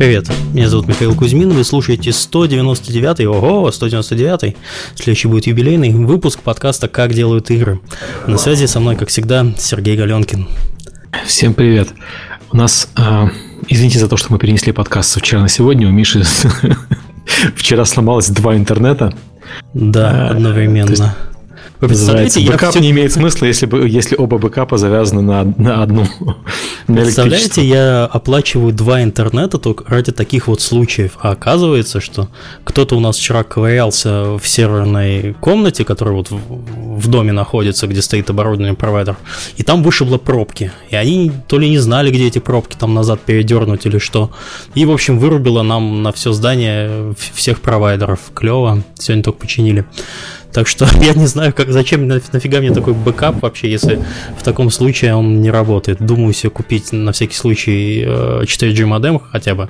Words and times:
Привет, 0.00 0.30
меня 0.54 0.66
зовут 0.70 0.88
Михаил 0.88 1.14
Кузьмин, 1.14 1.50
вы 1.50 1.62
слушаете 1.62 2.08
199-й, 2.08 3.26
ого, 3.26 3.68
199-й, 3.68 4.56
следующий 4.94 5.28
будет 5.28 5.46
юбилейный 5.46 5.90
выпуск 5.90 6.40
подкаста 6.40 6.88
«Как 6.88 7.12
делают 7.12 7.50
игры». 7.50 7.82
На 8.26 8.38
связи 8.38 8.64
со 8.64 8.80
мной, 8.80 8.96
как 8.96 9.10
всегда, 9.10 9.44
Сергей 9.58 9.98
Галенкин. 9.98 10.48
Всем 11.26 11.52
привет. 11.52 11.88
У 12.50 12.56
нас, 12.56 12.88
э, 12.96 13.26
извините 13.68 13.98
за 13.98 14.08
то, 14.08 14.16
что 14.16 14.32
мы 14.32 14.38
перенесли 14.38 14.72
подкаст 14.72 15.10
со 15.10 15.20
вчера 15.20 15.42
на 15.42 15.48
сегодня, 15.50 15.86
у 15.86 15.90
Миши 15.90 16.22
вчера 17.54 17.84
сломалось 17.84 18.30
два 18.30 18.56
интернета. 18.56 19.12
Да, 19.74 20.28
а, 20.28 20.30
одновременно. 20.30 21.14
Вы 21.80 21.88
представляете, 21.88 22.40
бэкап 22.40 22.70
все... 22.70 22.80
не 22.80 22.90
имеет 22.90 23.12
смысла, 23.12 23.46
если, 23.46 23.88
если 23.88 24.14
оба 24.14 24.36
бэкапа 24.36 24.76
завязаны 24.76 25.22
на, 25.22 25.44
на 25.56 25.82
одну. 25.82 26.06
На 26.86 27.02
представляете, 27.02 27.64
я 27.64 28.04
оплачиваю 28.06 28.72
два 28.72 29.02
интернета 29.02 29.58
только 29.58 29.84
ради 29.86 30.12
таких 30.12 30.48
вот 30.48 30.60
случаев. 30.60 31.12
А 31.20 31.30
оказывается, 31.30 32.00
что 32.00 32.28
кто-то 32.64 32.96
у 32.96 33.00
нас 33.00 33.16
вчера 33.16 33.44
ковырялся 33.44 34.36
в 34.36 34.42
серверной 34.44 35.34
комнате, 35.40 35.84
которая 35.84 36.16
вот 36.16 36.30
в, 36.30 36.40
в 36.98 37.08
доме 37.08 37.32
находится, 37.32 37.86
где 37.86 38.02
стоит 38.02 38.28
оборудование 38.28 38.74
провайдер, 38.74 39.16
и 39.56 39.62
там 39.62 39.82
вышибло 39.82 40.18
пробки. 40.18 40.72
И 40.90 40.96
они 40.96 41.30
то 41.46 41.58
ли 41.58 41.70
не 41.70 41.78
знали, 41.78 42.10
где 42.10 42.26
эти 42.26 42.40
пробки 42.40 42.76
там 42.76 42.92
назад 42.92 43.20
передернуть 43.20 43.86
или 43.86 43.98
что. 43.98 44.30
И, 44.74 44.84
в 44.84 44.90
общем, 44.90 45.18
вырубило 45.18 45.62
нам 45.62 46.02
на 46.02 46.12
все 46.12 46.32
здание 46.32 47.14
всех 47.34 47.60
провайдеров. 47.60 48.18
Клево. 48.34 48.82
Сегодня 48.98 49.22
только 49.22 49.38
починили. 49.38 49.86
Так 50.52 50.66
что 50.66 50.86
я 51.00 51.14
не 51.14 51.26
знаю, 51.26 51.52
как, 51.52 51.70
зачем, 51.70 52.06
нафига 52.08 52.58
мне 52.60 52.72
такой 52.72 52.94
бэкап 52.94 53.42
вообще, 53.42 53.70
если 53.70 54.02
в 54.38 54.42
таком 54.42 54.70
случае 54.70 55.14
он 55.14 55.40
не 55.40 55.50
работает. 55.50 56.04
Думаю 56.04 56.32
себе 56.32 56.50
купить 56.50 56.92
на 56.92 57.12
всякий 57.12 57.34
случай 57.34 58.02
4G 58.04 58.82
э, 58.82 58.86
модем 58.86 59.20
хотя 59.20 59.54
бы, 59.54 59.68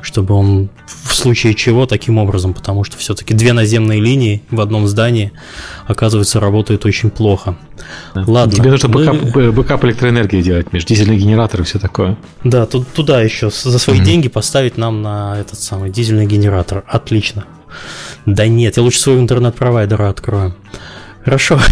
чтобы 0.00 0.34
он 0.34 0.70
в 0.86 1.14
случае 1.14 1.54
чего 1.54 1.86
таким 1.86 2.18
образом, 2.18 2.54
потому 2.54 2.84
что 2.84 2.96
все-таки 2.96 3.34
две 3.34 3.52
наземные 3.52 4.00
линии 4.00 4.42
в 4.50 4.60
одном 4.60 4.86
здании, 4.86 5.32
оказывается, 5.86 6.40
работают 6.40 6.84
очень 6.86 7.10
плохо. 7.10 7.56
Да. 8.14 8.24
Ладно. 8.26 8.54
Тебе 8.54 8.70
нужно 8.70 8.88
мы... 8.88 9.04
бэкап, 9.04 9.54
бэкап 9.54 9.84
электроэнергии 9.84 10.42
делать, 10.42 10.72
между 10.72 10.88
дизельный 10.88 11.16
генератор 11.16 11.60
и 11.60 11.64
все 11.64 11.78
такое. 11.78 12.16
Да, 12.44 12.66
тут, 12.66 12.88
туда 12.88 13.20
еще 13.20 13.50
за 13.50 13.78
свои 13.78 14.00
mm-hmm. 14.00 14.04
деньги 14.04 14.28
поставить 14.28 14.78
нам 14.78 15.02
на 15.02 15.36
этот 15.38 15.58
самый 15.58 15.90
дизельный 15.90 16.26
генератор. 16.26 16.84
Отлично. 16.86 17.44
Да 18.26 18.46
нет, 18.46 18.76
я 18.76 18.82
лучше 18.82 19.00
своего 19.00 19.20
интернет-провайдера 19.20 20.08
открою. 20.08 20.54
Хорошо. 21.24 21.58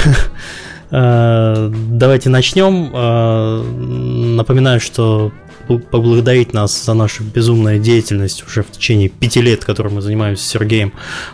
Э, 0.92 1.72
давайте 1.72 2.30
начнем. 2.30 2.90
Э, 2.92 3.62
напоминаю, 3.62 4.80
что 4.80 5.30
поблагодарить 5.78 6.52
нас 6.52 6.84
за 6.84 6.94
нашу 6.94 7.22
безумную 7.22 7.78
деятельность 7.78 8.44
уже 8.46 8.62
в 8.62 8.70
течение 8.72 9.08
пяти 9.08 9.40
лет, 9.40 9.64
которой 9.64 9.92
мы 9.92 10.02
занимаемся 10.02 10.42
с 10.42 10.48
Сергеем, 10.48 10.92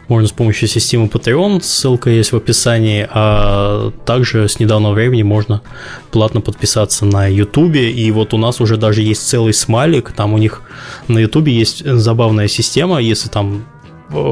можно 0.08 0.28
с 0.28 0.32
помощью 0.32 0.68
системы 0.68 1.06
Patreon, 1.06 1.62
ссылка 1.62 2.10
есть 2.10 2.32
в 2.32 2.36
описании, 2.36 3.08
а 3.10 3.92
также 4.04 4.48
с 4.48 4.58
недавнего 4.58 4.92
времени 4.92 5.22
можно 5.22 5.62
платно 6.10 6.40
подписаться 6.40 7.06
на 7.06 7.26
YouTube, 7.26 7.76
и 7.76 8.10
вот 8.10 8.34
у 8.34 8.38
нас 8.38 8.60
уже 8.60 8.76
даже 8.76 9.02
есть 9.02 9.26
целый 9.26 9.54
смайлик, 9.54 10.12
там 10.12 10.34
у 10.34 10.38
них 10.38 10.62
на 11.08 11.18
YouTube 11.18 11.48
есть 11.48 11.84
забавная 11.84 12.48
система, 12.48 13.00
если 13.00 13.28
там 13.28 13.64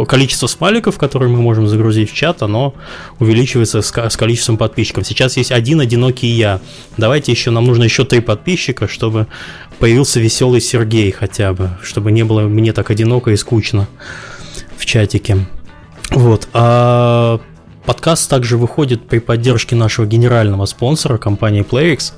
количество 0.06 0.46
смайликов, 0.46 0.98
которые 0.98 1.30
мы 1.30 1.40
можем 1.40 1.66
загрузить 1.66 2.10
в 2.10 2.14
чат, 2.14 2.42
оно 2.42 2.74
увеличивается 3.18 3.82
с, 3.82 3.92
с 3.92 4.16
количеством 4.16 4.56
подписчиков. 4.56 5.06
Сейчас 5.06 5.36
есть 5.36 5.52
один 5.52 5.80
одинокий 5.80 6.28
я. 6.28 6.60
Давайте 6.96 7.32
еще, 7.32 7.50
нам 7.50 7.64
нужно 7.64 7.84
еще 7.84 8.04
три 8.04 8.20
подписчика, 8.20 8.88
чтобы 8.88 9.26
появился 9.78 10.20
веселый 10.20 10.60
Сергей 10.60 11.10
хотя 11.10 11.52
бы, 11.52 11.70
чтобы 11.82 12.12
не 12.12 12.24
было 12.24 12.42
мне 12.42 12.72
так 12.72 12.90
одиноко 12.90 13.30
и 13.30 13.36
скучно 13.36 13.88
в 14.76 14.86
чатике. 14.86 15.46
Вот. 16.10 16.48
А 16.52 17.40
Подкаст 17.86 18.30
также 18.30 18.56
выходит 18.56 19.06
при 19.06 19.18
поддержке 19.18 19.76
нашего 19.76 20.06
генерального 20.06 20.64
спонсора, 20.64 21.18
компании 21.18 21.62
PlayX. 21.62 22.12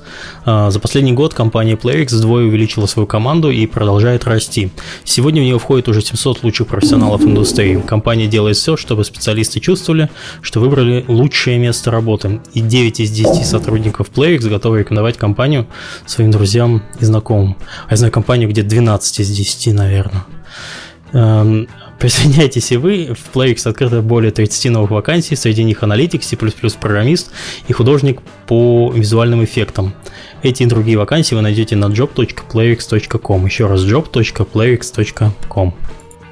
А, 0.45 0.71
за 0.71 0.79
последний 0.79 1.11
год 1.11 1.33
компания 1.33 1.75
PlayX 1.75 2.15
вдвое 2.15 2.45
увеличила 2.45 2.85
свою 2.85 3.05
команду 3.05 3.51
и 3.51 3.65
продолжает 3.65 4.23
расти. 4.23 4.71
Сегодня 5.03 5.41
в 5.41 5.45
нее 5.45 5.59
входит 5.59 5.89
уже 5.89 6.01
700 6.01 6.43
лучших 6.43 6.67
профессионалов 6.67 7.21
индустрии. 7.21 7.81
Компания 7.85 8.27
делает 8.27 8.55
все, 8.55 8.77
чтобы 8.77 9.03
специалисты 9.03 9.59
чувствовали, 9.59 10.09
что 10.41 10.61
выбрали 10.61 11.03
лучшее 11.09 11.57
место 11.57 11.91
работы. 11.91 12.39
И 12.53 12.61
9 12.61 13.01
из 13.01 13.11
10 13.11 13.45
сотрудников 13.45 14.09
PlayX 14.15 14.47
готовы 14.47 14.79
рекомендовать 14.79 15.17
компанию 15.17 15.67
своим 16.05 16.31
друзьям 16.31 16.81
и 17.01 17.05
знакомым. 17.05 17.57
А 17.87 17.91
я 17.91 17.97
знаю 17.97 18.13
компанию, 18.13 18.49
где 18.49 18.63
12 18.63 19.19
из 19.19 19.29
10, 19.29 19.73
наверное. 19.73 20.23
Присоединяйтесь 21.99 22.71
и 22.71 22.77
вы. 22.77 23.15
В 23.15 23.35
PlayX 23.35 23.67
открыто 23.67 24.01
более 24.01 24.31
30 24.31 24.71
новых 24.71 24.91
вакансий, 24.91 25.35
среди 25.35 25.63
них 25.63 25.83
аналитик, 25.83 26.23
C++ 26.23 26.37
программист 26.79 27.31
и 27.67 27.73
художник 27.73 28.21
по 28.45 28.91
визуальным 28.93 29.43
эффектам. 29.43 29.93
Эти 30.43 30.63
и 30.63 30.65
другие 30.67 30.97
вакансии 30.97 31.35
вы 31.35 31.41
найдете 31.41 31.75
на 31.75 31.85
job.playx.com. 31.85 33.45
Еще 33.45 33.67
раз 33.67 33.81
job.playx.com. 33.81 35.73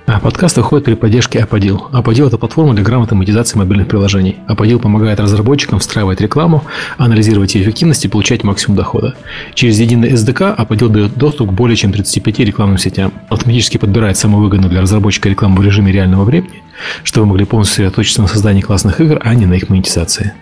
А 0.08 0.20
подкаст 0.20 0.58
выходит 0.58 0.86
при 0.86 0.94
поддержке 0.94 1.40
Apodil. 1.40 1.90
Apodil– 1.92 2.28
это 2.28 2.38
платформа 2.38 2.76
для 2.76 2.84
грамотной 2.84 3.18
монетизации 3.18 3.58
мобильных 3.58 3.88
приложений. 3.88 4.38
Apodil 4.48 4.78
помогает 4.78 5.20
разработчикам 5.20 5.80
встраивать 5.80 6.22
рекламу, 6.22 6.64
анализировать 7.00 7.56
ее 7.56 7.64
эффективность 7.64 8.06
и 8.06 8.08
получать 8.08 8.44
максимум 8.44 8.78
дохода. 8.78 9.16
Через 9.56 9.80
единый 9.80 10.12
SDK 10.12 10.56
Apodil 10.58 10.90
дает 10.90 11.18
доступ 11.18 11.50
к 11.50 11.54
более 11.54 11.76
чем 11.76 11.92
35 11.92 12.40
рекламным 12.40 12.78
сетям. 12.78 13.14
Автоматически 13.30 13.78
подбирает 13.78 14.16
самую 14.16 14.44
выгодную 14.44 14.70
для 14.70 14.82
разработчика 14.82 15.28
рекламу 15.28 15.58
в 15.58 15.66
режиме 15.66 15.92
реального 15.92 16.24
времени, 16.24 16.62
чтобы 17.04 17.26
вы 17.26 17.30
могли 17.32 17.46
полностью 17.46 17.78
сосредоточиться 17.78 18.22
на 18.22 18.28
создании 18.28 18.62
классных 18.62 19.02
игр, 19.02 19.20
а 19.24 19.34
не 19.34 19.48
на 19.48 19.56
их 19.56 19.70
монетизации. 19.70 20.34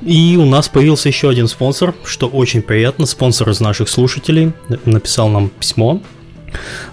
И 0.00 0.38
у 0.40 0.46
нас 0.46 0.70
появился 0.70 1.10
еще 1.10 1.28
один 1.28 1.48
спонсор, 1.48 1.94
что 2.02 2.26
очень 2.26 2.62
приятно. 2.62 3.04
Спонсор 3.04 3.50
из 3.50 3.60
наших 3.60 3.90
слушателей 3.90 4.52
написал 4.86 5.28
нам 5.28 5.50
письмо 5.50 6.00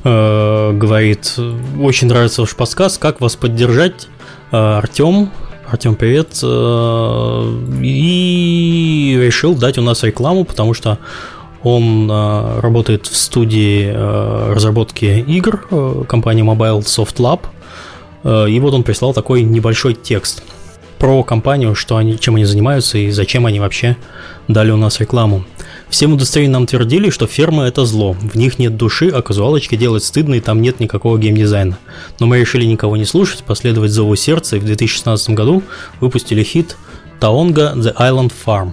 Э, 0.03 0.71
говорит, 0.73 1.35
очень 1.79 2.07
нравится 2.07 2.41
ваш 2.41 2.55
подкаст, 2.55 2.99
как 2.99 3.21
вас 3.21 3.35
поддержать? 3.35 4.07
Э, 4.51 4.77
Артем, 4.77 5.31
Артем, 5.69 5.95
привет. 5.95 6.39
Э, 6.43 7.63
и 7.81 9.19
решил 9.21 9.55
дать 9.55 9.77
у 9.77 9.81
нас 9.81 10.03
рекламу, 10.03 10.45
потому 10.45 10.73
что 10.73 10.99
он 11.63 12.11
работает 12.11 13.07
в 13.07 13.15
студии 13.15 13.91
разработки 13.91 15.05
игр 15.27 16.05
компании 16.07 16.43
Mobile 16.43 16.81
Soft 16.81 17.15
Lab. 17.15 18.47
И 18.47 18.59
вот 18.59 18.75
он 18.75 18.83
прислал 18.83 19.15
такой 19.15 19.41
небольшой 19.41 19.95
текст 19.95 20.43
про 20.99 21.23
компанию, 21.23 21.73
что 21.73 21.97
они, 21.97 22.19
чем 22.19 22.35
они 22.35 22.45
занимаются 22.45 22.99
и 22.99 23.09
зачем 23.09 23.47
они 23.47 23.59
вообще 23.59 23.97
дали 24.47 24.69
у 24.69 24.77
нас 24.77 24.99
рекламу. 24.99 25.43
Всем 25.95 26.11
индустрии 26.11 26.47
нам 26.47 26.65
твердили, 26.65 27.09
что 27.09 27.25
фермы 27.25 27.63
это 27.63 27.85
зло, 27.85 28.17
в 28.19 28.35
них 28.35 28.59
нет 28.59 28.75
души, 28.75 29.07
а 29.07 29.21
казуалочки 29.21 29.77
делать 29.77 30.03
стыдно 30.03 30.33
и 30.33 30.41
там 30.41 30.61
нет 30.61 30.81
никакого 30.81 31.17
геймдизайна. 31.17 31.77
Но 32.19 32.25
мы 32.25 32.37
решили 32.37 32.65
никого 32.65 32.97
не 32.97 33.05
слушать, 33.05 33.45
последовать 33.45 33.91
зову 33.91 34.13
сердца 34.17 34.57
и 34.57 34.59
в 34.59 34.65
2016 34.65 35.29
году 35.29 35.63
выпустили 36.01 36.43
хит 36.43 36.75
Таонга 37.21 37.75
The 37.77 37.95
Island 37.95 38.33
Farm. 38.45 38.71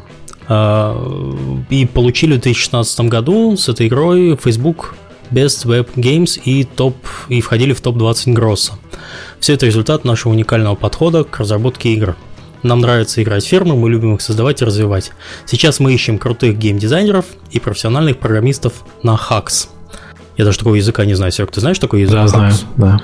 А, 0.48 1.64
и 1.70 1.86
получили 1.86 2.32
в 2.32 2.40
2016 2.40 3.00
году 3.02 3.56
с 3.56 3.68
этой 3.68 3.86
игрой 3.86 4.36
Facebook 4.36 4.96
Best 5.30 5.64
Web 5.64 5.90
Games 5.94 6.40
и, 6.44 6.64
топ, 6.64 6.96
и 7.28 7.40
входили 7.40 7.72
в 7.72 7.80
топ-20 7.80 8.32
Гросса. 8.32 8.72
Все 9.38 9.52
это 9.52 9.66
результат 9.66 10.04
нашего 10.04 10.32
уникального 10.32 10.74
подхода 10.74 11.22
к 11.22 11.38
разработке 11.38 11.92
игр– 11.92 12.16
нам 12.62 12.80
нравится 12.80 13.22
играть 13.22 13.44
фермы, 13.44 13.76
мы 13.76 13.90
любим 13.90 14.14
их 14.14 14.20
создавать 14.20 14.62
и 14.62 14.64
развивать. 14.64 15.12
Сейчас 15.46 15.80
мы 15.80 15.92
ищем 15.92 16.18
крутых 16.18 16.58
геймдизайнеров 16.58 17.26
и 17.50 17.58
профессиональных 17.58 18.18
программистов 18.18 18.84
на 19.02 19.16
Hacks. 19.16 19.68
Я 20.36 20.44
даже 20.44 20.58
такого 20.58 20.76
языка 20.76 21.04
не 21.04 21.14
знаю. 21.14 21.32
Серег, 21.32 21.50
ты 21.50 21.60
знаешь 21.60 21.78
такой 21.78 22.02
язык? 22.02 22.14
Да, 22.14 22.28
знаю, 22.28 22.54
да. 22.76 23.02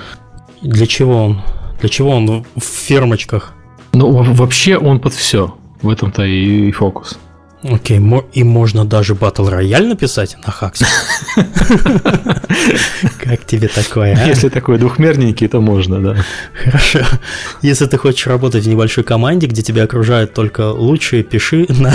Для 0.62 0.87
чего 0.87 1.25
он? 1.25 1.43
Для 1.81 1.88
чего 1.88 2.10
он 2.10 2.44
в 2.56 2.62
фермочках? 2.62 3.52
Ну, 3.93 4.10
вообще 4.10 4.76
он 4.76 5.00
под 5.00 5.14
все. 5.14 5.55
В 5.82 5.88
этом-то 5.88 6.25
и 6.25 6.72
фокус. 6.72 7.19
Окей, 7.62 8.00
и 8.34 8.44
можно 8.44 8.84
даже 8.84 9.16
батл 9.16 9.49
рояль 9.49 9.88
написать 9.88 10.37
на 10.46 10.52
Хаксе. 10.52 10.87
Как 13.19 13.44
тебе 13.44 13.66
такое, 13.66 14.16
а? 14.16 14.26
Если 14.26 14.49
такой 14.49 14.78
двухмерненький, 14.78 15.49
то 15.49 15.60
можно, 15.60 16.00
да. 16.00 16.16
Хорошо. 16.55 17.00
Если 17.62 17.87
ты 17.87 17.99
хочешь 17.99 18.26
работать 18.28 18.64
в 18.64 18.69
небольшой 18.69 19.02
команде, 19.02 19.49
где 19.49 19.62
тебя 19.62 19.84
окружают 19.84 20.34
только 20.34 20.70
лучшие, 20.70 21.25
пиши 21.25 21.66
на 21.69 21.94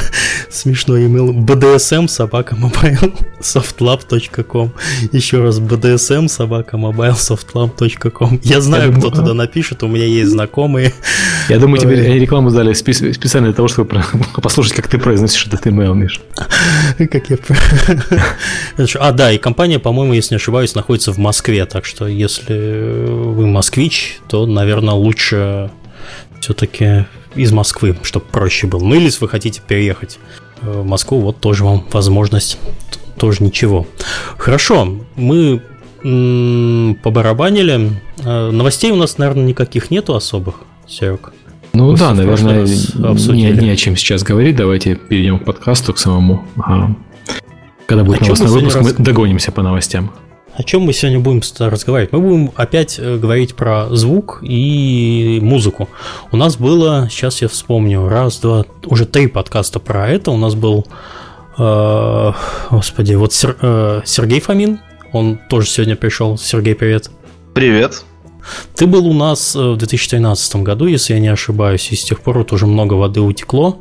смешной 0.50 1.06
email 1.06 1.32
bdsm 1.34 2.10
собака 2.10 2.56
mobile 2.56 3.14
softlab.com 3.40 4.74
Еще 5.14 5.42
раз 5.42 5.60
bdsm 5.60 6.28
собака 6.28 6.76
mobile 6.76 7.16
softlab.com 7.16 8.42
Я 8.44 8.60
знаю, 8.60 8.94
кто 8.94 9.10
туда 9.12 9.34
напишет, 9.34 9.84
у 9.84 9.88
меня 9.88 10.06
есть 10.06 10.32
знакомые. 10.32 10.94
Я 11.48 11.60
думаю, 11.60 11.80
тебе 11.80 12.20
рекламу 12.20 12.52
дали 12.52 12.74
специально 12.74 13.48
для 13.48 13.56
того, 13.56 13.70
чтобы 13.70 14.04
послушать, 14.42 14.74
как 14.74 14.88
ты 14.90 14.98
произносишь 14.98 15.53
HTML, 15.54 15.94
Миш. 15.94 16.22
Как 16.98 17.30
я... 17.30 17.38
А, 19.00 19.12
да, 19.12 19.32
и 19.32 19.38
компания, 19.38 19.80
по-моему, 19.80 20.14
если 20.14 20.36
не 20.36 20.38
ошибаюсь, 20.38 20.76
находится 20.76 21.12
в 21.12 21.18
Москве, 21.18 21.66
так 21.66 21.86
что 21.86 22.08
если 22.08 23.08
вы 23.08 23.48
москвич, 23.48 24.20
то, 24.28 24.46
наверное, 24.46 24.94
лучше 24.94 25.72
все-таки 26.40 27.06
из 27.36 27.52
Москвы, 27.52 27.96
чтобы 28.04 28.26
проще 28.26 28.68
было. 28.68 28.84
Ну 28.84 28.96
или 28.96 29.06
если 29.06 29.22
вы 29.22 29.30
хотите 29.30 29.62
переехать 29.66 30.20
в 30.62 30.84
Москву, 30.86 31.20
вот 31.20 31.40
тоже 31.40 31.64
вам 31.64 31.86
возможность, 31.92 32.58
тоже 33.18 33.44
ничего. 33.44 33.88
Хорошо, 34.38 35.00
мы 35.16 35.62
побарабанили. 36.04 37.92
Э, 38.26 38.50
новостей 38.52 38.92
у 38.92 38.98
нас, 38.98 39.18
наверное, 39.18 39.46
никаких 39.46 39.90
нету 39.90 40.16
особых, 40.16 40.56
Серег. 40.86 41.32
Ну 41.74 41.96
да, 41.96 42.14
наверное, 42.14 42.66
не, 42.66 43.52
не 43.52 43.70
о 43.72 43.76
чем 43.76 43.96
сейчас 43.96 44.22
говорить. 44.22 44.56
Давайте 44.56 44.96
перейдем 44.96 45.40
к 45.40 45.46
подкасту, 45.46 45.94
к 45.94 45.98
самому. 45.98 46.46
Ага. 46.58 46.96
Когда 47.88 48.04
будет 48.04 48.22
новостной 48.22 48.50
выпуск, 48.50 48.76
раз... 48.78 48.86
мы 48.86 49.04
догонимся 49.04 49.52
по 49.52 49.64
новостям. 49.64 50.12
О 50.56 50.62
чем 50.62 50.84
мы 50.84 50.94
сегодня 50.94 51.20
будем 51.20 51.42
разговаривать? 51.60 52.14
Мы 52.14 52.20
будем 52.20 52.52
опять 52.56 53.00
э, 53.00 53.18
говорить 53.18 53.56
про 53.56 53.88
звук 53.90 54.40
и 54.44 55.40
музыку. 55.42 55.90
У 56.32 56.38
нас 56.38 56.58
было, 56.58 57.08
сейчас 57.10 57.42
я 57.42 57.48
вспомню, 57.48 58.08
раз, 58.08 58.40
два, 58.40 58.66
уже 58.86 59.08
три 59.08 59.26
подкаста 59.26 59.80
про 59.80 60.08
это. 60.08 60.30
У 60.30 60.38
нас 60.38 60.54
был, 60.54 60.86
э, 61.58 62.32
господи, 62.70 63.16
вот 63.16 63.34
Сер, 63.34 63.58
э, 63.60 64.02
Сергей 64.06 64.42
Фомин, 64.42 64.80
он 65.12 65.40
тоже 65.50 65.68
сегодня 65.68 65.96
пришел. 65.96 66.38
Сергей, 66.38 66.76
привет. 66.76 67.10
Привет. 67.56 68.04
Ты 68.76 68.88
был 68.88 69.08
у 69.08 69.14
нас 69.14 69.56
э, 69.56 69.60
в 69.60 69.78
2013 69.78 70.56
году, 70.58 70.86
если 70.86 71.14
я 71.14 71.20
не 71.20 71.28
ошибаюсь, 71.28 71.92
и 71.92 71.96
с 71.96 72.04
тех 72.04 72.22
пор 72.22 72.40
вот 72.40 72.52
уже 72.52 72.66
много 72.66 72.94
воды 72.94 73.22
утекло. 73.22 73.80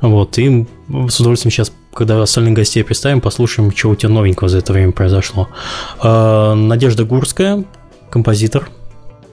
Вот, 0.00 0.38
и 0.38 0.66
с 1.08 1.20
удовольствием 1.20 1.52
сейчас, 1.52 1.72
когда 1.92 2.20
остальных 2.22 2.54
гостей 2.54 2.84
представим, 2.84 3.20
послушаем, 3.20 3.74
что 3.74 3.90
у 3.90 3.94
тебя 3.94 4.10
новенького 4.10 4.48
за 4.48 4.58
это 4.58 4.72
время 4.72 4.92
произошло. 4.92 5.48
Э, 6.02 6.54
Надежда 6.54 7.04
Гурская, 7.04 7.64
композитор. 8.10 8.68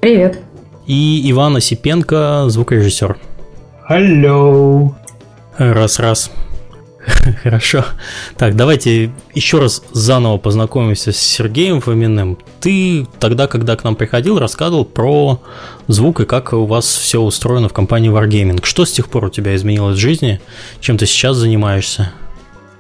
Привет. 0.02 0.40
И 0.88 1.30
Иван 1.32 1.56
Осипенко, 1.58 2.46
звукорежиссер. 2.48 3.18
Hello. 3.90 4.94
Раз-раз. 5.58 6.32
Хорошо. 7.44 7.86
Так, 8.38 8.56
давайте 8.56 9.12
еще 9.34 9.60
раз 9.60 9.84
заново 9.92 10.38
познакомимся 10.38 11.12
с 11.12 11.18
Сергеем 11.18 11.82
Фоминым. 11.82 12.38
Ты 12.60 13.08
тогда, 13.20 13.48
когда 13.48 13.76
к 13.76 13.84
нам 13.84 13.96
приходил, 13.96 14.40
рассказывал 14.40 14.86
про 14.86 15.42
звук 15.88 16.22
и 16.22 16.26
как 16.26 16.54
у 16.54 16.66
вас 16.66 16.86
все 16.86 17.22
устроено 17.22 17.70
в 17.70 17.74
компании 17.74 18.12
Wargaming. 18.12 18.64
Что 18.64 18.86
с 18.86 18.92
тех 18.92 19.10
пор 19.10 19.26
у 19.26 19.30
тебя 19.30 19.56
изменилось 19.56 19.98
в 19.98 20.00
жизни? 20.00 20.42
Чем 20.80 20.98
ты 20.98 21.06
сейчас 21.06 21.38
занимаешься? 21.38 22.12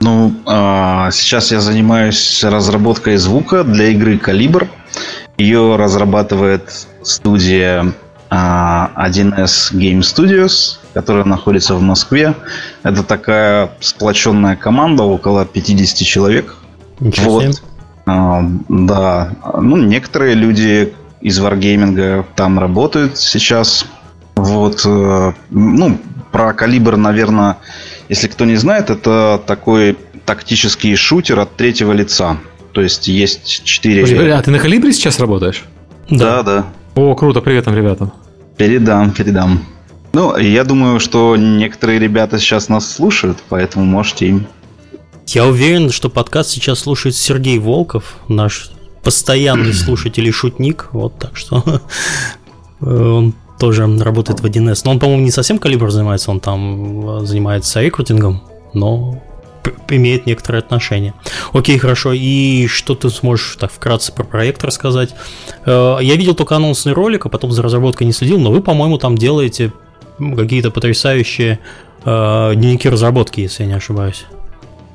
Ну, 0.01 0.33
а, 0.45 1.09
сейчас 1.11 1.51
я 1.51 1.61
занимаюсь 1.61 2.43
разработкой 2.43 3.17
звука 3.17 3.63
для 3.63 3.87
игры 3.89 4.17
Калибр. 4.17 4.67
Ее 5.37 5.75
разрабатывает 5.75 6.87
студия 7.01 7.93
1С 8.29 9.73
Game 9.73 9.99
Studios, 9.99 10.77
которая 10.93 11.25
находится 11.25 11.75
в 11.75 11.81
Москве. 11.81 12.35
Это 12.83 13.03
такая 13.03 13.71
сплоченная 13.79 14.55
команда, 14.55 15.03
около 15.03 15.45
50 15.45 16.07
человек. 16.07 16.55
Ничего 16.99 17.31
вот. 17.31 17.43
себе. 17.43 17.53
А, 18.05 18.43
да. 18.69 19.31
Ну, 19.59 19.77
некоторые 19.77 20.35
люди 20.35 20.93
из 21.21 21.39
Wargaming 21.39 22.25
там 22.35 22.59
работают 22.59 23.17
сейчас. 23.17 23.85
Вот. 24.35 24.81
Э, 24.85 25.33
ну, 25.49 25.97
про 26.31 26.53
калибр, 26.53 26.97
наверное, 26.97 27.57
если 28.09 28.27
кто 28.27 28.45
не 28.45 28.55
знает, 28.57 28.89
это 28.89 29.41
такой 29.45 29.97
тактический 30.25 30.95
шутер 30.95 31.39
от 31.39 31.55
третьего 31.55 31.93
лица. 31.93 32.37
То 32.73 32.81
есть 32.81 33.07
есть 33.07 33.63
четыре... 33.63 34.33
А 34.33 34.41
ты 34.41 34.51
на 34.51 34.59
калибре 34.59 34.91
сейчас 34.91 35.19
работаешь? 35.19 35.63
Да, 36.09 36.43
да. 36.43 36.65
О, 36.95 37.13
круто, 37.13 37.41
привет 37.41 37.65
там 37.65 37.75
ребятам. 37.75 38.13
Передам, 38.55 39.11
передам. 39.11 39.65
Ну, 40.13 40.37
я 40.37 40.63
думаю, 40.63 41.01
что 41.01 41.35
некоторые 41.35 41.99
ребята 41.99 42.39
сейчас 42.39 42.69
нас 42.69 42.89
слушают, 42.89 43.37
поэтому 43.49 43.83
можете 43.83 44.29
им. 44.29 44.47
Я 45.27 45.45
уверен, 45.45 45.89
что 45.89 46.09
подкаст 46.09 46.51
сейчас 46.51 46.79
слушает 46.79 47.17
Сергей 47.17 47.59
Волков, 47.59 48.15
наш 48.29 48.71
постоянный 49.03 49.73
слушатель 49.73 50.25
и 50.25 50.31
шутник. 50.31 50.87
Вот 50.93 51.19
так 51.19 51.35
что 51.35 51.81
он 52.79 53.33
тоже 53.59 53.85
работает 53.99 54.39
в 54.39 54.45
1С. 54.45 54.83
Но 54.85 54.91
он, 54.91 54.99
по-моему, 54.99 55.23
не 55.23 55.31
совсем 55.31 55.59
калибр 55.59 55.91
занимается, 55.91 56.31
он 56.31 56.39
там 56.39 57.25
занимается 57.25 57.81
рекрутингом, 57.81 58.41
но 58.73 59.21
имеет 59.89 60.25
некоторое 60.25 60.59
отношение. 60.59 61.13
Окей, 61.53 61.77
хорошо. 61.77 62.13
И 62.13 62.67
что 62.67 62.95
ты 62.95 63.09
сможешь 63.09 63.57
так 63.59 63.71
вкратце 63.71 64.13
про 64.13 64.23
проект 64.23 64.63
рассказать? 64.63 65.15
Э, 65.65 65.97
я 66.01 66.15
видел 66.15 66.35
только 66.35 66.55
анонсный 66.55 66.93
ролик, 66.93 67.25
а 67.25 67.29
потом 67.29 67.51
за 67.51 67.61
разработкой 67.61 68.07
не 68.07 68.13
следил, 68.13 68.39
но 68.39 68.51
вы, 68.51 68.61
по-моему, 68.61 68.97
там 68.97 69.17
делаете 69.17 69.71
какие-то 70.17 70.71
потрясающие 70.71 71.59
э, 72.03 72.51
дневники 72.55 72.89
разработки, 72.89 73.41
если 73.41 73.63
я 73.63 73.69
не 73.69 73.75
ошибаюсь. 73.75 74.25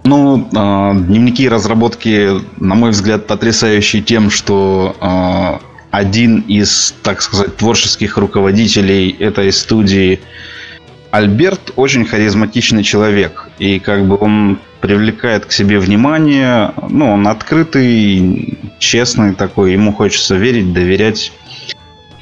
Ну, 0.05 0.49
э, 0.53 0.93
дневники 0.95 1.49
разработки, 1.49 2.41
на 2.59 2.75
мой 2.75 2.91
взгляд, 2.91 3.27
потрясающие 3.27 4.03
тем, 4.03 4.31
что 4.31 4.97
э, 5.01 5.67
один 5.91 6.41
из, 6.41 6.95
так 7.03 7.21
сказать, 7.21 7.57
творческих 7.57 8.17
руководителей 8.17 9.11
этой 9.11 9.53
студии 9.53 10.21
Альберт 11.11 11.73
очень 11.77 12.05
харизматичный 12.05 12.83
человек. 12.83 13.49
И 13.59 13.81
как 13.81 14.07
бы 14.07 14.17
он 14.19 14.59
привлекает 14.81 15.45
к 15.45 15.53
себе 15.53 15.79
внимание. 15.79 16.73
Ну, 16.89 17.12
он 17.12 17.27
открытый, 17.27 18.59
честный 18.79 19.35
такой. 19.35 19.73
Ему 19.73 19.93
хочется 19.93 20.37
верить, 20.37 20.73
доверять. 20.73 21.33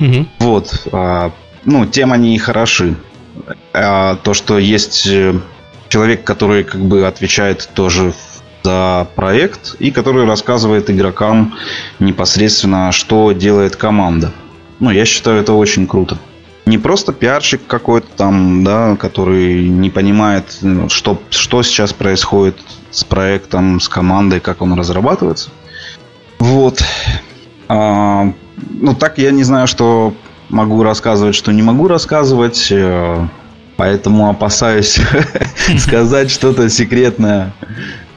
Угу. 0.00 0.26
Вот. 0.40 0.88
А, 0.92 1.32
ну, 1.64 1.86
тем 1.86 2.12
они 2.12 2.34
и 2.34 2.38
хороши. 2.38 2.96
А 3.72 4.16
то, 4.16 4.34
что 4.34 4.58
есть 4.58 5.06
э, 5.06 5.38
человек, 5.88 6.24
который 6.24 6.64
как 6.64 6.80
бы 6.80 7.06
отвечает 7.06 7.68
тоже 7.74 8.14
за 8.64 9.06
проект 9.14 9.76
и 9.78 9.90
который 9.90 10.24
рассказывает 10.24 10.90
игрокам 10.90 11.54
непосредственно, 12.00 12.90
что 12.92 13.32
делает 13.32 13.76
команда. 13.76 14.32
Ну, 14.80 14.90
я 14.90 15.04
считаю, 15.04 15.40
это 15.40 15.52
очень 15.52 15.86
круто 15.86 16.18
не 16.68 16.78
просто 16.78 17.12
пиарщик 17.12 17.66
какой-то 17.66 18.06
там, 18.16 18.62
да, 18.62 18.96
который 18.96 19.68
не 19.68 19.90
понимает, 19.90 20.58
ну, 20.60 20.88
что, 20.88 21.20
что 21.30 21.62
сейчас 21.62 21.92
происходит 21.92 22.56
с 22.90 23.04
проектом, 23.04 23.80
с 23.80 23.88
командой, 23.88 24.40
как 24.40 24.60
он 24.62 24.74
разрабатывается. 24.74 25.50
Вот. 26.38 26.82
А, 27.68 28.32
ну, 28.56 28.94
так 28.94 29.18
я 29.18 29.30
не 29.30 29.44
знаю, 29.44 29.66
что 29.66 30.14
могу 30.50 30.82
рассказывать, 30.82 31.34
что 31.34 31.52
не 31.52 31.62
могу 31.62 31.88
рассказывать. 31.88 32.68
Э, 32.70 33.26
поэтому 33.76 34.28
опасаюсь 34.28 34.98
сказать 35.78 36.30
что-то 36.30 36.68
секретное. 36.68 37.52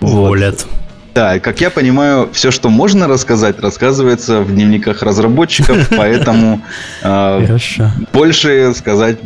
Волят. 0.01 0.65
Да, 1.13 1.39
как 1.39 1.59
я 1.59 1.69
понимаю, 1.69 2.29
все, 2.31 2.51
что 2.51 2.69
можно 2.69 3.07
рассказать, 3.07 3.59
рассказывается 3.59 4.41
в 4.41 4.53
дневниках 4.53 5.03
разработчиков, 5.03 5.89
поэтому 5.97 6.61
э, 7.03 7.57
больше 8.13 8.73
сказать 8.73 9.17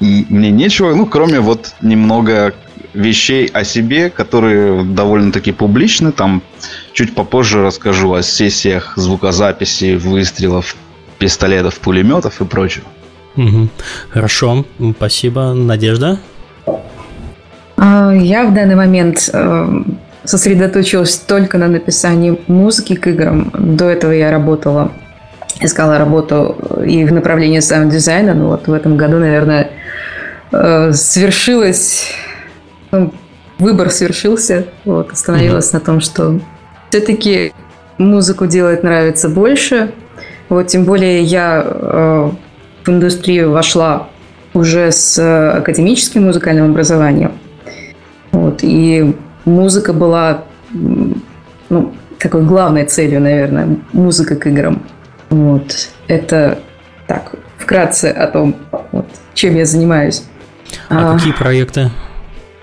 мне 0.00 0.50
нечего, 0.50 0.94
ну, 0.94 1.06
кроме 1.06 1.38
вот 1.38 1.74
немного 1.80 2.54
вещей 2.94 3.46
о 3.46 3.64
себе, 3.64 4.10
которые 4.10 4.84
довольно-таки 4.84 5.52
публичны. 5.52 6.12
Там 6.12 6.42
чуть 6.92 7.14
попозже 7.14 7.62
расскажу 7.62 8.12
о 8.12 8.22
сессиях 8.22 8.94
звукозаписи, 8.96 9.96
выстрелов, 9.96 10.76
пистолетов, 11.18 11.78
пулеметов 11.78 12.40
и 12.40 12.44
прочего. 12.44 12.84
Угу. 13.36 13.68
Хорошо, 14.10 14.66
спасибо. 14.96 15.54
Надежда? 15.54 16.18
А, 17.76 18.12
я 18.12 18.44
в 18.44 18.54
данный 18.54 18.76
момент 18.76 19.30
э, 19.32 19.82
сосредоточилась 20.24 21.16
только 21.16 21.58
на 21.58 21.68
написании 21.68 22.38
музыки 22.46 22.94
к 22.94 23.06
играм. 23.06 23.50
До 23.58 23.88
этого 23.88 24.12
я 24.12 24.30
работала, 24.30 24.92
искала 25.60 25.98
работу 25.98 26.56
и 26.86 27.04
в 27.04 27.12
направлении 27.12 27.60
саунд-дизайна. 27.60 28.34
Но 28.34 28.48
вот 28.48 28.68
в 28.68 28.72
этом 28.72 28.96
году, 28.96 29.18
наверное, 29.18 29.70
э, 30.52 30.92
свершилось... 30.92 32.12
Ну, 32.90 33.12
выбор 33.58 33.90
свершился. 33.90 34.66
Вот, 34.84 35.12
остановилась 35.12 35.70
mm-hmm. 35.70 35.74
на 35.74 35.80
том, 35.80 36.00
что 36.00 36.40
все-таки 36.90 37.52
музыку 37.98 38.46
делать 38.46 38.82
нравится 38.82 39.28
больше. 39.28 39.92
Вот, 40.48 40.66
тем 40.66 40.84
более 40.84 41.22
я 41.22 41.64
э, 41.64 42.30
в 42.84 42.88
индустрию 42.88 43.52
вошла 43.52 44.08
уже 44.54 44.92
с 44.92 45.18
академическим 45.56 46.24
музыкальным 46.26 46.70
образованием. 46.70 47.32
Вот, 48.32 48.60
и 48.62 49.14
музыка 49.44 49.92
была 49.92 50.44
ну, 50.72 51.92
такой 52.18 52.42
главной 52.42 52.84
целью, 52.84 53.20
наверное, 53.20 53.76
музыка 53.92 54.36
к 54.36 54.46
играм. 54.46 54.82
Вот. 55.30 55.88
Это 56.08 56.58
так, 57.06 57.32
вкратце 57.58 58.06
о 58.06 58.26
том, 58.26 58.56
вот, 58.92 59.06
чем 59.34 59.56
я 59.56 59.64
занимаюсь. 59.64 60.24
А, 60.88 61.12
а 61.12 61.16
какие 61.16 61.32
проекты? 61.32 61.90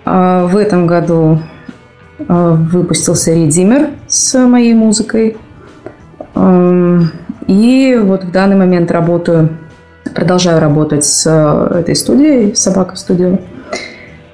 А 0.05 0.45
в 0.45 0.55
этом 0.55 0.87
году 0.87 1.41
а, 2.27 2.53
выпустился 2.53 3.33
Redeemer 3.33 3.95
с 4.07 4.37
моей 4.47 4.73
музыкой. 4.73 5.37
И 7.47 7.99
вот 8.01 8.23
в 8.23 8.31
данный 8.31 8.55
момент 8.55 8.91
работаю, 8.91 9.57
продолжаю 10.13 10.59
работать 10.59 11.03
с 11.03 11.27
этой 11.27 11.95
студией, 11.95 12.55
Собака 12.55 12.95
Студио. 12.95 13.39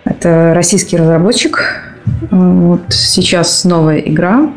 Это 0.04 0.54
российский 0.54 0.98
разработчик. 0.98 1.85
Вот 2.32 2.82
сейчас 2.90 3.64
новая 3.64 4.00
игра 4.00 4.50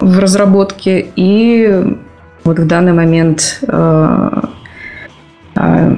в 0.00 0.18
разработке. 0.18 1.06
И 1.16 1.96
вот 2.44 2.58
в 2.58 2.66
данный 2.66 2.92
момент 2.92 3.60
э, 3.66 4.30
э, 5.56 5.96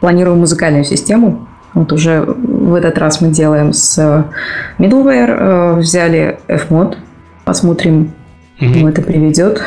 планирую 0.00 0.36
музыкальную 0.36 0.84
систему. 0.84 1.48
Вот 1.74 1.92
уже 1.92 2.20
в 2.22 2.74
этот 2.74 2.98
раз 2.98 3.20
мы 3.20 3.30
делаем 3.30 3.72
с 3.72 3.98
middleware, 4.78 5.30
э, 5.30 5.74
взяли 5.78 6.38
Fmod, 6.48 6.96
посмотрим, 7.44 8.12
mm-hmm. 8.60 8.88
это 8.88 9.02
приведет. 9.02 9.62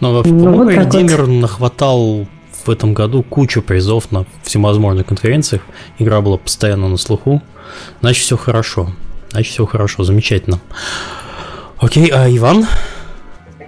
Но, 0.00 0.22
ну, 0.24 0.52
вот 0.52 0.68
Redeemer 0.68 1.20
вот. 1.20 1.28
нахватал 1.28 2.26
в 2.64 2.70
этом 2.70 2.94
году 2.94 3.22
кучу 3.22 3.62
призов 3.62 4.12
на 4.12 4.24
всевозможных 4.42 5.06
конференциях. 5.06 5.62
Игра 5.98 6.20
была 6.20 6.36
постоянно 6.36 6.88
на 6.88 6.96
слуху. 6.96 7.42
Значит, 8.00 8.24
все 8.24 8.36
хорошо. 8.36 8.90
Значит, 9.32 9.52
все 9.52 9.64
хорошо, 9.64 10.04
замечательно. 10.04 10.60
Окей, 11.78 12.10
а 12.12 12.28
Иван? 12.28 12.66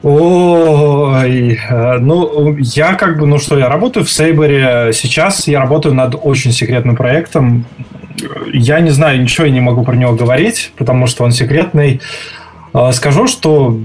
Ой, 0.03 1.59
э, 1.69 1.99
ну, 1.99 2.57
я 2.59 2.95
как 2.95 3.19
бы, 3.19 3.27
ну 3.27 3.39
что, 3.39 3.59
я 3.59 3.71
работаю 3.71 4.05
в 4.05 4.11
Сейбере. 4.11 4.91
Сейчас 4.93 5.49
я 5.49 5.61
работаю 5.61 5.95
над 5.95 6.17
очень 6.23 6.53
секретным 6.53 6.97
проектом. 6.97 7.65
Я 8.53 8.81
не 8.81 8.91
знаю, 8.91 9.23
ничего 9.23 9.47
я 9.47 9.53
не 9.53 9.63
могу 9.63 9.85
про 9.85 9.97
него 9.97 10.13
говорить, 10.13 10.73
потому 10.77 11.07
что 11.07 11.25
он 11.25 11.33
секретный. 11.33 12.03
Э, 12.75 12.93
скажу, 12.93 13.27
что 13.27 13.79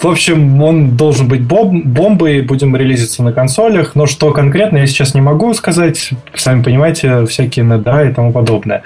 в 0.00 0.06
общем, 0.06 0.62
он 0.62 0.96
должен 0.96 1.28
быть 1.28 1.42
бом- 1.42 1.82
бомбой, 1.84 2.40
будем 2.40 2.74
релизиться 2.74 3.22
на 3.22 3.32
консолях, 3.32 3.94
но 3.94 4.06
что 4.06 4.30
конкретно 4.32 4.78
я 4.78 4.86
сейчас 4.86 5.12
не 5.12 5.20
могу 5.20 5.52
сказать, 5.52 6.10
сами 6.34 6.62
понимаете, 6.62 7.26
всякие 7.26 7.66
NDA 7.66 8.10
и 8.10 8.14
тому 8.14 8.32
подобное. 8.32 8.84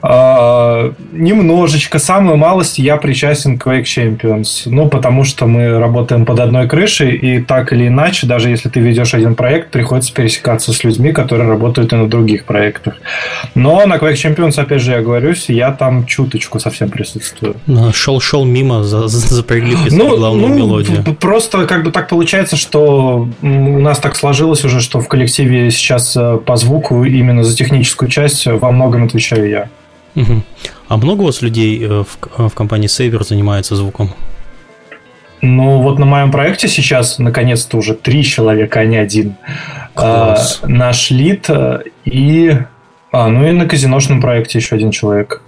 Uh, 0.00 0.94
немножечко, 1.12 1.98
самую 1.98 2.36
малость 2.36 2.78
я 2.78 2.96
причастен 2.96 3.58
к 3.58 3.66
Quake 3.66 3.82
Champions. 3.82 4.62
Ну, 4.66 4.88
потому 4.88 5.24
что 5.24 5.46
мы 5.46 5.78
работаем 5.78 6.24
под 6.24 6.40
одной 6.40 6.68
крышей, 6.68 7.16
и 7.16 7.40
так 7.40 7.72
или 7.72 7.88
иначе, 7.88 8.26
даже 8.26 8.48
если 8.48 8.68
ты 8.68 8.80
ведешь 8.80 9.14
один 9.14 9.34
проект, 9.34 9.70
приходится 9.70 10.12
пересекаться 10.12 10.72
с 10.72 10.84
людьми, 10.84 11.12
которые 11.12 11.48
работают 11.48 11.92
и 11.92 11.96
на 11.96 12.08
других 12.08 12.44
проектах. 12.44 12.94
Но 13.54 13.84
на 13.86 13.96
Quake 13.96 14.14
Champions, 14.14 14.60
опять 14.60 14.82
же, 14.82 14.92
я 14.92 15.00
говорюсь, 15.00 15.46
я 15.48 15.72
там 15.72 16.06
чуточку 16.06 16.60
совсем 16.60 16.90
присутствую. 16.90 17.56
Шел-шел 17.92 18.44
мимо, 18.44 18.84
запрягли 18.84 19.76
ну, 19.90 20.16
главную 20.16 20.48
ну, 20.48 20.54
мелодию. 20.54 21.02
Просто 21.20 21.66
как 21.66 21.84
бы 21.84 21.90
так 21.90 22.08
получается, 22.08 22.56
что 22.56 23.28
у 23.42 23.46
нас 23.78 23.98
так 23.98 24.16
сложилось 24.16 24.64
уже, 24.64 24.80
что 24.80 25.00
в 25.00 25.08
коллективе 25.08 25.70
сейчас 25.70 26.16
э, 26.16 26.38
по 26.44 26.56
звуку 26.56 27.04
именно 27.04 27.44
за 27.44 27.56
техническую 27.56 28.08
часть 28.08 28.46
во 28.46 28.70
многом 28.70 29.04
отвечаю 29.04 29.48
я. 29.48 29.68
Угу. 30.14 30.42
А 30.88 30.96
много 30.96 31.22
у 31.22 31.26
вас 31.26 31.42
людей 31.42 31.82
э, 31.84 32.04
в, 32.04 32.18
э, 32.38 32.48
в 32.48 32.54
компании 32.54 32.88
Saver 32.88 33.22
занимается 33.24 33.76
звуком? 33.76 34.14
Ну, 35.40 35.82
вот 35.82 35.98
на 35.98 36.06
моем 36.06 36.32
проекте 36.32 36.66
сейчас, 36.66 37.18
наконец-то, 37.18 37.76
уже 37.76 37.94
три 37.94 38.24
человека, 38.24 38.80
а 38.80 38.84
не 38.84 38.96
один. 38.96 39.36
Класс. 39.94 40.60
А, 40.62 40.68
наш 40.68 41.10
лид 41.10 41.46
э, 41.48 41.82
и... 42.04 42.58
А, 43.12 43.28
ну 43.28 43.46
и 43.46 43.52
на 43.52 43.66
казиношном 43.66 44.20
проекте 44.20 44.58
еще 44.58 44.76
один 44.76 44.90
человек. 44.90 45.42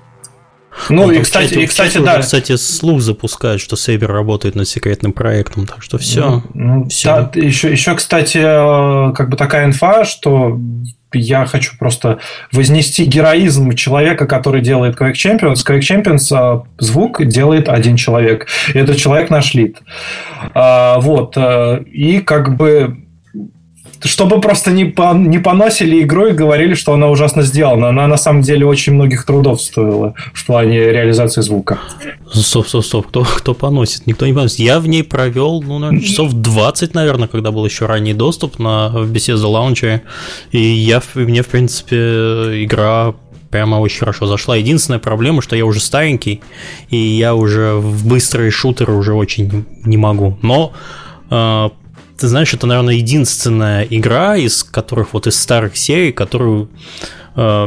Ну, 0.89 1.07
ну 1.07 1.11
и, 1.11 1.21
кстати, 1.21 1.55
и, 1.55 1.67
кстати, 1.67 1.99
да. 1.99 2.21
Кстати, 2.21 2.57
слух 2.57 3.01
запускают, 3.01 3.61
что 3.61 3.77
Сейбер 3.77 4.11
работает 4.13 4.55
над 4.55 4.69
секретным 4.69 5.13
проектом, 5.13 5.67
так 5.67 5.83
что 5.83 5.99
все. 5.99 6.21
Ну, 6.31 6.43
ну 6.55 6.89
все. 6.89 7.09
Да, 7.09 7.31
еще, 7.35 7.71
еще, 7.71 7.95
кстати, 7.97 8.41
как 8.41 9.29
бы 9.29 9.37
такая 9.37 9.67
инфа, 9.67 10.05
что 10.05 10.59
я 11.13 11.47
хочу 11.47 11.77
просто 11.79 12.19
вознести 12.53 13.05
героизм 13.05 13.73
человека, 13.73 14.27
который 14.27 14.61
делает 14.61 14.99
Quake 14.99 15.15
Champions. 15.15 15.65
Quake 15.67 15.81
Champions 15.81 16.33
а, 16.33 16.65
звук 16.79 17.25
делает 17.25 17.69
один 17.69 17.97
человек. 17.97 18.47
И 18.75 18.79
этот 18.79 18.97
человек 18.97 19.31
наш 19.31 19.55
лид. 19.55 19.79
А, 20.55 20.99
вот. 21.01 21.35
А, 21.37 21.77
и 21.79 22.21
как 22.21 22.57
бы 22.57 22.97
чтобы 24.05 24.41
просто 24.41 24.71
не, 24.71 24.87
по, 24.87 25.13
не 25.15 25.39
поносили 25.39 26.03
игру 26.03 26.27
и 26.27 26.33
говорили, 26.33 26.75
что 26.75 26.93
она 26.93 27.09
ужасно 27.09 27.43
сделана. 27.43 27.89
Она 27.89 28.07
на 28.07 28.17
самом 28.17 28.43
деле 28.43 28.67
очень 28.67 28.95
многих 28.95 29.25
трудов 29.25 29.61
стоила 29.61 30.15
в 30.33 30.47
плане 30.47 30.79
реализации 30.91 31.43
звука. 31.43 31.79
Стоп, 32.33 32.69
стоп, 32.69 32.85
стоп. 32.85 33.07
Кто, 33.09 33.25
кто 33.25 33.55
поносит? 33.55 34.07
Никто 34.07 34.27
не 34.27 34.33
поносит. 34.33 34.59
Я 34.61 34.81
в 34.81 34.87
ней 34.87 35.05
провел, 35.05 35.63
ну, 35.63 35.79
наверное, 35.79 36.03
часов 36.03 36.33
20, 36.33 36.95
наверное, 36.95 37.29
когда 37.29 37.51
был 37.51 37.65
еще 37.65 37.87
ранний 37.87 38.15
доступ 38.15 38.59
на 38.59 38.91
Bethesda 38.95 39.45
Launcher. 39.45 40.01
И 40.53 40.59
я, 40.61 41.03
мне, 41.15 41.43
в 41.43 41.49
принципе, 41.49 41.97
игра 42.65 43.15
прямо 43.51 43.77
очень 43.77 43.99
хорошо 43.99 44.27
зашла. 44.27 44.57
Единственная 44.57 45.01
проблема, 45.01 45.43
что 45.43 45.57
я 45.57 45.67
уже 45.67 45.81
старенький, 45.81 46.41
и 46.89 46.97
я 46.97 47.35
уже 47.35 47.75
в 47.75 48.07
быстрые 48.07 48.51
шутеры 48.51 48.95
уже 48.95 49.13
очень 49.13 49.67
не 49.85 49.97
могу. 49.97 50.39
Но 50.43 50.73
э, 51.31 51.71
ты 52.21 52.29
знаешь, 52.29 52.53
это, 52.53 52.67
наверное, 52.67 52.95
единственная 52.95 53.85
игра 53.85 54.37
из 54.37 54.63
которых 54.63 55.15
вот 55.15 55.27
из 55.27 55.41
старых 55.41 55.77
серий, 55.77 56.13
которую 56.13 56.69
э, 57.35 57.67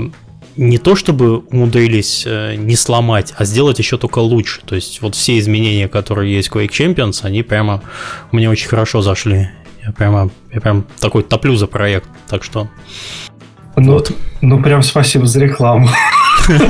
не 0.55 0.77
то 0.77 0.95
чтобы 0.95 1.39
умудрились 1.39 2.23
э, 2.27 2.55
не 2.55 2.75
сломать, 2.75 3.33
а 3.35 3.45
сделать 3.45 3.79
еще 3.79 3.97
только 3.97 4.19
лучше. 4.19 4.61
То 4.63 4.75
есть 4.75 5.01
вот 5.01 5.15
все 5.15 5.39
изменения, 5.39 5.87
которые 5.87 6.35
есть 6.35 6.49
в 6.49 6.55
Quake 6.55 6.69
Champions, 6.69 7.21
они 7.23 7.41
прямо 7.41 7.81
мне 8.31 8.47
очень 8.49 8.69
хорошо 8.69 9.01
зашли. 9.01 9.49
Я 9.83 9.91
прямо, 9.91 10.29
я 10.53 10.61
прям 10.61 10.85
такой 10.99 11.23
топлю 11.23 11.55
за 11.55 11.65
проект, 11.65 12.07
так 12.29 12.43
что. 12.43 12.69
Ну, 13.75 13.93
вот. 13.93 14.11
ну 14.41 14.61
прям 14.61 14.83
спасибо 14.83 15.25
за 15.25 15.39
рекламу. 15.39 15.89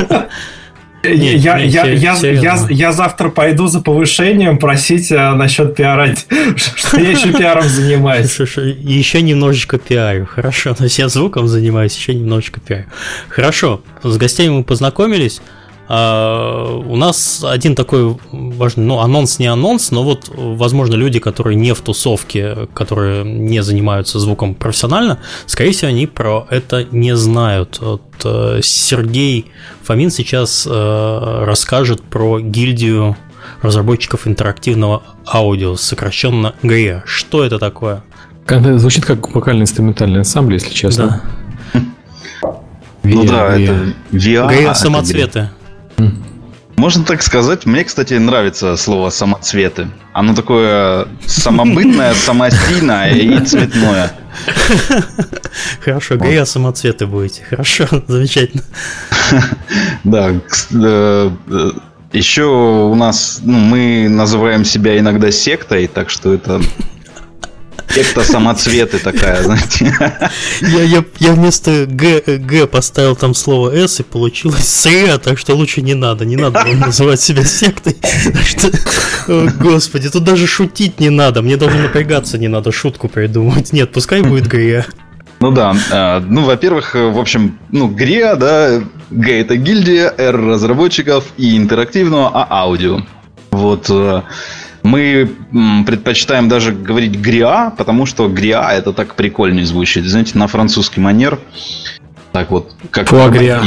Не, 1.03 1.35
я, 1.35 1.59
не, 1.59 1.67
я, 1.67 1.85
я, 1.85 2.15
я, 2.15 2.67
я 2.69 2.91
завтра 2.93 3.29
пойду 3.29 3.67
за 3.67 3.81
повышением 3.81 4.57
просить 4.57 5.11
а, 5.11 5.35
насчет 5.35 5.75
пиарать, 5.75 6.25
что 6.55 6.99
я 6.99 7.11
еще 7.11 7.33
пиаром 7.33 7.67
занимаюсь. 7.67 8.39
Еще 8.39 9.21
немножечко 9.21 9.77
пиарю, 9.77 10.25
хорошо. 10.25 10.73
То 10.73 10.85
есть 10.85 10.99
я 10.99 11.09
звуком 11.09 11.47
занимаюсь, 11.47 11.95
еще 11.95 12.13
немножечко 12.13 12.61
пиарю. 12.61 12.85
Хорошо, 13.27 13.81
с 14.01 14.15
гостями 14.17 14.49
мы 14.49 14.63
познакомились. 14.63 15.41
А, 15.87 16.77
у 16.77 16.95
нас 16.95 17.43
один 17.43 17.75
такой 17.75 18.17
важный, 18.31 18.85
ну, 18.85 18.99
анонс 18.99 19.39
не 19.39 19.47
анонс, 19.47 19.91
но 19.91 20.03
вот, 20.03 20.31
возможно, 20.33 20.95
люди, 20.95 21.19
которые 21.19 21.55
не 21.55 21.73
в 21.73 21.81
тусовке, 21.81 22.67
которые 22.73 23.23
не 23.25 23.61
занимаются 23.61 24.19
звуком 24.19 24.55
профессионально, 24.55 25.19
скорее 25.45 25.71
всего, 25.71 25.89
они 25.89 26.07
про 26.07 26.47
это 26.49 26.85
не 26.91 27.15
знают. 27.15 27.79
Вот, 27.81 28.01
э, 28.23 28.59
Сергей 28.63 29.51
Фомин 29.83 30.09
сейчас 30.09 30.67
э, 30.69 31.43
расскажет 31.45 32.01
про 32.01 32.39
гильдию 32.39 33.17
разработчиков 33.61 34.27
интерактивного 34.27 35.03
аудио, 35.25 35.75
сокращенно 35.75 36.53
ГРИА. 36.63 37.03
Что 37.05 37.43
это 37.43 37.59
такое? 37.59 38.03
Звучит 38.47 39.05
как 39.05 39.33
вокально-инструментальный 39.33 40.19
ансамбль, 40.19 40.53
если 40.53 40.73
честно. 40.73 41.21
Да. 41.73 42.51
Ну 43.03 43.25
да, 43.25 43.57
это 43.57 43.93
VR. 44.11 44.47
ГРИА 44.47 44.73
самоцветы. 44.73 45.49
Можно 46.75 47.05
так 47.05 47.21
сказать. 47.21 47.65
Мне, 47.65 47.83
кстати, 47.83 48.15
нравится 48.15 48.75
слово 48.77 49.09
самоцветы. 49.09 49.87
Оно 50.11 50.33
такое 50.33 51.07
самобытное, 51.25 52.13
самостийное 52.25 53.13
и 53.13 53.39
цветное. 53.45 54.11
Хорошо, 55.81 56.17
Гая 56.17 56.45
самоцветы 56.45 57.05
будете. 57.05 57.43
Хорошо, 57.43 57.87
замечательно. 58.07 58.63
Да, 60.03 60.31
э, 60.31 61.31
э, 61.47 61.71
еще 62.11 62.43
у 62.45 62.95
нас, 62.95 63.39
ну, 63.43 63.59
мы 63.59 64.07
называем 64.09 64.65
себя 64.65 64.97
иногда 64.97 65.31
сектой, 65.31 65.87
так 65.87 66.09
что 66.09 66.33
это 66.33 66.61
Секта 67.93 68.23
самоцветы 68.23 68.97
такая, 68.97 69.43
знаете. 69.43 69.93
Я, 70.61 70.83
я, 70.83 71.03
я 71.19 71.33
вместо 71.33 71.85
Г, 71.85 72.21
Г 72.25 72.65
поставил 72.65 73.15
там 73.15 73.35
слово 73.35 73.75
С 73.75 73.99
и 73.99 74.03
получилось 74.03 74.67
СР, 74.67 75.19
так 75.19 75.37
что 75.37 75.53
лучше 75.53 75.81
не 75.81 75.93
надо. 75.93 76.25
Не 76.25 76.35
надо 76.35 76.65
называть 76.73 77.21
себя 77.21 77.43
сектой. 77.43 77.95
Что, 78.45 78.71
о, 79.27 79.47
господи, 79.59 80.09
тут 80.09 80.23
даже 80.23 80.47
шутить 80.47 80.99
не 80.99 81.11
надо. 81.11 81.43
Мне 81.43 81.55
даже 81.55 81.77
напрягаться 81.77 82.39
не 82.39 82.47
надо 82.47 82.71
шутку 82.71 83.09
придумать. 83.09 83.71
Нет, 83.73 83.91
пускай 83.91 84.21
будет 84.21 84.47
ГРИА. 84.47 84.85
Ну 85.39 85.51
да, 85.51 85.75
э, 85.91 86.19
ну, 86.25 86.45
во-первых, 86.45 86.95
в 86.95 87.19
общем, 87.19 87.59
ну, 87.69 87.89
ГРИА, 87.89 88.35
да, 88.37 88.81
Г 89.11 89.39
это 89.41 89.57
гильдия, 89.57 90.13
Р 90.17 90.39
разработчиков 90.39 91.25
и 91.37 91.57
интерактивного, 91.57 92.31
а 92.33 92.47
аудио. 92.49 93.01
Вот, 93.51 93.87
э, 93.89 94.21
мы 94.83 95.31
предпочитаем 95.87 96.49
даже 96.49 96.73
говорить 96.73 97.15
гриа, 97.15 97.71
потому 97.71 98.05
что 98.05 98.27
гриа 98.27 98.73
это 98.73 98.93
так 98.93 99.15
прикольнее 99.15 99.65
звучит. 99.65 100.05
Знаете, 100.05 100.37
на 100.37 100.47
французский 100.47 100.99
манер. 100.99 101.39
Так 102.33 102.51
вот, 102.51 102.75
как 102.91 103.07
Фуагриа. 103.07 103.63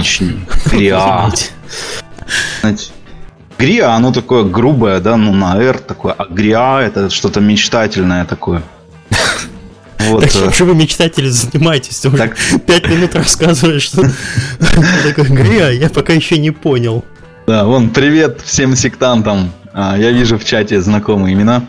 Гриа. 0.66 1.30
Гриа, 3.58 3.94
оно 3.94 4.12
такое 4.12 4.44
грубое, 4.44 5.00
да, 5.00 5.16
ну 5.16 5.32
на 5.32 5.58
R 5.58 5.78
такое, 5.78 6.12
а 6.12 6.26
Гриа 6.26 6.82
это 6.82 7.08
что-то 7.08 7.40
мечтательное 7.40 8.26
такое. 8.26 8.62
Вот. 10.00 10.22
Так 10.22 10.32
чем 10.32 10.48
э. 10.48 10.52
же 10.52 10.64
вы, 10.66 10.74
мечтатели, 10.74 11.28
занимаетесь? 11.28 12.00
Ты 12.00 12.10
так... 12.10 12.36
пять 12.66 12.86
минут 12.88 13.14
рассказываешь, 13.14 13.82
что 13.82 14.02
такое 15.02 15.24
Гриа, 15.24 15.70
я 15.70 15.88
пока 15.88 16.12
еще 16.12 16.38
не 16.38 16.50
понял. 16.50 17.04
Да, 17.46 17.64
вон, 17.64 17.90
привет 17.90 18.42
всем 18.44 18.76
сектантам. 18.76 19.52
А, 19.78 19.94
я 19.98 20.10
вижу 20.10 20.38
в 20.38 20.44
чате 20.44 20.80
знакомые 20.80 21.34
имена. 21.34 21.62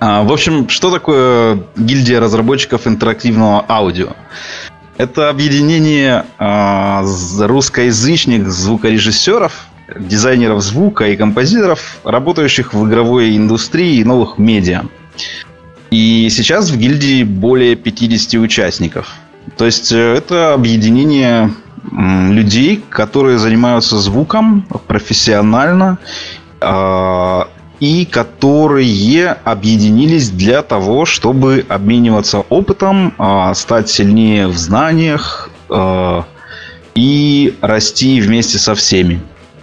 А, 0.00 0.24
в 0.24 0.32
общем, 0.32 0.68
что 0.68 0.90
такое 0.90 1.62
гильдия 1.76 2.18
разработчиков 2.18 2.88
интерактивного 2.88 3.64
аудио? 3.68 4.08
Это 4.98 5.30
объединение 5.30 6.24
а, 6.40 7.04
русскоязычных 7.38 8.50
звукорежиссеров, 8.50 9.66
дизайнеров 9.96 10.60
звука 10.60 11.06
и 11.06 11.14
композиторов, 11.14 11.98
работающих 12.02 12.74
в 12.74 12.88
игровой 12.88 13.36
индустрии 13.36 13.98
и 13.98 14.04
новых 14.04 14.38
медиа. 14.38 14.82
И 15.92 16.28
сейчас 16.30 16.68
в 16.68 16.76
гильдии 16.76 17.22
более 17.22 17.76
50 17.76 18.40
участников. 18.40 19.14
То 19.56 19.66
есть 19.66 19.92
э, 19.92 20.14
это 20.14 20.54
объединение 20.54 21.52
людей, 21.92 22.82
которые 22.90 23.38
занимаются 23.38 23.98
звуком 23.98 24.62
профессионально 24.88 25.98
и 27.82 28.04
которые 28.04 29.32
объединились 29.42 30.30
для 30.30 30.62
того, 30.62 31.04
чтобы 31.04 31.66
обмениваться 31.68 32.38
опытом, 32.38 33.12
а, 33.18 33.52
стать 33.54 33.90
сильнее 33.90 34.46
в 34.46 34.56
знаниях 34.56 35.50
а, 35.68 36.24
и 36.94 37.56
расти 37.60 38.20
вместе 38.20 38.58
со 38.58 38.76
всеми. 38.76 39.20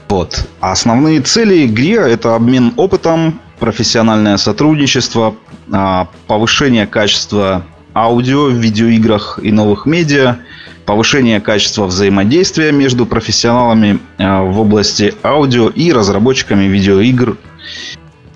Вот. 0.10 0.46
Основные 0.60 1.22
цели 1.22 1.60
игры 1.60 2.12
это 2.12 2.36
обмен 2.36 2.74
опытом, 2.76 3.40
профессиональное 3.58 4.36
сотрудничество, 4.36 5.36
а, 5.72 6.10
повышение 6.28 6.88
качества 6.88 7.64
аудио 7.96 8.48
в 8.48 8.54
видеоиграх 8.54 9.40
и 9.42 9.54
новых 9.54 9.86
медиа, 9.86 10.40
повышение 10.86 11.40
качества 11.40 11.86
взаимодействия 11.86 12.74
между 12.74 13.06
профессионалами 13.06 14.00
в 14.18 14.60
области 14.60 15.14
аудио 15.24 15.70
и 15.70 15.94
разработчиками 15.94 16.66
видеоигр 16.66 17.38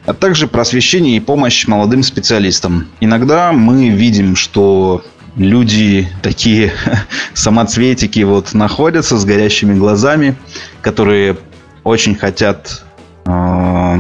а 0.05 0.13
также 0.13 0.47
просвещение 0.47 1.17
и 1.17 1.19
помощь 1.19 1.67
молодым 1.67 2.03
специалистам. 2.03 2.87
Иногда 2.99 3.51
мы 3.51 3.89
видим, 3.89 4.35
что 4.35 5.03
люди 5.35 6.07
такие 6.21 6.73
самоцветики 7.33 8.21
вот 8.21 8.53
находятся 8.53 9.17
с 9.17 9.25
горящими 9.25 9.73
глазами, 9.73 10.35
которые 10.81 11.37
очень 11.83 12.15
хотят 12.15 12.85
э, 13.25 13.97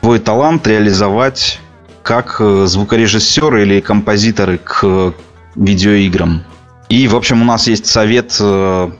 свой 0.00 0.18
талант 0.18 0.66
реализовать 0.66 1.60
как 2.02 2.36
э, 2.40 2.66
звукорежиссеры 2.66 3.62
или 3.62 3.80
композиторы 3.80 4.58
к 4.58 5.14
видеоиграм. 5.54 6.42
И, 6.88 7.08
в 7.08 7.16
общем, 7.16 7.42
у 7.42 7.44
нас 7.44 7.66
есть 7.68 7.86
совет 7.86 8.36
э, 8.40 8.90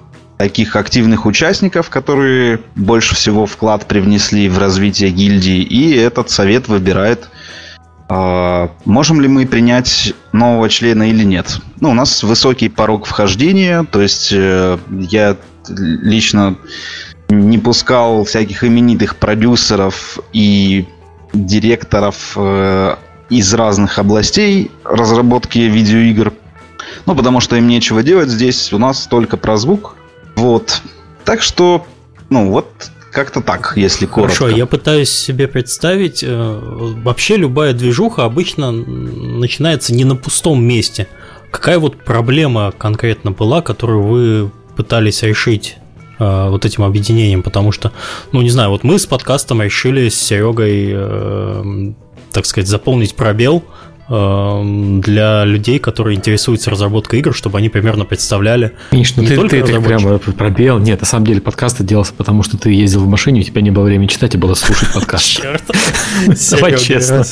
таких 0.42 0.74
активных 0.74 1.24
участников, 1.24 1.88
которые 1.88 2.58
больше 2.74 3.14
всего 3.14 3.46
вклад 3.46 3.86
привнесли 3.86 4.48
в 4.48 4.58
развитие 4.58 5.10
гильдии, 5.10 5.62
и 5.62 5.94
этот 5.94 6.30
совет 6.30 6.66
выбирает, 6.66 7.28
э, 8.08 8.68
можем 8.84 9.20
ли 9.20 9.28
мы 9.28 9.46
принять 9.46 10.14
нового 10.32 10.68
члена 10.68 11.10
или 11.10 11.22
нет. 11.22 11.60
Ну, 11.78 11.90
у 11.90 11.94
нас 11.94 12.24
высокий 12.24 12.68
порог 12.68 13.06
вхождения, 13.06 13.84
то 13.84 14.02
есть 14.02 14.32
э, 14.32 14.78
я 14.88 15.36
лично 15.68 16.56
не 17.28 17.58
пускал 17.58 18.24
всяких 18.24 18.64
именитых 18.64 19.14
продюсеров 19.14 20.18
и 20.32 20.88
директоров 21.32 22.32
э, 22.34 22.96
из 23.30 23.54
разных 23.54 24.00
областей 24.00 24.72
разработки 24.82 25.60
видеоигр. 25.60 26.32
Ну, 27.06 27.14
потому 27.14 27.38
что 27.38 27.54
им 27.54 27.68
нечего 27.68 28.02
делать 28.02 28.28
здесь. 28.28 28.72
У 28.72 28.78
нас 28.78 29.06
только 29.06 29.36
про 29.36 29.56
звук. 29.56 29.94
Вот. 30.42 30.82
Так 31.24 31.40
что, 31.40 31.86
ну 32.28 32.50
вот, 32.50 32.66
как-то 33.12 33.42
так, 33.42 33.74
если 33.76 34.06
коротко. 34.06 34.38
Хорошо, 34.38 34.56
я 34.56 34.66
пытаюсь 34.66 35.08
себе 35.08 35.46
представить, 35.46 36.24
э, 36.26 36.60
вообще 37.04 37.36
любая 37.36 37.74
движуха 37.74 38.24
обычно 38.24 38.72
начинается 38.72 39.94
не 39.94 40.04
на 40.04 40.16
пустом 40.16 40.64
месте. 40.64 41.06
Какая 41.52 41.78
вот 41.78 42.02
проблема 42.02 42.72
конкретно 42.76 43.30
была, 43.30 43.62
которую 43.62 44.02
вы 44.02 44.50
пытались 44.74 45.22
решить 45.22 45.76
э, 46.18 46.48
вот 46.48 46.64
этим 46.64 46.82
объединением? 46.82 47.44
Потому 47.44 47.70
что, 47.70 47.92
ну 48.32 48.42
не 48.42 48.50
знаю, 48.50 48.70
вот 48.70 48.82
мы 48.82 48.98
с 48.98 49.06
подкастом 49.06 49.62
решили 49.62 50.08
с 50.08 50.20
Серегой, 50.20 50.88
э, 50.92 51.92
так 52.32 52.46
сказать, 52.46 52.68
заполнить 52.68 53.14
пробел 53.14 53.62
для 54.12 55.44
людей, 55.44 55.78
которые 55.78 56.16
интересуются 56.16 56.70
разработкой 56.70 57.20
игр, 57.20 57.34
чтобы 57.34 57.58
они 57.58 57.70
примерно 57.70 58.04
представляли. 58.04 58.72
Миш, 58.90 59.16
ну 59.16 59.24
ты, 59.24 59.36
ты, 59.48 59.62
ты 59.62 59.80
прямо 59.80 60.18
пробел. 60.18 60.78
Нет, 60.78 61.00
на 61.00 61.06
самом 61.06 61.26
деле 61.26 61.40
подкаст 61.40 61.82
делался, 61.82 62.12
потому 62.12 62.42
что 62.42 62.58
ты 62.58 62.70
ездил 62.72 63.00
в 63.00 63.08
машине, 63.08 63.40
у 63.40 63.44
тебя 63.44 63.62
не 63.62 63.70
было 63.70 63.84
времени 63.84 64.08
читать, 64.08 64.34
и 64.34 64.38
было 64.38 64.54
слушать 64.54 64.92
подкаст. 64.92 65.24
Черт. 65.42 65.62
Давай 66.50 66.78
честно. 66.78 67.24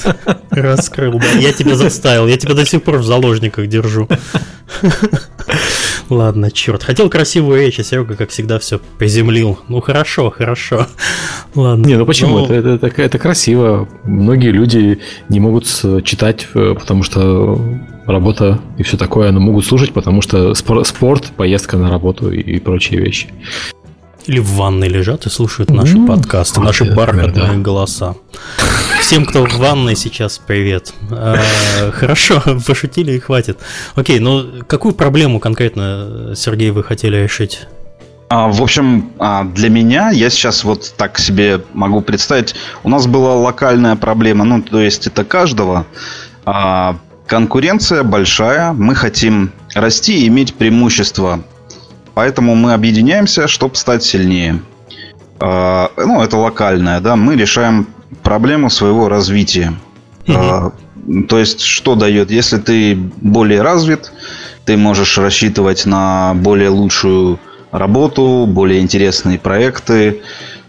Раскрыл, 0.49 1.19
да. 1.19 1.39
Я 1.39 1.53
тебя 1.53 1.77
заставил, 1.77 2.27
я 2.27 2.39
тебя 2.39 2.55
до 2.55 2.65
сих 2.65 2.83
пор 2.83 2.97
в 2.97 3.05
заложниках 3.05 3.67
держу. 3.67 4.09
Ладно, 6.11 6.51
черт. 6.51 6.83
Хотел 6.83 7.09
красивую 7.09 7.61
речь, 7.61 7.79
а 7.79 7.85
Серега, 7.85 8.17
как 8.17 8.31
всегда, 8.31 8.59
все 8.59 8.81
приземлил. 8.99 9.61
Ну 9.69 9.81
хорошо, 9.81 10.31
хорошо. 10.31 10.87
Ладно. 11.55 11.87
Не, 11.87 11.97
ну 11.97 12.05
почему? 12.05 12.39
Ну... 12.39 12.45
Это, 12.45 12.55
это, 12.55 12.87
это, 12.87 13.03
это 13.03 13.19
красиво. 13.19 13.89
Многие 14.05 14.51
люди 14.51 14.99
не 15.29 15.39
могут 15.39 15.67
читать, 16.05 16.49
э, 16.55 16.75
потому 16.79 17.05
что 17.05 17.61
работа 18.07 18.61
и 18.77 18.83
все 18.83 18.97
такое, 18.97 19.31
но 19.31 19.39
могут 19.39 19.65
слушать, 19.65 19.93
потому 19.93 20.21
что 20.21 20.53
спорт, 20.55 21.33
поездка 21.37 21.77
на 21.77 21.89
работу 21.89 22.33
и 22.33 22.59
прочие 22.59 23.01
вещи. 23.01 23.29
Или 24.27 24.39
в 24.39 24.51
ванной 24.53 24.89
лежат 24.89 25.27
и 25.27 25.31
слушают 25.31 25.71
наши 25.71 25.97
ну, 25.97 26.07
подкасты, 26.07 26.61
наши 26.61 26.85
бархатные 26.85 27.53
да. 27.53 27.55
голоса. 27.55 28.15
Всем, 29.01 29.25
кто 29.25 29.47
в 29.47 29.57
ванной 29.57 29.97
сейчас, 29.97 30.39
привет. 30.39 30.93
А, 31.11 31.41
хорошо, 31.93 32.43
пошутили 32.67 33.13
и 33.13 33.19
хватит. 33.19 33.59
Окей, 33.95 34.19
ну 34.19 34.63
какую 34.67 34.95
проблему 34.95 35.41
конкретно, 35.41 36.35
Сергей, 36.37 36.71
вы 36.71 36.85
хотели 36.85 37.17
решить? 37.17 37.67
А, 38.29 38.47
в 38.47 38.63
общем, 38.63 39.11
а, 39.19 39.43
для 39.43 39.69
меня, 39.71 40.11
я 40.11 40.31
сейчас 40.31 40.63
вот 40.63 40.95
так 40.97 41.19
себе 41.19 41.63
могу 41.73 42.01
представить, 42.01 42.55
у 42.85 42.89
нас 42.89 43.09
была 43.09 43.35
локальная 43.35 43.97
проблема, 43.97 44.45
ну, 44.45 44.63
то 44.63 44.81
есть 44.81 45.09
это 45.09 45.25
каждого. 45.25 45.85
А, 46.45 46.97
конкуренция 47.27 48.05
большая, 48.05 48.73
мы 48.73 48.95
хотим 48.95 49.51
расти 49.75 50.25
и 50.25 50.29
иметь 50.29 50.55
преимущество 50.55 51.43
Поэтому 52.15 52.55
мы 52.55 52.73
объединяемся, 52.73 53.49
чтобы 53.49 53.77
стать 53.77 54.03
сильнее. 54.03 54.61
А, 55.39 55.91
ну, 55.97 56.23
это 56.23 56.37
локальное, 56.37 57.01
да. 57.01 57.17
Мы 57.17 57.37
решаем 57.37 57.89
проблему 58.23 58.71
своего 58.71 59.09
развития. 59.09 59.73
Угу. 60.27 61.25
То 61.29 61.39
есть, 61.39 61.61
что 61.61 61.95
дает? 61.95 62.31
Если 62.31 62.59
ты 62.59 62.95
более 62.95 63.63
развит, 63.63 64.13
ты 64.65 64.77
можешь 64.77 65.17
рассчитывать 65.19 65.87
на 65.87 66.35
более 66.35 66.69
лучшую 66.69 67.39
работу, 67.73 68.47
более 68.47 68.81
интересные 68.81 69.39
проекты, 69.39 70.23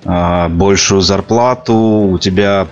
а, 0.06 0.49
большую 0.49 1.01
зарплату, 1.01 1.73
у 1.73 2.17
тебя 2.17 2.67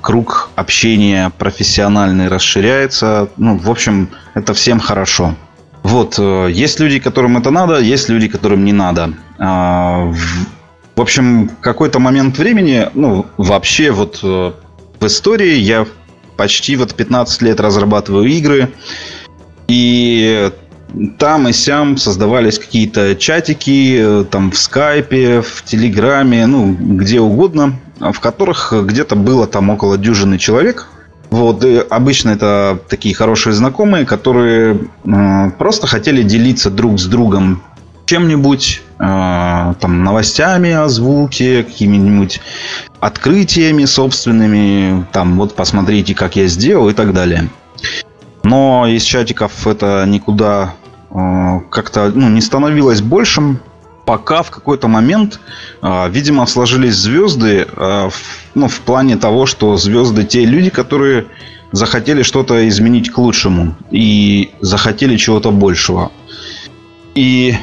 круг 0.00 0.50
общения 0.56 1.30
профессиональный 1.38 2.28
расширяется. 2.28 3.28
Ну, 3.36 3.56
в 3.56 3.70
общем, 3.70 4.08
это 4.34 4.52
всем 4.52 4.80
хорошо. 4.80 5.34
Вот, 5.82 6.16
э, 6.18 6.48
есть 6.52 6.78
люди, 6.80 6.98
которым 6.98 7.36
это 7.36 7.50
надо, 7.50 7.78
есть 7.78 8.08
люди, 8.08 8.28
которым 8.28 8.64
не 8.64 8.72
надо. 8.72 9.14
А, 9.38 10.12
в 10.94 11.00
общем, 11.00 11.50
какой-то 11.60 11.98
момент 11.98 12.38
времени, 12.38 12.88
ну, 12.94 13.26
вообще 13.36 13.90
вот 13.90 14.20
э, 14.22 14.52
в 15.00 15.06
истории 15.06 15.54
я 15.54 15.86
почти 16.36 16.76
вот 16.76 16.94
15 16.94 17.42
лет 17.42 17.60
разрабатываю 17.60 18.26
игры, 18.26 18.70
и 19.68 20.50
там 21.18 21.48
и 21.48 21.52
сям 21.52 21.96
создавались 21.96 22.58
какие-то 22.58 23.16
чатики, 23.16 23.96
э, 23.98 24.24
там 24.30 24.50
в 24.50 24.58
скайпе, 24.58 25.40
в 25.40 25.64
телеграме, 25.64 26.46
ну, 26.46 26.76
где 26.78 27.20
угодно, 27.20 27.78
в 27.98 28.20
которых 28.20 28.74
где-то 28.84 29.16
было 29.16 29.46
там 29.46 29.70
около 29.70 29.96
дюжины 29.96 30.38
человек– 30.38 30.88
вот, 31.30 31.64
и 31.64 31.76
обычно 31.78 32.30
это 32.30 32.78
такие 32.88 33.14
хорошие 33.14 33.52
знакомые, 33.52 34.04
которые 34.04 34.88
э, 35.04 35.50
просто 35.58 35.86
хотели 35.86 36.22
делиться 36.22 36.70
друг 36.70 36.98
с 36.98 37.06
другом 37.06 37.62
чем-нибудь, 38.06 38.82
э, 38.98 39.74
там, 39.78 40.02
новостями 40.02 40.72
о 40.72 40.88
звуке, 40.88 41.62
какими-нибудь 41.62 42.40
открытиями 42.98 43.84
собственными, 43.84 45.06
там, 45.12 45.36
вот 45.36 45.54
посмотрите, 45.54 46.16
как 46.16 46.34
я 46.34 46.48
сделал 46.48 46.88
и 46.88 46.92
так 46.92 47.14
далее. 47.14 47.48
Но 48.42 48.88
из 48.88 49.04
чатиков 49.04 49.64
это 49.68 50.04
никуда 50.08 50.74
э, 51.10 51.60
как-то 51.70 52.10
ну, 52.12 52.28
не 52.28 52.40
становилось 52.40 53.00
большим, 53.02 53.60
пока 54.10 54.42
в 54.42 54.50
какой-то 54.50 54.88
момент, 54.88 55.38
а, 55.82 56.08
видимо, 56.08 56.44
сложились 56.46 56.96
звезды, 56.96 57.64
а, 57.76 58.08
ну, 58.56 58.66
в 58.66 58.80
плане 58.80 59.16
того, 59.16 59.46
что 59.46 59.76
звезды 59.76 60.24
те 60.24 60.44
люди, 60.44 60.68
которые 60.68 61.26
захотели 61.70 62.24
что-то 62.24 62.68
изменить 62.68 63.08
к 63.12 63.18
лучшему 63.18 63.76
и 63.92 64.50
захотели 64.60 65.16
чего-то 65.16 65.52
большего. 65.52 66.10
И 67.14 67.54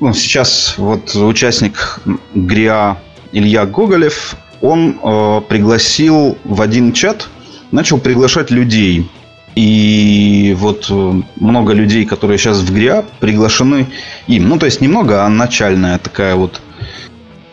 ну, 0.00 0.12
сейчас 0.12 0.74
вот 0.76 1.14
участник 1.14 2.00
ГРИА 2.34 2.98
Илья 3.32 3.64
Гоголев, 3.64 4.36
он 4.60 4.98
э, 5.02 5.40
пригласил 5.48 6.36
в 6.44 6.60
один 6.60 6.92
чат, 6.92 7.26
начал 7.70 7.96
приглашать 7.96 8.50
людей. 8.50 9.08
И 9.56 10.54
вот 10.58 10.86
э, 10.90 11.12
много 11.36 11.72
людей, 11.72 12.04
которые 12.04 12.36
сейчас 12.36 12.58
в 12.58 12.72
ГРИА, 12.72 13.04
приглашены 13.20 13.86
им. 14.26 14.48
Ну, 14.48 14.58
то 14.58 14.66
есть 14.66 14.82
немного, 14.82 15.24
а 15.24 15.28
начальная 15.30 15.98
такая 15.98 16.36
вот 16.36 16.60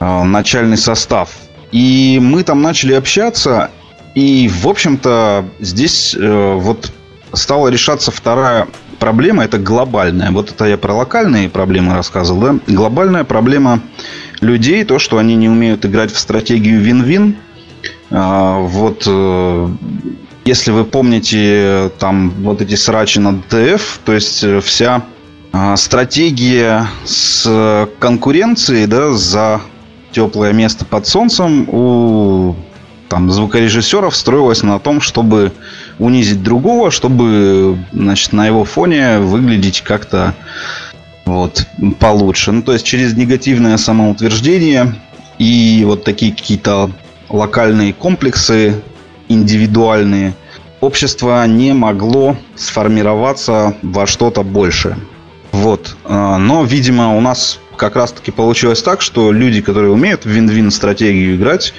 э, 0.02 0.24
начальный 0.24 0.78
состав. 0.78 1.32
И 1.72 2.20
мы 2.22 2.44
там 2.44 2.62
начали 2.62 2.94
общаться, 2.94 3.72
и, 4.16 4.50
в 4.50 4.68
общем-то, 4.68 5.46
здесь 5.60 6.13
э, 6.13 6.54
вот 6.56 6.92
стала 7.32 7.70
решаться 7.70 8.12
вторая 8.12 8.68
проблема, 9.00 9.44
это 9.44 9.58
глобальная. 9.58 10.32
Вот 10.32 10.52
это 10.52 10.66
я 10.66 10.78
про 10.78 10.94
локальные 10.94 11.50
проблемы 11.50 11.94
рассказывал, 11.96 12.42
да? 12.42 12.56
Глобальная 12.68 13.24
проблема 13.24 13.82
людей, 14.42 14.84
то, 14.84 15.00
что 15.00 15.18
они 15.18 15.36
не 15.36 15.50
умеют 15.50 15.86
играть 15.86 16.12
в 16.12 16.20
стратегию 16.20 16.80
вин-вин. 16.82 17.38
А, 18.12 18.60
вот 18.60 19.04
э, 19.08 19.68
если 20.45 20.71
вы 20.71 20.84
помните 20.84 21.91
там 21.99 22.32
вот 22.43 22.62
эти 22.62 22.75
срачи 22.75 23.19
на 23.19 23.34
ДТФ, 23.34 23.99
то 24.03 24.13
есть 24.13 24.43
э, 24.43 24.60
вся 24.62 25.03
а, 25.51 25.75
стратегия 25.77 26.88
с 27.06 27.88
конкуренцией, 27.99 28.88
да, 28.88 29.12
за 29.13 29.62
теплое 30.12 30.53
место 30.53 30.86
под 30.86 31.08
солнцем 31.08 31.67
у 31.69 32.56
там 33.10 33.29
звукорежиссеров 33.29 34.15
строилась 34.15 34.63
на 34.63 34.79
том, 34.79 34.99
чтобы 34.99 35.51
унизить 35.99 36.41
другого, 36.41 36.89
чтобы 36.89 37.77
значит, 37.91 38.34
на 38.34 38.47
его 38.47 38.63
фоне 38.65 39.19
выглядеть 39.19 39.82
как-то 39.82 40.34
вот, 41.25 41.67
получше. 41.99 42.51
Ну, 42.51 42.63
то 42.63 42.73
есть 42.73 42.86
через 42.86 43.15
негативное 43.15 43.77
самоутверждение 43.77 44.95
и 45.38 45.84
вот 45.86 46.03
такие 46.03 46.32
какие-то 46.32 46.89
локальные 47.29 47.93
комплексы, 47.93 48.82
индивидуальные, 49.34 50.34
общество 50.82 51.46
не 51.48 51.74
могло 51.74 52.36
сформироваться 52.56 53.76
во 53.82 54.06
что-то 54.06 54.43
большее. 54.43 54.98
Вот. 55.52 55.96
А, 56.04 56.38
но, 56.38 56.63
видимо, 56.63 57.15
у 57.15 57.22
нас 57.22 57.60
как 57.78 57.96
раз-таки 57.96 58.32
получилось 58.32 58.82
так, 58.82 59.02
что 59.02 59.32
люди, 59.32 59.62
которые 59.62 59.91
умеют 59.91 60.26
в 60.26 60.30
вин-вин 60.30 60.72
стратегию 60.72 61.36
играть, 61.36 61.74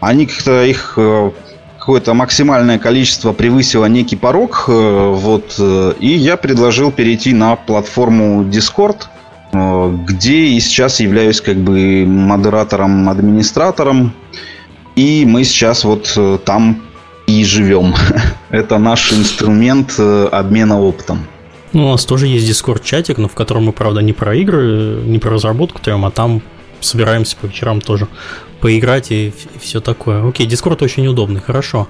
они 0.00 0.26
как-то 0.26 0.64
их 0.64 0.94
э, 0.96 1.30
какое-то 1.78 2.14
максимальное 2.14 2.78
количество 2.78 3.32
превысило 3.32 3.86
некий 3.86 4.16
порог. 4.16 4.64
Э, 4.68 5.12
вот, 5.14 5.54
э, 5.58 5.94
и 6.00 6.08
я 6.08 6.36
предложил 6.36 6.90
перейти 6.90 7.32
на 7.32 7.56
платформу 7.56 8.44
Discord, 8.44 9.06
где 9.52 10.46
и 10.46 10.58
сейчас 10.58 10.98
являюсь 10.98 11.40
как 11.40 11.56
бы 11.56 12.04
модератором, 12.06 13.08
администратором. 13.08 14.12
И 14.96 15.24
мы 15.26 15.44
сейчас 15.44 15.84
вот 15.84 16.18
там 16.44 16.82
и 17.26 17.44
живем. 17.44 17.94
Это 18.50 18.78
наш 18.78 19.12
инструмент 19.12 19.98
обмена 19.98 20.80
опытом. 20.80 21.26
Ну, 21.72 21.88
у 21.88 21.90
нас 21.90 22.04
тоже 22.04 22.28
есть 22.28 22.48
Discord-чатик, 22.48 23.18
но 23.18 23.28
в 23.28 23.34
котором 23.34 23.64
мы, 23.64 23.72
правда, 23.72 24.00
не 24.00 24.12
про 24.12 24.34
игры, 24.36 25.02
не 25.04 25.18
про 25.18 25.32
разработку 25.32 25.80
трем, 25.82 26.04
а 26.04 26.10
там 26.10 26.40
собираемся 26.80 27.36
по 27.36 27.46
вечерам 27.46 27.80
тоже 27.80 28.06
поиграть 28.60 29.10
и, 29.10 29.28
и 29.28 29.58
все 29.60 29.80
такое. 29.80 30.26
Окей, 30.26 30.46
Discord 30.46 30.84
очень 30.84 31.06
удобный, 31.08 31.40
хорошо. 31.40 31.88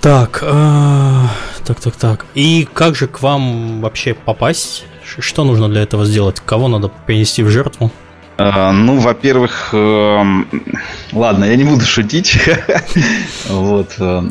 Так, 0.00 0.40
э, 0.42 1.22
так, 1.64 1.80
так, 1.80 1.96
так. 1.96 2.26
И 2.34 2.68
как 2.72 2.96
же 2.96 3.06
к 3.06 3.22
вам 3.22 3.80
вообще 3.80 4.14
попасть? 4.14 4.84
Что 5.04 5.44
нужно 5.44 5.68
для 5.68 5.82
этого 5.82 6.04
сделать? 6.04 6.40
Кого 6.44 6.68
надо 6.68 6.88
принести 7.06 7.42
в 7.42 7.50
жертву? 7.50 7.92
Uh, 8.38 8.70
ну, 8.72 8.98
во-первых, 8.98 9.70
uh, 9.72 10.44
ладно, 11.12 11.44
я 11.46 11.56
не 11.56 11.64
буду 11.64 11.86
шутить. 11.86 12.38
вот. 13.48 13.94
Uh. 13.98 14.30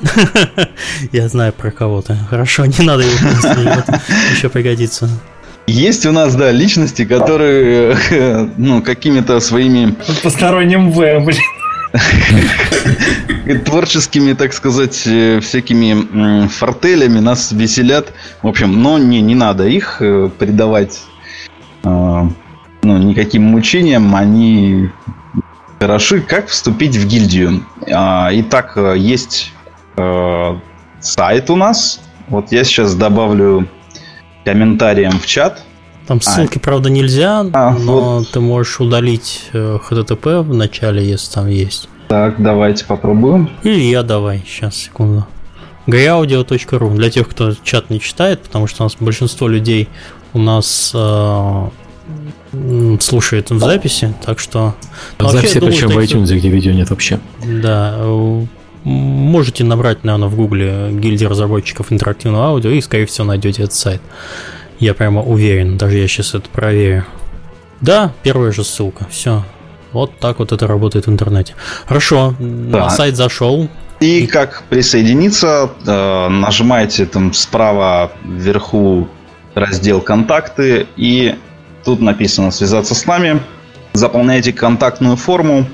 я 1.11 1.27
знаю 1.27 1.53
про 1.53 1.71
кого-то. 1.71 2.15
Хорошо, 2.29 2.65
не 2.67 2.85
надо 2.85 3.01
его 3.01 3.29
еще 4.31 4.49
пригодится. 4.49 5.09
Есть 5.67 6.05
у 6.05 6.11
нас, 6.11 6.35
да, 6.35 6.51
личности, 6.51 7.05
которые, 7.05 7.97
ну, 8.57 8.83
какими-то 8.83 9.39
своими... 9.39 9.95
Посторонним 10.21 10.91
В, 10.91 11.19
блин. 11.25 11.41
Творческими, 13.65 14.33
так 14.33 14.53
сказать, 14.53 15.03
э, 15.07 15.39
всякими 15.39 16.47
фортелями 16.47 17.19
нас 17.19 17.51
веселят. 17.51 18.13
В 18.43 18.47
общем, 18.47 18.81
но 18.81 18.99
не, 18.99 19.21
не 19.21 19.33
надо 19.33 19.65
их 19.65 19.97
э, 20.01 20.29
предавать 20.37 21.01
э, 21.83 22.23
ну, 22.85 22.97
никаким 22.97 23.43
мучениям. 23.43 24.15
Они 24.15 24.89
хороши. 25.79 26.21
Как 26.21 26.47
вступить 26.47 26.95
в 26.95 27.07
гильдию? 27.07 27.65
А, 27.91 28.29
итак, 28.31 28.77
есть 28.95 29.51
сайт 30.99 31.49
у 31.49 31.55
нас. 31.55 32.01
Вот 32.27 32.51
я 32.51 32.63
сейчас 32.63 32.95
добавлю 32.95 33.67
комментариям 34.43 35.19
в 35.19 35.25
чат. 35.25 35.63
Там 36.07 36.19
а. 36.25 36.29
ссылки, 36.29 36.57
а, 36.57 36.59
правда, 36.59 36.89
нельзя, 36.89 37.45
а, 37.53 37.71
но 37.71 38.17
вот. 38.19 38.31
ты 38.31 38.39
можешь 38.39 38.79
удалить 38.79 39.49
HTTP 39.53 40.29
э, 40.29 40.41
в 40.41 40.53
начале, 40.53 41.03
если 41.07 41.33
там 41.33 41.47
есть. 41.47 41.89
Так, 42.07 42.35
давайте 42.37 42.85
попробуем. 42.85 43.49
Или 43.63 43.81
я 43.81 44.03
давай, 44.03 44.43
сейчас, 44.47 44.75
секунду. 44.75 45.25
gayaudio.ru 45.87 46.95
для 46.95 47.09
тех, 47.09 47.27
кто 47.27 47.53
чат 47.63 47.89
не 47.89 47.99
читает, 47.99 48.43
потому 48.43 48.67
что 48.67 48.83
у 48.83 48.85
нас 48.85 48.95
большинство 48.99 49.47
людей 49.47 49.89
у 50.33 50.39
нас 50.39 50.91
э, 50.93 51.69
слушает 52.99 53.49
в 53.49 53.59
записи, 53.59 54.13
так 54.25 54.39
что... 54.39 54.75
В 55.17 55.29
записи, 55.29 55.59
причем 55.59 55.89
в 55.89 55.97
iTunes, 55.97 56.35
где 56.35 56.49
видео 56.49 56.71
нет 56.71 56.89
вообще. 56.89 57.19
Да, 57.43 57.97
Можете 58.83 59.63
набрать, 59.63 60.03
наверное, 60.03 60.27
в 60.27 60.35
гугле 60.35 60.89
гильдия 60.91 61.27
разработчиков 61.27 61.91
интерактивного 61.91 62.45
аудио 62.45 62.69
и, 62.69 62.81
скорее 62.81 63.07
всего, 63.07 63.25
найдете 63.25 63.63
этот 63.63 63.73
сайт. 63.73 64.01
Я 64.79 64.93
прямо 64.93 65.23
уверен, 65.23 65.77
даже 65.77 65.97
я 65.97 66.07
сейчас 66.07 66.35
это 66.35 66.47
проверю. 66.49 67.03
Да, 67.81 68.13
первая 68.21 68.51
же 68.51 68.63
ссылка, 68.63 69.07
все. 69.09 69.43
Вот 69.91 70.19
так 70.19 70.37
вот 70.37 70.51
это 70.51 70.67
работает 70.67 71.07
в 71.07 71.09
интернете. 71.09 71.55
Хорошо, 71.87 72.35
да. 72.39 72.79
на 72.81 72.89
сайт 72.91 73.15
зашел. 73.15 73.69
И, 73.99 74.19
и 74.19 74.27
как 74.27 74.63
присоединиться, 74.69 75.71
э, 75.85 76.27
нажимаете 76.29 77.07
там 77.07 77.33
справа 77.33 78.11
вверху 78.23 79.07
раздел 79.55 80.01
«Контакты», 80.01 80.85
и 80.95 81.35
тут 81.85 82.01
написано 82.01 82.51
«Связаться 82.51 82.95
с 82.95 83.05
нами». 83.05 83.41
Заполняете 83.93 84.51
контактную 84.51 85.15
форму, 85.15 85.65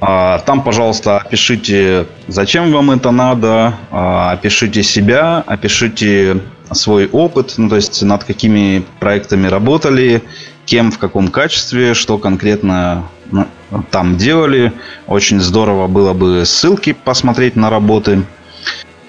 а, 0.00 0.38
там, 0.40 0.62
пожалуйста, 0.62 1.18
опишите, 1.18 2.06
зачем 2.28 2.72
вам 2.72 2.90
это 2.90 3.10
надо, 3.10 3.74
а, 3.90 4.32
опишите 4.32 4.82
себя, 4.82 5.42
опишите 5.46 6.40
свой 6.70 7.08
опыт, 7.08 7.54
ну, 7.56 7.68
то 7.68 7.76
есть 7.76 8.02
над 8.02 8.24
какими 8.24 8.84
проектами 9.00 9.46
работали, 9.46 10.22
кем, 10.66 10.90
в 10.90 10.98
каком 10.98 11.28
качестве, 11.28 11.94
что 11.94 12.18
конкретно 12.18 13.08
ну, 13.30 13.46
там 13.90 14.16
делали. 14.16 14.72
Очень 15.06 15.40
здорово 15.40 15.86
было 15.86 16.12
бы 16.12 16.44
ссылки 16.44 16.92
посмотреть 16.92 17.56
на 17.56 17.70
работы 17.70 18.22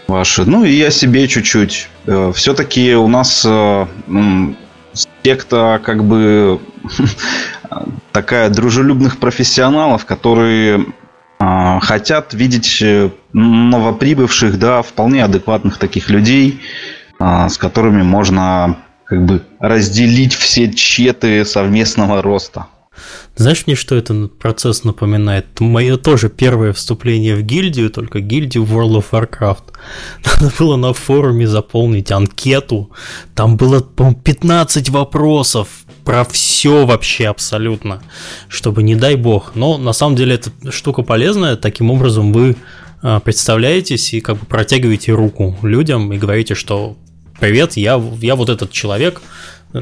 ваши. 0.07 0.45
Ну 0.45 0.63
и 0.63 0.81
о 0.81 0.91
себе 0.91 1.27
чуть-чуть. 1.27 1.89
Э, 2.05 2.31
Все-таки 2.33 2.95
у 2.95 3.07
нас 3.07 3.43
э, 3.45 3.85
секта 5.27 5.81
как 5.83 6.05
бы 6.05 6.61
такая 8.13 8.49
дружелюбных 8.49 9.17
профессионалов, 9.17 10.05
которые 10.05 10.85
э, 11.39 11.79
хотят 11.81 12.33
видеть 12.33 12.81
новоприбывших, 13.33 14.57
да, 14.57 14.81
вполне 14.81 15.25
адекватных 15.25 15.79
таких 15.79 16.09
людей, 16.09 16.61
э, 17.19 17.49
с 17.49 17.57
которыми 17.57 18.03
можно 18.03 18.77
как 19.03 19.25
бы 19.25 19.43
разделить 19.59 20.33
все 20.33 20.71
четы 20.73 21.43
совместного 21.43 22.21
роста. 22.21 22.67
Знаешь 23.35 23.63
мне, 23.67 23.75
что 23.75 23.95
этот 23.95 24.37
процесс 24.37 24.83
напоминает? 24.83 25.59
Мое 25.59 25.97
тоже 25.97 26.29
первое 26.29 26.73
вступление 26.73 27.35
в 27.35 27.41
гильдию, 27.41 27.89
только 27.89 28.19
гильдию 28.19 28.63
World 28.63 29.03
of 29.03 29.05
Warcraft. 29.11 29.63
Надо 30.25 30.53
было 30.57 30.75
на 30.75 30.93
форуме 30.93 31.47
заполнить 31.47 32.11
анкету. 32.11 32.91
Там 33.35 33.57
было, 33.57 33.81
по-моему, 33.81 34.19
15 34.21 34.89
вопросов 34.89 35.67
про 36.03 36.23
все 36.23 36.85
вообще 36.85 37.27
абсолютно, 37.27 38.01
чтобы 38.47 38.81
не 38.81 38.95
дай 38.95 39.15
бог. 39.15 39.55
Но 39.55 39.77
на 39.77 39.93
самом 39.93 40.15
деле 40.15 40.35
эта 40.35 40.51
штука 40.71 41.03
полезная. 41.03 41.57
Таким 41.57 41.91
образом 41.91 42.31
вы 42.31 42.55
а, 43.01 43.19
представляетесь 43.19 44.13
и 44.13 44.21
как 44.21 44.37
бы 44.37 44.45
протягиваете 44.45 45.11
руку 45.11 45.57
людям 45.61 46.11
и 46.13 46.17
говорите, 46.17 46.55
что 46.55 46.95
привет, 47.39 47.77
я, 47.77 48.01
я 48.21 48.35
вот 48.35 48.49
этот 48.49 48.71
человек, 48.71 49.21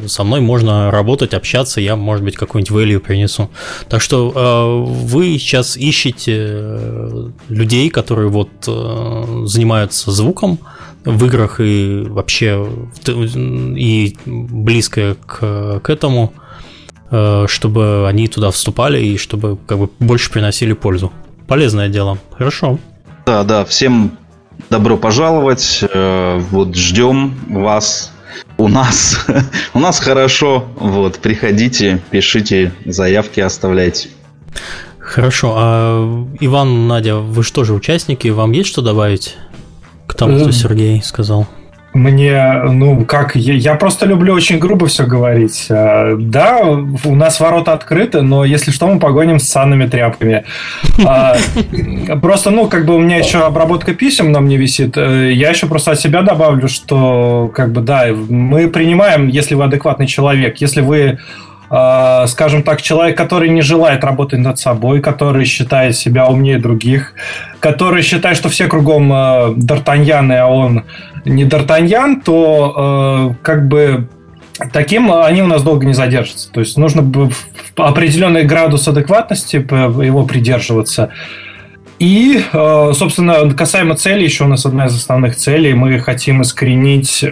со 0.08 0.24
мной 0.24 0.42
можно 0.42 0.92
работать, 0.92 1.34
общаться, 1.34 1.80
я, 1.80 1.96
может 1.96 2.24
быть, 2.24 2.36
какой-нибудь 2.36 2.72
value 2.72 3.00
принесу. 3.00 3.50
Так 3.88 4.02
что 4.02 4.32
э, 4.36 4.92
вы 5.06 5.38
сейчас 5.38 5.78
ищете 5.78 6.36
э, 6.38 7.30
людей, 7.50 7.90
которые 7.90 8.30
вот 8.30 8.50
э, 8.68 9.44
занимаются 9.46 10.12
звуком 10.12 10.60
в 11.04 11.26
играх 11.26 11.60
и 11.60 12.04
вообще 12.08 12.68
и 13.06 14.18
близко 14.26 15.16
к, 15.28 15.80
к 15.82 15.90
этому, 15.92 16.34
чтобы 17.46 18.08
они 18.08 18.28
туда 18.28 18.50
вступали 18.50 19.06
и 19.06 19.18
чтобы 19.18 19.60
как 19.68 19.78
бы 19.78 19.90
больше 20.00 20.32
приносили 20.32 20.74
пользу. 20.74 21.14
Полезное 21.48 21.90
дело. 21.90 22.18
Хорошо. 22.36 22.80
Да, 23.28 23.44
да, 23.44 23.66
всем 23.66 24.18
добро 24.72 24.98
пожаловать. 24.98 25.84
Вот 25.94 26.76
ждем 26.76 27.36
вас 27.50 28.12
у 28.58 28.68
нас. 28.68 29.26
у 29.74 29.80
нас 29.80 30.00
хорошо. 30.00 30.66
Вот, 30.78 31.20
приходите, 31.20 32.02
пишите, 32.10 32.74
заявки 32.86 33.40
оставляйте. 33.40 34.10
Хорошо. 35.00 35.54
А 35.58 36.26
Иван, 36.40 36.88
Надя, 36.88 37.18
вы 37.18 37.44
же 37.44 37.54
тоже 37.54 37.74
участники. 37.74 38.28
Вам 38.30 38.52
есть 38.52 38.70
что 38.70 38.82
добавить 38.82 39.36
к 40.08 40.14
тому, 40.14 40.38
что 40.38 40.48
эм, 40.48 40.52
Сергей 40.52 41.04
сказал? 41.04 41.48
Мне, 41.96 42.62
ну, 42.66 43.06
как, 43.06 43.38
я, 43.38 43.54
я 43.54 43.76
просто 43.76 44.06
люблю 44.06 44.34
очень 44.34 44.60
грубо 44.60 44.88
все 44.88 45.06
говорить. 45.06 45.68
А, 45.70 46.18
да, 46.20 46.60
у 46.62 47.16
нас 47.16 47.40
ворота 47.40 47.72
открыты, 47.72 48.22
но 48.22 48.44
если 48.44 48.72
что, 48.72 48.88
мы 48.88 49.00
погоним 49.00 49.40
с 49.40 49.48
санными 49.48 49.88
тряпками. 49.88 50.44
А, 51.06 51.38
просто, 52.22 52.52
ну, 52.52 52.68
как 52.68 52.86
бы 52.86 52.96
у 52.96 53.00
меня 53.00 53.16
еще 53.16 53.46
обработка 53.46 53.94
писем 53.94 54.34
на 54.34 54.42
мне 54.42 54.58
висит. 54.58 54.98
Э, 54.98 55.32
я 55.32 55.52
еще 55.52 55.68
просто 55.68 55.92
от 55.92 56.00
себя 56.02 56.22
добавлю, 56.22 56.68
что, 56.68 57.50
как 57.54 57.72
бы, 57.72 57.80
да, 57.80 58.08
мы 58.08 58.68
принимаем, 58.68 59.30
если 59.30 59.56
вы 59.56 59.64
адекватный 59.64 60.06
человек, 60.06 60.58
если 60.58 60.82
вы 60.82 61.20
скажем 62.28 62.64
так, 62.64 62.82
человек, 62.82 63.18
который 63.18 63.50
не 63.50 63.62
желает 63.62 64.04
работать 64.04 64.40
над 64.40 64.58
собой, 64.58 65.02
который 65.02 65.44
считает 65.46 65.98
себя 65.98 66.26
умнее 66.28 66.58
других, 66.58 67.14
который 67.60 68.02
считает, 68.02 68.38
что 68.38 68.48
все 68.48 68.68
кругом 68.68 69.12
э, 69.12 69.16
Д'Артаньяны, 69.58 70.38
а 70.38 70.48
он 70.48 70.84
не 71.26 71.44
Д'Артаньян, 71.44 72.22
то 72.24 73.34
э, 73.34 73.44
как 73.44 73.68
бы 73.68 74.08
таким 74.72 75.12
они 75.12 75.42
у 75.42 75.48
нас 75.48 75.64
долго 75.64 75.86
не 75.86 75.94
задержатся. 75.94 76.50
То 76.52 76.62
есть 76.62 76.78
нужно 76.78 77.02
определенный 77.76 78.44
градус 78.44 78.88
адекватности 78.88 79.58
его 79.58 80.24
придерживаться. 80.24 81.10
И, 81.98 82.42
э, 82.54 82.92
собственно, 82.94 83.52
касаемо 83.54 83.96
цели, 83.96 84.24
еще 84.24 84.44
у 84.44 84.48
нас 84.48 84.66
одна 84.66 84.86
из 84.86 84.96
основных 84.96 85.36
целей, 85.36 85.74
мы 85.74 86.00
хотим 86.00 86.42
искоренить 86.42 87.26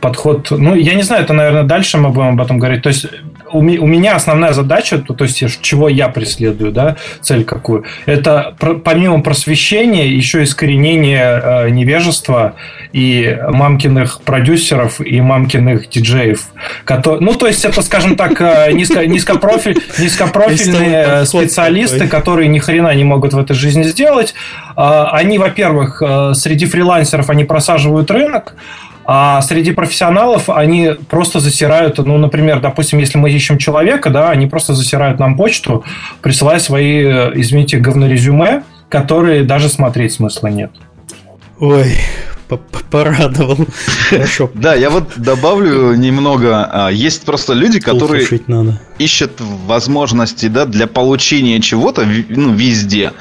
подход, 0.00 0.50
ну, 0.50 0.74
я 0.74 0.94
не 0.94 1.02
знаю, 1.02 1.24
это, 1.24 1.32
наверное, 1.32 1.64
дальше 1.64 1.98
мы 1.98 2.10
будем 2.10 2.28
об 2.28 2.40
этом 2.40 2.58
говорить, 2.58 2.82
то 2.82 2.90
есть 2.90 3.06
у, 3.52 3.58
у 3.58 3.86
меня 3.86 4.16
основная 4.16 4.52
задача, 4.52 4.98
то, 4.98 5.14
то 5.14 5.24
есть 5.24 5.60
чего 5.60 5.88
я 5.88 6.08
преследую, 6.08 6.72
да, 6.72 6.96
цель 7.20 7.44
какую, 7.44 7.84
это 8.06 8.54
помимо 8.84 9.20
просвещения 9.22 10.08
еще 10.08 10.42
искоренение 10.42 11.40
э, 11.42 11.70
невежества 11.70 12.54
и 12.92 13.38
мамкиных 13.48 14.20
продюсеров 14.22 15.00
и 15.00 15.20
мамкиных 15.20 15.88
диджеев. 15.88 16.46
Которые, 16.84 17.20
ну, 17.22 17.34
то 17.34 17.46
есть 17.46 17.64
это, 17.64 17.82
скажем 17.82 18.16
так, 18.16 18.40
э, 18.40 18.72
низко, 18.72 19.06
низкопрофиль, 19.06 19.80
низкопрофильные 19.98 21.24
специалисты, 21.26 22.08
которые 22.08 22.48
ни 22.48 22.58
хрена 22.58 22.94
не 22.94 23.04
могут 23.04 23.32
в 23.32 23.38
этой 23.38 23.54
жизни 23.54 23.82
сделать. 23.82 24.34
Э, 24.76 25.04
они, 25.12 25.38
во-первых, 25.38 26.02
э, 26.02 26.34
среди 26.34 26.66
фрилансеров 26.66 27.30
они 27.30 27.44
просаживают 27.44 28.10
рынок, 28.10 28.54
а 29.04 29.40
среди 29.42 29.72
профессионалов 29.72 30.48
они 30.48 30.92
просто 31.08 31.40
засирают, 31.40 31.98
ну, 31.98 32.18
например, 32.18 32.60
допустим, 32.60 32.98
если 32.98 33.18
мы 33.18 33.30
ищем 33.30 33.58
человека, 33.58 34.10
да, 34.10 34.30
они 34.30 34.46
просто 34.46 34.74
засирают 34.74 35.18
нам 35.18 35.36
почту, 35.36 35.84
присылая 36.20 36.58
свои, 36.58 37.04
извините, 37.34 37.78
говнорезюме, 37.78 38.62
которые 38.88 39.44
даже 39.44 39.68
смотреть 39.68 40.12
смысла 40.12 40.48
нет. 40.48 40.70
Ой, 41.58 41.94
порадовал. 42.90 43.56
Хорошо. 44.10 44.50
Да, 44.54 44.74
я 44.74 44.90
вот 44.90 45.12
добавлю 45.16 45.94
немного. 45.94 46.68
А, 46.70 46.88
есть 46.90 47.24
просто 47.24 47.54
люди, 47.54 47.80
которые 47.80 48.26
ищут 48.98 49.32
возможности 49.66 50.48
да, 50.48 50.66
для 50.66 50.86
получения 50.86 51.60
чего-то 51.60 52.06
ну, 52.28 52.52
везде. 52.54 53.12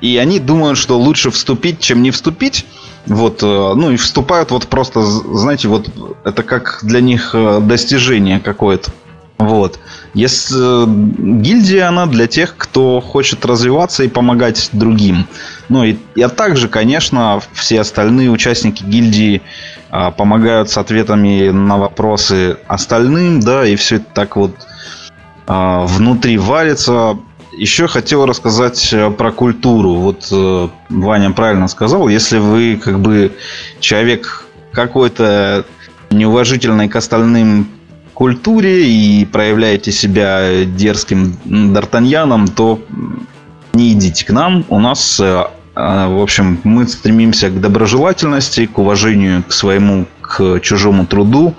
И 0.00 0.16
они 0.16 0.38
думают, 0.38 0.78
что 0.78 0.98
лучше 0.98 1.30
вступить, 1.30 1.80
чем 1.80 2.02
не 2.02 2.10
вступить. 2.10 2.64
Вот, 3.06 3.42
э, 3.42 3.46
ну 3.46 3.90
и 3.90 3.96
вступают 3.96 4.50
вот 4.50 4.66
просто, 4.66 5.02
знаете, 5.02 5.68
вот 5.68 5.90
это 6.24 6.42
как 6.42 6.80
для 6.82 7.00
них 7.00 7.30
э, 7.34 7.60
достижение 7.60 8.40
какое-то. 8.40 8.90
Вот. 9.38 9.78
Если 10.12 10.84
э, 10.84 11.40
гильдия, 11.40 11.88
она 11.88 12.06
для 12.06 12.26
тех, 12.26 12.56
кто 12.56 13.00
хочет 13.00 13.46
развиваться 13.46 14.04
и 14.04 14.08
помогать 14.08 14.68
другим. 14.72 15.26
Ну 15.70 15.84
и, 15.84 15.96
и 16.14 16.22
а 16.22 16.28
также, 16.28 16.68
конечно, 16.68 17.40
все 17.54 17.80
остальные 17.80 18.30
участники 18.30 18.84
гильдии 18.84 19.40
а, 19.90 20.10
помогают 20.10 20.70
с 20.70 20.78
ответами 20.78 21.48
на 21.48 21.78
вопросы 21.78 22.58
остальным, 22.68 23.40
да, 23.40 23.66
и 23.66 23.76
все 23.76 23.96
это 23.96 24.06
так 24.14 24.36
вот 24.36 24.52
а, 25.46 25.84
внутри 25.86 26.38
варится. 26.38 27.18
Еще 27.60 27.88
хотел 27.88 28.24
рассказать 28.24 28.90
э, 28.94 29.10
про 29.10 29.32
культуру. 29.32 29.96
Вот 29.96 30.28
э, 30.32 30.68
Ваня 30.88 31.30
правильно 31.32 31.68
сказал, 31.68 32.08
если 32.08 32.38
вы 32.38 32.80
как 32.82 33.00
бы 33.00 33.36
человек 33.80 34.46
какой-то 34.72 35.66
неуважительный 36.08 36.88
к 36.88 36.96
остальным 36.96 37.68
культуре 38.14 38.90
и 38.90 39.26
проявляете 39.26 39.92
себя 39.92 40.64
дерзким 40.64 41.36
Д'Артаньяном, 41.44 42.48
то 42.48 42.82
не 43.74 43.92
идите 43.92 44.24
к 44.24 44.30
нам. 44.30 44.64
У 44.70 44.80
нас, 44.80 45.20
э, 45.20 45.44
в 45.74 46.22
общем, 46.22 46.60
мы 46.64 46.88
стремимся 46.88 47.50
к 47.50 47.60
доброжелательности, 47.60 48.64
к 48.64 48.78
уважению 48.78 49.42
к 49.42 49.52
своему, 49.52 50.06
к 50.22 50.60
чужому 50.60 51.04
труду, 51.04 51.54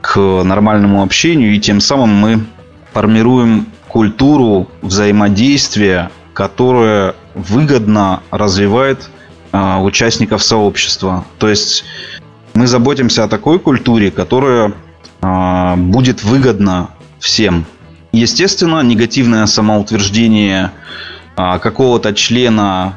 к 0.00 0.18
нормальному 0.18 1.04
общению, 1.04 1.54
и 1.54 1.60
тем 1.60 1.80
самым 1.80 2.10
мы 2.10 2.44
формируем 2.92 3.68
культуру 3.96 4.68
взаимодействия, 4.82 6.10
которая 6.34 7.14
выгодно 7.34 8.20
развивает 8.30 9.08
а, 9.52 9.82
участников 9.82 10.42
сообщества. 10.42 11.24
То 11.38 11.48
есть 11.48 11.82
мы 12.52 12.66
заботимся 12.66 13.24
о 13.24 13.28
такой 13.28 13.58
культуре, 13.58 14.10
которая 14.10 14.74
а, 15.22 15.76
будет 15.76 16.24
выгодна 16.24 16.90
всем. 17.20 17.64
Естественно, 18.12 18.82
негативное 18.82 19.46
самоутверждение 19.46 20.72
а, 21.34 21.58
какого-то 21.58 22.12
члена, 22.12 22.96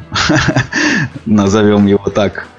назовем 1.25 1.87
его 1.87 2.09
так, 2.09 2.49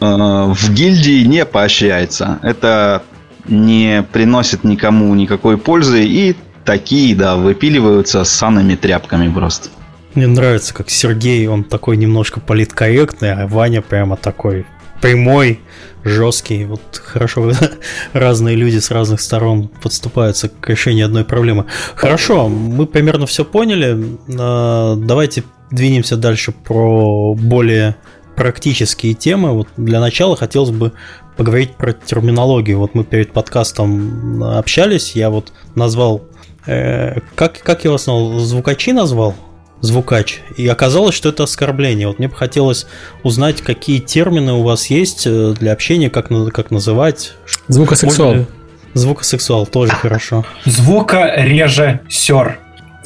в 0.00 0.72
гильдии 0.72 1.26
не 1.26 1.44
поощряется. 1.44 2.38
Это 2.40 3.02
не 3.46 4.02
приносит 4.10 4.64
никому 4.64 5.14
никакой 5.14 5.58
пользы 5.58 6.06
и 6.06 6.34
такие, 6.64 7.14
да, 7.14 7.36
выпиливаются 7.36 8.24
с 8.24 8.30
санными 8.30 8.74
тряпками 8.74 9.32
просто. 9.32 9.68
Мне 10.14 10.26
нравится, 10.26 10.72
как 10.72 10.90
Сергей, 10.90 11.46
он 11.48 11.64
такой 11.64 11.96
немножко 11.96 12.40
политкорректный, 12.40 13.32
а 13.32 13.46
Ваня 13.48 13.82
прямо 13.82 14.16
такой 14.16 14.64
прямой, 15.00 15.60
жесткий. 16.04 16.64
Вот 16.64 16.80
хорошо, 16.92 17.52
разные 18.12 18.56
люди 18.56 18.78
с 18.78 18.90
разных 18.90 19.20
сторон 19.20 19.68
подступаются 19.68 20.48
к 20.48 20.68
решению 20.68 21.06
одной 21.06 21.24
проблемы. 21.24 21.66
Хорошо, 21.94 22.48
мы 22.48 22.86
примерно 22.86 23.26
все 23.26 23.44
поняли. 23.44 24.18
А, 24.38 24.96
давайте 24.96 25.44
двинемся 25.70 26.16
дальше 26.16 26.52
про 26.52 27.34
более 27.34 27.96
практические 28.36 29.14
темы. 29.14 29.52
Вот 29.52 29.68
для 29.76 30.00
начала 30.00 30.36
хотелось 30.36 30.70
бы 30.70 30.92
поговорить 31.36 31.74
про 31.76 31.92
терминологию. 31.92 32.78
Вот 32.78 32.94
мы 32.94 33.04
перед 33.04 33.32
подкастом 33.32 34.42
общались, 34.42 35.14
я 35.16 35.30
вот 35.30 35.52
назвал 35.74 36.22
Э, 36.66 37.20
как, 37.34 37.60
как 37.62 37.84
я 37.84 37.88
его 37.88 37.94
назвал? 37.94 38.38
Звукачи 38.38 38.92
назвал? 38.92 39.34
Звукач. 39.80 40.40
И 40.56 40.66
оказалось, 40.66 41.14
что 41.14 41.28
это 41.28 41.44
оскорбление. 41.44 42.08
Вот 42.08 42.18
мне 42.18 42.28
бы 42.28 42.34
хотелось 42.34 42.86
узнать, 43.22 43.60
какие 43.60 44.00
термины 44.00 44.52
у 44.52 44.62
вас 44.62 44.86
есть 44.86 45.26
э, 45.26 45.54
для 45.58 45.72
общения, 45.72 46.08
как, 46.08 46.28
как 46.52 46.70
называть. 46.70 47.34
Звукосексуал. 47.68 48.46
Звукосексуал 48.94 49.66
тоже 49.66 49.92
хорошо. 49.92 50.46
Звукорежиссер. 50.64 52.58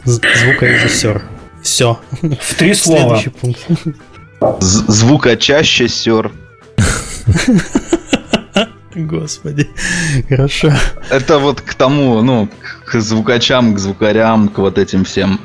Звукорежиссер. 0.05 1.23
Все. 1.63 1.99
В 2.23 2.55
три 2.55 2.75
слова. 2.75 3.19
Следующий 3.19 3.31
пункт. 3.31 3.67
Звукочащесер. 4.61 6.31
Господи, 8.95 9.69
хорошо. 10.29 10.73
Это 11.11 11.39
вот 11.39 11.61
к 11.61 11.75
тому, 11.75 12.23
ну, 12.23 12.49
к 12.91 13.01
звукачам, 13.01 13.75
к 13.75 13.79
звукарям, 13.79 14.49
к 14.49 14.59
вот 14.59 14.79
этим 14.79 15.05
всем. 15.05 15.41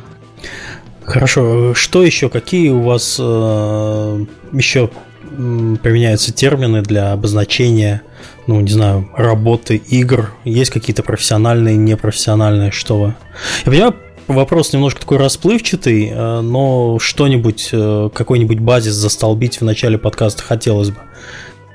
Хорошо. 1.05 1.73
Что 1.73 2.03
еще? 2.03 2.29
Какие 2.29 2.69
у 2.69 2.81
вас 2.81 3.17
э, 3.19 4.25
еще 4.53 4.89
применяются 5.31 6.31
термины 6.31 6.81
для 6.81 7.11
обозначения 7.11 8.03
ну, 8.47 8.59
не 8.61 8.71
знаю, 8.71 9.09
работы, 9.15 9.75
игр? 9.75 10.31
Есть 10.43 10.71
какие-то 10.71 11.03
профессиональные, 11.03 11.77
непрофессиональные, 11.77 12.71
что 12.71 12.99
вы? 12.99 13.15
Я 13.65 13.71
понимаю, 13.71 13.95
вопрос 14.27 14.73
немножко 14.73 15.01
такой 15.01 15.17
расплывчатый, 15.17 16.09
э, 16.09 16.41
но 16.41 16.99
что-нибудь, 16.99 17.69
э, 17.71 18.09
какой-нибудь 18.13 18.59
базис 18.59 18.93
застолбить 18.93 19.61
в 19.61 19.63
начале 19.63 19.97
подкаста 19.97 20.43
хотелось 20.43 20.89
бы. 20.89 20.97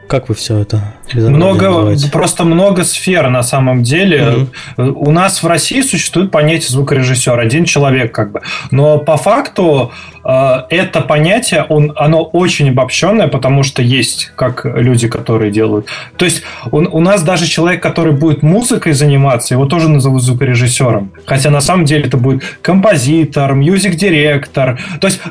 Как 0.08 0.28
вы 0.30 0.34
все 0.34 0.58
это? 0.58 0.94
Много, 1.12 1.94
просто 2.10 2.44
много 2.44 2.84
сфер 2.84 3.28
на 3.28 3.42
самом 3.42 3.82
деле. 3.82 4.48
Угу. 4.76 4.84
У 5.06 5.10
нас 5.10 5.42
в 5.42 5.46
России 5.46 5.82
существует 5.82 6.30
понятие 6.30 6.70
звукорежиссер, 6.70 7.38
один 7.38 7.66
человек 7.66 8.14
как 8.14 8.32
бы. 8.32 8.40
Но 8.70 8.98
по 8.98 9.18
факту 9.18 9.92
это 10.28 11.00
понятие, 11.00 11.64
он, 11.68 11.92
оно 11.96 12.22
очень 12.22 12.68
обобщенное, 12.68 13.28
потому 13.28 13.62
что 13.62 13.80
есть 13.80 14.30
как 14.36 14.66
люди, 14.66 15.08
которые 15.08 15.50
делают. 15.50 15.86
То 16.16 16.26
есть 16.26 16.42
у, 16.70 16.76
у 16.78 17.00
нас 17.00 17.22
даже 17.22 17.46
человек, 17.46 17.82
который 17.82 18.12
будет 18.12 18.42
музыкой 18.42 18.92
заниматься, 18.92 19.54
его 19.54 19.64
тоже 19.64 19.88
назовут 19.88 20.22
звукорежиссером. 20.22 21.12
Хотя 21.24 21.50
на 21.50 21.62
самом 21.62 21.86
деле 21.86 22.04
это 22.04 22.18
будет 22.18 22.42
композитор, 22.60 23.54
music 23.54 23.99
director. 23.99 24.78
То 25.00 25.06
есть 25.06 25.22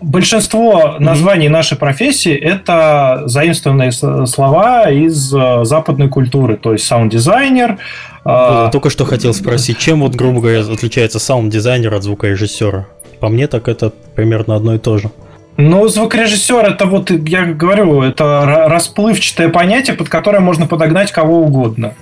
большинство 0.00 0.96
названий 1.00 1.48
нашей 1.48 1.76
профессии 1.76 2.34
это 2.34 3.22
заимствованные 3.26 3.90
слова 3.90 4.88
из 4.88 5.34
э, 5.34 5.64
западной 5.64 6.08
культуры, 6.08 6.56
то 6.56 6.72
есть 6.72 6.86
саунд-дизайнер. 6.86 7.78
А, 8.24 8.68
только 8.70 8.90
что 8.90 9.04
хотел 9.04 9.32
спросить, 9.34 9.78
чем 9.78 10.00
вот, 10.00 10.14
грубо 10.14 10.40
говоря, 10.40 10.60
отличается 10.60 11.18
саунд-дизайнер 11.18 11.92
от 11.94 12.02
звукорежиссера? 12.02 12.86
По 13.20 13.28
мне, 13.28 13.46
так 13.46 13.68
это 13.68 13.92
примерно 14.14 14.54
одно 14.56 14.74
и 14.74 14.78
то 14.78 14.98
же. 14.98 15.10
Ну, 15.56 15.88
звукорежиссер 15.88 16.64
это 16.66 16.86
вот, 16.86 17.10
я 17.10 17.46
говорю, 17.46 18.02
это 18.02 18.66
расплывчатое 18.68 19.48
понятие, 19.48 19.96
под 19.96 20.08
которое 20.08 20.38
можно 20.38 20.66
подогнать 20.66 21.10
кого 21.10 21.42
угодно. 21.42 21.94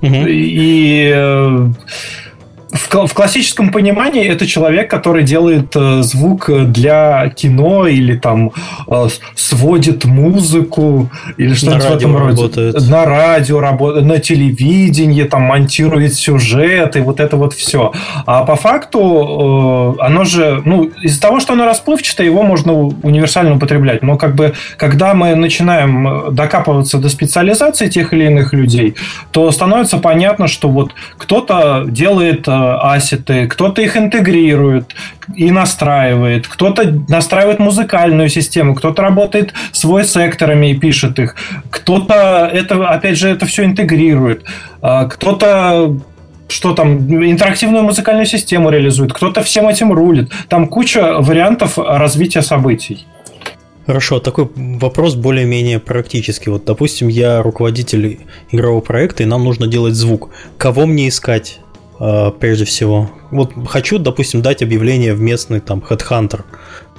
Угу. 0.00 0.24
И 0.26 1.12
э, 1.14 1.68
в, 2.74 3.06
в 3.06 3.14
классическом 3.14 3.70
понимании 3.70 4.26
это 4.26 4.46
человек, 4.46 4.90
который 4.90 5.22
делает 5.22 5.76
э, 5.76 6.02
звук 6.02 6.50
для 6.72 7.28
кино 7.28 7.86
или 7.86 8.16
там 8.16 8.50
э, 8.88 9.06
сводит 9.36 10.04
музыку 10.04 11.08
или 11.36 11.54
что-то 11.54 11.88
в 11.88 11.96
этом 11.96 12.16
роде. 12.16 12.36
Работает. 12.36 12.88
На 12.88 13.04
радио 13.04 13.60
работает, 13.60 14.06
на 14.06 14.18
телевидении, 14.18 15.22
там 15.22 15.42
монтирует 15.42 16.14
сюжет 16.14 16.96
и 16.96 17.00
вот 17.00 17.20
это 17.20 17.36
вот 17.36 17.52
все. 17.54 17.92
А 18.26 18.44
по 18.44 18.56
факту 18.56 19.96
э, 20.00 20.04
оно 20.04 20.24
же, 20.24 20.60
ну, 20.64 20.90
из-за 21.00 21.20
того, 21.20 21.38
что 21.38 21.52
оно 21.52 21.66
расплывчатое, 21.66 22.26
его 22.26 22.42
можно 22.42 22.72
универсально 22.72 23.54
употреблять. 23.54 24.02
Но 24.02 24.16
как 24.16 24.34
бы, 24.34 24.54
когда 24.76 25.14
мы 25.14 25.36
начинаем 25.36 26.34
докапываться 26.34 26.98
до 26.98 27.08
специализации 27.08 27.88
тех 27.88 28.12
или 28.12 28.24
иных 28.24 28.52
людей, 28.52 28.96
то 29.30 29.48
становится 29.52 29.98
понятно, 29.98 30.48
что 30.48 30.68
вот 30.68 30.90
кто-то 31.18 31.84
делает 31.86 32.48
э, 32.48 32.63
ассеты, 32.72 33.46
кто-то 33.46 33.82
их 33.82 33.96
интегрирует 33.96 34.94
и 35.34 35.50
настраивает, 35.50 36.46
кто-то 36.46 37.04
настраивает 37.08 37.58
музыкальную 37.58 38.28
систему, 38.28 38.74
кто-то 38.74 39.02
работает 39.02 39.54
с 39.72 39.84
voice-секторами 39.84 40.70
и 40.70 40.74
пишет 40.74 41.18
их, 41.18 41.36
кто-то 41.70 42.50
это, 42.52 42.88
опять 42.88 43.18
же, 43.18 43.28
это 43.28 43.46
все 43.46 43.64
интегрирует, 43.64 44.44
а, 44.82 45.06
кто-то 45.06 45.96
что 46.48 46.74
там, 46.74 46.98
интерактивную 47.24 47.84
музыкальную 47.84 48.26
систему 48.26 48.70
реализует, 48.70 49.12
кто-то 49.12 49.42
всем 49.42 49.66
этим 49.66 49.92
рулит. 49.92 50.30
Там 50.48 50.68
куча 50.68 51.16
вариантов 51.18 51.78
развития 51.78 52.42
событий. 52.42 53.06
Хорошо, 53.86 54.18
такой 54.18 54.48
вопрос 54.56 55.14
более-менее 55.14 55.78
практический. 55.78 56.48
Вот, 56.50 56.64
допустим, 56.64 57.08
я 57.08 57.42
руководитель 57.42 58.20
игрового 58.50 58.80
проекта, 58.80 59.24
и 59.24 59.26
нам 59.26 59.44
нужно 59.44 59.66
делать 59.66 59.94
звук. 59.94 60.30
Кого 60.56 60.86
мне 60.86 61.08
искать? 61.08 61.60
Э, 62.00 62.30
прежде 62.38 62.64
всего. 62.64 63.10
Вот 63.30 63.52
хочу, 63.66 63.98
допустим, 63.98 64.42
дать 64.42 64.62
объявление 64.62 65.14
в 65.14 65.20
местный 65.20 65.60
там 65.60 65.82
Headhunter, 65.88 66.42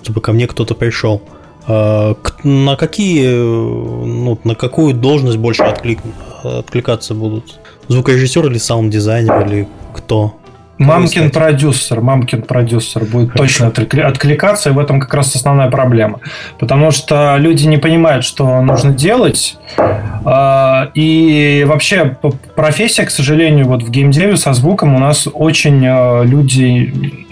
чтобы 0.02 0.22
ко 0.22 0.32
мне 0.32 0.48
кто-то 0.48 0.74
пришел. 0.76 1.22
Э, 1.68 2.14
на 2.44 2.76
какие, 2.76 3.28
ну, 3.28 4.40
на 4.44 4.56
какую 4.56 4.94
должность 4.94 5.38
больше 5.38 5.64
отклик, 5.64 6.00
откликаться 6.44 7.14
будут? 7.14 7.60
Звукорежиссер 7.88 8.48
или 8.48 8.58
саунд-дизайнер 8.58 9.46
или 9.48 9.68
кто? 9.94 10.36
Мамкин 10.78 11.32
продюсер, 11.32 12.02
мамкин 12.02 12.42
продюсер 12.42 13.06
будет 13.06 13.32
Хорошо. 13.32 13.72
точно 13.72 14.08
откликаться, 14.08 14.70
и 14.70 14.74
в 14.74 14.80
этом 14.80 15.00
как 15.00 15.14
раз 15.14 15.34
основная 15.36 15.70
проблема. 15.70 16.20
Потому 16.60 16.92
что 16.92 17.38
люди 17.38 17.66
не 17.66 17.78
понимают, 17.78 18.26
что 18.26 18.62
нужно 18.62 18.92
делать. 18.94 19.58
А, 19.78 20.90
и 20.94 21.64
вообще 21.68 22.18
профессия, 22.56 23.06
к 23.06 23.12
сожалению, 23.12 23.68
вот 23.68 23.84
в 23.84 23.90
геймдеве 23.90 24.36
со 24.36 24.54
звуком 24.54 24.96
у 24.96 25.00
нас 25.00 25.28
очень 25.32 25.86
а, 25.86 26.24
люди 26.24 27.24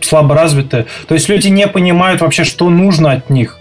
слабо 0.00 0.34
развиты. 0.34 0.86
То 1.08 1.14
есть 1.14 1.28
люди 1.28 1.48
не 1.48 1.66
понимают 1.66 2.20
вообще, 2.20 2.44
что 2.44 2.70
нужно 2.70 3.12
от 3.12 3.30
них. 3.30 3.58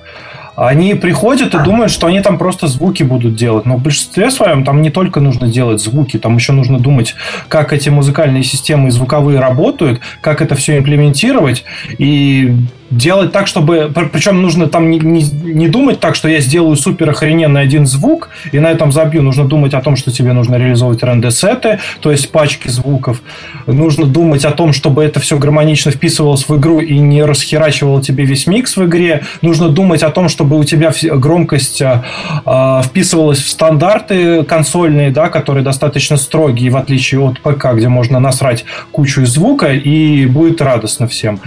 Они 0.56 0.94
приходят 0.94 1.56
и 1.56 1.63
думают, 1.63 1.92
что 1.92 2.08
они 2.08 2.22
там 2.22 2.38
просто 2.38 2.68
звуки 2.68 3.04
будут 3.04 3.36
делать. 3.36 3.66
Но 3.66 3.78
в 3.78 3.82
большинстве 3.82 4.30
своем 4.30 4.63
там 4.63 4.82
не 4.82 4.89
только 4.89 5.20
нужно 5.20 5.48
делать 5.48 5.82
звуки, 5.82 6.18
там 6.18 6.36
еще 6.36 6.54
нужно 6.54 6.80
думать, 6.80 7.16
как 7.48 7.74
эти 7.74 7.89
музыкальные 7.89 8.44
системы 8.44 8.89
и 8.89 8.92
звуковые 8.92 9.39
работают, 9.39 10.02
как 10.22 10.42
это 10.42 10.56
все 10.56 10.78
имплементировать. 10.78 11.63
И 11.98 12.56
делать 12.97 13.32
так, 13.32 13.47
чтобы... 13.47 13.91
Причем 14.12 14.41
нужно 14.41 14.67
там 14.67 14.89
не, 14.89 14.99
не, 14.99 15.23
не 15.23 15.67
думать 15.67 15.99
так, 15.99 16.15
что 16.15 16.27
я 16.27 16.39
сделаю 16.39 16.75
супер 16.75 17.10
охрененный 17.10 17.62
один 17.62 17.86
звук, 17.86 18.29
и 18.51 18.60
на 18.60 18.71
этом 18.71 18.91
забью. 18.91 19.21
Нужно 19.21 19.45
думать 19.45 19.73
о 19.73 19.82
том, 19.82 19.95
что 19.95 20.12
тебе 20.12 20.34
нужно 20.34 20.56
реализовывать 20.56 21.03
рендесеты, 21.03 21.79
то 21.99 22.12
есть 22.12 22.32
пачки 22.32 22.67
звуков. 22.67 23.21
Нужно 23.67 24.06
думать 24.06 24.45
о 24.45 24.51
том, 24.51 24.73
чтобы 24.73 25.03
это 25.03 25.19
все 25.19 25.38
гармонично 25.38 25.91
вписывалось 25.91 26.47
в 26.47 26.58
игру 26.58 26.79
и 26.79 26.97
не 26.99 27.23
расхерачивало 27.23 28.01
тебе 28.01 28.25
весь 28.25 28.47
микс 28.47 28.77
в 28.77 28.86
игре. 28.86 29.23
Нужно 29.41 29.69
думать 29.69 30.03
о 30.03 30.10
том, 30.10 30.29
чтобы 30.29 30.58
у 30.58 30.63
тебя 30.63 30.91
громкость 31.01 31.82
а, 31.82 32.82
вписывалась 32.84 33.39
в 33.39 33.49
стандарты 33.49 34.43
консольные, 34.43 35.12
да, 35.12 35.29
которые 35.29 35.63
достаточно 35.63 36.17
строгие, 36.17 36.69
в 36.69 36.77
отличие 36.77 37.21
от 37.21 37.39
ПК, 37.39 37.73
где 37.73 37.88
можно 37.88 38.19
насрать 38.19 38.65
кучу 38.91 39.25
звука, 39.25 39.73
и 39.73 40.25
будет 40.25 40.62
радостно 40.62 41.08
всем. 41.08 41.39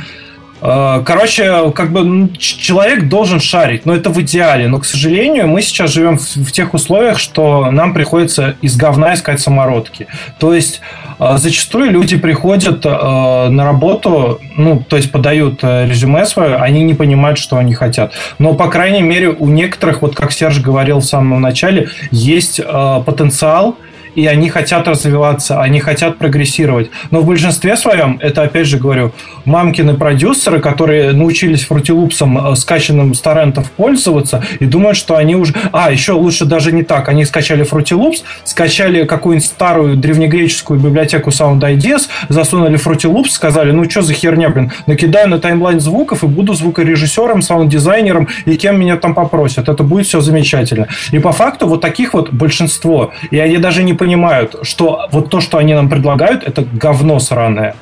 Э, 0.61 1.03
короче, 1.05 1.71
как 1.75 1.93
бы 1.93 2.31
человек 2.39 3.09
должен 3.09 3.41
шарить, 3.41 3.87
но 3.87 3.95
это 3.95 4.11
в 4.11 4.21
идеале. 4.21 4.69
Но, 4.69 4.79
к 4.79 4.85
сожалению, 4.85 5.49
мы 5.49 5.63
сейчас 5.63 5.91
живем 5.91 6.19
в, 6.19 6.53
тех 6.53 6.75
условиях, 6.75 7.19
что 7.19 7.71
нам 7.71 7.93
приходится 7.93 8.57
из 8.63 8.77
говна 8.77 9.15
искать 9.15 9.41
самородки. 9.41 10.07
То 10.39 10.55
есть 10.55 10.81
э, 11.19 11.37
зачастую 11.37 11.91
люди 11.91 12.17
приходят 12.17 12.85
э, 12.85 13.49
на 13.49 13.65
работу, 13.65 14.41
ну, 14.57 14.83
то 14.87 14.97
есть 14.97 15.13
подают 15.13 15.63
резюме 15.63 16.25
свое, 16.25 16.57
они 16.57 16.83
не 16.83 16.95
понимают, 16.95 17.39
что 17.39 17.57
они 17.57 17.75
хотят. 17.75 18.13
Но, 18.39 18.55
по 18.55 18.69
крайней 18.69 19.03
мере, 19.03 19.29
у 19.29 19.49
некоторых, 19.49 20.03
вот 20.03 20.17
как 20.17 20.33
Серж 20.33 20.61
говорил 20.61 21.01
в 21.01 21.05
самом 21.05 21.41
начале, 21.41 21.89
есть 22.11 22.61
потенциал, 22.65 23.77
и 24.17 24.27
они 24.27 24.49
хотят 24.49 24.89
развиваться, 24.89 25.61
они 25.61 25.79
хотят 25.79 26.17
прогрессировать. 26.17 26.91
Но 27.11 27.21
в 27.21 27.27
большинстве 27.27 27.77
своем, 27.77 28.19
это 28.21 28.43
опять 28.43 28.67
же 28.67 28.79
говорю, 28.79 29.13
мамкины 29.45 29.95
продюсеры, 29.95 30.59
которые 30.59 31.13
научились 31.13 31.65
фрутилупсом, 31.65 32.53
э, 32.53 32.57
скачанным 32.57 33.15
с 33.15 33.21
торрентов 33.21 33.71
пользоваться, 33.71 34.43
и 34.59 34.65
думают, 34.65 34.97
что 34.97 35.17
они 35.17 35.37
уже... 35.37 35.55
А, 35.71 35.93
еще 35.93 36.13
лучше 36.13 36.47
даже 36.47 36.73
не 36.73 36.83
так. 36.83 37.09
Они 37.09 37.25
скачали 37.25 37.63
фрутилупс, 37.63 38.25
скачали 38.45 39.05
какую-нибудь 39.05 39.47
старую 39.47 39.97
древнегреческую 39.97 40.81
библиотеку 40.81 41.31
Sound 41.31 41.61
Ideas, 41.61 42.09
засунули 42.31 42.77
фрутилупс, 42.77 43.33
сказали, 43.33 43.71
ну 43.71 43.89
что 43.89 44.01
за 44.01 44.15
херня, 44.15 44.49
блин, 44.49 44.73
накидаю 44.87 45.29
на 45.29 45.39
таймлайн 45.39 45.79
звуков 45.79 46.25
и 46.25 46.27
буду 46.27 46.55
звукорежиссером, 46.55 47.43
саунд-дизайнером, 47.43 48.29
и 48.47 48.57
кем 48.57 48.81
меня 48.81 48.97
там 48.97 49.15
попросят. 49.15 49.69
Это 49.69 49.83
будет 49.83 50.07
все 50.07 50.23
замечательно. 50.23 50.89
И 51.13 51.19
по 51.19 51.33
факту 51.33 51.67
вот 51.69 51.83
таких 51.83 52.15
вот 52.15 52.33
большинство. 52.33 53.13
И 53.31 53.39
они 53.39 53.59
даже 53.59 53.83
не 53.83 53.93
понимают, 53.93 54.06
понимают, 54.07 54.55
что 54.63 55.09
вот 55.11 55.31
то, 55.31 55.41
что 55.41 55.59
они 55.59 55.75
нам 55.75 55.89
предлагают, 55.89 56.45
это 56.45 56.63
говно 56.63 57.19
сраное. 57.19 57.75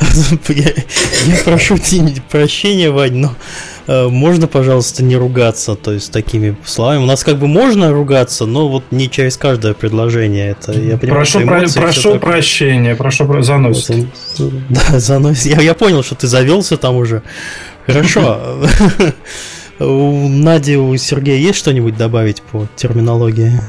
Я, 0.48 0.72
я 1.26 1.36
прошу 1.44 1.76
прощения, 2.30 2.90
Вань, 2.90 3.14
но 3.14 3.34
э, 3.86 4.08
можно, 4.08 4.48
пожалуйста, 4.48 5.04
не 5.04 5.16
ругаться, 5.16 5.76
то 5.76 5.92
есть 5.92 6.12
такими 6.12 6.56
словами. 6.64 7.02
У 7.02 7.06
нас 7.06 7.22
как 7.22 7.38
бы 7.38 7.46
можно 7.46 7.92
ругаться, 7.92 8.44
но 8.46 8.68
вот 8.68 8.84
не 8.90 9.08
через 9.08 9.36
каждое 9.36 9.74
предложение. 9.74 10.50
Это 10.50 10.72
я 10.72 10.98
понимаю, 10.98 11.20
прошу 11.20 11.40
про, 11.46 11.60
прошу 11.60 12.18
прощения, 12.18 12.96
прошу 12.96 13.26
про 13.26 13.42
заносит. 13.42 14.08
Вот, 14.38 14.52
да, 14.68 14.98
заносит. 14.98 15.46
Я, 15.46 15.60
я 15.60 15.74
понял, 15.74 16.02
что 16.02 16.16
ты 16.16 16.26
завелся 16.26 16.76
там 16.76 16.96
уже. 16.96 17.22
Хорошо. 17.86 18.40
У 19.78 20.28
Нади, 20.28 20.76
у 20.76 20.96
Сергея 20.96 21.38
есть 21.38 21.58
что-нибудь 21.58 21.96
добавить 21.96 22.42
по 22.42 22.66
терминологии? 22.74 23.60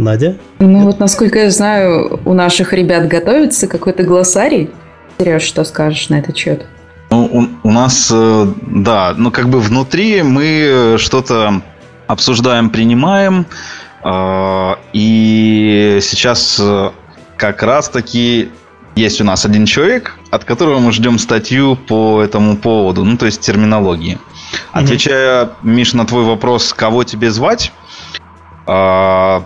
Надя? 0.00 0.36
Ну 0.58 0.68
Нет? 0.68 0.84
вот, 0.84 0.98
насколько 0.98 1.38
я 1.38 1.50
знаю, 1.50 2.20
у 2.24 2.32
наших 2.32 2.72
ребят 2.72 3.06
готовится 3.08 3.66
какой-то 3.66 4.02
глоссарий. 4.02 4.70
Сереж, 5.18 5.42
что 5.42 5.64
скажешь 5.64 6.08
на 6.08 6.18
этот 6.18 6.36
счет? 6.36 6.66
Ну, 7.10 7.24
у, 7.62 7.68
у 7.68 7.70
нас, 7.70 8.10
э, 8.12 8.46
да, 8.62 9.14
ну 9.16 9.30
как 9.30 9.48
бы 9.48 9.60
внутри 9.60 10.22
мы 10.22 10.96
что-то 10.98 11.62
обсуждаем, 12.06 12.70
принимаем. 12.70 13.46
А, 14.02 14.78
и 14.92 15.98
сейчас 16.00 16.58
э, 16.60 16.90
как 17.36 17.62
раз-таки 17.62 18.50
есть 18.96 19.20
у 19.20 19.24
нас 19.24 19.44
один 19.44 19.66
человек, 19.66 20.18
от 20.30 20.44
которого 20.44 20.78
мы 20.78 20.92
ждем 20.92 21.18
статью 21.18 21.76
по 21.76 22.22
этому 22.22 22.56
поводу, 22.56 23.04
ну, 23.04 23.16
то 23.16 23.26
есть 23.26 23.40
терминологии. 23.40 24.18
Отвечая, 24.72 25.50
Миш, 25.62 25.92
на 25.94 26.06
твой 26.06 26.24
вопрос, 26.24 26.72
кого 26.72 27.04
тебе 27.04 27.30
звать, 27.30 27.72
а, 28.66 29.44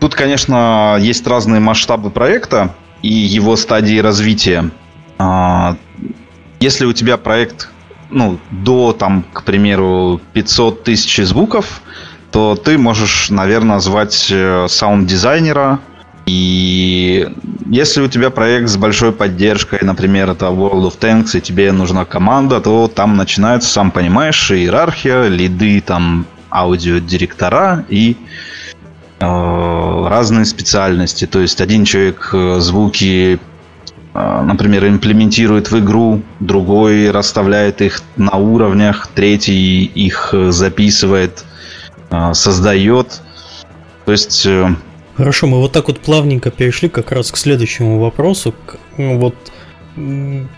тут, 0.00 0.14
конечно, 0.14 0.96
есть 1.00 1.26
разные 1.26 1.60
масштабы 1.60 2.10
проекта 2.10 2.74
и 3.02 3.12
его 3.12 3.56
стадии 3.56 3.98
развития. 3.98 4.70
А, 5.18 5.76
если 6.60 6.86
у 6.86 6.92
тебя 6.92 7.16
проект 7.16 7.68
ну, 8.10 8.38
до, 8.50 8.92
там, 8.92 9.24
к 9.32 9.42
примеру, 9.42 10.20
500 10.32 10.84
тысяч 10.84 11.24
звуков, 11.26 11.82
то 12.30 12.56
ты 12.56 12.78
можешь, 12.78 13.30
наверное, 13.30 13.80
звать 13.80 14.28
э, 14.30 14.66
саунд-дизайнера. 14.68 15.80
И 16.26 17.26
если 17.66 18.02
у 18.02 18.08
тебя 18.08 18.30
проект 18.30 18.68
с 18.68 18.76
большой 18.76 19.12
поддержкой, 19.12 19.80
например, 19.82 20.30
это 20.30 20.46
World 20.46 20.90
of 20.90 20.98
Tanks, 20.98 21.36
и 21.36 21.40
тебе 21.40 21.72
нужна 21.72 22.04
команда, 22.04 22.60
то 22.60 22.86
там 22.88 23.16
начинается, 23.16 23.70
сам 23.70 23.90
понимаешь, 23.90 24.50
иерархия, 24.50 25.28
лиды, 25.28 25.80
там, 25.80 26.26
аудиодиректора 26.50 27.84
и 27.88 28.16
разные 29.20 30.44
специальности. 30.44 31.26
То 31.26 31.40
есть 31.40 31.60
один 31.60 31.84
человек 31.84 32.30
э, 32.32 32.60
звуки 32.60 33.40
а, 34.14 34.42
например, 34.42 34.86
имплементирует 34.86 35.70
в 35.70 35.78
игру, 35.78 36.22
другой 36.40 37.10
расставляет 37.10 37.80
их 37.82 38.02
на 38.16 38.36
уровнях, 38.36 39.08
третий 39.14 39.84
их 39.84 40.34
записывает, 40.48 41.44
создает. 42.32 43.20
То 44.06 44.12
есть... 44.12 44.46
Э, 44.46 44.74
Хорошо, 45.16 45.46
мы 45.46 45.58
вот 45.58 45.72
так 45.72 45.88
вот 45.88 46.00
плавненько 46.00 46.50
перешли 46.50 46.88
как 46.88 47.12
раз 47.12 47.30
к 47.30 47.36
следующему 47.36 48.00
вопросу. 48.00 48.54
Ну, 48.96 49.18
вот 49.18 49.34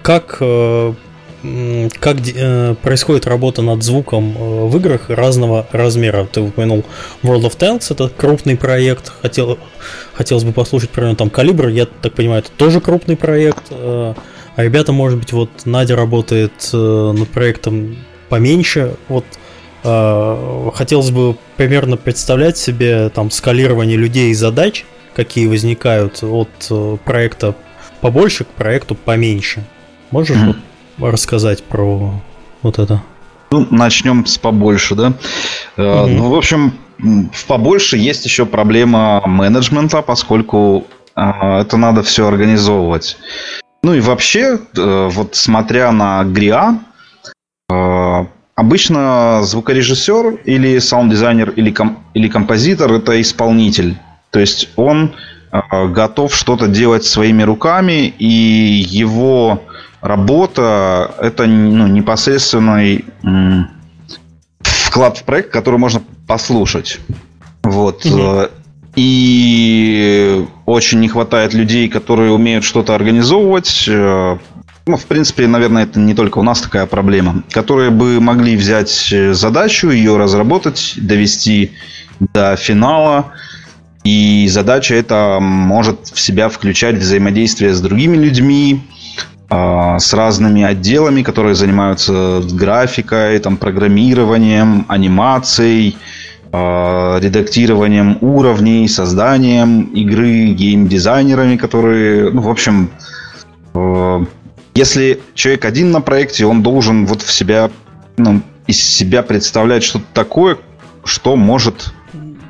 как 0.03 0.37
э, 0.41 0.95
как 1.43 2.19
э, 2.35 2.75
происходит 2.83 3.27
работа 3.27 3.63
над 3.63 3.83
звуком 3.83 4.37
э, 4.37 4.65
в 4.67 4.77
играх 4.77 5.09
разного 5.09 5.67
размера. 5.73 6.27
Ты 6.31 6.43
упомянул 6.43 6.85
World 7.23 7.43
of 7.43 7.57
Tanks, 7.57 7.87
это 7.91 8.11
крупный 8.11 8.57
проект. 8.57 9.11
Хотел, 9.23 9.59
хотелось 10.13 10.45
бы 10.45 10.53
послушать 10.53 10.91
про 10.91 11.15
там 11.15 11.31
Калибр, 11.31 11.69
я 11.69 11.87
так 11.87 12.13
понимаю, 12.13 12.43
это 12.43 12.51
тоже 12.51 12.81
крупный 12.81 13.17
проект. 13.17 13.65
Э, 13.71 14.15
а 14.57 14.63
ребята, 14.63 14.93
может 14.93 15.19
быть, 15.19 15.33
вот 15.33 15.51
Надя 15.65 15.97
работает 15.97 16.53
над 16.73 17.29
проектом 17.31 17.97
поменьше. 18.29 18.97
Вот 19.09 19.25
хотелось 19.83 21.11
бы 21.11 21.37
примерно 21.57 21.97
представлять 21.97 22.59
себе 22.59 23.09
там 23.09 23.31
скалирование 23.31 23.97
людей 23.97 24.33
и 24.33 24.35
задач, 24.35 24.85
какие 25.15 25.47
возникают 25.47 26.23
от 26.23 26.51
проекта 27.07 27.55
побольше 28.03 28.45
к 28.45 28.49
проекту 28.49 28.95
поменьше. 28.95 29.65
Можешь 30.11 30.37
mm-hmm. 30.37 30.47
вот 30.49 30.57
рассказать 31.01 31.63
про 31.63 32.13
вот 32.63 32.79
это? 32.79 33.03
Ну, 33.51 33.67
начнем 33.71 34.27
с 34.27 34.39
побольше, 34.39 34.95
да. 34.95 35.09
Угу. 35.77 36.09
Ну, 36.09 36.31
в 36.31 36.35
общем, 36.35 36.75
в 36.99 37.47
побольше 37.47 37.97
есть 37.97 38.25
еще 38.25 38.47
проблема 38.47 39.23
менеджмента, 39.27 40.03
поскольку 40.03 40.87
а, 41.15 41.61
это 41.61 41.77
надо 41.77 42.03
все 42.03 42.27
организовывать. 42.27 43.17
Ну 43.83 43.95
и 43.95 44.01
вообще, 44.01 44.59
э, 44.77 45.09
вот 45.11 45.35
смотря 45.35 45.91
на 45.91 46.23
ГРИА, 46.25 46.81
э, 47.71 48.27
обычно 48.55 49.41
звукорежиссер 49.43 50.41
или 50.45 50.79
саунд-дизайнер 50.79 51.51
или, 51.51 51.71
ком- 51.71 52.05
или 52.13 52.29
композитор 52.29 52.93
это 52.93 53.21
исполнитель. 53.21 53.97
То 54.31 54.39
есть 54.39 54.69
он 54.77 55.15
готов 55.51 56.33
что-то 56.33 56.69
делать 56.69 57.05
своими 57.05 57.43
руками, 57.43 58.07
и 58.07 58.87
его 58.89 59.63
работа 60.01 61.15
это 61.21 61.47
ну, 61.47 61.87
непосредственный 61.87 63.05
вклад 64.63 65.19
в 65.19 65.25
проект, 65.25 65.51
который 65.51 65.79
можно 65.79 66.03
послушать. 66.27 67.01
Вот. 67.63 68.05
Угу. 68.05 68.49
И 68.97 70.47
очень 70.67 71.01
не 71.01 71.09
хватает 71.09 71.55
людей, 71.55 71.89
которые 71.89 72.33
умеют 72.33 72.65
что-то 72.65 72.95
организовывать. 72.95 73.85
Э, 73.89 74.39
ну, 74.87 74.97
в 74.97 75.07
принципе, 75.07 75.47
наверное, 75.47 75.85
это 75.85 76.01
не 76.01 76.15
только 76.15 76.39
у 76.39 76.43
нас 76.43 76.61
такая 76.61 76.87
проблема. 76.87 77.45
Которые 77.51 77.91
бы 77.91 78.21
могли 78.21 78.57
взять 78.57 79.15
задачу, 79.33 79.91
ее 79.91 80.17
разработать, 80.17 80.95
довести 80.97 81.73
до 82.19 82.57
финала. 82.57 83.33
И 84.03 84.49
задача 84.49 84.95
эта 84.95 85.39
может 85.41 86.09
в 86.09 86.19
себя 86.19 86.49
включать 86.49 86.97
взаимодействие 86.97 87.75
с 87.75 87.81
другими 87.81 88.17
людьми, 88.17 88.81
с 89.51 90.15
разными 90.15 90.63
отделами, 90.63 91.23
которые 91.23 91.57
занимаются 91.57 92.41
графикой, 92.53 93.37
там, 93.41 93.57
программированием, 93.57 94.87
анимацией, 94.87 95.99
а, 96.53 97.19
редактированием 97.21 98.19
уровней, 98.21 98.89
созданием 98.89 99.83
игры, 99.95 100.47
геймдизайнерами, 100.47 101.57
которые, 101.57 102.31
ну, 102.33 102.41
в 102.41 102.49
общем, 102.49 102.91
а, 103.73 104.25
если 104.75 105.21
человек 105.35 105.65
один 105.65 105.93
на 105.93 106.01
проекте, 106.01 106.47
он 106.47 106.65
должен 106.65 107.07
вот 107.07 107.23
в 107.23 107.33
себя, 107.33 107.71
ну, 108.17 108.43
из 108.67 108.83
себя 108.83 109.23
представлять 109.23 109.85
что-то 109.85 110.07
такое, 110.13 110.59
что 111.05 111.37
может 111.37 111.93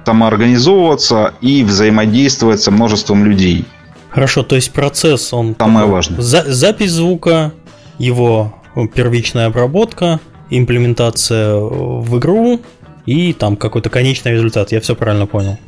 самоорганизовываться 0.07 1.35
и 1.43 1.63
взаимодействовать 1.63 2.63
со 2.63 2.71
множеством 2.71 3.27
людей. 3.27 3.67
Хорошо, 4.11 4.43
то 4.43 4.57
есть 4.57 4.73
процесс, 4.73 5.33
он... 5.33 5.55
Самое 5.59 5.87
важное. 5.87 6.21
За, 6.21 6.45
запись 6.47 6.93
звука, 6.93 7.53
его 7.99 8.55
первичная 8.95 9.47
обработка, 9.47 10.21
имплементация 10.51 11.57
в 11.57 12.19
игру 12.19 12.61
и 13.07 13.33
там 13.33 13.57
какой-то 13.57 13.89
конечный 13.89 14.33
результат. 14.33 14.73
Я 14.73 14.81
все 14.81 14.95
правильно 14.95 15.27
понял. 15.27 15.59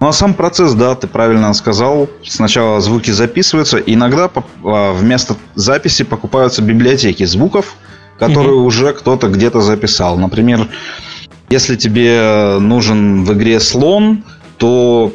Ну 0.00 0.08
а 0.08 0.12
сам 0.12 0.34
процесс, 0.34 0.74
да, 0.74 0.94
ты 0.94 1.06
правильно 1.06 1.52
сказал. 1.54 2.08
Сначала 2.24 2.80
звуки 2.80 3.10
записываются. 3.10 3.78
Иногда 3.78 4.30
а, 4.64 4.92
вместо 4.92 5.36
записи 5.54 6.04
покупаются 6.04 6.62
библиотеки 6.62 7.24
звуков, 7.24 7.74
которые 8.18 8.54
угу. 8.54 8.66
уже 8.66 8.92
кто-то 8.92 9.28
где-то 9.28 9.60
записал. 9.60 10.18
Например, 10.18 10.68
если 11.48 11.76
тебе 11.76 12.58
нужен 12.60 13.24
в 13.24 13.32
игре 13.34 13.60
слон, 13.60 14.24
то, 14.58 15.12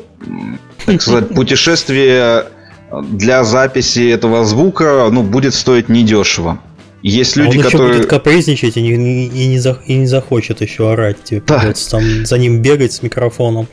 так 0.85 1.01
сказать, 1.01 1.29
путешествие 1.35 2.45
для 2.91 3.43
записи 3.43 4.09
этого 4.09 4.45
звука 4.45 5.09
ну, 5.11 5.23
будет 5.23 5.53
стоить 5.53 5.89
недешево. 5.89 6.59
Есть 7.01 7.37
люди, 7.37 7.55
а 7.55 7.59
он 7.59 7.63
которые... 7.63 7.89
еще 7.89 7.97
будет 7.99 8.09
капризничать 8.09 8.75
и 8.75 8.81
не, 8.81 9.27
и, 9.27 9.47
не 9.47 9.59
за, 9.59 9.79
и 9.85 9.95
не 9.95 10.05
захочет 10.05 10.59
еще 10.61 10.91
орать. 10.91 11.23
Тебе 11.23 11.41
да. 11.45 11.59
придется 11.59 11.91
там 11.91 12.25
за 12.25 12.37
ним 12.37 12.61
бегать 12.61 12.91
с 12.91 13.01
микрофоном. 13.01 13.67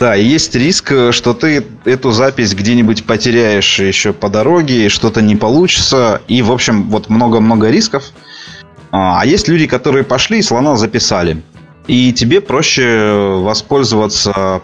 Да, 0.00 0.16
и 0.16 0.24
есть 0.24 0.54
риск, 0.56 0.92
что 1.12 1.34
ты 1.34 1.64
эту 1.84 2.10
запись 2.10 2.52
где-нибудь 2.54 3.04
потеряешь 3.04 3.78
еще 3.78 4.12
по 4.12 4.28
дороге, 4.28 4.88
что-то 4.88 5.22
не 5.22 5.36
получится. 5.36 6.20
И, 6.26 6.42
в 6.42 6.50
общем, 6.50 6.90
вот 6.90 7.08
много-много 7.08 7.70
рисков. 7.70 8.12
А, 8.90 9.20
а 9.20 9.26
есть 9.26 9.46
люди, 9.46 9.68
которые 9.68 10.02
пошли 10.02 10.38
и 10.38 10.42
слона 10.42 10.76
записали. 10.76 11.42
И 11.86 12.12
тебе 12.12 12.40
проще 12.40 13.36
воспользоваться 13.38 14.62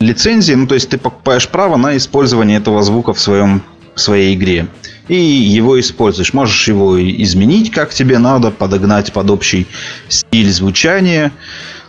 лицензии, 0.00 0.54
ну 0.54 0.66
то 0.66 0.74
есть 0.74 0.88
ты 0.88 0.98
покупаешь 0.98 1.48
право 1.48 1.76
на 1.76 1.96
использование 1.96 2.58
этого 2.58 2.82
звука 2.82 3.12
в 3.12 3.20
своем 3.20 3.62
в 3.94 4.00
своей 4.00 4.34
игре 4.34 4.68
и 5.08 5.16
его 5.16 5.78
используешь. 5.80 6.32
Можешь 6.32 6.68
его 6.68 7.00
изменить, 7.00 7.72
как 7.72 7.92
тебе 7.92 8.18
надо, 8.18 8.50
подогнать 8.52 9.12
под 9.12 9.28
общий 9.28 9.66
стиль 10.08 10.50
звучания. 10.50 11.32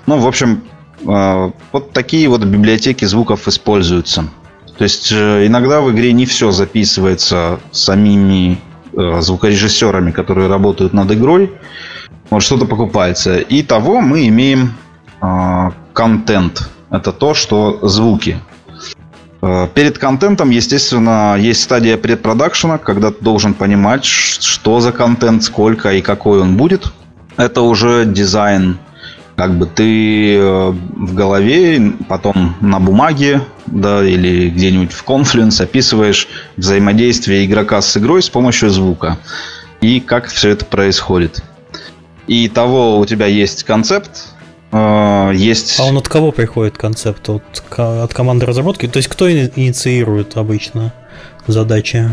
Ну, 0.07 0.17
в 0.17 0.27
общем, 0.27 0.63
э, 1.07 1.51
вот 1.71 1.93
такие 1.93 2.27
вот 2.27 2.43
библиотеки 2.43 3.05
звуков 3.05 3.47
используются. 3.47 4.25
То 4.75 4.83
есть 4.83 5.11
э, 5.11 5.45
иногда 5.45 5.81
в 5.81 5.91
игре 5.91 6.13
не 6.13 6.25
все 6.25 6.49
записывается 6.49 7.59
самими 7.71 8.59
э, 8.93 9.21
звукорежиссерами, 9.21 10.09
которые 10.09 10.47
работают 10.47 10.93
над 10.93 11.11
игрой. 11.11 11.51
Вот 12.31 12.41
что-то 12.41 12.65
покупается. 12.65 13.37
И 13.37 13.61
того 13.61 14.01
мы 14.01 14.27
имеем 14.27 14.73
контент 15.93 16.71
это 16.91 17.11
то, 17.13 17.33
что 17.33 17.79
звуки. 17.87 18.37
Э, 19.41 19.67
перед 19.73 19.97
контентом, 19.97 20.49
естественно, 20.49 21.35
есть 21.39 21.63
стадия 21.63 21.97
предпродакшена, 21.97 22.77
когда 22.77 23.11
ты 23.11 23.23
должен 23.23 23.53
понимать, 23.53 24.05
что 24.05 24.79
за 24.79 24.91
контент, 24.91 25.43
сколько 25.43 25.93
и 25.93 26.01
какой 26.01 26.41
он 26.41 26.57
будет. 26.57 26.91
Это 27.37 27.61
уже 27.61 28.05
дизайн. 28.05 28.77
Как 29.37 29.57
бы 29.57 29.65
ты 29.65 30.35
э, 30.35 30.69
в 30.69 31.15
голове, 31.15 31.93
потом 32.07 32.55
на 32.59 32.79
бумаге, 32.79 33.41
да, 33.65 34.05
или 34.05 34.49
где-нибудь 34.49 34.91
в 34.91 35.03
Confluence 35.05 35.63
описываешь 35.63 36.27
взаимодействие 36.57 37.45
игрока 37.45 37.81
с 37.81 37.95
игрой 37.97 38.21
с 38.21 38.29
помощью 38.29 38.69
звука. 38.69 39.17
И 39.79 39.99
как 39.99 40.27
все 40.27 40.49
это 40.49 40.65
происходит. 40.65 41.41
И 42.27 42.47
того 42.49 42.99
у 42.99 43.05
тебя 43.05 43.25
есть 43.25 43.63
концепт, 43.63 44.30
есть... 45.33 45.79
А 45.79 45.83
он 45.83 45.97
от 45.97 46.07
кого 46.07 46.31
приходит 46.31 46.77
концепт? 46.77 47.29
От, 47.29 47.43
от 47.77 48.13
команды 48.13 48.45
разработки? 48.45 48.87
То 48.87 48.97
есть 48.97 49.09
кто 49.09 49.31
инициирует 49.31 50.37
обычно 50.37 50.93
задачи 51.47 52.09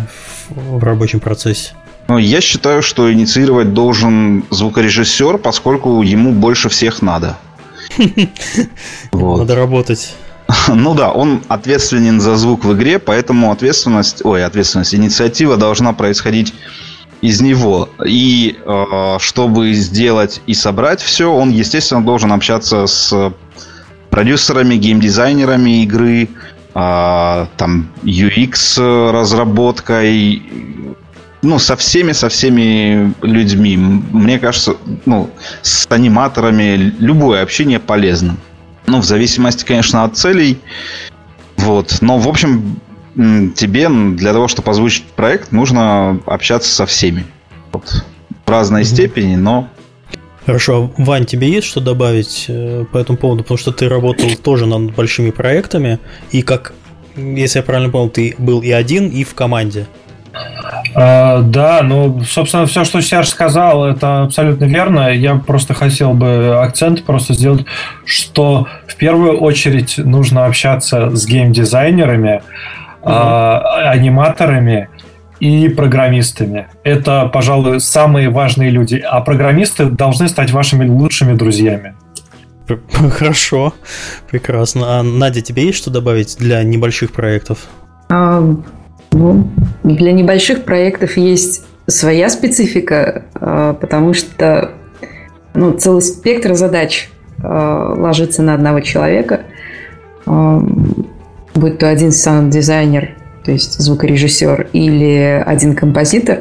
в, 0.48 0.78
в 0.78 0.84
рабочем 0.84 1.20
процессе? 1.20 1.72
Ну, 2.08 2.16
я 2.16 2.40
считаю, 2.40 2.82
что 2.82 3.12
инициировать 3.12 3.74
должен 3.74 4.44
звукорежиссер, 4.50 5.38
поскольку 5.38 6.02
ему 6.02 6.32
больше 6.32 6.68
всех 6.70 7.02
надо. 7.02 7.36
Надо 9.12 9.54
работать. 9.54 10.14
Ну 10.68 10.94
да, 10.94 11.10
он 11.10 11.42
ответственен 11.48 12.20
за 12.20 12.36
звук 12.36 12.64
в 12.64 12.72
игре, 12.74 12.98
поэтому 12.98 13.52
ответственность, 13.52 14.24
ой, 14.24 14.44
ответственность, 14.44 14.94
инициатива 14.94 15.58
должна 15.58 15.92
происходить 15.92 16.54
из 17.20 17.40
него. 17.40 17.88
И 18.06 18.58
э, 18.64 19.16
чтобы 19.20 19.72
сделать 19.72 20.40
и 20.46 20.54
собрать 20.54 21.00
все, 21.00 21.32
он, 21.32 21.50
естественно, 21.50 22.02
должен 22.02 22.32
общаться 22.32 22.86
с 22.86 23.32
продюсерами, 24.10 24.76
геймдизайнерами 24.76 25.82
игры, 25.82 26.28
э, 26.74 27.46
там 27.56 27.88
UX 28.02 29.10
разработкой, 29.10 30.42
ну, 31.42 31.58
со 31.58 31.76
всеми, 31.76 32.12
со 32.12 32.28
всеми 32.28 33.14
людьми. 33.22 33.76
Мне 33.76 34.38
кажется, 34.38 34.76
ну, 35.06 35.30
с 35.62 35.86
аниматорами 35.90 36.94
любое 36.98 37.42
общение 37.42 37.78
полезно. 37.78 38.36
Ну, 38.86 39.00
в 39.00 39.04
зависимости, 39.04 39.64
конечно, 39.64 40.04
от 40.04 40.16
целей. 40.16 40.58
Вот. 41.58 41.98
Но, 42.00 42.18
в 42.18 42.28
общем, 42.28 42.80
тебе 43.54 43.88
для 43.88 44.32
того, 44.32 44.48
чтобы 44.48 44.70
озвучить 44.70 45.04
проект, 45.04 45.52
нужно 45.52 46.20
общаться 46.26 46.72
со 46.72 46.86
всеми. 46.86 47.24
Вот. 47.72 48.04
В 48.46 48.50
разной 48.50 48.82
mm-hmm. 48.82 48.84
степени, 48.84 49.36
но 49.36 49.68
Хорошо, 50.46 50.90
Вань, 50.96 51.26
тебе 51.26 51.50
есть 51.50 51.66
что 51.66 51.80
добавить 51.80 52.46
э, 52.48 52.86
по 52.90 52.96
этому 52.96 53.18
поводу? 53.18 53.42
Потому 53.42 53.58
что 53.58 53.70
ты 53.70 53.86
работал 53.86 54.30
тоже 54.42 54.64
над 54.64 54.94
большими 54.94 55.30
проектами, 55.30 55.98
и 56.30 56.40
как, 56.40 56.72
если 57.16 57.58
я 57.58 57.62
правильно 57.62 57.90
понял, 57.90 58.08
ты 58.08 58.34
был 58.38 58.62
и 58.62 58.70
один, 58.70 59.08
и 59.08 59.24
в 59.24 59.34
команде. 59.34 59.86
А, 60.94 61.42
да, 61.42 61.82
ну, 61.82 62.22
собственно, 62.24 62.66
все, 62.66 62.84
что 62.84 63.00
Серж 63.02 63.28
сказал, 63.28 63.84
это 63.84 64.22
абсолютно 64.22 64.64
верно. 64.64 65.12
Я 65.12 65.34
просто 65.34 65.74
хотел 65.74 66.14
бы 66.14 66.58
акцент 66.62 67.04
просто 67.04 67.34
сделать, 67.34 67.66
что 68.04 68.66
в 68.86 68.96
первую 68.96 69.38
очередь 69.38 69.98
нужно 69.98 70.46
общаться 70.46 71.14
с 71.14 71.26
геймдизайнерами, 71.26 72.42
mm-hmm. 73.02 73.62
аниматорами 73.90 74.88
и 75.40 75.68
программистами. 75.68 76.68
Это, 76.82 77.30
пожалуй, 77.32 77.80
самые 77.80 78.28
важные 78.28 78.70
люди. 78.70 78.96
А 78.96 79.20
программисты 79.20 79.86
должны 79.86 80.28
стать 80.28 80.50
вашими 80.50 80.86
лучшими 80.86 81.34
друзьями. 81.34 81.94
Хорошо, 83.10 83.72
прекрасно. 84.30 84.98
А 84.98 85.02
Надя, 85.02 85.40
тебе 85.40 85.66
есть 85.66 85.78
что 85.78 85.90
добавить 85.90 86.36
для 86.38 86.62
небольших 86.62 87.12
проектов? 87.12 87.68
А, 88.10 88.42
ну, 89.12 89.48
для 89.84 90.12
небольших 90.12 90.64
проектов 90.64 91.16
есть 91.16 91.64
своя 91.86 92.28
специфика, 92.28 93.24
а, 93.34 93.74
потому 93.74 94.12
что 94.14 94.72
ну, 95.54 95.72
целый 95.72 96.02
спектр 96.02 96.54
задач 96.54 97.10
а, 97.42 97.94
ложится 97.96 98.42
на 98.42 98.54
одного 98.54 98.80
человека. 98.80 99.42
Будь 101.58 101.78
то 101.78 101.88
один 101.88 102.12
саунд-дизайнер, 102.12 103.16
то 103.44 103.52
есть 103.52 103.78
звукорежиссер, 103.78 104.68
или 104.72 105.42
один 105.46 105.74
композитор. 105.74 106.40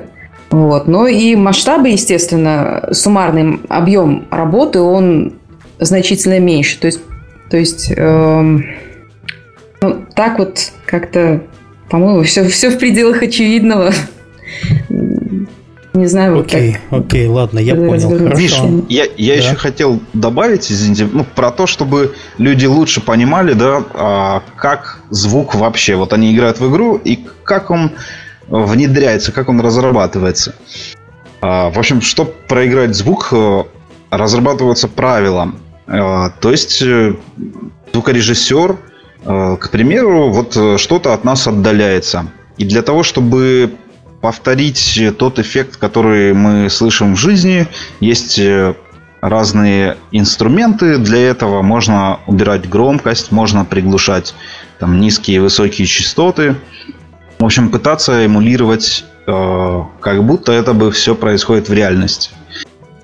Вот. 0.49 0.88
Но 0.88 1.07
и 1.07 1.36
масштабы, 1.36 1.89
естественно, 1.89 2.89
суммарный 2.91 3.59
объем 3.70 4.28
работы, 4.32 4.80
он 4.80 5.34
значительно 5.80 6.39
меньше. 6.39 6.80
То 6.80 6.88
есть, 6.88 7.01
то 7.49 7.57
есть 7.57 7.91
эм, 7.95 8.65
ну, 9.82 10.05
так 10.15 10.39
вот 10.39 10.72
как-то 10.86 11.41
по-моему, 11.89 12.24
все, 12.24 12.43
все 12.47 12.70
в 12.70 12.78
пределах 12.78 13.22
очевидного. 13.24 13.91
Не 15.97 16.07
знаю, 16.07 16.39
окей, 16.39 16.77
как... 16.89 17.01
окей, 17.01 17.27
ладно, 17.27 17.59
я 17.59 17.75
понял, 17.75 18.17
хорошо. 18.17 18.83
Я, 18.89 19.05
я 19.17 19.35
да. 19.35 19.41
еще 19.41 19.55
хотел 19.55 19.99
добавить, 20.13 20.71
извините, 20.71 21.07
ну, 21.11 21.23
про 21.23 21.51
то, 21.51 21.67
чтобы 21.67 22.13
люди 22.37 22.65
лучше 22.65 23.01
понимали, 23.01 23.53
да, 23.53 23.83
а, 23.93 24.43
как 24.55 24.99
звук 25.09 25.55
вообще, 25.55 25.95
вот 25.95 26.13
они 26.13 26.33
играют 26.33 26.59
в 26.59 26.69
игру, 26.69 26.95
и 26.95 27.19
как 27.43 27.71
он 27.71 27.91
внедряется, 28.47 29.31
как 29.31 29.49
он 29.49 29.59
разрабатывается. 29.59 30.55
А, 31.41 31.69
в 31.69 31.77
общем, 31.79 32.01
чтобы 32.01 32.31
проиграть 32.47 32.95
звук, 32.95 33.29
э, 33.31 33.63
разрабатываются 34.09 34.87
правила. 34.87 35.53
А, 35.87 36.29
то 36.29 36.51
есть 36.51 36.81
э, 36.81 37.15
звукорежиссер 37.91 38.77
Э, 39.27 39.57
к 39.59 39.69
примеру, 39.71 40.29
вот 40.29 40.79
что-то 40.79 41.13
от 41.13 41.23
нас 41.23 41.47
отдаляется. 41.47 42.27
И 42.57 42.65
для 42.65 42.81
того, 42.81 43.03
чтобы 43.03 43.75
повторить 44.22 44.99
тот 45.18 45.39
эффект, 45.39 45.78
который 45.78 46.34
мы 46.34 46.70
слышим 46.70 47.15
в 47.15 47.20
жизни, 47.20 47.68
есть 47.99 48.39
э, 48.39 48.74
разные 49.22 49.97
инструменты 50.11 50.97
для 50.97 51.30
этого. 51.30 51.61
Можно 51.61 52.20
убирать 52.28 52.68
громкость, 52.68 53.32
можно 53.32 53.65
приглушать 53.65 54.34
там, 54.80 54.99
низкие 54.99 55.38
и 55.38 55.39
высокие 55.39 55.88
частоты. 55.88 56.55
В 57.39 57.45
общем, 57.45 57.70
пытаться 57.70 58.26
эмулировать, 58.26 59.05
э, 59.28 59.84
как 59.99 60.24
будто 60.24 60.51
это 60.51 60.74
бы 60.74 60.91
все 60.91 61.15
происходит 61.15 61.70
в 61.70 61.74
реальности. 61.74 62.32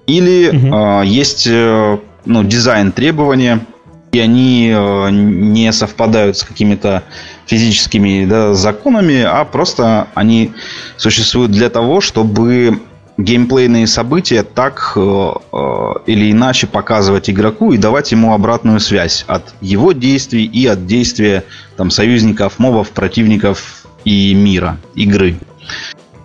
Или 0.08 0.50
угу. 0.50 0.76
э, 0.76 1.06
есть 1.06 1.48
э, 1.48 1.98
ну, 2.26 2.44
дизайн 2.44 2.92
требования– 2.92 3.66
и 4.14 4.20
они 4.20 4.72
э, 4.74 5.10
не 5.10 5.74
совпадают 5.74 6.38
с 6.38 6.44
какими-то 6.44 7.04
физическими 7.46 8.26
да, 8.26 8.54
законами, 8.54 9.22
а 9.22 9.44
просто 9.46 10.08
они 10.14 10.52
существуют 10.98 11.52
для 11.52 11.70
того, 11.70 12.02
чтобы 12.02 12.82
геймплейные 13.18 13.88
события 13.88 14.44
так 14.44 14.94
э, 14.96 15.32
э, 15.52 15.94
или 16.08 16.32
иначе 16.32 16.68
показывать 16.68 17.30
игроку 17.30 17.72
и 17.72 17.78
давать 17.78 18.12
ему 18.12 18.34
обратную 18.34 18.80
связь 18.80 19.24
от 19.28 19.54
его 19.62 19.92
действий 19.92 20.46
и 20.46 20.66
от 20.66 20.88
действия 20.88 21.44
там, 21.78 21.92
союзников, 21.92 22.58
мобов, 22.60 22.90
противников 22.90 23.86
и 24.04 24.34
мира, 24.34 24.78
игры. 24.96 25.38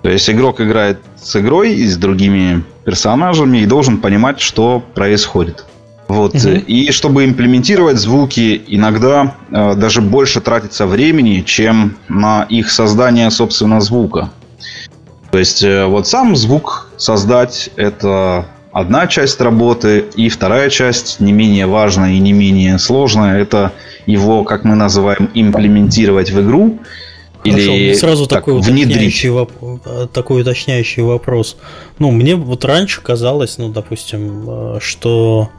То 0.02 0.08
есть 0.08 0.30
игрок 0.30 0.60
играет 0.60 1.00
с 1.20 1.36
игрой 1.36 1.74
и 1.74 1.86
с 1.86 1.96
другими 1.96 2.64
персонажами 2.84 3.58
и 3.58 3.66
должен 3.66 3.98
понимать, 3.98 4.40
что 4.40 4.82
происходит. 4.94 5.66
Вот. 6.08 6.34
Угу. 6.34 6.48
И 6.66 6.90
чтобы 6.90 7.24
имплементировать 7.26 7.98
звуки, 7.98 8.62
иногда 8.66 9.36
э, 9.50 9.74
даже 9.74 10.00
больше 10.00 10.40
тратится 10.40 10.86
времени, 10.86 11.42
чем 11.46 11.96
на 12.08 12.44
их 12.44 12.70
создание, 12.70 13.30
собственно, 13.30 13.80
звука. 13.80 14.30
То 15.30 15.38
есть, 15.38 15.62
э, 15.62 15.84
вот 15.84 16.08
сам 16.08 16.34
звук 16.34 16.88
создать– 16.96 17.68
это 17.76 18.46
одна 18.72 19.06
часть 19.06 19.38
работы, 19.42 20.06
и 20.16 20.30
вторая 20.30 20.70
часть, 20.70 21.20
не 21.20 21.32
менее 21.32 21.66
важная 21.66 22.12
и 22.12 22.18
не 22.18 22.32
менее 22.32 22.78
сложная, 22.78 23.38
это 23.38 23.72
его, 24.06 24.44
как 24.44 24.64
мы 24.64 24.74
называем, 24.74 25.30
имплементировать 25.34 26.30
в 26.30 26.40
игру– 26.40 26.78
или 27.44 27.94
сразу 27.94 28.26
так, 28.26 28.40
такой, 28.40 28.58
уточняющий 28.58 29.28
воп... 29.28 29.52
такой 30.12 30.42
уточняющий 30.42 31.02
вопрос. 31.02 31.56
Ну, 31.98 32.10
мне 32.10 32.34
вот 32.34 32.64
раньше 32.64 33.00
казалось, 33.00 33.58
ну, 33.58 33.68
допустим, 33.68 34.44
э, 34.48 34.78
что 34.80 35.50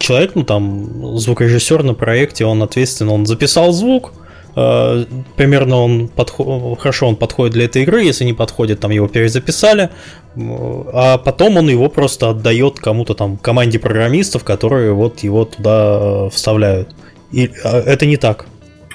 человек, 0.00 0.32
ну 0.34 0.44
там, 0.44 1.18
звукорежиссер 1.18 1.82
на 1.82 1.94
проекте, 1.94 2.44
он 2.44 2.62
ответственен, 2.62 3.10
он 3.12 3.26
записал 3.26 3.72
звук, 3.72 4.12
э, 4.56 5.04
примерно 5.36 5.76
он 5.76 6.08
подход, 6.08 6.80
хорошо 6.80 7.08
он 7.08 7.16
подходит 7.16 7.52
для 7.52 7.66
этой 7.66 7.82
игры, 7.82 8.02
если 8.02 8.24
не 8.24 8.32
подходит, 8.32 8.80
там 8.80 8.90
его 8.90 9.06
перезаписали, 9.08 9.90
а 10.36 11.18
потом 11.18 11.58
он 11.58 11.68
его 11.68 11.88
просто 11.88 12.30
отдает 12.30 12.80
кому-то 12.80 13.14
там 13.14 13.36
команде 13.36 13.78
программистов, 13.78 14.42
которые 14.42 14.92
вот 14.92 15.20
его 15.20 15.44
туда 15.44 15.98
э, 16.00 16.30
вставляют. 16.32 16.94
И 17.30 17.50
это 17.62 18.06
не 18.06 18.16
так. 18.16 18.46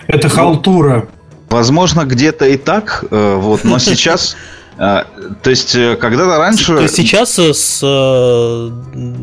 Это 0.08 0.28
халтура. 0.28 1.08
Возможно, 1.50 2.04
где-то 2.04 2.46
и 2.48 2.58
так, 2.58 3.06
вот, 3.10 3.64
но 3.64 3.80
сейчас 3.80 4.36
а, 4.36 4.55
то 4.78 5.50
есть, 5.50 5.76
э, 5.76 5.96
когда-то 5.96 6.38
раньше... 6.38 6.76
То 6.76 6.82
есть 6.82 6.96
сейчас 6.96 7.40
э, 7.40 7.54
с, 7.54 7.80
э, 7.82 8.72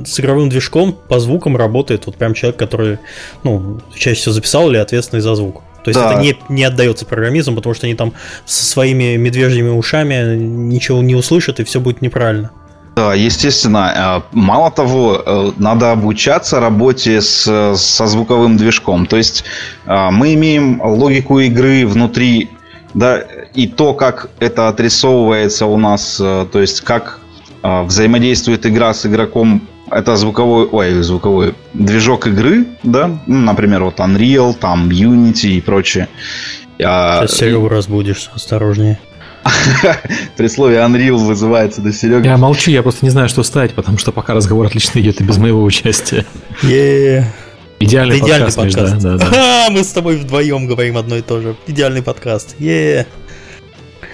с 0.07 0.21
игровым 0.21 0.49
движком 0.49 0.97
по 1.09 1.21
звукам 1.21 1.57
работает 1.57 2.07
вот 2.07 2.17
прям 2.17 2.33
человек, 2.33 2.59
который, 2.59 2.99
ну, 3.43 3.81
чаще 3.95 4.21
всего 4.21 4.33
записал 4.33 4.71
или 4.71 4.79
ответственный 4.79 5.21
за 5.21 5.35
звук. 5.35 5.63
То 5.85 5.89
есть 5.89 6.01
да. 6.01 6.13
это 6.13 6.21
не, 6.23 6.37
не 6.49 6.65
отдается 6.65 7.05
программизму, 7.05 7.57
потому 7.57 7.75
что 7.75 7.87
они 7.87 7.95
там 7.95 8.15
со 8.47 8.65
своими 8.65 9.17
медвежьими 9.17 9.69
ушами 9.69 10.37
ничего 10.37 11.03
не 11.03 11.15
услышат, 11.15 11.61
и 11.61 11.65
все 11.65 11.81
будет 11.81 12.01
неправильно. 12.01 12.51
Да, 12.95 13.15
естественно. 13.15 14.23
Мало 14.33 14.71
того, 14.71 15.53
надо 15.57 15.93
обучаться 15.93 16.61
работе 16.61 17.21
с, 17.21 17.75
со 17.75 18.07
звуковым 18.07 18.59
движком. 18.59 19.07
То 19.07 19.17
есть 19.17 19.45
мы 19.87 20.35
имеем 20.35 20.81
логику 20.83 21.41
игры 21.41 21.87
внутри 21.87 22.51
да, 22.95 23.19
и 23.55 23.67
то, 23.67 23.95
как 23.95 24.31
это 24.39 24.69
отрисовывается 24.69 25.67
у 25.67 25.77
нас, 25.77 26.19
э, 26.21 26.47
то 26.51 26.61
есть 26.61 26.81
как 26.83 27.21
э, 27.63 27.83
взаимодействует 27.83 28.67
игра 28.67 28.93
с 28.93 29.07
игроком 29.07 29.69
это 29.91 30.17
звуковой, 30.17 30.67
ой, 30.71 31.03
звуковой 31.03 31.55
движок 31.75 32.27
игры, 32.27 32.67
да, 32.83 33.19
ну, 33.27 33.39
например, 33.41 33.85
вот 33.85 33.99
Unreal, 33.99 34.55
там 34.55 34.89
Unity 34.89 35.51
и 35.51 35.61
прочее. 35.61 36.09
Сейчас 36.79 37.33
Серегу 37.33 37.69
разбудишь, 37.69 38.31
осторожнее. 38.35 38.99
При 40.37 40.47
слове 40.49 40.77
Unreal 40.77 41.17
вызывается 41.17 41.83
до 41.83 41.93
Сереги. 41.93 42.27
Я 42.27 42.37
молчу, 42.37 42.71
я 42.71 42.83
просто 42.83 43.05
не 43.05 43.11
знаю, 43.11 43.29
что 43.29 43.43
ставить, 43.43 43.75
потому 43.75 43.99
что 43.99 44.13
пока 44.13 44.35
разговор 44.35 44.67
отлично 44.67 45.01
идет 45.01 45.21
и 45.21 45.25
без 45.25 45.37
моего 45.37 45.63
участия. 45.63 46.25
Идеальный, 47.83 48.19
Идеальный 48.19 48.53
подкаст. 48.53 48.77
подкаст. 48.77 49.03
Да, 49.03 49.17
да, 49.17 49.31
да. 49.31 49.67
мы 49.71 49.83
с 49.83 49.89
тобой 49.89 50.17
вдвоем 50.17 50.67
говорим 50.67 50.97
одно 50.97 51.17
и 51.17 51.21
то 51.21 51.41
же. 51.41 51.57
Идеальный 51.67 52.03
подкаст. 52.03 52.55
Yeah. 52.61 53.07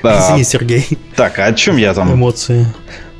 Да. 0.02 0.26
Извини, 0.26 0.44
Сергей. 0.44 0.98
Так, 1.16 1.38
а 1.38 1.46
о 1.46 1.52
чем 1.52 1.76
я 1.76 1.92
там? 1.92 2.14
Эмоции. 2.14 2.66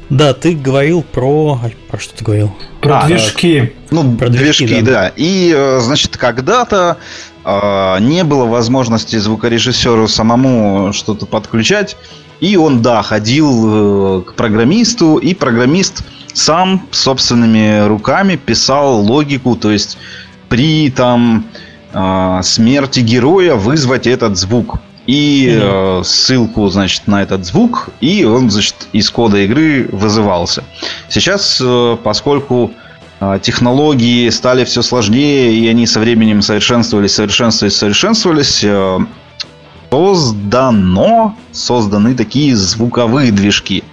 Да, 0.08 0.32
ты 0.32 0.54
говорил 0.54 1.02
про... 1.02 1.60
Про 1.90 1.98
что 1.98 2.16
ты 2.16 2.24
говорил? 2.24 2.56
Про 2.80 3.00
а, 3.00 3.06
движки. 3.06 3.74
Ну, 3.90 4.16
про 4.16 4.30
движки, 4.30 4.66
движки 4.66 4.82
да. 4.82 4.92
да. 4.92 5.12
И, 5.16 5.52
э, 5.54 5.80
значит, 5.80 6.16
когда-то 6.16 6.96
э, 7.44 7.96
не 8.00 8.24
было 8.24 8.46
возможности 8.46 9.16
звукорежиссеру 9.16 10.08
самому 10.08 10.94
что-то 10.94 11.26
подключать. 11.26 11.98
И 12.40 12.56
он, 12.56 12.80
да, 12.80 13.02
ходил 13.02 14.20
э, 14.20 14.22
к 14.22 14.32
программисту, 14.32 15.18
и 15.18 15.34
программист 15.34 16.04
сам 16.32 16.88
собственными 16.90 17.86
руками 17.86 18.36
писал 18.36 19.00
логику, 19.00 19.56
то 19.56 19.70
есть 19.70 19.98
при 20.48 20.90
там 20.90 21.46
э, 21.92 22.40
смерти 22.42 23.00
героя 23.00 23.54
вызвать 23.54 24.06
этот 24.06 24.36
звук 24.36 24.76
и 25.06 25.48
э, 25.50 26.02
ссылку, 26.04 26.68
значит, 26.68 27.06
на 27.06 27.22
этот 27.22 27.46
звук, 27.46 27.88
и 28.00 28.24
он, 28.24 28.50
значит, 28.50 28.74
из 28.92 29.10
кода 29.10 29.38
игры 29.38 29.88
вызывался. 29.90 30.64
Сейчас, 31.08 31.60
э, 31.64 31.96
поскольку 32.02 32.72
э, 33.20 33.38
технологии 33.40 34.28
стали 34.28 34.64
все 34.64 34.82
сложнее, 34.82 35.54
и 35.54 35.66
они 35.66 35.86
со 35.86 36.00
временем 36.00 36.42
совершенствовались, 36.42 37.14
совершенствовались, 37.14 37.76
совершенствовались, 37.76 38.60
э, 38.62 38.98
создано, 39.90 41.36
созданы 41.52 42.14
такие 42.14 42.54
звуковые 42.54 43.32
движки. 43.32 43.84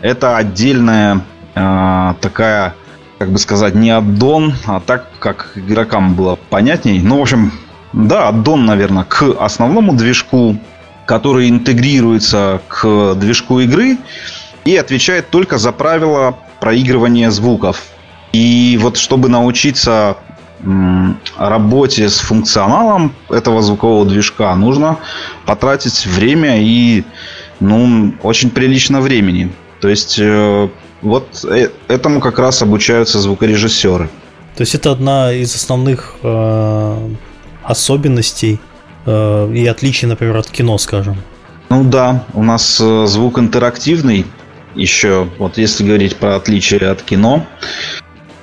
Это 0.00 0.36
отдельная 0.36 1.20
э, 1.54 2.14
такая, 2.20 2.74
как 3.18 3.30
бы 3.30 3.38
сказать, 3.38 3.74
не 3.74 3.90
аддон, 3.90 4.54
а 4.66 4.80
так, 4.80 5.10
как 5.18 5.52
игрокам 5.54 6.14
было 6.14 6.36
понятней. 6.36 7.00
Ну, 7.00 7.18
в 7.18 7.22
общем, 7.22 7.52
да, 7.92 8.28
аддон, 8.28 8.66
наверное, 8.66 9.04
к 9.04 9.22
основному 9.38 9.94
движку, 9.94 10.58
который 11.06 11.48
интегрируется 11.48 12.60
к 12.68 13.14
движку 13.14 13.60
игры 13.60 13.98
и 14.64 14.76
отвечает 14.76 15.30
только 15.30 15.58
за 15.58 15.72
правила 15.72 16.38
проигрывания 16.60 17.30
звуков. 17.30 17.82
И 18.32 18.78
вот 18.80 18.96
чтобы 18.96 19.28
научиться 19.28 20.16
работе 21.36 22.08
с 22.08 22.18
функционалом 22.18 23.14
этого 23.28 23.60
звукового 23.60 24.06
движка 24.06 24.54
нужно 24.54 24.98
потратить 25.44 26.06
время 26.06 26.62
и 26.62 27.04
ну, 27.60 28.14
очень 28.22 28.50
прилично 28.50 29.00
времени. 29.00 29.52
То 29.80 29.88
есть 29.88 30.18
э, 30.18 30.68
вот 31.04 31.44
э, 31.44 31.68
этому 31.88 32.20
как 32.20 32.38
раз 32.38 32.62
обучаются 32.62 33.20
звукорежиссеры. 33.20 34.08
То 34.56 34.62
есть 34.62 34.74
это 34.74 34.90
одна 34.90 35.32
из 35.32 35.54
основных 35.54 36.16
э, 36.22 37.08
особенностей 37.62 38.58
э, 39.06 39.52
и 39.54 39.66
отличий, 39.66 40.08
например, 40.08 40.36
от 40.36 40.50
кино, 40.50 40.78
скажем. 40.78 41.16
Ну 41.68 41.84
да, 41.84 42.24
у 42.34 42.42
нас 42.42 42.80
э, 42.80 43.06
звук 43.06 43.38
интерактивный 43.38 44.26
еще. 44.74 45.28
Вот 45.38 45.58
если 45.58 45.84
говорить 45.84 46.16
про 46.16 46.36
отличие 46.36 46.90
от 46.90 47.02
кино, 47.02 47.46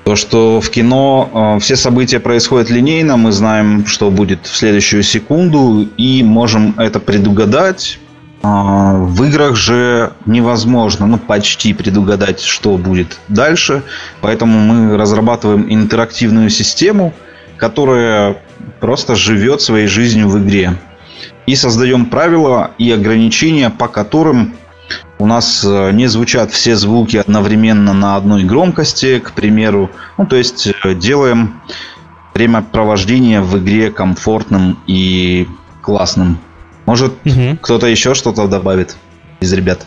то, 0.04 0.16
что 0.16 0.62
в 0.62 0.70
кино 0.70 1.56
э, 1.58 1.60
все 1.60 1.76
события 1.76 2.20
происходят 2.20 2.70
линейно, 2.70 3.18
мы 3.18 3.32
знаем, 3.32 3.86
что 3.86 4.12
будет 4.12 4.46
в 4.46 4.56
следующую 4.56 5.04
секунду, 5.04 5.88
и 5.98 6.24
можем 6.24 6.76
это 6.78 7.00
предугадать. 7.00 8.00
Э, 8.44 8.96
в 8.98 9.24
играх 9.24 9.56
же 9.56 10.14
невозможно, 10.26 11.06
ну 11.06 11.18
почти 11.18 11.74
предугадать, 11.74 12.42
что 12.42 12.78
будет 12.78 13.20
дальше. 13.28 13.84
Поэтому 14.22 14.60
мы 14.60 14.98
разрабатываем 14.98 15.66
интерактивную 15.70 16.50
систему, 16.50 17.14
которая 17.58 18.38
просто 18.80 19.16
живет 19.16 19.62
своей 19.62 19.88
жизнью 19.88 20.28
в 20.28 20.40
игре. 20.44 20.76
И 21.46 21.56
создаем 21.56 22.06
правила 22.06 22.72
и 22.78 22.92
ограничения, 22.92 23.70
по 23.70 23.88
которым 23.88 24.56
у 25.20 25.26
нас 25.26 25.64
э, 25.64 25.92
не 25.92 26.08
звучат 26.08 26.52
все 26.52 26.76
звуки 26.76 27.18
одновременно 27.18 27.94
на 27.94 28.16
одной 28.16 28.44
громкости, 28.44 29.20
к 29.20 29.34
примеру. 29.34 29.92
Ну, 30.18 30.26
то 30.26 30.36
есть 30.36 30.68
э, 30.84 30.96
делаем 30.96 31.62
времяпровождение 32.34 33.42
в 33.42 33.58
игре 33.60 33.92
комфортным 33.92 34.80
и 34.88 35.48
классным. 35.82 36.40
Может, 36.86 37.14
угу. 37.26 37.58
кто-то 37.62 37.88
еще 37.88 38.14
что-то 38.14 38.48
добавит 38.48 38.96
из 39.40 39.54
ребят? 39.54 39.86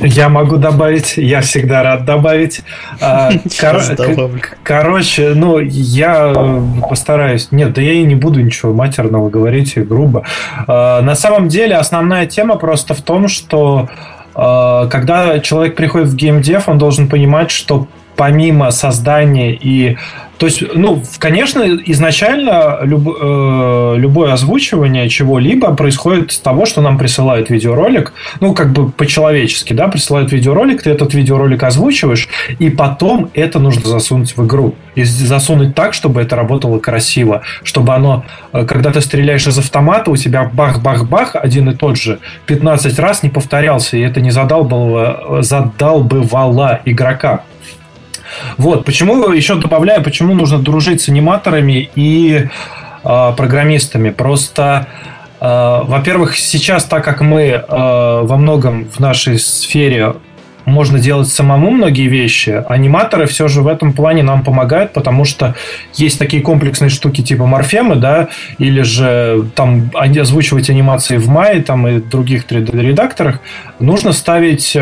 Я 0.00 0.28
могу 0.28 0.56
добавить, 0.56 1.16
я 1.16 1.40
всегда 1.40 1.82
рад 1.82 2.04
добавить. 2.04 2.60
А, 3.00 3.30
короче, 4.62 5.32
ну, 5.34 5.58
я 5.58 6.62
постараюсь. 6.88 7.48
Нет, 7.50 7.72
да 7.72 7.80
я 7.80 7.94
и 7.94 8.04
не 8.04 8.14
буду 8.14 8.40
ничего 8.40 8.74
матерного 8.74 9.30
говорить 9.30 9.76
и 9.76 9.80
грубо. 9.80 10.24
А, 10.66 11.00
на 11.00 11.14
самом 11.14 11.48
деле, 11.48 11.76
основная 11.76 12.26
тема 12.26 12.56
просто 12.56 12.94
в 12.94 13.00
том, 13.00 13.28
что 13.28 13.88
а, 14.34 14.86
когда 14.88 15.38
человек 15.38 15.76
приходит 15.76 16.08
в 16.08 16.16
геймдев, 16.16 16.68
он 16.68 16.76
должен 16.76 17.08
понимать, 17.08 17.50
что 17.50 17.88
помимо 18.16 18.70
создания 18.70 19.54
и 19.54 19.96
то 20.38 20.46
есть, 20.46 20.62
ну, 20.74 21.02
конечно, 21.18 21.62
изначально 21.86 22.80
люб, 22.82 23.08
э, 23.08 23.94
любое 23.96 24.32
озвучивание 24.32 25.08
чего-либо 25.08 25.74
происходит 25.74 26.32
с 26.32 26.38
того, 26.38 26.66
что 26.66 26.82
нам 26.82 26.98
присылают 26.98 27.48
видеоролик, 27.48 28.12
ну, 28.40 28.52
как 28.52 28.72
бы 28.72 28.90
по-человечески, 28.90 29.72
да, 29.72 29.88
присылают 29.88 30.32
видеоролик, 30.32 30.82
ты 30.82 30.90
этот 30.90 31.14
видеоролик 31.14 31.62
озвучиваешь, 31.62 32.28
и 32.58 32.68
потом 32.68 33.30
это 33.32 33.58
нужно 33.58 33.88
засунуть 33.88 34.36
в 34.36 34.44
игру. 34.44 34.74
И 34.94 35.04
засунуть 35.04 35.74
так, 35.74 35.94
чтобы 35.94 36.20
это 36.20 36.36
работало 36.36 36.78
красиво, 36.80 37.42
чтобы 37.62 37.94
оно, 37.94 38.24
э, 38.52 38.66
когда 38.66 38.92
ты 38.92 39.00
стреляешь 39.00 39.46
из 39.46 39.58
автомата, 39.58 40.10
у 40.10 40.16
тебя 40.16 40.50
бах-бах-бах 40.52 41.34
один 41.34 41.70
и 41.70 41.74
тот 41.74 41.96
же 41.96 42.18
15 42.44 42.98
раз 42.98 43.22
не 43.22 43.30
повторялся, 43.30 43.96
и 43.96 44.00
это 44.00 44.20
не 44.20 44.30
задалбывало, 44.30 45.42
задалбывало 45.42 46.80
игрока. 46.84 47.44
Вот, 48.56 48.84
почему 48.84 49.30
еще 49.30 49.54
добавляю, 49.56 50.02
почему 50.02 50.34
нужно 50.34 50.58
дружить 50.58 51.02
с 51.02 51.08
аниматорами 51.08 51.90
и 51.94 52.48
э, 53.04 53.32
программистами. 53.36 54.10
Просто, 54.10 54.86
э, 55.40 55.46
во-первых, 55.84 56.36
сейчас, 56.36 56.84
так 56.84 57.04
как 57.04 57.20
мы 57.20 57.42
э, 57.42 57.62
во 57.68 58.36
многом 58.36 58.88
в 58.88 59.00
нашей 59.00 59.38
сфере 59.38 60.14
можно 60.66 60.98
делать 60.98 61.28
самому 61.28 61.70
многие 61.70 62.08
вещи. 62.08 62.64
Аниматоры 62.68 63.26
все 63.26 63.48
же 63.48 63.62
в 63.62 63.68
этом 63.68 63.92
плане 63.92 64.22
нам 64.22 64.42
помогают, 64.42 64.92
потому 64.92 65.24
что 65.24 65.54
есть 65.94 66.18
такие 66.18 66.42
комплексные 66.42 66.90
штуки 66.90 67.22
типа 67.22 67.46
морфемы, 67.46 67.94
да, 67.94 68.28
или 68.58 68.82
же 68.82 69.48
там 69.54 69.90
озвучивать 69.94 70.68
анимации 70.68 71.16
в 71.16 71.30
Maya 71.30 71.62
там 71.62 71.86
и 71.86 72.00
других 72.00 72.46
3D-редакторах. 72.46 73.38
Нужно 73.78 74.12
ставить 74.12 74.76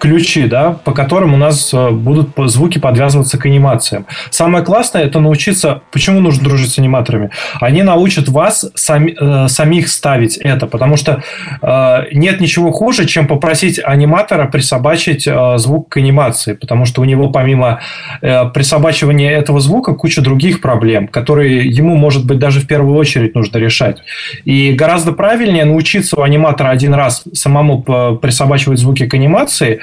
ключи, 0.00 0.46
да, 0.46 0.72
по 0.72 0.92
которым 0.92 1.34
у 1.34 1.36
нас 1.36 1.72
э, 1.72 1.90
будут 1.90 2.30
звуки 2.50 2.78
подвязываться 2.78 3.38
к 3.38 3.46
анимациям. 3.46 4.06
Самое 4.30 4.64
классное 4.64 5.02
это 5.02 5.20
научиться, 5.20 5.82
почему 5.92 6.20
нужно 6.20 6.44
дружить 6.44 6.72
с 6.72 6.78
аниматорами. 6.78 7.30
Они 7.60 7.82
научат 7.82 8.28
вас 8.28 8.64
сами, 8.74 9.14
э, 9.20 9.48
самих 9.48 9.88
ставить 9.88 10.38
это, 10.38 10.66
потому 10.66 10.96
что 10.96 11.22
э, 11.62 11.98
нет 12.12 12.40
ничего 12.40 12.72
хуже, 12.72 13.06
чем 13.06 13.26
попросить 13.26 13.78
аниматора 13.82 14.46
присобачить 14.46 15.26
э, 15.26 15.58
звук 15.58 15.90
к 15.90 15.98
анимации, 15.98 16.54
потому 16.54 16.86
что 16.86 17.02
у 17.02 17.04
него 17.04 17.28
помимо 17.28 17.80
э, 18.22 18.46
присобачивания 18.48 19.30
этого 19.30 19.60
звука 19.60 19.92
куча 19.92 20.22
других 20.22 20.62
проблем, 20.62 21.08
которые 21.08 21.68
ему, 21.68 21.96
может 21.96 22.24
быть, 22.24 22.38
даже 22.38 22.60
в 22.60 22.66
первую 22.66 22.96
очередь 22.96 23.34
нужно 23.34 23.58
решать. 23.58 23.98
И 24.44 24.72
гораздо 24.72 25.12
правильнее 25.12 25.66
научиться 25.66 26.18
у 26.18 26.22
аниматора 26.22 26.70
один 26.70 26.94
раз 26.94 27.24
самому 27.34 27.84
э, 27.86 28.16
присобачивать 28.22 28.78
звуки 28.78 29.06
к 29.06 29.14
анимации, 29.14 29.80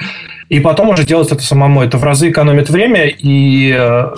и 0.48 0.60
потом 0.60 0.88
уже 0.88 1.04
делать 1.04 1.30
это 1.30 1.42
самому. 1.42 1.82
Это 1.82 1.98
в 1.98 2.04
разы 2.04 2.30
экономит 2.30 2.70
время, 2.70 3.06
и, 3.06 3.74
э, 3.76 4.10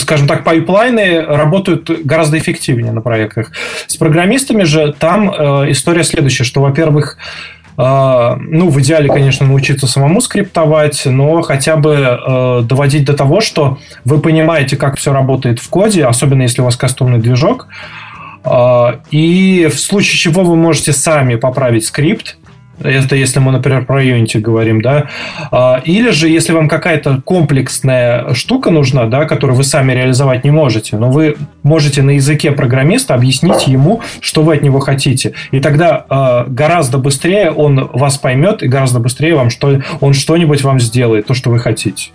скажем 0.00 0.26
так, 0.26 0.44
пайплайны 0.44 1.20
работают 1.22 1.90
гораздо 2.04 2.38
эффективнее 2.38 2.92
на 2.92 3.02
проектах. 3.02 3.52
С 3.86 3.96
программистами 3.96 4.62
же 4.64 4.94
там 4.98 5.30
э, 5.30 5.70
история 5.70 6.04
следующая, 6.04 6.44
что, 6.44 6.62
во-первых, 6.62 7.18
э, 7.76 7.82
ну, 7.82 8.70
в 8.70 8.80
идеале, 8.80 9.10
конечно, 9.10 9.46
научиться 9.46 9.86
самому 9.86 10.22
скриптовать, 10.22 11.02
но 11.04 11.42
хотя 11.42 11.76
бы 11.76 12.62
доводить 12.64 13.04
до 13.04 13.12
того, 13.12 13.42
что 13.42 13.78
вы 14.04 14.20
понимаете, 14.20 14.76
как 14.76 14.96
все 14.96 15.12
работает 15.12 15.58
в 15.58 15.68
коде, 15.68 16.06
особенно 16.06 16.42
если 16.42 16.62
у 16.62 16.64
вас 16.64 16.76
кастомный 16.76 17.18
движок, 17.18 17.68
и 19.10 19.68
в 19.72 19.78
случае 19.78 20.18
чего 20.18 20.44
вы 20.44 20.54
можете 20.56 20.92
сами 20.92 21.36
поправить 21.36 21.86
скрипт, 21.86 22.36
Это 22.80 23.14
если 23.14 23.38
мы, 23.38 23.52
например, 23.52 23.84
про 23.84 24.02
Unity 24.02 24.40
говорим, 24.40 24.82
да. 24.82 25.08
А, 25.50 25.80
или 25.84 26.10
же, 26.10 26.28
если 26.28 26.52
вам 26.52 26.68
какая-то 26.68 27.22
комплексная 27.24 28.34
штука 28.34 28.70
нужна, 28.70 29.06
да, 29.06 29.24
которую 29.26 29.56
вы 29.56 29.64
сами 29.64 29.92
реализовать 29.92 30.44
не 30.44 30.50
можете, 30.50 30.96
но 30.96 31.10
вы 31.10 31.36
можете 31.62 32.02
на 32.02 32.10
языке 32.10 32.52
программиста 32.52 33.14
объяснить 33.14 33.66
ему, 33.68 34.00
что 34.20 34.42
вы 34.42 34.56
от 34.56 34.62
него 34.62 34.80
хотите. 34.80 35.34
И 35.52 35.60
тогда 35.60 36.04
а, 36.08 36.46
гораздо 36.48 36.98
быстрее 36.98 37.50
он 37.50 37.88
вас 37.92 38.18
поймет, 38.18 38.62
и 38.62 38.68
гораздо 38.68 38.98
быстрее 38.98 39.36
вам 39.36 39.50
что, 39.50 39.80
он 40.00 40.12
что-нибудь 40.12 40.62
вам 40.62 40.80
сделает, 40.80 41.26
то, 41.26 41.34
что 41.34 41.50
вы 41.50 41.58
хотите. 41.58 42.10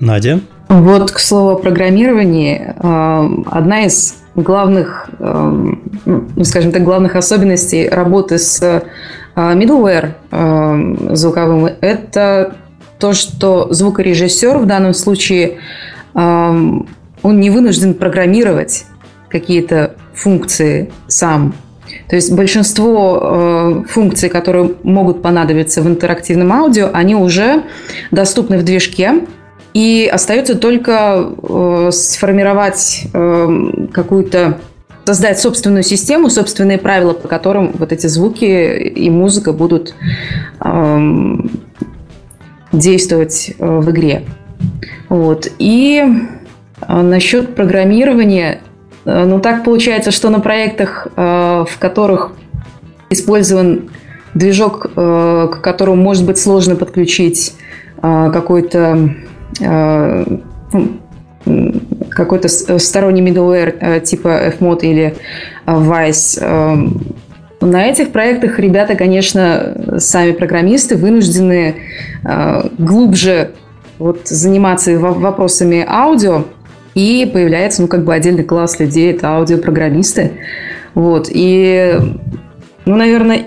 Надя? 0.00 0.40
Вот, 0.68 1.10
к 1.10 1.18
слову 1.18 1.50
о 1.50 1.56
программировании, 1.56 2.74
а, 2.78 3.28
одна 3.50 3.84
из 3.84 4.14
главных, 4.36 5.10
ну, 5.18 6.44
скажем 6.44 6.70
так, 6.70 6.84
главных 6.84 7.16
особенностей 7.16 7.88
работы 7.88 8.38
с 8.38 8.84
а, 9.38 9.54
middleware 9.54 10.14
а, 10.32 11.14
звуковым– 11.14 11.70
это 11.80 12.56
то, 12.98 13.12
что 13.12 13.72
звукорежиссер 13.72 14.58
в 14.58 14.66
данном 14.66 14.94
случае 14.94 15.58
а, 16.12 16.50
он 17.22 17.40
не 17.40 17.48
вынужден 17.48 17.94
программировать 17.94 18.86
какие-то 19.28 19.94
функции 20.12 20.90
сам. 21.06 21.54
То 22.08 22.16
есть 22.16 22.32
большинство 22.32 23.84
функций, 23.88 24.28
которые 24.28 24.72
могут 24.82 25.22
понадобиться 25.22 25.82
в 25.82 25.86
интерактивном 25.86 26.52
аудио, 26.52 26.90
они 26.92 27.14
уже 27.14 27.62
доступны 28.10 28.58
в 28.58 28.64
движке, 28.64 29.20
и 29.72 30.10
остается 30.12 30.56
только 30.56 31.30
сформировать 31.92 33.06
какую-то 33.92 34.58
создать 35.08 35.40
собственную 35.40 35.84
систему, 35.84 36.28
собственные 36.28 36.76
правила, 36.76 37.14
по 37.14 37.28
которым 37.28 37.72
вот 37.78 37.92
эти 37.92 38.06
звуки 38.08 38.44
и 38.44 39.08
музыка 39.08 39.54
будут 39.54 39.94
эм, 40.60 41.50
действовать 42.72 43.54
э, 43.58 43.66
в 43.66 43.90
игре. 43.90 44.24
Вот. 45.08 45.50
И 45.58 46.04
э, 46.86 47.00
насчет 47.00 47.54
программирования, 47.54 48.60
э, 49.06 49.24
ну 49.24 49.40
так 49.40 49.64
получается, 49.64 50.10
что 50.10 50.28
на 50.28 50.40
проектах, 50.40 51.06
в 51.16 51.70
которых 51.78 52.32
использован 53.08 53.88
движок, 54.34 54.92
к 54.92 55.60
которому 55.62 56.02
может 56.02 56.26
быть 56.26 56.36
сложно 56.36 56.76
подключить 56.76 57.54
какой-то 58.02 59.14
какой-то 62.10 62.48
э, 62.48 62.78
сторонний 62.78 63.22
middleware 63.22 63.76
э, 63.80 64.00
типа 64.00 64.52
Fmod 64.58 64.80
или 64.80 65.14
э, 65.66 65.70
Vice. 65.70 66.42
На 67.60 67.86
этих 67.86 68.12
проектах 68.12 68.60
ребята, 68.60 68.94
конечно, 68.94 69.98
сами 69.98 70.30
программисты 70.30 70.94
вынуждены 70.96 71.74
глубже 72.78 73.50
вот 73.98 74.28
заниматься 74.28 74.96
вопросами 74.96 75.84
аудио, 75.88 76.44
и 76.94 77.28
появляется, 77.32 77.82
ну, 77.82 77.88
как 77.88 78.04
бы 78.04 78.14
отдельный 78.14 78.44
класс 78.44 78.78
людей, 78.78 79.12
это 79.12 79.30
аудиопрограммисты. 79.30 80.32
Вот. 80.94 81.28
И, 81.32 81.96
ну, 82.84 82.94
наверное, 82.94 83.46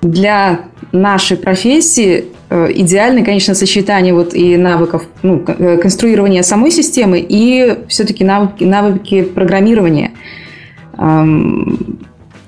для 0.00 0.60
нашей 0.92 1.36
профессии 1.36 2.31
идеальное, 2.74 3.24
конечно, 3.24 3.54
сочетание 3.54 4.14
вот 4.14 4.34
и 4.34 4.56
навыков 4.56 5.04
ну, 5.22 5.42
э, 5.46 5.78
конструирования 5.78 6.42
самой 6.42 6.70
системы 6.70 7.24
и 7.26 7.78
все-таки 7.88 8.24
навыки, 8.24 8.64
навыки 8.64 9.22
программирования. 9.22 10.12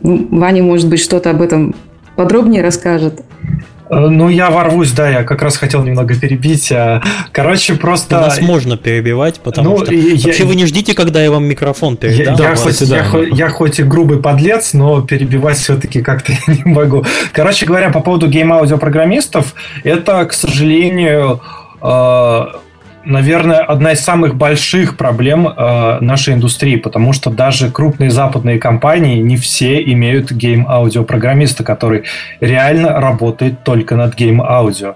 Ну, 0.05 0.29
Ваня, 0.31 0.63
может 0.63 0.89
быть, 0.89 1.01
что-то 1.01 1.31
об 1.31 1.41
этом 1.41 1.75
подробнее 2.15 2.63
расскажет. 2.63 3.23
Э, 3.91 4.09
ну, 4.09 4.29
я 4.29 4.51
ворвусь, 4.51 4.93
да, 4.93 5.09
я 5.09 5.25
как 5.25 5.43
раз 5.43 5.57
хотел 5.57 5.83
немного 5.83 6.15
перебить. 6.19 6.71
А, 6.73 7.03
короче, 7.33 7.75
просто... 7.75 8.21
Нас 8.21 8.41
можно 8.41 8.77
перебивать, 8.77 9.41
потому 9.41 9.79
ну, 9.79 9.85
что... 9.85 9.95
Я... 9.95 10.27
Вообще 10.27 10.45
вы 10.45 10.57
не 10.57 10.67
ждите, 10.67 10.95
когда 10.95 11.23
я 11.23 11.31
вам 11.31 11.45
микрофон 11.45 11.97
передам. 11.97 12.37
Я, 12.37 12.51
я, 12.51 12.57
хоть, 12.57 12.89
да. 12.89 12.97
я, 12.97 13.05
я 13.33 13.49
хоть 13.49 13.79
и 13.79 13.83
грубый 13.83 14.21
подлец, 14.21 14.73
но 14.73 15.03
перебивать 15.03 15.59
все-таки 15.59 16.03
как-то 16.03 16.33
не 16.47 16.63
могу. 16.65 17.05
Короче 17.33 17.67
говоря, 17.67 17.91
по 17.91 18.01
поводу 18.01 18.29
гейм-аудиопрограммистов, 18.29 19.55
это, 19.83 20.25
к 20.25 20.33
сожалению, 20.33 21.41
э, 21.83 22.45
наверное, 23.05 23.59
одна 23.59 23.93
из 23.93 24.01
самых 24.01 24.35
больших 24.35 24.97
проблем 24.97 25.49
э, 25.49 25.99
нашей 26.01 26.35
индустрии, 26.35 26.77
потому 26.77 27.13
что 27.13 27.31
даже 27.31 27.71
крупные 27.71 28.11
западные 28.11 28.59
компании 28.59 29.21
не 29.21 29.37
все 29.37 29.83
имеют 29.83 30.33
гейм-аудиопрограммиста, 30.33 31.65
который 31.65 32.05
реально 32.41 33.01
работает 33.01 33.63
только 33.65 33.97
над 33.97 34.15
game 34.15 34.47
audio. 34.47 34.95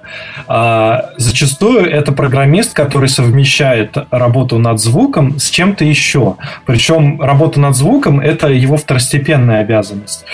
Э, 0.48 1.00
зачастую 1.16 1.90
это 1.90 2.12
программист, 2.12 2.74
который 2.74 3.08
совмещает 3.08 3.96
работу 4.10 4.58
над 4.58 4.80
звуком 4.80 5.38
с 5.38 5.50
чем-то 5.50 5.84
еще. 5.84 6.36
Причем 6.66 7.20
работа 7.20 7.60
над 7.60 7.76
звуком– 7.76 8.20
это 8.20 8.48
его 8.48 8.76
второстепенная 8.76 9.60
обязанность. 9.60 10.24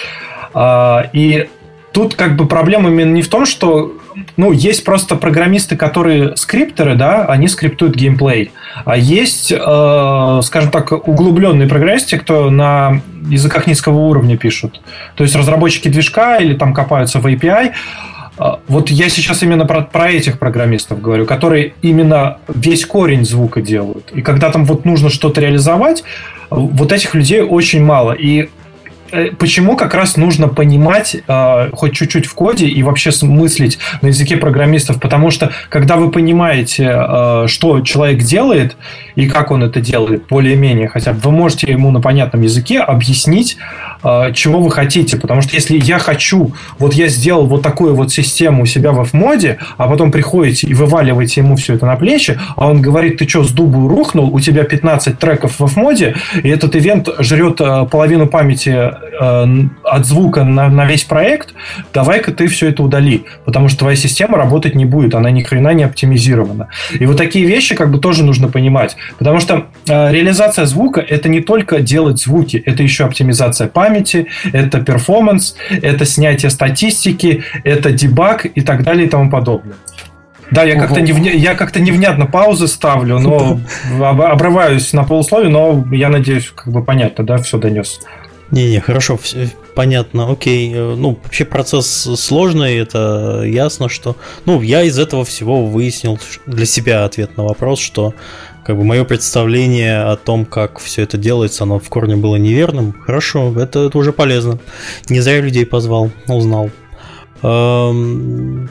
Э, 0.54 1.04
и 1.12 1.48
тут 1.92 2.14
как 2.14 2.36
бы 2.36 2.46
проблема 2.46 2.90
именно 2.90 3.12
не 3.12 3.22
в 3.22 3.28
том, 3.28 3.46
что 3.46 3.92
ну, 4.36 4.52
есть 4.52 4.84
просто 4.84 5.16
программисты, 5.16 5.76
которые 5.76 6.36
скриптеры, 6.36 6.94
да, 6.94 7.26
они 7.26 7.48
скриптуют 7.48 7.96
геймплей. 7.96 8.52
А 8.84 8.96
есть, 8.96 9.52
э, 9.52 10.40
скажем 10.42 10.70
так, 10.70 10.92
углубленные 10.92 11.68
программисты, 11.68 12.18
кто 12.18 12.50
на 12.50 13.00
языках 13.28 13.66
низкого 13.66 13.98
уровня 13.98 14.36
пишут. 14.36 14.80
То 15.16 15.24
есть 15.24 15.34
разработчики 15.34 15.88
движка 15.88 16.36
или 16.36 16.54
там 16.54 16.74
копаются 16.74 17.20
в 17.20 17.26
API. 17.26 17.72
А, 18.36 18.60
вот 18.66 18.90
я 18.90 19.08
сейчас 19.08 19.42
именно 19.42 19.64
про, 19.64 19.82
про 19.82 20.10
этих 20.10 20.38
программистов 20.38 21.00
говорю, 21.00 21.24
которые 21.26 21.74
именно 21.82 22.38
весь 22.48 22.84
корень 22.84 23.24
звука 23.24 23.60
делают. 23.60 24.10
И 24.12 24.22
когда 24.22 24.50
там 24.50 24.64
вот 24.64 24.84
нужно 24.84 25.08
что-то 25.08 25.40
реализовать, 25.40 26.04
вот 26.50 26.92
этих 26.92 27.14
людей 27.14 27.42
очень 27.42 27.82
мало. 27.84 28.12
И 28.12 28.48
почему 29.38 29.76
как 29.76 29.94
раз 29.94 30.16
нужно 30.16 30.48
понимать 30.48 31.16
э, 31.26 31.70
хоть 31.72 31.92
чуть-чуть 31.92 32.26
в 32.26 32.34
коде 32.34 32.66
и 32.66 32.82
вообще 32.82 33.10
мыслить 33.22 33.78
на 34.02 34.08
языке 34.08 34.36
программистов, 34.36 35.00
потому 35.00 35.30
что 35.30 35.52
когда 35.68 35.96
вы 35.96 36.10
понимаете, 36.10 36.92
э, 36.96 37.44
что 37.48 37.80
человек 37.80 38.22
делает 38.22 38.76
и 39.14 39.28
как 39.28 39.50
он 39.50 39.62
это 39.62 39.80
делает, 39.80 40.26
более-менее 40.28 40.88
хотя 40.88 41.12
бы, 41.12 41.20
вы 41.20 41.30
можете 41.30 41.70
ему 41.70 41.90
на 41.90 42.00
понятном 42.00 42.42
языке 42.42 42.80
объяснить, 42.80 43.56
э, 44.02 44.32
чего 44.34 44.60
вы 44.60 44.70
хотите, 44.70 45.16
потому 45.16 45.42
что 45.42 45.54
если 45.54 45.78
я 45.78 45.98
хочу, 45.98 46.52
вот 46.78 46.94
я 46.94 47.08
сделал 47.08 47.46
вот 47.46 47.62
такую 47.62 47.94
вот 47.94 48.12
систему 48.12 48.62
у 48.62 48.66
себя 48.66 48.92
в 48.92 49.00
Fmod, 49.00 49.58
а 49.76 49.88
потом 49.88 50.10
приходите 50.10 50.66
и 50.66 50.74
вываливаете 50.74 51.40
ему 51.40 51.56
все 51.56 51.74
это 51.74 51.86
на 51.86 51.96
плечи, 51.96 52.38
а 52.56 52.68
он 52.68 52.82
говорит, 52.82 53.18
ты 53.18 53.28
что, 53.28 53.44
с 53.44 53.50
дубу 53.50 53.88
рухнул, 53.88 54.34
у 54.34 54.40
тебя 54.40 54.64
15 54.64 55.18
треков 55.18 55.58
в 55.58 55.64
Fmod, 55.64 56.16
и 56.42 56.48
этот 56.48 56.76
ивент 56.76 57.08
жрет 57.18 57.60
э, 57.60 57.86
половину 57.90 58.26
памяти 58.26 58.94
Э, 59.20 59.46
от 59.82 60.06
звука 60.06 60.44
на, 60.44 60.68
на 60.68 60.86
весь 60.86 61.04
проект, 61.04 61.54
давай-ка 61.92 62.32
ты 62.32 62.46
все 62.46 62.68
это 62.68 62.82
удали, 62.82 63.24
потому 63.44 63.68
что 63.68 63.80
твоя 63.80 63.96
система 63.96 64.38
работать 64.38 64.74
не 64.74 64.84
будет, 64.84 65.14
она 65.14 65.30
ни 65.30 65.42
хрена 65.42 65.72
не 65.74 65.84
оптимизирована. 65.84 66.68
И 66.92 67.06
вот 67.06 67.16
такие 67.16 67.46
вещи 67.46 67.74
как 67.74 67.90
бы 67.90 67.98
тоже 67.98 68.24
нужно 68.24 68.48
понимать, 68.48 68.96
потому 69.18 69.40
что 69.40 69.66
э, 69.88 70.12
реализация 70.12 70.66
звука 70.66 71.00
это 71.00 71.28
не 71.28 71.40
только 71.40 71.80
делать 71.80 72.18
звуки, 72.20 72.56
это 72.56 72.82
еще 72.82 73.04
оптимизация 73.04 73.68
памяти, 73.68 74.28
это 74.52 74.80
перформанс, 74.80 75.56
это 75.70 76.04
снятие 76.04 76.50
статистики, 76.50 77.44
это 77.62 77.92
дебаг 77.92 78.46
и 78.46 78.60
так 78.60 78.82
далее 78.82 79.06
и 79.06 79.10
тому 79.10 79.30
подобное. 79.30 79.76
Да, 80.50 80.62
я 80.62 80.78
как-то 80.78 81.00
невня... 81.00 81.32
я 81.32 81.54
как-то 81.54 81.80
невнятно 81.80 82.26
паузы 82.26 82.68
ставлю, 82.68 83.18
но 83.18 83.60
обрываюсь 84.00 84.92
на 84.92 85.04
полусловие, 85.04 85.50
но 85.50 85.84
я 85.92 86.08
надеюсь, 86.08 86.52
как 86.54 86.72
бы 86.72 86.82
понятно, 86.82 87.24
да, 87.24 87.38
все 87.38 87.58
донес. 87.58 88.00
Не-не, 88.54 88.78
хорошо, 88.78 89.16
все, 89.16 89.50
понятно, 89.74 90.30
окей. 90.30 90.72
Э, 90.72 90.94
ну, 90.96 91.18
вообще 91.20 91.44
процесс 91.44 91.88
сложный, 91.88 92.76
это 92.76 93.42
ясно, 93.44 93.88
что... 93.88 94.14
Ну, 94.44 94.62
я 94.62 94.82
из 94.82 94.96
этого 94.96 95.24
всего 95.24 95.66
выяснил 95.66 96.20
для 96.46 96.64
себя 96.64 97.04
ответ 97.04 97.36
на 97.36 97.42
вопрос, 97.42 97.80
что 97.80 98.14
как 98.64 98.76
бы 98.76 98.84
мое 98.84 99.04
представление 99.04 100.02
о 100.02 100.14
том, 100.14 100.44
как 100.44 100.78
все 100.78 101.02
это 101.02 101.18
делается, 101.18 101.64
оно 101.64 101.80
в 101.80 101.88
корне 101.88 102.14
было 102.14 102.36
неверным. 102.36 102.92
Хорошо, 103.04 103.52
это, 103.60 103.86
это 103.86 103.98
уже 103.98 104.12
полезно. 104.12 104.60
Не 105.08 105.18
зря 105.18 105.40
людей 105.40 105.66
позвал, 105.66 106.12
узнал. 106.28 106.70
Эм... 107.42 108.70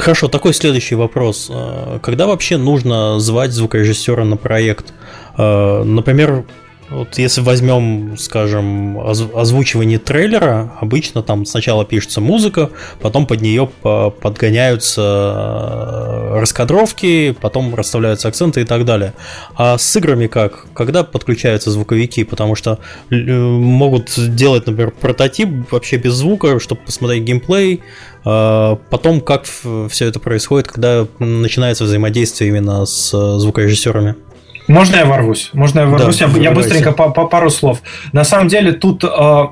Хорошо, 0.00 0.28
такой 0.28 0.54
следующий 0.54 0.94
вопрос. 0.94 1.50
Э, 1.50 1.98
когда 2.00 2.28
вообще 2.28 2.58
нужно 2.58 3.18
звать 3.18 3.50
звукорежиссера 3.50 4.24
на 4.24 4.36
проект? 4.36 4.94
Э, 5.36 5.82
например, 5.82 6.44
вот 6.90 7.18
если 7.18 7.40
возьмем, 7.40 8.16
скажем, 8.16 9.00
озвучивание 9.00 9.98
трейлера, 9.98 10.72
обычно 10.80 11.22
там 11.22 11.44
сначала 11.44 11.84
пишется 11.84 12.20
музыка, 12.20 12.70
потом 13.00 13.26
под 13.26 13.40
нее 13.40 13.68
подгоняются 13.82 16.30
раскадровки, 16.32 17.36
потом 17.40 17.74
расставляются 17.74 18.28
акценты 18.28 18.60
и 18.60 18.64
так 18.64 18.84
далее. 18.84 19.14
А 19.56 19.78
с 19.78 19.96
играми 19.96 20.28
как? 20.28 20.66
Когда 20.74 21.02
подключаются 21.02 21.70
звуковики? 21.70 22.24
Потому 22.24 22.54
что 22.54 22.78
э, 23.10 23.16
могут 23.16 24.12
делать, 24.16 24.66
например, 24.66 24.92
прототип 24.92 25.72
вообще 25.72 25.96
без 25.96 26.12
звука, 26.12 26.60
чтобы 26.60 26.82
посмотреть 26.82 27.24
геймплей. 27.24 27.82
А 28.24 28.78
потом 28.90 29.20
как 29.20 29.44
все 29.44 30.06
это 30.06 30.20
происходит, 30.20 30.68
когда 30.68 31.06
начинается 31.18 31.84
взаимодействие 31.84 32.50
именно 32.50 32.86
с 32.86 33.10
звукорежиссерами? 33.38 34.14
Можно 34.68 34.96
я 34.96 35.04
ворвусь? 35.04 35.50
Можно 35.52 35.80
я 35.80 35.86
ворвусь? 35.86 36.18
Да, 36.18 36.26
я, 36.26 36.42
я 36.42 36.50
быстренько 36.50 36.92
по, 36.92 37.10
по 37.10 37.26
пару 37.26 37.50
слов. 37.50 37.82
На 38.12 38.24
самом 38.24 38.48
деле 38.48 38.72
тут 38.72 39.04
э, 39.04 39.44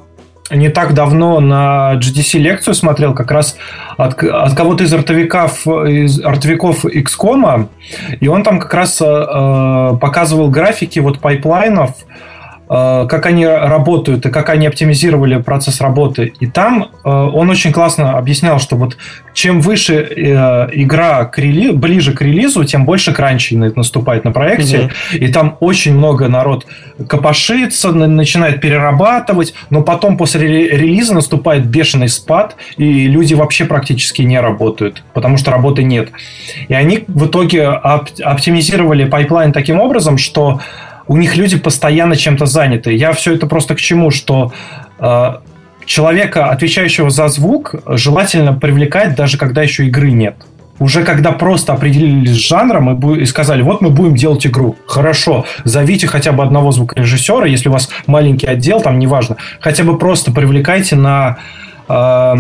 не 0.51 0.69
так 0.69 0.95
давно 0.95 1.41
на 1.41 1.95
GDC 1.95 2.39
лекцию 2.39 2.75
смотрел 2.75 3.15
как 3.15 3.31
раз 3.31 3.57
от, 3.97 4.23
от 4.23 4.55
кого-то 4.55 4.85
из 4.85 4.93
артовиков, 4.93 5.67
из 5.67 6.21
артовиков 6.21 6.85
XCOM, 6.85 7.69
и 8.21 8.29
он 8.29 8.43
там 8.43 8.59
как 8.59 8.75
раз 8.75 9.01
э, 9.01 9.99
показывал 10.01 10.51
графики 10.51 10.99
вот 10.99 11.21
пайплайнов, 11.21 11.93
Э, 11.99 12.34
как 12.67 13.27
они 13.27 13.47
работают 13.47 14.27
и 14.27 14.31
как 14.31 14.49
они 14.49 14.67
оптимизировали 14.67 15.41
процесс 15.43 15.81
работы. 15.81 16.33
И 16.41 16.47
там 16.47 16.91
э, 17.05 17.09
он 17.09 17.51
очень 17.51 17.73
классно 17.73 18.17
объяснял, 18.17 18.59
что 18.59 18.77
вот 18.77 18.97
чем 19.35 19.61
выше 19.61 19.95
э, 19.95 20.69
игра 20.73 21.25
к 21.27 21.39
рели... 21.39 21.73
ближе 21.73 22.13
к 22.13 22.23
релизу, 22.23 22.65
тем 22.65 22.85
больше 22.85 23.13
кранчей 23.13 23.57
наступает 23.57 24.25
на 24.25 24.33
проекте. 24.33 24.79
Угу. 24.79 25.17
И 25.19 25.29
там 25.29 25.57
очень 25.61 25.95
много 25.95 26.29
народ 26.29 26.67
копошится, 27.09 27.93
начинает 27.93 28.61
перерабатывать, 28.61 29.55
но 29.71 29.83
потом 29.83 30.17
после 30.17 30.47
релиза 30.47 31.15
наступает 31.15 31.67
бешеный 31.67 32.09
спад, 32.09 32.57
и 32.77 33.09
люди 33.09 33.35
вообще 33.35 33.65
практически 33.65 34.23
не 34.23 34.41
работают, 34.41 35.03
потому 35.13 35.37
что 35.37 35.51
работы 35.51 35.83
нет. 35.83 36.11
И 36.69 36.75
они 36.75 37.05
в 37.09 37.27
итоге 37.27 37.67
оптимизировали 37.67 39.05
пайплайн 39.05 39.53
таким 39.53 39.81
образом, 39.81 40.19
что 40.19 40.61
у 41.07 41.17
них 41.17 41.37
люди 41.37 41.59
постоянно 41.59 42.17
чем-то 42.17 42.47
заняты. 42.47 42.95
Я 42.95 43.13
все 43.13 43.35
это 43.35 43.47
просто 43.47 43.75
к 43.75 43.81
чему, 43.81 44.11
что 44.11 44.53
э, 44.99 45.35
человека, 45.85 46.51
отвечающего 46.51 47.11
за 47.11 47.29
звук, 47.29 47.75
желательно 47.87 48.53
привлекать 48.53 49.15
даже 49.15 49.39
когда 49.39 49.63
еще 49.63 49.87
игры 49.87 50.11
нет. 50.11 50.37
Уже 50.81 51.05
когда 51.05 51.31
просто 51.31 51.73
определились 51.73 52.33
с 52.33 52.49
жанром 52.49 53.15
и 53.15 53.25
сказали, 53.27 53.63
вот 53.63 53.81
мы 53.81 53.91
будем 53.91 54.17
делать 54.17 54.45
игру. 54.45 54.77
Хорошо, 54.87 55.47
зовите 55.63 56.09
хотя 56.09 56.33
бы 56.33 56.43
одного 56.43 56.73
звукорежиссера, 56.73 57.47
если 57.47 57.69
у 57.69 57.73
вас 57.73 57.91
маленький 58.07 58.47
отдел, 58.47 58.81
там 58.81 58.99
неважно. 58.99 59.37
Хотя 59.61 59.85
бы 59.85 59.97
просто 59.99 60.33
привлекайте 60.33 60.97
на, 60.97 61.39
э, 61.89 62.35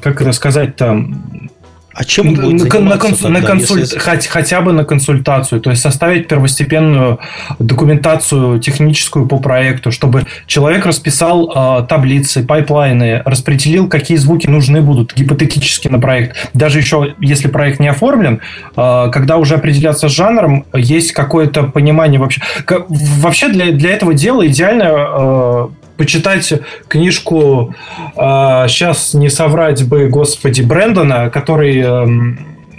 как 0.00 0.22
это 0.22 0.32
сказать, 0.32 0.76
там, 0.76 1.50
а 1.94 2.04
чем 2.04 2.28
он 2.28 2.34
будет 2.34 2.72
на, 2.72 2.80
на, 2.80 2.98
консу, 2.98 3.22
тогда, 3.24 3.40
на 3.40 3.46
консуль... 3.46 3.80
если... 3.80 3.98
хоть, 3.98 4.26
хотя 4.26 4.60
бы 4.60 4.72
на 4.72 4.84
консультацию, 4.84 5.60
то 5.60 5.70
есть 5.70 5.82
составить 5.82 6.28
первостепенную 6.28 7.20
документацию 7.58 8.58
техническую 8.58 9.26
по 9.26 9.38
проекту, 9.38 9.92
чтобы 9.92 10.24
человек 10.46 10.86
расписал 10.86 11.50
э, 11.54 11.86
таблицы, 11.86 12.44
пайплайны, 12.44 13.22
распределил, 13.24 13.88
какие 13.88 14.16
звуки 14.16 14.46
нужны 14.46 14.82
будут 14.82 15.14
гипотетически 15.14 15.88
на 15.88 16.00
проект. 16.00 16.50
Даже 16.52 16.78
еще 16.78 17.14
если 17.20 17.48
проект 17.48 17.78
не 17.80 17.88
оформлен, 17.88 18.40
э, 18.76 19.10
когда 19.12 19.36
уже 19.36 19.54
определяться 19.54 20.08
с 20.08 20.12
жанром, 20.12 20.66
есть 20.74 21.12
какое-то 21.12 21.64
понимание 21.64 22.18
вообще. 22.18 22.42
Вообще 22.88 23.48
для, 23.48 23.72
для 23.72 23.90
этого 23.90 24.14
дела 24.14 24.46
идеально 24.46 25.70
почитать 25.96 26.52
книжку, 26.88 27.74
сейчас 28.16 29.14
не 29.14 29.28
соврать 29.28 29.86
бы, 29.86 30.08
господи, 30.08 30.62
Брэндона, 30.62 31.30
который 31.30 31.78
э, 31.78 32.36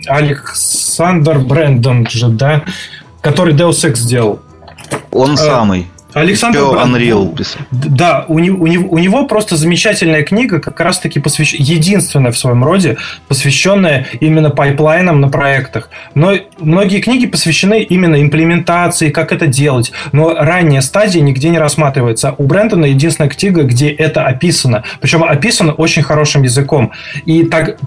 Александр 0.07 1.39
Брэндон 1.39 2.07
же, 2.07 2.29
да, 2.29 2.63
который 3.21 3.53
Deus 3.53 3.83
Ex 3.83 3.95
сделал. 3.95 4.39
Он 5.11 5.33
э, 5.33 5.37
самый. 5.37 5.87
Александр 6.15 6.59
Все 6.59 6.73
Unreal 6.73 7.35
писал. 7.35 7.61
Да, 7.71 8.23
у 8.29 8.39
него, 8.39 8.63
у, 8.63 8.67
него, 8.67 8.87
у 8.89 8.97
него 8.97 9.27
просто 9.27 9.57
замечательная 9.57 10.23
книга, 10.23 10.61
как 10.61 10.79
раз-таки 10.79 11.19
посвященная, 11.19 11.67
единственная 11.67 12.31
в 12.31 12.37
своем 12.37 12.63
роде, 12.63 12.95
посвященная 13.27 14.07
именно 14.21 14.49
пайплайнам 14.49 15.19
на 15.19 15.27
проектах. 15.27 15.89
Но 16.13 16.33
многие 16.57 17.01
книги 17.01 17.25
посвящены 17.25 17.81
именно 17.81 18.21
имплементации, 18.21 19.09
как 19.09 19.33
это 19.33 19.47
делать. 19.47 19.91
Но 20.13 20.33
ранняя 20.33 20.79
стадия 20.79 21.21
нигде 21.21 21.49
не 21.49 21.59
рассматривается. 21.59 22.33
У 22.37 22.43
Брэндона 22.43 22.85
единственная 22.85 23.29
книга, 23.29 23.63
где 23.63 23.89
это 23.89 24.25
описано. 24.25 24.85
Причем 25.01 25.21
описано 25.21 25.73
очень 25.73 26.01
хорошим 26.01 26.43
языком. 26.43 26.93
И 27.25 27.43
так 27.43 27.77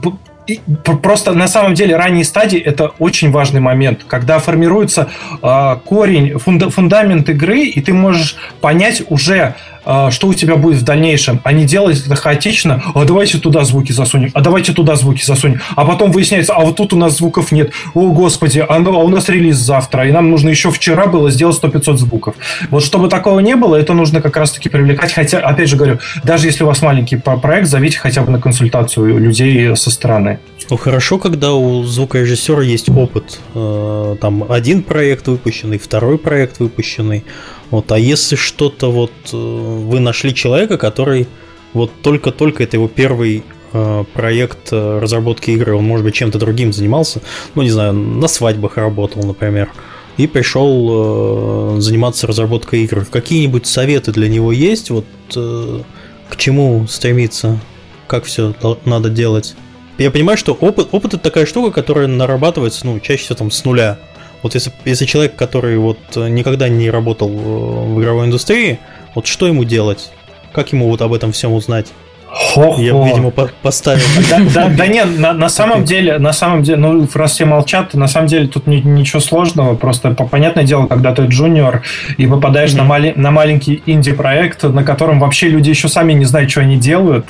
просто 1.03 1.33
на 1.35 1.49
самом 1.49 1.75
деле 1.75 1.97
ранние 1.97 2.25
стадии 2.25 2.59
это 2.59 2.93
очень 2.99 3.31
важный 3.31 3.61
момент, 3.61 4.05
когда 4.07 4.39
формируется 4.39 5.09
э, 5.43 5.77
корень, 5.85 6.39
фунда, 6.39 6.71
фундамент 6.71 7.29
игры, 7.29 7.61
и 7.61 7.81
ты 7.81 7.93
можешь 7.93 8.37
понять 8.61 9.03
уже 9.09 9.39
а, 9.41 9.55
что 9.85 10.29
у 10.29 10.35
тебя 10.35 10.57
будет 10.57 10.79
в 10.79 10.85
дальнейшем, 10.85 11.41
а 11.45 11.53
не 11.53 11.65
делать 11.65 12.05
это 12.05 12.15
хаотично, 12.15 12.83
а 12.95 13.05
давайте 13.05 13.39
туда 13.39 13.65
звуки 13.65 13.93
засунем, 13.93 14.31
а 14.35 14.41
давайте 14.41 14.73
туда 14.73 14.97
звуки 14.97 15.23
засунем, 15.23 15.61
а 15.77 15.85
потом 15.85 16.13
выясняется, 16.13 16.55
а 16.55 16.61
вот 16.61 16.77
тут 16.77 16.93
у 16.93 16.97
нас 16.97 17.17
звуков 17.17 17.53
нет, 17.53 17.73
о 17.95 18.11
господи, 18.13 18.65
а, 18.69 18.79
ну, 18.79 18.95
а 18.95 19.03
у 19.03 19.09
нас 19.09 19.29
релиз 19.29 19.57
завтра, 19.57 20.09
и 20.09 20.13
нам 20.13 20.31
нужно 20.31 20.49
еще 20.49 20.71
вчера 20.71 21.07
было 21.07 21.31
сделать 21.31 21.59
100-500 21.63 21.97
звуков. 21.97 22.35
Вот 22.71 22.85
чтобы 22.85 23.09
такого 23.09 23.41
не 23.41 23.57
было, 23.57 23.77
это 23.77 23.95
нужно 23.95 24.21
как 24.21 24.37
раз-таки 24.37 24.69
привлекать, 24.69 25.13
хотя, 25.13 25.39
опять 25.39 25.69
же 25.69 25.77
говорю, 25.77 25.99
даже 26.25 26.47
если 26.47 26.65
у 26.65 26.67
вас 26.67 26.83
маленький 26.83 27.17
проект, 27.17 27.69
зовите 27.69 27.99
хотя 27.99 28.23
бы 28.23 28.31
на 28.31 28.41
консультацию 28.41 29.19
людей 29.19 29.77
со 29.77 29.91
стороны. 29.91 30.39
Ну 30.71 30.77
хорошо, 30.77 31.19
когда 31.19 31.55
у 31.55 31.83
звукорежиссера 31.85 32.63
есть 32.63 32.91
опыт. 32.91 33.41
Э, 33.55 34.17
там 34.21 34.45
один 34.51 34.83
проект 34.83 35.27
выпущенный, 35.27 35.79
второй 35.79 36.19
проект 36.19 36.59
выпущенный. 36.59 37.25
Вот, 37.71 37.93
а 37.93 37.99
если 37.99 38.37
что-то 38.37 38.91
вот 38.91 39.13
э, 39.33 39.37
вы 39.37 40.01
нашли 40.01 40.35
человека, 40.35 40.79
который 40.79 41.29
вот 41.75 41.91
только-только 42.03 42.63
это 42.63 42.77
его 42.77 42.89
первый 42.89 43.45
э, 43.73 44.05
проект 44.15 44.73
э, 44.73 44.99
разработки 45.01 45.51
игры, 45.51 45.75
он, 45.75 45.85
может 45.85 46.05
быть, 46.05 46.15
чем-то 46.15 46.39
другим 46.39 46.73
занимался, 46.73 47.21
ну, 47.55 47.63
не 47.63 47.71
знаю, 47.71 47.93
на 47.93 48.29
свадьбах 48.29 48.79
работал, 48.79 49.23
например, 49.23 49.71
и 50.17 50.27
пришел 50.27 51.79
заниматься 51.81 52.27
разработкой 52.27 52.83
игр. 52.83 53.05
Какие-нибудь 53.05 53.69
советы 53.69 54.11
для 54.11 54.29
него 54.29 54.51
есть? 54.51 54.91
Вот 54.91 55.05
к 55.33 56.37
чему 56.37 56.89
стремиться? 56.89 57.61
Как 58.09 58.25
все 58.25 58.53
надо 58.85 59.11
делать? 59.11 59.55
Я 59.97 60.11
понимаю, 60.11 60.37
что 60.37 60.55
опыт, 60.55 60.89
опыт 60.91 61.15
это 61.15 61.23
такая 61.23 61.47
штука, 61.47 61.71
которая 61.71 62.09
нарабатывается, 62.09 62.85
ну, 62.85 62.99
чаще 62.99 63.23
всего 63.23 63.37
там 63.37 63.51
с 63.53 63.65
нуля. 63.65 63.99
Вот 64.43 64.55
если, 64.55 64.73
если 64.85 65.05
человек, 65.05 65.37
который 65.37 65.77
вот 65.79 65.99
э, 66.17 66.29
никогда 66.29 66.69
не 66.69 66.91
работал 66.91 67.29
э, 67.29 67.33
в 67.35 68.01
игровой 68.01 68.27
индустрии, 68.27 68.79
вот 69.15 69.27
что 69.27 69.47
ему 69.47 69.65
делать? 69.65 70.11
Как 70.53 70.73
ему 70.73 70.89
вот 70.89 71.03
об 71.03 71.13
этом 71.13 71.33
всем 71.33 71.53
узнать? 71.53 71.89
Хо-хо. 72.31 72.81
Я, 72.81 72.93
видимо, 72.93 73.31
поставил. 73.31 74.03
Да, 74.29 74.39
да, 74.55 74.69
да 74.69 74.87
нет, 74.87 75.19
на, 75.19 75.33
на 75.33 75.49
самом 75.49 75.85
деле, 75.85 76.19
на 76.19 76.33
самом 76.33 76.63
деле, 76.63 76.79
ну, 76.79 77.09
раз 77.15 77.33
все 77.33 77.47
молчат, 77.47 77.95
на 77.95 78.07
самом 78.07 78.27
деле 78.29 78.47
тут 78.49 78.67
ни, 78.67 78.77
ничего 78.77 79.21
сложного, 79.21 79.77
просто 79.77 80.11
понятное 80.11 80.65
дело, 80.65 80.87
когда 80.87 81.15
ты 81.15 81.23
джуниор 81.23 81.83
и 82.19 82.27
попадаешь 82.27 82.73
mm-hmm. 82.73 82.77
на, 82.77 82.85
мали, 82.85 83.13
на 83.17 83.31
маленький 83.31 83.83
инди-проект, 83.87 84.63
на 84.63 84.85
котором 84.85 85.21
вообще 85.21 85.49
люди 85.49 85.71
еще 85.71 85.89
сами 85.89 86.13
не 86.13 86.27
знают, 86.27 86.51
что 86.51 86.61
они 86.61 86.77
делают, 86.77 87.27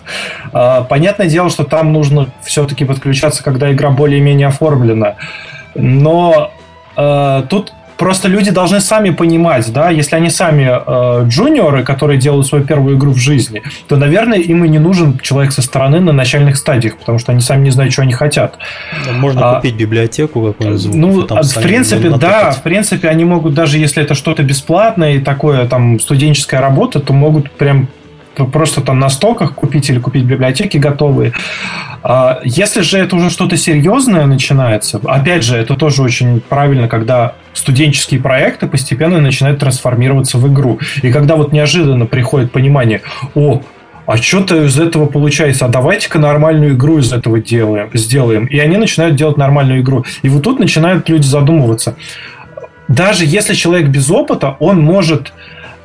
а, 0.53 0.83
понятное 0.83 1.29
дело, 1.29 1.49
что 1.49 1.63
там 1.63 1.93
нужно 1.93 2.27
все-таки 2.45 2.85
подключаться, 2.85 3.45
когда 3.45 3.73
игра 3.73 3.91
более-менее 3.91 4.49
оформлена. 4.49 5.15
Но 5.77 6.53
Э, 6.99 7.45
тут 7.49 7.73
просто 7.97 8.29
люди 8.29 8.51
должны 8.51 8.81
сами 8.81 9.11
понимать, 9.11 9.73
да, 9.73 9.91
если 9.91 10.17
они 10.17 10.31
сами 10.31 10.69
э, 10.69 11.29
джуниоры, 11.29 11.85
которые 11.85 12.19
делают 12.19 12.47
свою 12.47 12.65
первую 12.65 12.97
игру 12.97 13.13
в 13.13 13.19
жизни, 13.19 13.63
то, 13.89 13.97
наверное, 13.97 14.39
им 14.39 14.65
и 14.65 14.69
не 14.69 14.79
нужен 14.79 15.19
человек 15.19 15.53
со 15.53 15.63
стороны 15.63 16.01
на 16.01 16.13
начальных 16.13 16.57
стадиях, 16.57 16.97
потому 16.97 17.19
что 17.19 17.33
они 17.33 17.41
сами 17.41 17.65
не 17.65 17.71
знают, 17.71 17.93
что 17.93 18.03
они 18.03 18.13
хотят. 18.13 18.59
Можно 19.13 19.51
а, 19.51 19.55
купить 19.57 19.77
библиотеку 19.77 20.43
какую-нибудь. 20.43 20.95
Ну, 20.95 21.23
там 21.23 21.43
в 21.43 21.55
принципе, 21.55 22.11
да, 22.11 22.51
в 22.51 22.63
принципе, 22.63 23.09
они 23.09 23.25
могут, 23.25 23.55
даже 23.55 23.79
если 23.79 24.03
это 24.03 24.15
что-то 24.15 24.43
бесплатное 24.43 25.15
и 25.15 25.21
такое 25.21 25.67
там 25.67 26.01
студенческая 26.01 26.61
работа, 26.61 27.01
то 27.01 27.13
могут 27.13 27.51
прям 27.51 27.89
просто 28.47 28.81
там 28.81 28.99
на 28.99 29.09
стоках 29.09 29.55
купить 29.55 29.89
или 29.91 29.99
купить 29.99 30.25
библиотеки 30.25 30.77
готовые. 30.77 31.33
А 32.03 32.41
если 32.45 32.83
же 32.83 32.99
это 32.99 33.17
уже 33.17 33.31
что-то 33.31 33.57
серьезное 33.57 34.27
начинается, 34.27 35.01
опять 35.05 35.45
же, 35.45 35.57
это 35.57 35.75
тоже 35.75 36.03
очень 36.03 36.41
правильно, 36.41 36.89
когда 36.89 37.35
студенческие 37.55 38.21
проекты 38.21 38.67
постепенно 38.67 39.21
начинают 39.21 39.59
трансформироваться 39.61 40.39
в 40.39 40.53
игру. 40.53 40.79
И 41.03 41.11
когда 41.11 41.37
вот 41.37 41.53
неожиданно 41.53 42.07
приходит 42.07 42.53
понимание, 42.53 43.03
о, 43.35 43.63
а 44.07 44.17
что-то 44.17 44.65
из 44.65 44.79
этого 44.81 45.05
получается, 45.05 45.67
а 45.67 45.69
давайте-ка 45.69 46.19
нормальную 46.19 46.75
игру 46.75 46.99
из 46.99 47.13
этого 47.13 47.41
делаем, 47.41 47.91
сделаем. 47.93 48.47
И 48.47 48.59
они 48.59 48.79
начинают 48.79 49.17
делать 49.17 49.37
нормальную 49.37 49.83
игру. 49.83 50.07
И 50.23 50.31
вот 50.31 50.45
тут 50.45 50.59
начинают 50.59 51.09
люди 51.11 51.27
задумываться. 51.27 51.95
Даже 52.89 53.27
если 53.27 53.53
человек 53.53 53.89
без 53.89 54.11
опыта, 54.11 54.57
он 54.61 54.81
может 54.81 55.35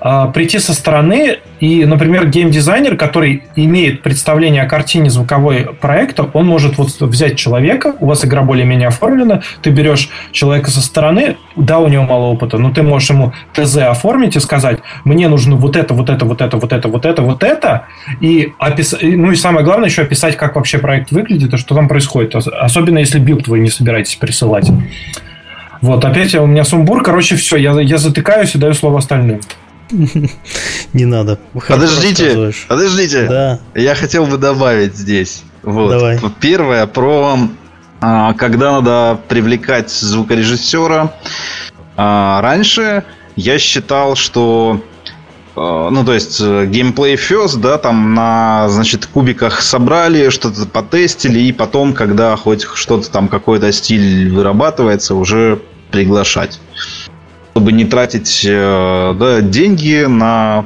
э, 0.03 0.31
прийти 0.33 0.59
со 0.59 0.73
стороны 0.73 1.39
и, 1.59 1.85
например, 1.85 2.27
геймдизайнер, 2.27 2.97
который 2.97 3.43
имеет 3.55 4.01
представление 4.01 4.63
о 4.63 4.65
картине 4.67 5.09
звуковой 5.09 5.73
проекта, 5.79 6.29
он 6.33 6.45
может 6.45 6.77
вот 6.77 6.89
взять 6.99 7.37
человека, 7.37 7.95
у 7.99 8.07
вас 8.07 8.25
игра 8.25 8.41
более-менее 8.41 8.89
оформлена, 8.89 9.43
ты 9.61 9.69
берешь 9.69 10.09
человека 10.31 10.71
со 10.71 10.81
стороны, 10.81 11.37
да, 11.55 11.79
у 11.79 11.87
него 11.87 12.03
мало 12.03 12.25
опыта, 12.25 12.57
но 12.57 12.71
ты 12.71 12.83
можешь 12.83 13.09
ему 13.09 13.33
ТЗ 13.53 13.77
оформить 13.77 14.35
и 14.35 14.39
сказать, 14.39 14.79
мне 15.05 15.29
нужно 15.29 15.55
вот 15.55 15.77
это, 15.77 15.93
вот 15.93 16.09
это, 16.09 16.25
вот 16.25 16.41
это, 16.41 16.57
вот 16.57 16.73
это, 16.73 16.87
вот 16.89 17.05
это, 17.05 17.21
вот 17.21 17.43
это, 17.43 17.85
и 18.19 18.53
описать, 18.59 19.01
ну 19.03 19.31
и 19.31 19.35
самое 19.35 19.63
главное 19.63 19.87
еще 19.87 20.01
описать, 20.01 20.35
как 20.35 20.55
вообще 20.55 20.79
проект 20.79 21.11
выглядит 21.11 21.53
и 21.53 21.57
что 21.57 21.75
там 21.75 21.87
происходит, 21.87 22.35
особенно 22.35 22.99
если 22.99 23.19
билд 23.19 23.47
вы 23.47 23.59
не 23.59 23.69
собираетесь 23.69 24.15
присылать. 24.15 24.69
Вот, 25.81 26.05
опять 26.05 26.33
у 26.35 26.45
меня 26.45 26.63
сумбур, 26.63 27.03
короче, 27.03 27.35
все, 27.35 27.57
я, 27.57 27.79
я 27.79 27.97
затыкаюсь 27.97 28.55
и 28.55 28.57
даю 28.57 28.73
слово 28.73 28.99
остальным. 28.99 29.41
Не 30.93 31.05
надо. 31.05 31.39
Подождите, 31.53 32.53
подождите. 32.67 33.27
Да. 33.27 33.59
Я 33.75 33.95
хотел 33.95 34.25
бы 34.25 34.37
добавить 34.37 34.95
здесь. 34.95 35.43
Вот. 35.63 35.91
Давай. 35.91 36.19
Первое 36.39 36.85
про 36.87 37.37
а, 38.05 38.33
когда 38.33 38.73
надо 38.73 39.19
привлекать 39.29 39.89
звукорежиссера. 39.89 41.13
А, 41.95 42.41
раньше 42.41 43.05
я 43.37 43.57
считал, 43.57 44.15
что 44.15 44.83
а, 45.55 45.89
ну, 45.89 46.03
то 46.03 46.13
есть, 46.13 46.41
геймплей 46.41 47.15
first, 47.15 47.61
да, 47.61 47.77
там 47.77 48.13
на, 48.13 48.67
значит, 48.67 49.05
кубиках 49.05 49.61
собрали, 49.61 50.29
что-то 50.29 50.65
потестили, 50.65 51.39
и 51.39 51.53
потом, 51.53 51.93
когда 51.93 52.35
хоть 52.35 52.63
что-то 52.63 53.09
там, 53.09 53.29
какой-то 53.29 53.71
стиль 53.71 54.29
вырабатывается, 54.33 55.15
уже 55.15 55.61
приглашать. 55.91 56.59
Чтобы 57.53 57.71
не 57.71 57.85
тратить 57.85 58.43
э, 58.43 59.15
да, 59.19 59.41
деньги 59.41 60.05
на, 60.07 60.65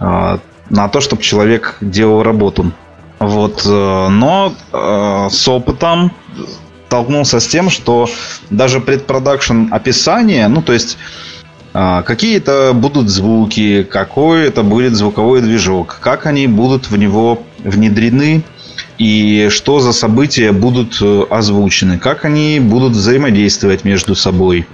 э, 0.00 0.38
на 0.68 0.88
то, 0.88 1.00
чтобы 1.00 1.22
человек 1.22 1.78
делал 1.80 2.22
работу. 2.22 2.72
Вот. 3.20 3.62
Э, 3.64 4.08
но 4.08 4.52
с 4.70 5.48
опытом 5.48 6.12
столкнулся 6.88 7.40
с 7.40 7.46
тем, 7.46 7.70
что 7.70 8.06
даже 8.50 8.80
предпродакшн 8.80 9.68
описание, 9.70 10.46
ну, 10.48 10.60
то 10.60 10.74
есть 10.74 10.98
какие 11.72 12.36
это 12.36 12.72
будут 12.74 13.08
звуки, 13.08 13.82
какой 13.82 14.46
это 14.46 14.62
будет 14.62 14.94
звуковой 14.94 15.40
движок, 15.40 15.98
как 16.00 16.26
они 16.26 16.46
будут 16.46 16.90
в 16.90 16.96
него 16.96 17.42
внедрены, 17.64 18.44
и 18.98 19.48
что 19.50 19.80
за 19.80 19.92
события 19.92 20.52
будут 20.52 21.02
озвучены, 21.30 21.98
как 21.98 22.24
они 22.24 22.60
будут 22.60 22.92
взаимодействовать 22.92 23.82
между 23.84 24.14
собой, 24.14 24.68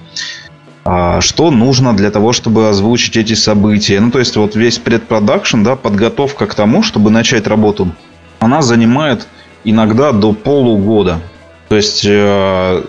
что 0.85 1.51
нужно 1.51 1.95
для 1.95 2.11
того, 2.11 2.33
чтобы 2.33 2.69
озвучить 2.69 3.17
эти 3.17 3.35
события. 3.35 4.01
Ну, 4.01 4.11
то 4.11 4.19
есть, 4.19 4.37
вот 4.37 4.57
весь 4.57 4.79
предпродакшн, 4.79 5.63
да, 5.63 5.77
подготовка 5.77 6.47
к 6.47 6.55
тому, 6.55 6.83
чтобы 6.83 7.11
начать 7.11 7.47
работу, 7.47 7.95
она 8.39 8.63
занимает 8.63 9.27
иногда 9.65 10.13
до 10.13 10.33
полугода. 10.33 11.21
То 11.69 11.77
есть, 11.77 12.05
э, 12.05 12.83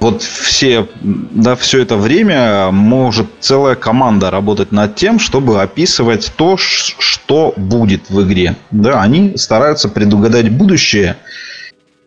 вот 0.00 0.22
все, 0.22 0.86
да, 1.00 1.56
все 1.56 1.80
это 1.82 1.96
время 1.96 2.70
может 2.70 3.26
целая 3.40 3.76
команда 3.76 4.30
работать 4.30 4.72
над 4.72 4.94
тем, 4.94 5.18
чтобы 5.18 5.62
описывать 5.62 6.32
то, 6.36 6.56
что 6.58 7.54
будет 7.56 8.10
в 8.10 8.22
игре. 8.22 8.56
Да, 8.70 9.00
они 9.00 9.36
стараются 9.36 9.88
предугадать 9.88 10.50
будущее. 10.50 11.16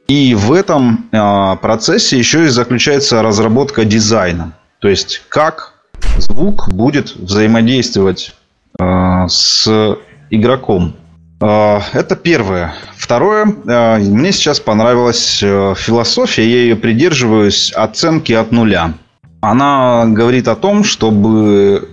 И 0.08 0.36
в 0.36 0.54
этом 0.54 1.08
э, 1.12 1.56
процессе 1.62 2.18
еще 2.18 2.46
и 2.46 2.48
заключается 2.48 3.22
разработка 3.22 3.86
дизайна. 3.86 4.54
То 4.80 4.88
есть, 4.88 5.22
как 5.28 5.74
звук 6.18 6.70
будет 6.72 7.16
взаимодействовать 7.16 8.34
э, 8.80 9.26
с 9.28 9.98
игроком. 10.30 10.96
Э, 11.42 11.82
это 11.94 12.16
первое. 12.16 12.74
Второе, 12.96 13.46
э, 13.46 13.98
мне 13.98 14.32
сейчас 14.32 14.60
понравилась 14.60 15.40
философия, 15.40 16.50
я 16.50 16.58
ее 16.60 16.76
придерживаюсь 16.78 17.72
оценки 17.74 18.32
от 18.32 18.52
нуля. 18.52 18.94
Она 19.42 20.06
говорит 20.06 20.48
о 20.48 20.56
том, 20.56 20.84
чтобы 20.84 21.88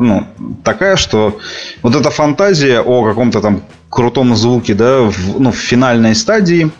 ну, 0.00 0.26
такая, 0.64 0.96
что 0.96 1.38
вот 1.82 1.94
эта 1.94 2.10
фантазия 2.10 2.80
о 2.80 3.04
каком-то 3.04 3.40
там 3.40 3.62
крутом 3.88 4.36
звуке, 4.36 4.74
да, 4.74 5.02
в, 5.02 5.40
ну, 5.40 5.50
в 5.50 5.56
финальной 5.56 6.14
стадии, 6.14 6.70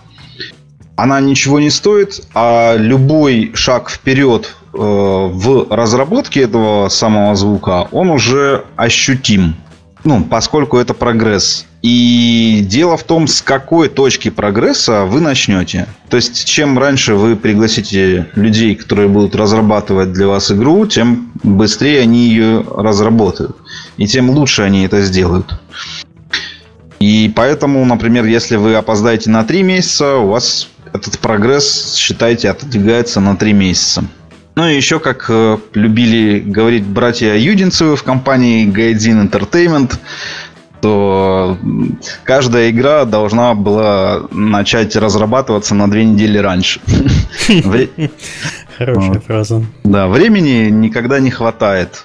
она 0.96 1.20
ничего 1.20 1.58
не 1.58 1.70
стоит, 1.70 2.20
а 2.34 2.76
любой 2.76 3.52
шаг 3.54 3.88
вперед 3.88 4.54
в 4.74 5.66
разработке 5.70 6.42
этого 6.42 6.88
самого 6.88 7.34
звука, 7.36 7.88
он 7.92 8.10
уже 8.10 8.64
ощутим. 8.76 9.56
Ну, 10.04 10.22
поскольку 10.22 10.76
это 10.76 10.92
прогресс. 10.92 11.64
И 11.80 12.62
дело 12.68 12.98
в 12.98 13.04
том, 13.04 13.26
с 13.26 13.40
какой 13.40 13.88
точки 13.88 14.28
прогресса 14.28 15.04
вы 15.04 15.20
начнете. 15.20 15.86
То 16.10 16.16
есть, 16.16 16.44
чем 16.44 16.78
раньше 16.78 17.14
вы 17.14 17.36
пригласите 17.36 18.26
людей, 18.34 18.74
которые 18.74 19.08
будут 19.08 19.34
разрабатывать 19.34 20.12
для 20.12 20.28
вас 20.28 20.50
игру, 20.50 20.86
тем 20.86 21.30
быстрее 21.42 22.02
они 22.02 22.28
ее 22.28 22.64
разработают. 22.76 23.56
И 23.96 24.06
тем 24.06 24.28
лучше 24.28 24.62
они 24.62 24.84
это 24.84 25.00
сделают. 25.02 25.58
И 27.00 27.32
поэтому, 27.34 27.84
например, 27.84 28.26
если 28.26 28.56
вы 28.56 28.74
опоздаете 28.74 29.30
на 29.30 29.44
3 29.44 29.62
месяца, 29.62 30.16
у 30.16 30.28
вас 30.28 30.68
этот 30.92 31.18
прогресс, 31.18 31.94
считайте, 31.96 32.50
отодвигается 32.50 33.20
на 33.20 33.36
3 33.36 33.52
месяца. 33.52 34.04
Ну 34.56 34.68
и 34.68 34.76
еще, 34.76 35.00
как 35.00 35.26
э, 35.28 35.58
любили 35.74 36.38
говорить 36.38 36.84
братья 36.84 37.34
Юдинцевы 37.34 37.96
в 37.96 38.04
компании 38.04 38.66
Гайдзин 38.66 39.26
Entertainment, 39.26 39.98
что 40.84 41.56
каждая 42.24 42.68
игра 42.68 43.06
должна 43.06 43.54
была 43.54 44.24
начать 44.30 44.94
разрабатываться 44.96 45.74
на 45.74 45.90
две 45.90 46.04
недели 46.04 46.36
раньше. 46.36 46.80
Хорошая 48.76 49.20
фраза. 49.20 49.64
Да, 49.82 50.08
времени 50.08 50.68
никогда 50.68 51.20
не 51.20 51.30
хватает. 51.30 52.04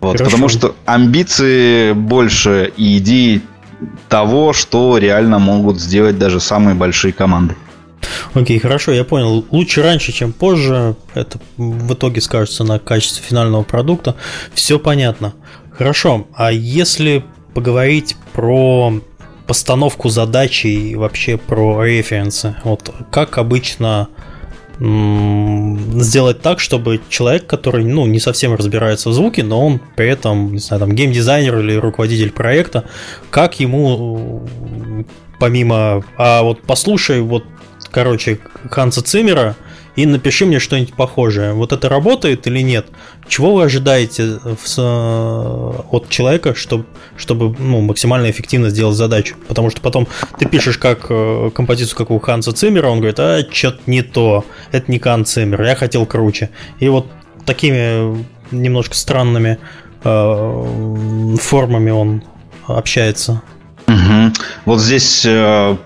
Вот, 0.00 0.18
потому 0.18 0.48
что 0.48 0.76
амбиции 0.84 1.92
больше 1.92 2.72
и 2.76 2.98
идеи 2.98 3.42
того, 4.08 4.52
что 4.52 4.98
реально 4.98 5.40
могут 5.40 5.80
сделать 5.80 6.18
даже 6.18 6.38
самые 6.38 6.76
большие 6.76 7.12
команды. 7.12 7.56
Окей, 8.34 8.58
хорошо, 8.58 8.92
я 8.92 9.04
понял. 9.04 9.44
Лучше 9.50 9.82
раньше, 9.82 10.12
чем 10.12 10.32
позже. 10.32 10.96
Это 11.14 11.38
в 11.56 11.94
итоге 11.94 12.20
скажется 12.20 12.64
на 12.64 12.78
качестве 12.78 13.24
финального 13.26 13.62
продукта. 13.62 14.16
Все 14.54 14.78
понятно. 14.78 15.34
Хорошо, 15.70 16.26
а 16.34 16.52
если 16.52 17.24
поговорить 17.54 18.16
про 18.32 19.00
постановку 19.46 20.08
задачи 20.08 20.66
и 20.66 20.94
вообще 20.94 21.36
про 21.36 21.84
референсы, 21.84 22.56
вот 22.64 22.90
как 23.10 23.38
обычно 23.38 24.08
сделать 24.78 26.40
так, 26.40 26.58
чтобы 26.58 27.00
человек, 27.08 27.46
который 27.46 27.84
ну, 27.84 28.06
не 28.06 28.18
совсем 28.18 28.54
разбирается 28.54 29.10
в 29.10 29.12
звуке, 29.12 29.44
но 29.44 29.64
он 29.64 29.80
при 29.96 30.08
этом, 30.08 30.52
не 30.52 30.58
знаю, 30.58 30.80
там, 30.80 30.92
геймдизайнер 30.92 31.60
или 31.60 31.74
руководитель 31.74 32.32
проекта, 32.32 32.84
как 33.30 33.60
ему 33.60 34.44
помимо, 35.38 36.02
а 36.16 36.42
вот 36.42 36.62
послушай 36.62 37.20
вот 37.20 37.44
короче, 37.92 38.40
Ханса 38.70 39.02
Циммера 39.02 39.56
и 39.94 40.06
напиши 40.06 40.46
мне 40.46 40.58
что-нибудь 40.58 40.94
похожее. 40.94 41.52
Вот 41.52 41.72
это 41.72 41.88
работает 41.88 42.46
или 42.46 42.60
нет? 42.60 42.86
Чего 43.28 43.54
вы 43.54 43.64
ожидаете 43.64 44.38
в, 44.42 44.78
от 44.78 46.08
человека, 46.08 46.54
чтобы, 46.54 46.86
чтобы 47.16 47.54
ну, 47.58 47.82
максимально 47.82 48.30
эффективно 48.30 48.70
сделать 48.70 48.96
задачу? 48.96 49.36
Потому 49.48 49.70
что 49.70 49.80
потом 49.80 50.08
ты 50.38 50.46
пишешь 50.46 50.78
как 50.78 51.06
э, 51.10 51.50
композицию, 51.54 51.96
как 51.96 52.10
у 52.10 52.18
Ханса 52.18 52.52
Циммера, 52.52 52.88
он 52.88 52.98
говорит, 52.98 53.20
а, 53.20 53.42
что-то 53.50 53.80
не 53.86 54.02
то, 54.02 54.44
это 54.70 54.90
не 54.90 54.98
Хан 54.98 55.26
Циммер, 55.26 55.62
я 55.62 55.76
хотел 55.76 56.06
круче. 56.06 56.50
И 56.80 56.88
вот 56.88 57.06
такими 57.44 58.24
немножко 58.50 58.94
странными 58.94 59.58
э, 60.04 61.36
формами 61.38 61.90
он 61.90 62.22
общается. 62.66 63.42
Угу. 63.88 64.32
Вот 64.64 64.80
здесь, 64.80 65.24
э, 65.26 65.76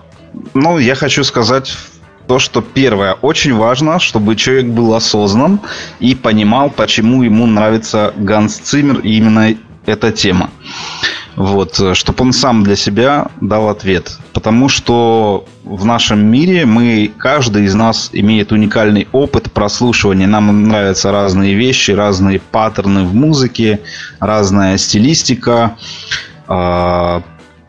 ну, 0.53 0.77
я 0.77 0.95
хочу 0.95 1.23
сказать 1.25 1.75
то, 2.27 2.39
что 2.39 2.61
первое, 2.61 3.13
очень 3.13 3.55
важно, 3.55 3.99
чтобы 3.99 4.35
человек 4.35 4.65
был 4.67 4.93
осознан 4.93 5.59
и 5.99 6.13
понимал, 6.15 6.69
почему 6.69 7.23
ему 7.23 7.47
нравится 7.47 8.13
Ганс 8.17 8.57
Циммер 8.57 8.99
и 8.99 9.17
именно 9.17 9.55
эта 9.85 10.11
тема. 10.11 10.49
Вот, 11.37 11.79
чтобы 11.93 12.23
он 12.23 12.33
сам 12.33 12.63
для 12.63 12.75
себя 12.75 13.27
дал 13.41 13.69
ответ. 13.69 14.17
Потому 14.33 14.69
что 14.69 15.45
в 15.63 15.85
нашем 15.85 16.25
мире 16.25 16.65
мы, 16.65 17.11
каждый 17.15 17.65
из 17.65 17.75
нас 17.75 18.09
имеет 18.11 18.51
уникальный 18.51 19.07
опыт 19.11 19.51
прослушивания. 19.51 20.25
Нам 20.25 20.63
нравятся 20.63 21.11
разные 21.11 21.53
вещи, 21.53 21.91
разные 21.91 22.39
паттерны 22.39 23.05
в 23.05 23.13
музыке, 23.13 23.81
разная 24.19 24.79
стилистика. 24.79 25.77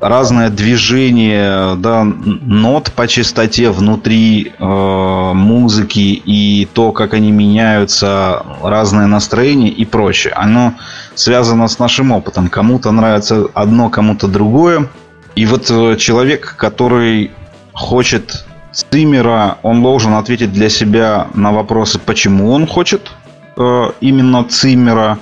Разное 0.01 0.49
движение 0.49 1.75
да, 1.75 2.05
нот 2.05 2.93
по 2.93 3.09
частоте 3.09 3.71
внутри 3.71 4.53
э, 4.57 5.33
музыки 5.35 6.23
и 6.25 6.69
то, 6.73 6.93
как 6.93 7.15
они 7.15 7.33
меняются, 7.33 8.45
разное 8.63 9.09
настроение 9.09 9.71
и 9.71 9.85
прочее. 9.85 10.35
Оно 10.35 10.75
связано 11.17 11.67
с 11.67 11.81
нашим 11.81 12.13
опытом. 12.13 12.49
Кому-то 12.49 12.93
нравится 12.93 13.49
одно, 13.55 13.91
кому-то 13.91 14.29
другое. 14.29 14.89
И 15.35 15.47
вот 15.47 15.69
э, 15.69 15.97
человек, 15.97 16.55
который 16.57 17.33
хочет 17.73 18.47
стримера, 18.71 19.59
он 19.63 19.83
должен 19.83 20.15
ответить 20.15 20.53
для 20.53 20.69
себя 20.69 21.27
на 21.35 21.51
вопросы, 21.51 21.99
почему 21.99 22.53
он 22.53 22.69
хочет 22.69 23.11
э, 23.57 23.87
именно 24.01 24.45
циммера. 24.45 25.19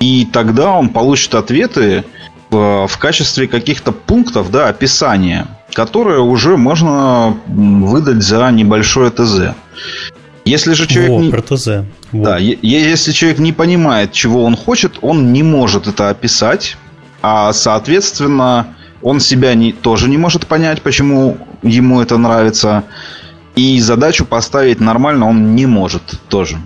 И 0.00 0.26
тогда 0.32 0.72
он 0.72 0.88
получит 0.88 1.34
ответы, 1.34 2.04
в 2.50 2.98
качестве 2.98 3.48
каких-то 3.48 3.92
пунктов, 3.92 4.50
да, 4.50 4.68
описания, 4.68 5.46
которые 5.72 6.20
уже 6.20 6.56
можно 6.56 7.36
выдать 7.46 8.22
за 8.22 8.50
небольшое 8.50 9.10
ТЗ. 9.10 9.54
Если 10.44 10.74
же 10.74 10.86
человек 10.86 11.10
Во, 11.10 11.20
не... 11.22 11.30
про 11.30 11.42
ТЗ. 11.42 11.66
Во. 12.12 12.24
Да, 12.24 12.38
если 12.38 13.12
человек 13.12 13.40
не 13.40 13.52
понимает, 13.52 14.12
чего 14.12 14.44
он 14.44 14.56
хочет, 14.56 14.98
он 15.02 15.32
не 15.32 15.42
может 15.42 15.88
это 15.88 16.08
описать, 16.08 16.76
а 17.20 17.52
соответственно 17.52 18.68
он 19.02 19.18
себя 19.18 19.54
не, 19.54 19.72
тоже 19.72 20.08
не 20.08 20.18
может 20.18 20.46
понять, 20.46 20.82
почему 20.82 21.36
ему 21.62 22.00
это 22.00 22.16
нравится, 22.16 22.84
и 23.56 23.80
задачу 23.80 24.24
поставить 24.24 24.80
нормально 24.80 25.28
он 25.28 25.56
не 25.56 25.66
может 25.66 26.02
тоже. 26.28 26.58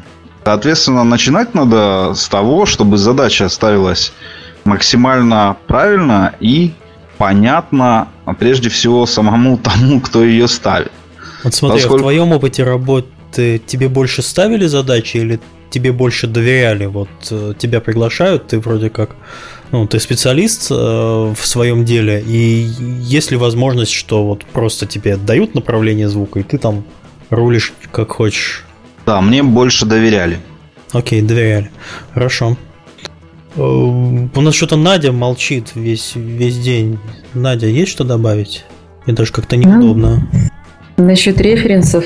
Соответственно, 0.45 1.05
начинать 1.05 1.55
надо 1.55 2.13
с 2.15 2.29
того, 2.29 2.67
чтобы 2.67 2.99
задача 2.99 3.49
ставилась 3.49 4.13
максимально 4.71 5.57
правильно 5.67 6.35
и 6.41 6.73
понятно, 7.19 8.09
а 8.25 8.35
прежде 8.35 8.69
всего, 8.69 9.07
самому 9.07 9.59
тому, 9.69 10.01
кто 10.01 10.25
ее 10.25 10.49
ставит. 10.49 10.93
Вот 11.45 11.55
смотри, 11.55 11.79
Поскольку... 11.79 11.99
в 11.99 12.01
твоем 12.03 12.33
опыте 12.33 12.65
работы 12.65 13.61
тебе 13.67 13.89
больше 13.89 14.23
ставили 14.23 14.67
задачи 14.67 15.17
или 15.19 15.41
тебе 15.71 15.93
больше 15.93 16.27
доверяли? 16.27 16.87
Вот 16.87 17.09
э, 17.31 17.55
тебя 17.59 17.81
приглашают, 17.81 18.49
ты 18.49 18.59
вроде 18.61 18.91
как, 18.91 19.11
ну, 19.73 19.87
ты 19.87 19.99
специалист 20.01 20.71
э, 20.71 20.75
в 20.75 21.47
своем 21.47 21.85
деле, 21.85 22.21
и 22.21 22.69
есть 23.17 23.31
ли 23.31 23.37
возможность, 23.37 23.93
что 23.93 24.25
вот 24.27 24.45
просто 24.45 24.87
тебе 24.87 25.17
дают 25.17 25.55
направление 25.55 26.09
звука, 26.09 26.41
и 26.41 26.43
ты 26.43 26.59
там 26.59 26.85
рулишь 27.31 27.73
как 27.93 28.13
хочешь? 28.13 28.65
Да, 29.07 29.21
мне 29.21 29.43
больше 29.43 29.87
доверяли. 29.87 30.39
Окей, 30.93 31.23
доверяли. 31.23 31.71
Хорошо. 32.15 32.57
Э, 33.57 33.63
у 33.63 34.41
нас 34.41 34.55
что-то 34.55 34.77
Надя 34.77 35.13
молчит 35.13 35.73
весь, 35.75 36.13
весь 36.15 36.59
день. 36.59 36.99
Надя, 37.35 37.67
есть 37.67 37.91
что 37.91 38.05
добавить? 38.05 38.65
Мне 39.07 39.15
даже 39.15 39.33
как-то 39.33 39.57
неудобно. 39.57 40.29
Насчет 40.97 41.41
референсов. 41.41 42.05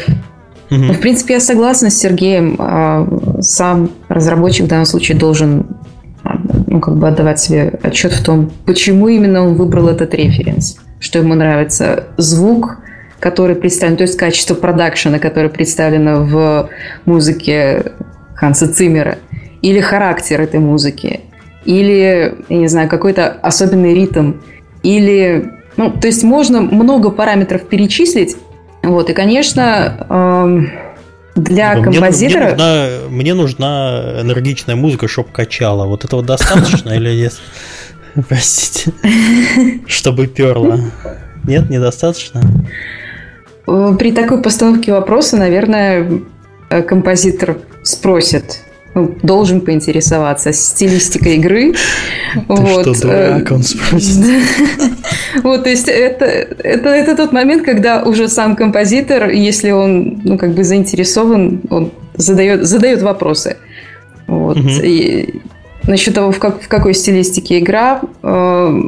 Угу. 0.71 0.81
Ну, 0.81 0.93
в 0.93 1.01
принципе, 1.01 1.35
я 1.35 1.41
согласна 1.41 1.91
с 1.91 1.99
Сергеем. 1.99 2.57
А, 2.59 3.07
сам 3.41 3.91
разработчик 4.09 4.67
в 4.67 4.69
данном 4.69 4.87
случае 4.87 5.19
должен 5.19 5.67
а, 6.23 6.39
ну, 6.67 6.81
как 6.81 6.97
бы 6.97 7.09
отдавать 7.09 7.39
себе 7.41 7.79
отчет 7.83 8.13
в 8.13 8.25
том, 8.25 8.51
почему 8.65 9.09
именно 9.09 9.45
он 9.45 9.55
выбрал 9.55 9.89
этот 9.89 10.15
референс. 10.15 10.79
Что 11.01 11.19
ему 11.19 11.35
нравится 11.35 12.05
звук, 12.17 12.79
который 13.21 13.57
представлен, 13.57 13.97
то 13.97 14.03
есть 14.05 14.17
качество 14.17 14.55
продакшена, 14.55 15.19
которое 15.19 15.49
представлено 15.49 16.25
в 16.25 16.71
музыке 17.05 17.93
Ханса 18.35 18.73
Циммера, 18.73 19.19
или 19.61 19.81
характер 19.81 20.41
этой 20.41 20.61
музыки, 20.61 21.21
или, 21.65 22.35
я 22.49 22.57
не 22.57 22.69
знаю, 22.69 22.89
какой-то 22.89 23.29
особенный 23.43 23.95
ритм, 23.95 24.35
или... 24.83 25.51
Ну, 25.77 25.91
то 25.91 26.07
есть 26.07 26.23
можно 26.23 26.61
много 26.61 27.11
параметров 27.11 27.63
перечислить, 27.63 28.37
вот, 28.83 29.11
и, 29.11 29.13
конечно, 29.13 30.07
эм, 30.09 30.71
для 31.35 31.75
мне, 31.75 31.85
композитора... 31.85 32.55
Мне 32.55 32.55
нужна, 32.55 33.09
мне 33.09 33.35
нужна 33.35 34.21
энергичная 34.21 34.77
музыка, 34.77 35.09
чтобы 35.09 35.31
качала. 35.31 35.87
Вот 35.87 36.05
этого 36.05 36.23
достаточно 36.23 36.93
или 36.93 37.15
нет? 37.15 37.35
Простите. 38.29 38.93
Чтобы 39.87 40.27
перло. 40.27 40.79
Нет, 41.45 41.69
недостаточно? 41.71 42.43
При 43.67 44.13
такой 44.13 44.43
постановке 44.43 44.93
вопроса, 44.93 45.37
наверное, 45.37 46.21
композитор 46.87 47.59
спросит, 47.83 48.61
ну, 48.95 49.15
должен 49.23 49.61
поинтересоваться 49.61 50.53
стилистикой 50.53 51.37
игры. 51.37 51.75
вот. 52.49 52.83
Что, 52.83 53.03
дурак, 53.03 53.51
он 53.51 53.63
спросит. 53.63 54.25
вот, 55.43 55.65
то 55.65 55.71
есть 55.71 55.89
это, 55.89 56.25
это, 56.25 56.89
это 56.89 57.17
тот 57.17 57.33
момент, 57.33 57.65
когда 57.65 58.03
уже 58.03 58.29
сам 58.29 58.57
композитор, 58.57 59.31
если 59.31 59.71
он, 59.71 60.21
ну, 60.25 60.39
как 60.39 60.55
бы 60.55 60.63
заинтересован, 60.63 61.61
он 61.71 61.91
задает, 62.15 62.65
задает 62.65 63.03
вопросы. 63.03 63.57
Вот. 64.27 64.59
И 64.83 65.41
насчет 65.87 66.15
того, 66.15 66.33
в, 66.33 66.39
как, 66.39 66.63
в 66.63 66.69
какой 66.69 66.95
стилистике 66.95 67.59
игра, 67.59 68.01
э, 68.23 68.81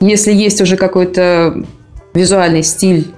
если 0.00 0.32
есть 0.32 0.60
уже 0.60 0.76
какой-то 0.76 1.64
визуальный 2.14 2.62
стиль, 2.62 3.08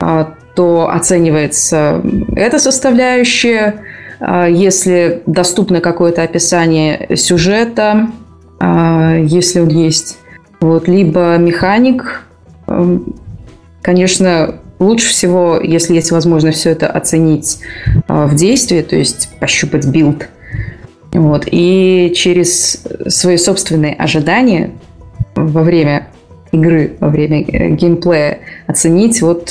э, 0.00 0.24
то 0.54 0.90
оценивается 0.90 2.02
эта 2.34 2.58
составляющая, 2.58 3.82
если 4.20 5.22
доступно 5.26 5.80
какое-то 5.80 6.22
описание 6.22 7.16
сюжета, 7.16 8.10
а, 8.58 9.16
если 9.16 9.60
он 9.60 9.68
есть, 9.68 10.18
вот, 10.60 10.88
либо 10.88 11.36
механик, 11.38 12.26
конечно, 13.80 14.56
лучше 14.78 15.10
всего, 15.10 15.60
если 15.62 15.94
есть 15.94 16.10
возможность 16.10 16.58
все 16.58 16.70
это 16.70 16.88
оценить 16.88 17.58
а, 18.08 18.26
в 18.26 18.34
действии, 18.34 18.82
то 18.82 18.96
есть 18.96 19.30
пощупать 19.38 19.86
билд, 19.86 20.28
вот, 21.12 21.46
и 21.50 22.12
через 22.14 22.84
свои 23.08 23.36
собственные 23.36 23.94
ожидания 23.94 24.72
во 25.34 25.62
время 25.62 26.08
игры, 26.52 26.96
во 27.00 27.08
время 27.08 27.42
э, 27.42 27.70
геймплея 27.70 28.40
оценить 28.66 29.22
вот 29.22 29.50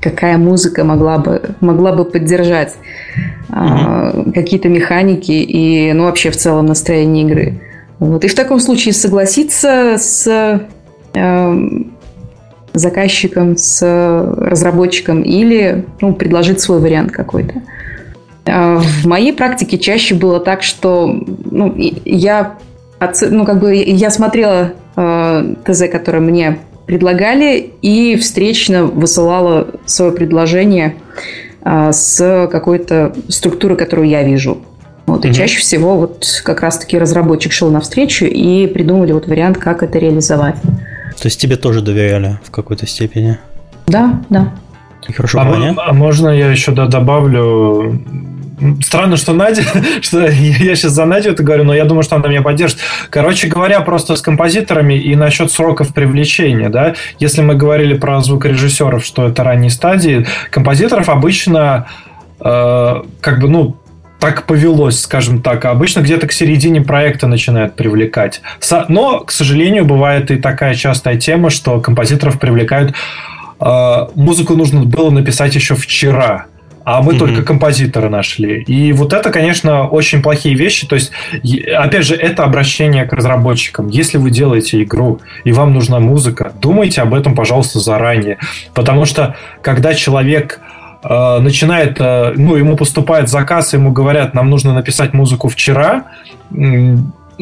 какая 0.00 0.36
музыка 0.38 0.84
могла 0.84 1.18
бы, 1.18 1.54
могла 1.60 1.92
бы 1.92 2.04
поддержать 2.04 2.74
угу. 3.48 4.32
какие-то 4.32 4.68
механики 4.68 5.32
и, 5.32 5.92
ну, 5.92 6.04
вообще 6.04 6.30
в 6.30 6.36
целом 6.36 6.66
настроение 6.66 7.24
игры. 7.24 7.60
Вот. 7.98 8.24
И 8.24 8.28
в 8.28 8.34
таком 8.34 8.58
случае 8.58 8.94
согласиться 8.94 9.94
с 9.96 10.60
э, 11.14 11.58
заказчиком, 12.72 13.56
с 13.56 13.80
разработчиком 14.36 15.22
или 15.22 15.84
ну, 16.00 16.12
предложить 16.12 16.60
свой 16.60 16.80
вариант 16.80 17.12
какой-то. 17.12 17.62
А, 18.46 18.78
в 18.78 19.06
моей 19.06 19.32
практике 19.32 19.78
чаще 19.78 20.16
было 20.16 20.40
так, 20.40 20.62
что 20.62 21.06
ну, 21.50 21.74
я, 21.76 22.58
ну, 23.30 23.44
как 23.44 23.60
бы, 23.60 23.74
я 23.74 24.10
смотрела 24.10 24.72
э, 24.96 25.54
ТЗ, 25.64 25.82
которое 25.90 26.20
мне 26.20 26.58
предлагали, 26.92 27.72
и 27.80 28.16
встречно 28.16 28.84
высылала 28.84 29.68
свое 29.86 30.12
предложение 30.12 30.96
а, 31.62 31.90
с 31.90 32.48
какой-то 32.52 33.14
структурой, 33.28 33.78
которую 33.78 34.10
я 34.10 34.22
вижу. 34.22 34.58
Вот, 35.06 35.24
и 35.24 35.28
угу. 35.28 35.34
чаще 35.34 35.58
всего 35.58 35.96
вот 35.96 36.42
как 36.44 36.60
раз-таки 36.60 36.98
разработчик 36.98 37.50
шел 37.50 37.70
навстречу 37.70 38.26
и 38.26 38.66
придумали 38.66 39.12
вот 39.12 39.26
вариант, 39.26 39.56
как 39.56 39.82
это 39.82 39.98
реализовать. 39.98 40.56
То 40.60 41.28
есть 41.28 41.40
тебе 41.40 41.56
тоже 41.56 41.80
доверяли 41.80 42.38
в 42.44 42.50
какой-то 42.50 42.86
степени? 42.86 43.38
Да, 43.86 44.20
да. 44.28 44.52
Хорошо, 45.16 45.40
а, 45.40 45.74
а 45.88 45.92
можно 45.94 46.28
я 46.28 46.50
еще 46.50 46.72
да, 46.72 46.88
добавлю 46.88 48.02
Странно, 48.82 49.16
что 49.16 49.32
Надя, 49.32 49.62
что 50.02 50.26
я 50.26 50.74
сейчас 50.74 50.92
за 50.92 51.04
Надю 51.04 51.30
это 51.30 51.42
говорю, 51.42 51.64
но 51.64 51.74
я 51.74 51.84
думаю, 51.84 52.02
что 52.02 52.16
она 52.16 52.28
меня 52.28 52.42
поддержит. 52.42 52.78
Короче 53.10 53.48
говоря, 53.48 53.80
просто 53.80 54.16
с 54.16 54.22
композиторами 54.22 54.94
и 54.94 55.14
насчет 55.16 55.50
сроков 55.50 55.94
привлечения, 55.94 56.68
да, 56.68 56.94
если 57.18 57.42
мы 57.42 57.54
говорили 57.54 57.94
про 57.94 58.20
звукорежиссеров, 58.20 59.04
что 59.04 59.28
это 59.28 59.44
ранние 59.44 59.70
стадии, 59.70 60.26
композиторов 60.50 61.08
обычно 61.08 61.86
э, 62.40 63.02
как 63.20 63.40
бы, 63.40 63.48
ну, 63.48 63.76
так 64.20 64.46
повелось, 64.46 65.00
скажем 65.00 65.42
так. 65.42 65.64
Обычно 65.64 66.00
где-то 66.00 66.28
к 66.28 66.32
середине 66.32 66.80
проекта 66.80 67.26
начинают 67.26 67.74
привлекать. 67.74 68.40
Но, 68.88 69.18
к 69.20 69.32
сожалению, 69.32 69.84
бывает 69.84 70.30
и 70.30 70.36
такая 70.36 70.76
частая 70.76 71.16
тема, 71.16 71.50
что 71.50 71.80
композиторов 71.80 72.38
привлекают 72.38 72.94
э, 73.58 74.06
музыку 74.14 74.54
нужно 74.54 74.84
было 74.84 75.10
написать 75.10 75.56
еще 75.56 75.74
вчера 75.74 76.46
а 76.84 77.02
мы 77.02 77.14
mm-hmm. 77.14 77.18
только 77.18 77.42
композитора 77.42 78.08
нашли. 78.08 78.62
И 78.62 78.92
вот 78.92 79.12
это, 79.12 79.30
конечно, 79.30 79.88
очень 79.88 80.22
плохие 80.22 80.54
вещи. 80.54 80.86
То 80.86 80.96
есть, 80.96 81.12
опять 81.74 82.04
же, 82.04 82.14
это 82.14 82.44
обращение 82.44 83.04
к 83.04 83.12
разработчикам. 83.12 83.88
Если 83.88 84.18
вы 84.18 84.30
делаете 84.30 84.82
игру 84.82 85.20
и 85.44 85.52
вам 85.52 85.72
нужна 85.72 86.00
музыка, 86.00 86.52
думайте 86.60 87.02
об 87.02 87.14
этом, 87.14 87.34
пожалуйста, 87.34 87.78
заранее. 87.80 88.38
Потому 88.74 89.04
что, 89.04 89.36
когда 89.62 89.94
человек 89.94 90.60
э, 91.02 91.38
начинает, 91.38 91.96
э, 92.00 92.32
ну, 92.36 92.56
ему 92.56 92.76
поступает 92.76 93.28
заказ, 93.28 93.72
ему 93.72 93.92
говорят, 93.92 94.34
нам 94.34 94.50
нужно 94.50 94.74
написать 94.74 95.12
музыку 95.12 95.48
вчера, 95.48 96.04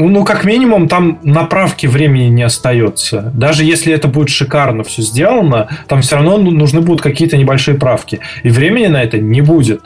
ну, 0.09 0.25
как 0.25 0.45
минимум, 0.45 0.89
там 0.89 1.19
направки 1.23 1.87
времени 1.87 2.29
не 2.29 2.43
остается. 2.43 3.31
Даже 3.35 3.65
если 3.65 3.93
это 3.93 4.09
будет 4.09 4.29
шикарно 4.29 4.85
все 4.85 5.03
сделано, 5.03 5.69
там 5.89 6.03
все 6.03 6.17
равно 6.17 6.39
ну, 6.39 6.51
нужны 6.51 6.81
будут 6.81 7.03
какие-то 7.03 7.37
небольшие 7.37 7.77
правки. 7.77 8.21
И 8.43 8.51
времени 8.51 8.87
на 8.87 9.03
это 9.03 9.19
не 9.19 9.41
будет. 9.41 9.83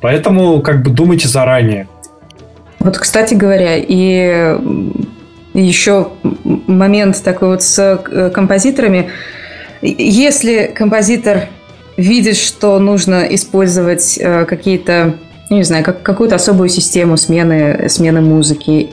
Поэтому, 0.00 0.60
как 0.60 0.82
бы, 0.82 0.90
думайте 0.90 1.28
заранее. 1.28 1.88
Вот, 2.80 2.98
кстати 2.98 3.34
говоря, 3.34 3.76
и 3.76 4.58
еще 5.54 6.08
момент 6.42 7.22
такой 7.22 7.48
вот 7.48 7.62
с 7.62 7.78
э, 7.78 8.30
композиторами. 8.30 9.10
Если 9.80 10.72
композитор 10.74 11.48
видит, 11.96 12.36
что 12.36 12.78
нужно 12.78 13.22
использовать 13.30 14.18
э, 14.18 14.44
какие-то, 14.44 15.14
не 15.50 15.62
знаю, 15.62 15.84
как, 15.84 16.02
какую-то 16.02 16.34
особую 16.34 16.68
систему 16.68 17.16
смены, 17.16 17.88
смены 17.88 18.20
музыки, 18.20 18.90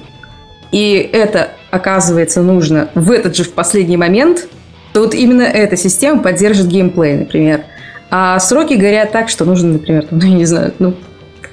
и 0.72 1.10
это 1.12 1.50
оказывается 1.70 2.42
нужно 2.42 2.90
в 2.96 3.12
этот 3.12 3.36
же 3.36 3.44
в 3.44 3.52
последний 3.54 3.98
момент, 3.98 4.48
то 4.94 5.02
вот 5.02 5.14
именно 5.14 5.44
эта 5.44 5.78
система 5.78 6.22
поддержит 6.22 6.68
геймплей, 6.68 7.16
например. 7.16 7.62
А 8.10 8.40
сроки 8.40 8.74
горят 8.74 9.12
так, 9.12 9.30
что 9.30 9.46
нужно, 9.46 9.74
например, 9.74 10.06
ну, 10.12 10.20
я 10.22 10.34
не 10.34 10.46
знаю, 10.46 10.74
ну, 10.80 10.94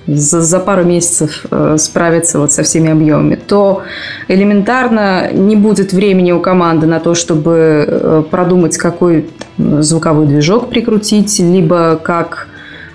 за, 0.09 0.41
за 0.41 0.59
пару 0.59 0.85
месяцев 0.85 1.45
э, 1.51 1.77
справиться 1.79 2.39
вот 2.39 2.53
со 2.53 2.63
всеми 2.63 2.91
объемами, 2.91 3.37
то 3.37 3.83
элементарно 4.27 5.31
не 5.33 5.55
будет 5.55 5.93
времени 5.93 6.33
у 6.33 6.41
команды 6.41 6.87
на 6.87 6.99
то, 6.99 7.15
чтобы 7.15 7.85
э, 7.87 8.23
продумать, 8.31 8.77
какой 8.79 9.29
звуковой 9.59 10.27
движок 10.27 10.71
прикрутить, 10.71 11.39
либо 11.39 12.01
как 12.03 12.49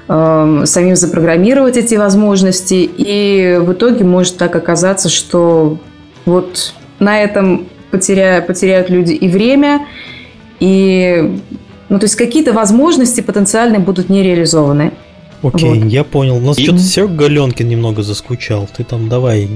э, 0.08 0.64
самим 0.66 0.96
запрограммировать 0.96 1.78
эти 1.78 1.96
возможности. 1.96 2.90
И 2.98 3.60
в 3.62 3.74
итоге 3.74 4.04
может 4.04 4.38
так 4.38 4.56
оказаться, 4.56 5.08
что 5.08 5.78
вот 6.26 6.74
на 7.00 7.22
этом 7.22 7.68
потеря, 7.92 8.44
потеряют 8.46 8.90
люди 8.90 9.14
и 9.14 9.28
время, 9.28 9.88
и 10.60 11.40
ну, 11.90 12.00
то 12.00 12.06
есть 12.06 12.16
какие-то 12.16 12.54
возможности 12.54 13.22
потенциально 13.22 13.80
будут 13.80 14.10
не 14.10 14.24
реализованы. 14.24 14.94
Окей, 15.44 15.82
вот. 15.82 15.92
я 15.92 16.04
понял. 16.04 16.38
У 16.38 16.40
нас 16.40 16.58
и... 16.58 16.64
что-то 16.64 16.80
Серега 16.80 17.14
Галенкин 17.14 17.68
немного 17.68 18.02
заскучал. 18.02 18.68
Ты 18.76 18.84
там 18.84 19.10
давай 19.10 19.50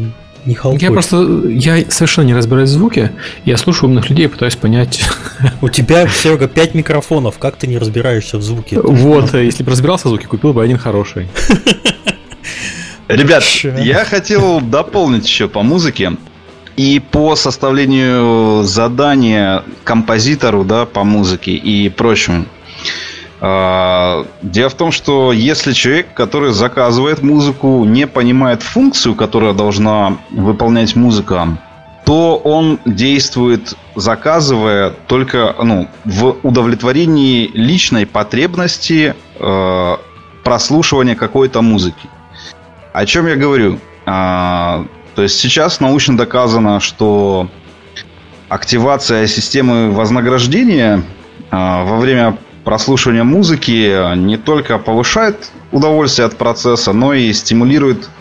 не 0.46 0.54
халкуй. 0.54 0.82
Я 0.82 0.92
просто, 0.92 1.48
я 1.48 1.84
совершенно 1.90 2.26
не 2.26 2.36
разбираюсь 2.36 2.70
в 2.70 2.74
звуке. 2.74 3.12
Я 3.46 3.58
слушаю 3.58 3.90
умных 3.90 4.10
людей 4.10 4.26
и 4.26 4.28
пытаюсь 4.28 4.56
понять. 4.56 5.04
У 5.62 5.70
тебя, 5.70 6.08
Серега, 6.08 6.48
5 6.48 6.74
микрофонов. 6.74 7.38
Как 7.38 7.56
ты 7.56 7.68
не 7.68 7.78
разбираешься 7.78 8.38
в 8.38 8.42
звуке? 8.42 8.80
Вот, 8.82 9.34
если 9.34 9.64
бы 9.64 9.72
разбирался 9.72 10.08
в 10.08 10.10
звуке, 10.10 10.28
купил 10.28 10.54
бы 10.54 10.64
один 10.64 10.78
хороший. 10.78 11.28
Ребят, 13.08 13.44
я 13.80 14.04
хотел 14.04 14.60
дополнить 14.60 15.26
еще 15.26 15.48
по 15.48 15.64
музыке. 15.64 16.14
И 16.78 17.00
по 17.00 17.36
составлению 17.36 18.64
задания 18.64 19.64
композитору, 19.84 20.64
да, 20.64 20.86
по 20.86 21.04
музыке 21.04 21.52
и 21.52 21.90
прочему. 21.90 22.46
А, 23.40 24.26
дело 24.42 24.70
в 24.70 24.76
том, 24.76 24.92
что 24.92 25.32
если 25.32 25.74
человек, 25.74 26.14
который 26.14 26.52
заказывает 26.52 27.22
музыку, 27.22 27.84
не 27.84 28.08
понимает 28.08 28.62
функцию, 28.62 29.16
которая 29.16 29.54
должна 29.54 30.18
выполнять 30.30 30.96
музыка, 30.96 31.58
то 32.06 32.38
он 32.38 32.80
действует, 32.86 33.76
заказывая 33.96 34.92
только 35.08 35.56
ну, 35.62 35.88
в 36.06 36.38
удовлетворении 36.44 37.50
личной 37.54 38.06
потребности 38.06 39.14
э, 39.40 39.98
прослушивания 40.44 41.16
какой-то 41.16 41.62
музыки. 41.62 42.08
О 42.94 43.06
чем 43.06 43.28
я 43.28 43.36
говорю? 43.36 43.80
А, 44.06 44.86
то 45.18 45.24
есть 45.24 45.40
сейчас 45.40 45.80
научно 45.80 46.16
доказано, 46.16 46.80
что 46.80 47.50
активация 48.50 49.26
системы 49.26 49.90
вознаграждения 49.90 51.02
а, 51.50 51.84
во 51.86 51.98
время 51.98 52.38
прослушивание 52.64 53.24
музыки 53.24 54.16
не 54.16 54.38
только 54.38 54.78
повышает 54.78 55.50
удовольствие 55.72 56.28
от 56.28 56.38
процесса, 56.38 56.94
но 56.94 57.16
и 57.16 57.34
стимулирует 57.34 58.12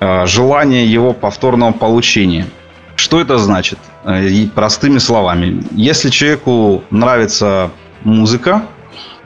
э, 0.00 0.24
желание 0.24 0.90
его 0.90 1.12
повторного 1.12 1.72
получения. 1.72 2.46
Что 2.96 3.20
это 3.20 3.36
значит? 3.36 3.78
Э, 4.04 4.26
и 4.26 4.48
простыми 4.48 4.96
словами. 4.96 5.62
Если 5.72 6.08
человеку 6.08 6.82
нравится 6.88 7.72
музыка, 8.04 8.62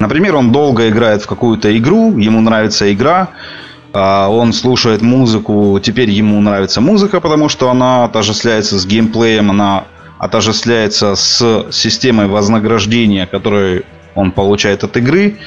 например, 0.01 0.35
он 0.35 0.51
долго 0.51 0.89
играет 0.89 1.23
в 1.23 1.29
какую-то 1.29 1.79
игру, 1.79 2.19
ему 2.19 2.41
нравится 2.41 2.93
игра, 2.93 3.29
а 3.29 3.66
он 3.99 4.53
слушает 4.53 5.03
музыку, 5.03 5.79
теперь 5.83 6.11
ему 6.11 6.41
нравится 6.41 6.81
музыка, 6.81 7.21
потому 7.21 7.49
что 7.49 7.71
она 7.71 8.05
отождествляется 8.05 8.79
с 8.79 8.87
геймплеем, 8.87 9.51
она 9.51 9.85
отождествляется 10.19 11.15
с 11.15 11.67
системой 11.71 12.27
вознаграждения, 12.27 13.27
которую 13.27 13.85
он 14.15 14.33
получает 14.33 14.85
от 14.85 14.97
игры, 14.97 15.39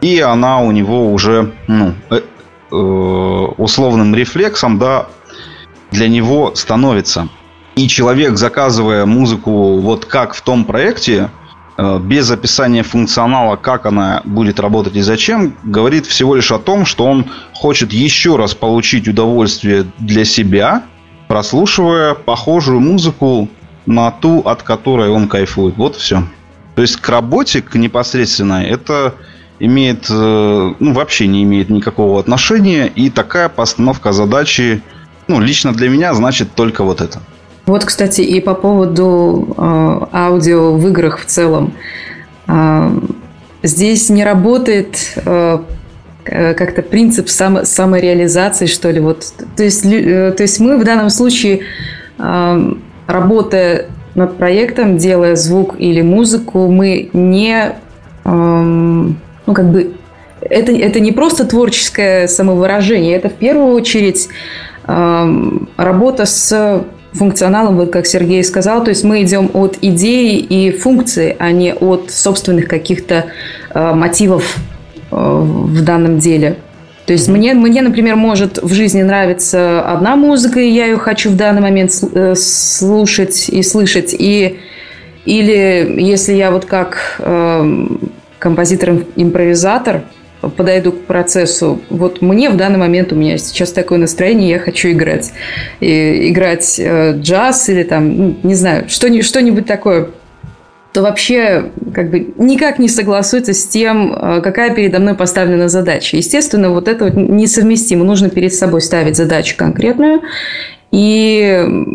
и 0.00 0.20
она 0.20 0.60
у 0.60 0.72
него 0.72 1.12
уже 1.12 1.52
ну, 1.68 1.94
э, 2.10 2.20
э, 2.70 2.76
условным 2.76 4.14
рефлексом 4.14 4.78
да, 4.78 5.06
для 5.90 6.08
него 6.08 6.54
становится. 6.54 7.28
И 7.76 7.88
человек, 7.88 8.36
заказывая 8.38 9.04
музыку 9.04 9.78
вот 9.80 10.06
как 10.06 10.34
в 10.34 10.40
том 10.40 10.64
проекте, 10.64 11.30
без 11.78 12.30
описания 12.30 12.82
функционала, 12.82 13.56
как 13.56 13.86
она 13.86 14.22
будет 14.24 14.60
работать 14.60 14.96
и 14.96 15.02
зачем, 15.02 15.54
говорит 15.62 16.06
всего 16.06 16.34
лишь 16.34 16.50
о 16.50 16.58
том, 16.58 16.86
что 16.86 17.04
он 17.04 17.26
хочет 17.52 17.92
еще 17.92 18.36
раз 18.36 18.54
получить 18.54 19.08
удовольствие 19.08 19.84
для 19.98 20.24
себя, 20.24 20.84
прослушивая 21.28 22.14
похожую 22.14 22.80
музыку 22.80 23.48
на 23.84 24.10
ту, 24.10 24.40
от 24.40 24.62
которой 24.62 25.10
он 25.10 25.28
кайфует. 25.28 25.76
Вот 25.76 25.96
все. 25.96 26.22
То 26.74 26.82
есть 26.82 26.96
к 26.96 27.08
работе, 27.08 27.62
к 27.62 27.74
непосредственной, 27.74 28.66
это 28.66 29.14
имеет, 29.58 30.06
э, 30.10 30.74
ну, 30.78 30.92
вообще 30.92 31.26
не 31.26 31.42
имеет 31.44 31.70
никакого 31.70 32.20
отношения. 32.20 32.86
И 32.86 33.10
такая 33.10 33.48
постановка 33.48 34.12
задачи, 34.12 34.82
ну, 35.28 35.40
лично 35.40 35.72
для 35.72 35.88
меня 35.88 36.12
значит 36.14 36.54
только 36.54 36.84
вот 36.84 37.00
это. 37.00 37.20
Вот, 37.66 37.84
кстати, 37.84 38.20
и 38.20 38.40
по 38.40 38.54
поводу 38.54 39.54
э, 39.56 40.00
аудио 40.12 40.74
в 40.74 40.86
играх 40.86 41.18
в 41.18 41.26
целом. 41.26 41.72
Э, 42.46 42.90
здесь 43.64 44.08
не 44.08 44.24
работает 44.24 44.96
э, 45.16 45.58
как-то 46.24 46.82
принцип 46.82 47.28
само, 47.28 47.64
самореализации, 47.64 48.66
что 48.66 48.90
ли. 48.90 49.00
Вот, 49.00 49.26
то, 49.56 49.64
есть, 49.64 49.84
э, 49.84 50.32
то 50.36 50.42
есть 50.44 50.60
мы 50.60 50.78
в 50.78 50.84
данном 50.84 51.10
случае, 51.10 51.62
э, 52.18 52.72
работая 53.08 53.86
над 54.14 54.36
проектом, 54.36 54.96
делая 54.96 55.34
звук 55.34 55.74
или 55.78 56.02
музыку, 56.02 56.68
мы 56.68 57.10
не, 57.12 57.74
эм, 58.24 59.18
ну 59.44 59.52
как 59.52 59.70
бы, 59.70 59.92
это, 60.40 60.72
это 60.72 61.00
не 61.00 61.12
просто 61.12 61.44
творческое 61.44 62.26
самовыражение, 62.26 63.16
это 63.16 63.28
в 63.28 63.34
первую 63.34 63.74
очередь 63.74 64.28
эм, 64.86 65.68
работа 65.76 66.24
с 66.24 66.84
функционалом, 67.16 67.76
вот 67.76 67.90
как 67.90 68.06
Сергей 68.06 68.44
сказал, 68.44 68.84
то 68.84 68.90
есть 68.90 69.04
мы 69.04 69.22
идем 69.22 69.50
от 69.54 69.78
идеи 69.82 70.38
и 70.38 70.70
функции, 70.70 71.34
а 71.38 71.50
не 71.50 71.74
от 71.74 72.10
собственных 72.10 72.68
каких-то 72.68 73.26
э, 73.74 73.92
мотивов 73.94 74.56
э, 75.10 75.16
в 75.16 75.82
данном 75.82 76.18
деле. 76.18 76.56
То 77.06 77.12
есть 77.12 77.28
мне, 77.28 77.54
мне, 77.54 77.82
например, 77.82 78.16
может 78.16 78.58
в 78.60 78.72
жизни 78.72 79.02
нравиться 79.02 79.80
одна 79.80 80.16
музыка, 80.16 80.58
и 80.58 80.68
я 80.68 80.86
ее 80.86 80.96
хочу 80.96 81.30
в 81.30 81.36
данный 81.36 81.62
момент 81.62 81.92
э, 82.12 82.34
слушать 82.34 83.48
и 83.48 83.62
слышать. 83.62 84.14
И, 84.18 84.58
или 85.24 86.00
если 86.00 86.34
я 86.34 86.50
вот 86.50 86.64
как 86.64 87.16
э, 87.20 87.86
композитор-импровизатор 88.40 90.02
подойду 90.48 90.92
к 90.92 91.04
процессу, 91.04 91.80
вот 91.90 92.22
мне 92.22 92.50
в 92.50 92.56
данный 92.56 92.78
момент 92.78 93.12
у 93.12 93.16
меня 93.16 93.38
сейчас 93.38 93.72
такое 93.72 93.98
настроение, 93.98 94.50
я 94.50 94.58
хочу 94.58 94.90
играть. 94.90 95.32
И, 95.80 96.30
играть 96.30 96.78
э, 96.78 97.14
джаз 97.18 97.68
или 97.68 97.82
там, 97.82 98.16
ну, 98.16 98.36
не 98.42 98.54
знаю, 98.54 98.88
что-нибудь 98.88 99.66
такое 99.66 100.08
то 100.92 101.02
вообще 101.02 101.72
как 101.92 102.10
бы 102.10 102.32
никак 102.38 102.78
не 102.78 102.88
согласуется 102.88 103.52
с 103.52 103.66
тем, 103.66 104.14
э, 104.14 104.40
какая 104.40 104.74
передо 104.74 104.98
мной 104.98 105.14
поставлена 105.14 105.68
задача. 105.68 106.16
Естественно, 106.16 106.70
вот 106.70 106.88
это 106.88 107.04
вот 107.04 107.14
несовместимо. 107.16 108.02
Нужно 108.02 108.30
перед 108.30 108.54
собой 108.54 108.80
ставить 108.80 109.14
задачу 109.14 109.56
конкретную 109.58 110.22
и 110.92 111.92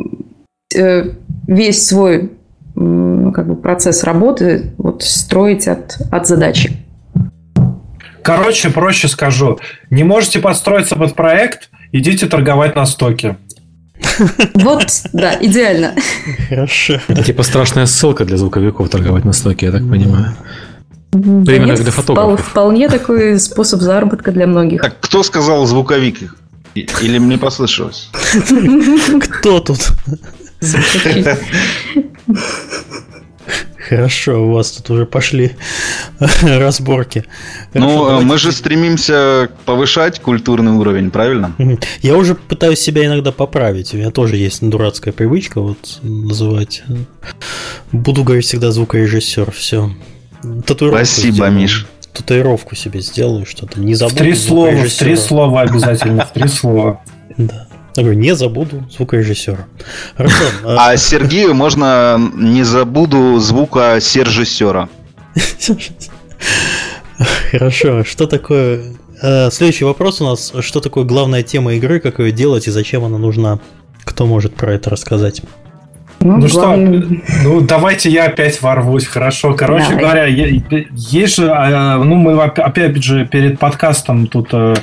э, 0.75 1.03
весь 1.47 1.87
свой 1.87 2.29
как 2.75 3.47
бы, 3.47 3.55
процесс 3.55 4.03
работы 4.03 4.73
вот, 4.77 5.01
строить 5.01 5.67
от, 5.67 5.97
от 6.11 6.27
задачи. 6.27 6.71
Короче, 8.23 8.69
проще 8.69 9.07
скажу. 9.07 9.59
Не 9.89 10.03
можете 10.03 10.39
подстроиться 10.39 10.95
под 10.95 11.15
проект, 11.15 11.69
идите 11.91 12.27
торговать 12.27 12.75
на 12.75 12.85
стоке. 12.85 13.37
Вот, 14.53 14.87
да, 15.13 15.37
идеально. 15.39 15.95
Хорошо. 16.49 16.99
Это 17.07 17.23
типа 17.23 17.43
страшная 17.43 17.85
ссылка 17.85 18.25
для 18.25 18.37
звуковиков 18.37 18.89
торговать 18.89 19.25
на 19.25 19.33
стоке, 19.33 19.67
я 19.67 19.71
так 19.71 19.81
понимаю. 19.81 20.35
Примерно 21.11 21.75
для 21.75 21.91
фотографов. 21.91 22.47
Вполне 22.47 22.89
такой 22.89 23.39
способ 23.39 23.81
заработка 23.81 24.31
для 24.31 24.47
многих. 24.47 24.81
Так 24.81 24.99
кто 24.99 25.23
сказал 25.23 25.65
звуковик? 25.65 26.35
Или 26.73 27.19
мне 27.19 27.37
послышалось? 27.37 28.09
Кто 29.29 29.59
тут? 29.59 29.91
Хорошо, 33.91 34.47
у 34.47 34.53
вас 34.53 34.71
тут 34.71 34.89
уже 34.89 35.05
пошли 35.05 35.51
разборки. 36.41 37.25
ну, 37.73 38.21
мы 38.21 38.37
же 38.37 38.53
стремимся 38.53 39.49
повышать 39.65 40.21
культурный 40.21 40.71
уровень, 40.71 41.11
правильно? 41.11 41.53
Я 42.01 42.15
уже 42.15 42.35
пытаюсь 42.35 42.79
себя 42.79 43.05
иногда 43.05 43.33
поправить. 43.33 43.93
У 43.93 43.97
меня 43.97 44.09
тоже 44.09 44.37
есть 44.37 44.65
дурацкая 44.65 45.13
привычка 45.13 45.59
вот 45.59 45.99
называть. 46.03 46.83
Буду 47.91 48.23
говорить 48.23 48.45
всегда 48.45 48.71
звукорежиссер. 48.71 49.51
Все. 49.51 49.91
Татуировку 50.65 51.05
Спасибо, 51.05 51.33
сделаю. 51.33 51.51
Миш. 51.51 51.87
Татуировку 52.13 52.75
себе 52.77 53.01
сделаю, 53.01 53.45
что-то 53.45 53.81
не 53.81 53.93
забуду. 53.95 54.15
В 54.15 54.19
три 54.19 54.35
слова, 54.35 54.71
в 54.71 54.93
три 54.93 55.17
слова 55.17 55.61
обязательно, 55.63 56.25
в 56.25 56.31
три 56.31 56.47
слова. 56.47 57.01
Да. 57.37 57.67
Я 57.95 58.03
говорю, 58.03 58.19
не 58.19 58.35
забуду 58.35 58.85
звукорежиссера. 58.89 59.67
Хорошо. 60.15 60.43
А 60.65 60.95
Сергею 60.97 61.53
можно 61.53 62.17
не 62.35 62.63
забуду 62.63 63.37
звука 63.39 63.99
сержиссера. 63.99 64.89
Хорошо. 67.51 68.03
Что 68.03 68.27
такое... 68.27 68.93
Э, 69.21 69.51
следующий 69.51 69.83
вопрос 69.85 70.21
у 70.21 70.25
нас. 70.25 70.53
Что 70.61 70.79
такое 70.79 71.03
главная 71.03 71.43
тема 71.43 71.73
игры, 71.73 71.99
как 71.99 72.19
ее 72.19 72.31
делать 72.31 72.67
и 72.67 72.71
зачем 72.71 73.03
она 73.03 73.17
нужна? 73.17 73.59
Кто 74.03 74.25
может 74.25 74.55
про 74.55 74.73
это 74.73 74.89
рассказать? 74.89 75.41
Ну, 76.21 76.37
ну 76.37 76.47
что, 76.47 76.75
ну 76.75 77.61
давайте 77.61 78.09
я 78.11 78.25
опять 78.25 78.61
ворвусь, 78.61 79.07
хорошо. 79.07 79.55
Короче 79.55 79.89
Давай. 79.89 80.03
говоря, 80.03 80.25
есть 80.27 81.35
же, 81.35 81.51
а, 81.51 81.97
ну 81.97 82.15
мы 82.15 82.39
опять 82.43 83.03
же 83.03 83.25
перед 83.25 83.57
подкастом 83.57 84.27
тут 84.27 84.49
э, 84.51 84.75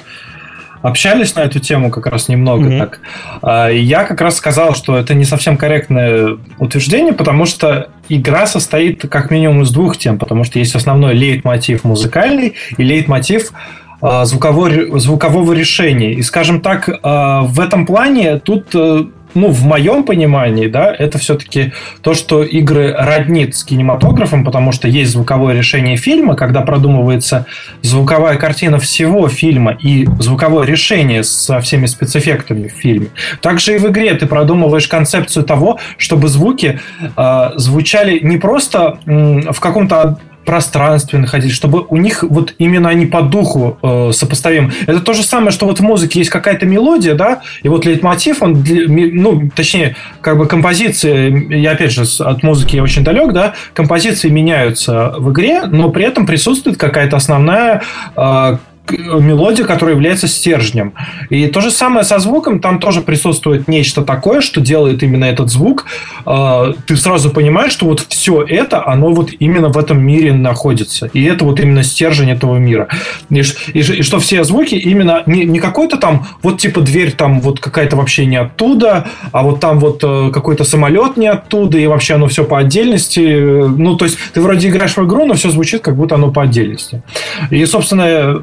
общались 0.83 1.35
на 1.35 1.41
эту 1.41 1.61
тему 1.61 1.91
как 1.91 2.07
раз 2.07 2.29
немного 2.29 2.69
mm-hmm. 2.69 2.79
так. 2.79 3.01
А, 3.43 3.69
я 3.69 4.05
как 4.05 4.21
раз 4.21 4.37
сказал, 4.37 4.75
что 4.75 4.97
это 4.97 5.15
не 5.15 5.25
совсем 5.25 5.57
корректное 5.57 6.39
утверждение, 6.59 7.13
потому 7.13 7.47
что 7.47 7.89
игра 8.09 8.47
состоит 8.47 9.03
как 9.09 9.31
минимум 9.31 9.63
из 9.63 9.71
двух 9.71 9.97
тем, 9.97 10.19
потому 10.19 10.45
что 10.45 10.59
есть 10.59 10.75
основной 10.75 11.15
лейтмотив 11.15 11.85
музыкальный 11.85 12.55
и 12.77 12.83
лейтмотив 12.83 13.53
а, 14.01 14.25
звукового, 14.25 14.99
звукового 14.99 15.53
решения. 15.53 16.15
И, 16.15 16.23
скажем 16.23 16.61
так, 16.61 16.89
в 16.89 17.61
этом 17.61 17.87
плане 17.87 18.39
тут 18.39 18.69
э, 18.75 19.05
ну, 19.35 19.49
в 19.49 19.65
моем 19.65 20.05
понимании, 20.05 20.67
да, 20.67 20.95
это 20.97 21.19
все-таки 21.19 21.73
то, 22.03 22.15
что 22.15 22.43
игры 22.43 22.95
роднит 22.97 23.57
с 23.57 23.65
кинематографом, 23.65 24.45
потому 24.45 24.73
что 24.73 24.89
есть 24.89 25.13
звуковое 25.13 25.55
решение 25.55 25.97
фильма, 25.97 26.35
когда 26.35 26.63
продумывается 26.63 27.47
звуковая 27.83 28.37
картина 28.37 28.79
всего 28.79 29.29
фильма 29.29 29.73
и 29.73 30.07
звуковое 30.19 30.67
решение 30.67 31.23
со 31.23 31.61
всеми 31.61 31.87
спецэффектами 31.87 32.69
в 32.69 32.73
фильме. 32.73 33.09
Также 33.41 33.75
и 33.75 33.79
в 33.79 33.87
игре 33.89 34.15
ты 34.15 34.27
продумываешь 34.27 34.89
концепцию 34.89 35.45
того, 35.45 35.79
чтобы 35.97 36.29
звуки 36.29 36.81
э, 37.17 37.51
звучали 37.57 38.19
не 38.21 38.39
просто 38.39 38.99
э, 39.07 39.53
в 39.53 39.61
каком-то 39.61 40.19
пространстве 40.49 41.19
находить, 41.19 41.53
чтобы 41.53 41.85
у 41.91 41.99
них 41.99 42.23
вот 42.23 42.55
именно 42.57 42.89
они 42.89 43.05
по 43.05 43.21
духу 43.21 43.79
э, 43.83 44.13
сопоставим. 44.15 44.73
Это 44.87 45.01
то 45.01 45.13
же 45.13 45.23
самое, 45.23 45.51
что 45.51 45.67
вот 45.67 45.79
в 45.79 45.83
музыке 45.83 46.21
есть 46.21 46.31
какая-то 46.31 46.65
мелодия, 46.65 47.15
да, 47.15 47.43
и 47.63 47.69
вот 47.69 47.85
лейтмотив, 47.85 48.41
он, 48.41 48.65
ну, 48.65 49.51
точнее, 49.55 49.95
как 50.23 50.39
бы 50.39 50.47
композиции, 50.47 51.55
я 51.55 51.73
опять 51.73 51.93
же 51.93 52.05
от 52.21 52.43
музыки 52.43 52.77
я 52.77 52.83
очень 52.83 53.05
далек, 53.05 53.35
да, 53.35 53.53
композиции 53.75 54.31
меняются 54.31 55.13
в 55.19 55.33
игре, 55.33 55.65
но 55.67 55.91
при 55.91 56.07
этом 56.07 56.25
присутствует 56.25 56.79
какая-то 56.79 57.19
основная 57.19 57.83
э, 58.17 58.57
мелодия, 58.91 59.65
которая 59.65 59.95
является 59.95 60.29
стержнем. 60.29 60.95
И 61.31 61.47
то 61.47 61.61
же 61.61 61.71
самое 61.71 62.05
со 62.05 62.19
звуком, 62.19 62.61
там 62.61 62.79
тоже 62.79 63.01
присутствует 63.01 63.69
нечто 63.69 64.03
такое, 64.03 64.41
что 64.41 64.61
делает 64.61 65.03
именно 65.03 65.25
этот 65.25 65.51
звук. 65.51 65.87
А, 66.25 66.73
ты 66.87 66.97
сразу 66.97 67.31
понимаешь, 67.31 67.73
что 67.73 67.87
вот 67.87 68.05
все 68.09 68.43
это, 68.43 68.87
оно 68.87 69.13
вот 69.13 69.31
именно 69.39 69.69
в 69.69 69.79
этом 69.79 70.01
мире 70.01 70.33
находится. 70.33 71.07
И 71.13 71.25
это 71.25 71.45
вот 71.45 71.61
именно 71.61 71.83
стержень 71.83 72.31
этого 72.31 72.57
мира. 72.57 72.89
И, 73.31 73.41
и, 73.73 73.79
и 73.79 74.03
что 74.03 74.19
все 74.19 74.45
звуки 74.45 74.75
именно 74.75 75.23
не, 75.27 75.45
не 75.45 75.59
какой-то 75.59 75.97
там, 75.97 76.27
вот 76.43 76.59
типа 76.59 76.81
дверь 76.81 77.13
там 77.13 77.41
вот 77.41 77.61
какая-то 77.61 77.97
вообще 77.97 78.27
не 78.27 78.37
оттуда, 78.37 79.07
а 79.33 79.43
вот 79.43 79.61
там 79.61 79.79
вот 79.79 80.01
э, 80.03 80.31
какой-то 80.33 80.65
самолет 80.65 81.17
не 81.17 81.27
оттуда, 81.27 81.79
и 81.79 81.87
вообще 81.87 82.15
оно 82.15 82.29
все 82.29 82.45
по 82.45 82.59
отдельности. 82.59 83.21
Ну, 83.21 83.97
то 83.97 84.05
есть 84.05 84.19
ты 84.33 84.41
вроде 84.41 84.69
играешь 84.69 84.97
в 84.97 85.05
игру, 85.05 85.27
но 85.27 85.35
все 85.35 85.51
звучит, 85.51 85.83
как 85.83 85.97
будто 85.97 86.15
оно 86.15 86.31
по 86.31 86.43
отдельности. 86.43 87.03
И, 87.51 87.65
собственно, 87.67 88.41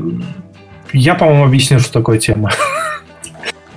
я, 0.95 1.15
по-моему, 1.15 1.45
объяснил, 1.45 1.79
что 1.79 1.93
такое 1.93 2.19
тема. 2.19 2.51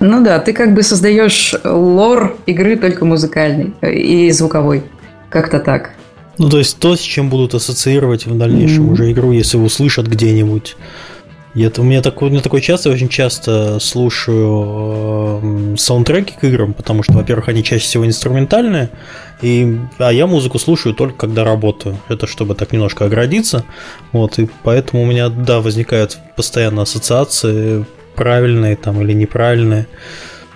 Ну 0.01 0.23
да, 0.23 0.39
ты 0.39 0.53
как 0.53 0.73
бы 0.73 0.81
создаешь 0.81 1.53
лор 1.65 2.37
игры 2.45 2.77
только 2.77 3.03
музыкальный 3.03 3.73
и 3.81 4.31
звуковой. 4.31 4.83
Как-то 5.29 5.59
так. 5.59 5.91
Ну, 6.37 6.49
то 6.49 6.57
есть 6.57 6.79
то, 6.79 6.95
с 6.95 7.01
чем 7.01 7.29
будут 7.29 7.53
ассоциировать 7.53 8.25
в 8.25 8.37
дальнейшем 8.37 8.85
mm-hmm. 8.85 8.93
уже 8.93 9.11
игру, 9.11 9.33
если 9.33 9.57
услышат 9.57 10.07
где-нибудь. 10.07 10.77
Это 11.55 11.81
у 11.81 11.83
меня 11.83 12.01
такое, 12.01 12.29
у 12.29 12.31
меня 12.31 12.41
такое 12.41 12.61
часто, 12.61 12.91
очень 12.91 13.09
часто 13.09 13.79
слушаю 13.79 15.41
э, 15.41 15.75
саундтреки 15.77 16.35
к 16.39 16.43
играм, 16.43 16.73
потому 16.73 17.01
что, 17.01 17.13
во-первых, 17.13 17.49
они 17.49 17.63
чаще 17.63 17.83
всего 17.83 18.05
инструментальные, 18.05 18.91
и, 19.41 19.79
а 19.97 20.13
я 20.13 20.27
музыку 20.27 20.59
слушаю 20.59 20.93
только 20.93 21.17
когда 21.17 21.43
работаю. 21.43 21.97
Это 22.07 22.27
чтобы 22.27 22.53
так 22.53 22.71
немножко 22.71 23.05
оградиться. 23.05 23.65
Вот, 24.11 24.37
и 24.37 24.47
поэтому 24.63 25.03
у 25.03 25.05
меня, 25.05 25.29
да, 25.29 25.59
возникают 25.59 26.19
постоянно 26.35 26.83
ассоциации 26.83 27.85
правильные 28.15 28.75
там 28.75 29.01
или 29.01 29.13
неправильные 29.13 29.87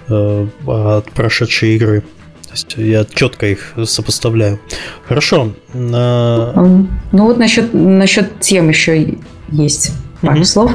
э, 0.10 0.48
от 0.68 1.12
прошедшей 1.12 1.76
игры. 1.76 2.02
То 2.02 2.52
есть 2.52 2.76
я 2.78 3.04
четко 3.06 3.48
их 3.48 3.74
сопоставляю. 3.86 4.60
Хорошо. 5.08 5.54
А, 5.74 6.54
ну 7.12 7.26
вот 7.26 7.40
насчет, 7.40 7.74
насчет 7.74 8.40
тем 8.42 8.70
еще 8.70 9.18
есть 9.50 9.92
пару 10.24 10.40
mm-hmm. 10.40 10.44
слов. 10.46 10.72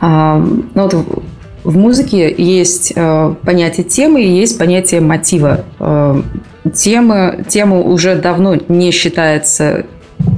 А, 0.00 0.38
ну 0.38 0.82
вот 0.82 1.24
в 1.64 1.76
музыке 1.76 2.34
есть 2.36 2.92
э, 2.96 3.34
понятие 3.44 3.84
темы 3.84 4.22
и 4.22 4.28
есть 4.28 4.58
понятие 4.58 5.00
мотива. 5.00 5.64
Э, 5.78 6.22
тема, 6.74 7.36
тема 7.48 7.80
уже 7.80 8.16
давно 8.16 8.56
не 8.68 8.90
считается 8.90 9.84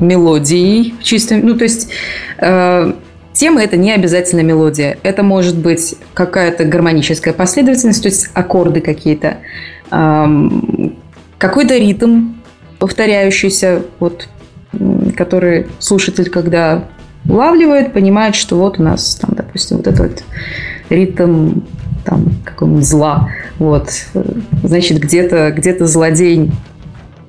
мелодией 0.01 0.95
чистой. 1.01 1.41
Ну, 1.43 1.57
то 1.57 1.65
есть 1.65 1.91
э, 2.39 2.93
тема 3.33 3.63
это 3.63 3.77
не 3.77 3.93
обязательно 3.93 4.41
мелодия. 4.41 4.99
Это 5.03 5.23
может 5.23 5.57
быть 5.57 5.95
какая-то 6.15 6.65
гармоническая 6.65 7.33
последовательность, 7.33 8.03
то 8.03 8.09
есть 8.09 8.31
аккорды 8.35 8.81
какие-то, 8.81 9.39
э, 9.91 10.27
какой-то 11.39 11.77
ритм 11.77 12.33
повторяющийся, 12.81 13.83
вот, 14.01 14.29
который 15.17 15.69
слушатель, 15.79 16.31
когда 16.31 16.89
улавливает, 17.29 17.93
понимает, 17.93 18.35
что 18.35 18.57
вот 18.57 18.79
у 18.79 18.83
нас 18.83 19.15
там, 19.17 19.35
допустим, 19.37 19.79
вот 19.79 19.87
это 19.87 20.03
вот 20.05 20.25
ритм 20.91 21.61
там 22.05 22.33
какого-нибудь 22.45 22.85
зла. 22.85 23.29
Вот. 23.59 23.91
Значит, 24.63 24.99
где-то 24.99 25.53
где 25.57 25.73
злодей 25.87 26.51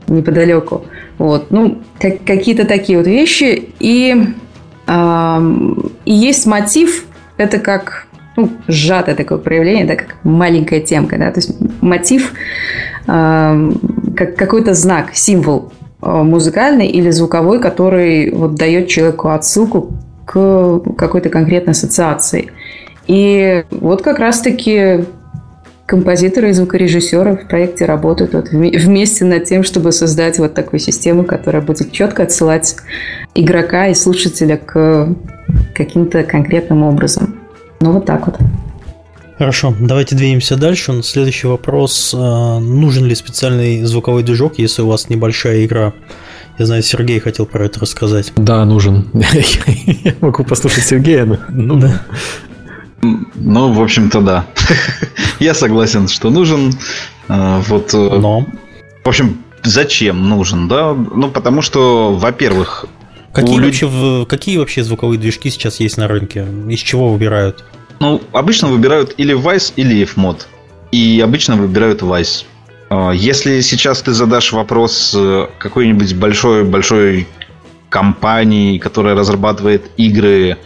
неподалеку. 0.08 0.86
Вот. 1.18 1.52
Ну, 1.52 1.82
как, 2.00 2.24
какие-то 2.24 2.66
такие 2.66 2.98
вот 2.98 3.08
вещи. 3.08 3.70
И, 3.80 4.34
э, 4.88 5.60
и 6.06 6.14
есть 6.14 6.46
мотив, 6.46 7.06
это 7.38 7.60
как 7.60 8.08
ну, 8.36 8.50
сжатое 8.68 9.16
такое 9.16 9.38
проявление, 9.38 9.86
да, 9.86 9.96
как 9.96 10.16
маленькая 10.24 10.80
темка, 10.80 11.18
да, 11.18 11.32
то 11.32 11.40
есть 11.40 11.52
мотив 11.82 12.34
э, 13.08 13.72
как 14.16 14.36
какой-то 14.36 14.74
знак, 14.74 15.12
символ 15.14 15.72
музыкальный 16.04 16.88
или 16.88 17.10
звуковой, 17.12 17.60
который 17.60 18.32
вот 18.32 18.56
дает 18.56 18.88
человеку 18.88 19.30
отсылку 19.30 19.92
к 20.26 20.82
какой-то 20.98 21.30
конкретной 21.30 21.72
ассоциации. 21.72 22.52
И 23.08 23.64
вот 23.72 24.02
как 24.02 24.20
раз-таки 24.20 25.06
композиторы 25.86 26.50
и 26.50 26.54
звукорежиссеры 26.54 27.36
в 27.36 27.48
проекте 27.48 27.86
работают 27.86 28.34
вот 28.34 28.50
вместе 28.50 29.26
над 29.26 29.46
тем, 29.46 29.64
чтобы 29.64 29.92
создать 29.92 30.40
вот 30.40 30.54
такую 30.54 30.80
систему, 30.80 31.24
которая 31.24 31.62
будет 31.62 31.92
четко 31.92 32.24
отсылать 32.24 32.78
игрока 33.36 33.88
и 33.88 33.94
слушателя 33.94 34.58
к 34.58 35.10
каким-то 35.76 36.24
конкретным 36.24 36.84
образом. 36.84 37.36
Ну 37.82 37.92
вот 37.92 38.06
так 38.06 38.26
вот. 38.28 38.38
Хорошо, 39.44 39.76
давайте 39.78 40.16
двинемся 40.16 40.56
дальше. 40.56 41.04
Следующий 41.04 41.48
вопрос. 41.48 42.16
А, 42.18 42.60
нужен 42.60 43.04
ли 43.04 43.14
специальный 43.14 43.84
звуковой 43.84 44.24
движок, 44.24 44.54
если 44.58 44.84
у 44.84 44.88
вас 44.88 45.10
небольшая 45.10 45.66
игра? 45.66 45.92
Я 46.58 46.66
знаю, 46.66 46.82
Сергей 46.82 47.20
хотел 47.20 47.46
про 47.46 47.66
это 47.66 47.82
рассказать. 47.82 48.32
Да, 48.38 48.64
нужен. 48.64 49.10
Я 49.14 50.16
могу 50.22 50.46
послушать 50.46 50.86
Сергея, 50.86 51.26
но... 51.26 51.40
Ну, 51.50 51.76
да. 51.76 52.02
Ну, 53.02 53.74
в 53.74 53.82
общем-то, 53.82 54.22
да. 54.22 54.46
Я 55.42 55.54
согласен, 55.54 56.08
что 56.08 56.30
нужен. 56.30 56.72
А, 57.28 57.60
вот. 57.68 57.94
Э, 57.94 57.98
Но. 57.98 58.48
В 59.04 59.10
общем, 59.10 59.40
зачем 59.62 60.30
нужен, 60.30 60.70
да? 60.70 60.94
Ну, 60.94 61.30
потому 61.30 61.62
что, 61.62 62.16
во-первых, 62.16 62.86
Какие, 63.34 63.58
люд... 63.58 63.66
вообще, 63.66 64.26
какие 64.30 64.58
вообще 64.58 64.84
звуковые 64.84 65.20
движки 65.20 65.50
сейчас 65.50 65.82
есть 65.82 65.98
на 65.98 66.08
рынке? 66.08 66.48
Из 66.70 66.80
чего 66.80 67.12
выбирают? 67.12 67.66
Ну, 68.04 68.22
обычно 68.34 68.68
выбирают 68.68 69.14
или 69.16 69.34
Vice, 69.34 69.74
или 69.78 70.06
FMod. 70.06 70.42
И 70.92 71.22
обычно 71.24 71.56
выбирают 71.56 72.02
Vice. 72.02 72.46
э, 72.90 73.12
если 73.16 73.62
сейчас 73.62 74.02
ты 74.02 74.12
задашь 74.12 74.52
вопрос 74.52 75.16
э, 75.18 75.48
какой-нибудь 75.58 76.14
большой-большой 76.16 77.28
компании, 77.90 78.78
которая 78.78 79.16
разрабатывает 79.16 79.90
игры, 79.96 80.58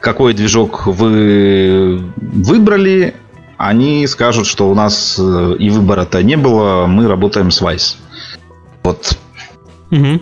какой 0.00 0.32
движок 0.32 0.86
вы 0.86 2.02
выбрали, 2.16 3.14
они 3.58 4.06
скажут, 4.06 4.46
что 4.46 4.70
у 4.70 4.74
нас 4.74 5.18
и 5.18 5.70
выбора-то 5.70 6.22
не 6.22 6.36
было, 6.36 6.86
мы 6.86 7.06
работаем 7.06 7.50
с 7.50 7.60
Vice. 7.60 7.96
Вот. 8.82 9.18
Угу. 9.90 10.20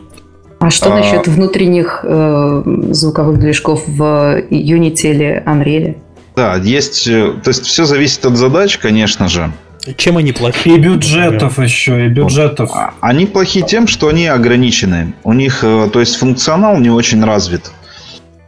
А 0.59 0.71
что 0.71 0.93
а... 0.93 0.97
насчет 0.97 1.29
внутренних 1.29 2.01
э, 2.03 2.63
звуковых 2.91 3.39
движков 3.39 3.85
в 3.87 4.03
Unity 4.51 5.11
или 5.11 5.43
Unreal? 5.47 5.97
Да, 6.41 6.57
есть. 6.57 7.05
То 7.05 7.49
есть 7.49 7.67
все 7.67 7.85
зависит 7.85 8.25
от 8.25 8.39
задач, 8.39 8.79
конечно 8.79 9.29
же. 9.29 9.53
Чем 9.99 10.17
они 10.17 10.33
плохи? 10.33 10.71
И 10.71 10.79
бюджетов 10.79 11.59
например? 11.59 11.69
еще, 11.69 12.07
и 12.07 12.09
бюджетов. 12.09 12.71
А, 12.73 12.95
они 13.03 13.27
плохи 13.27 13.61
тем, 13.61 13.87
что 13.87 14.09
они 14.09 14.27
ограничены. 14.27 15.13
У 15.23 15.35
них, 15.35 15.63
э, 15.63 15.91
то 15.93 16.01
есть, 16.01 16.17
функционал 16.17 16.79
не 16.79 16.89
очень 16.89 17.23
развит. 17.23 17.71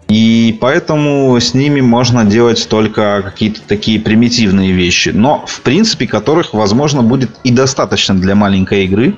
И 0.09 0.57
поэтому 0.59 1.39
с 1.39 1.53
ними 1.53 1.83
можно 1.83 2.25
делать 2.25 2.67
только 2.67 3.21
какие-то 3.23 3.61
такие 3.69 4.01
примитивные 4.01 4.73
вещи. 4.73 5.11
Но, 5.11 5.45
в 5.47 5.61
принципе, 5.61 6.07
которых, 6.07 6.55
возможно, 6.55 7.03
будет 7.03 7.31
и 7.45 7.51
достаточно 7.51 8.15
для 8.15 8.35
маленькой 8.35 8.87
игры. 8.87 9.17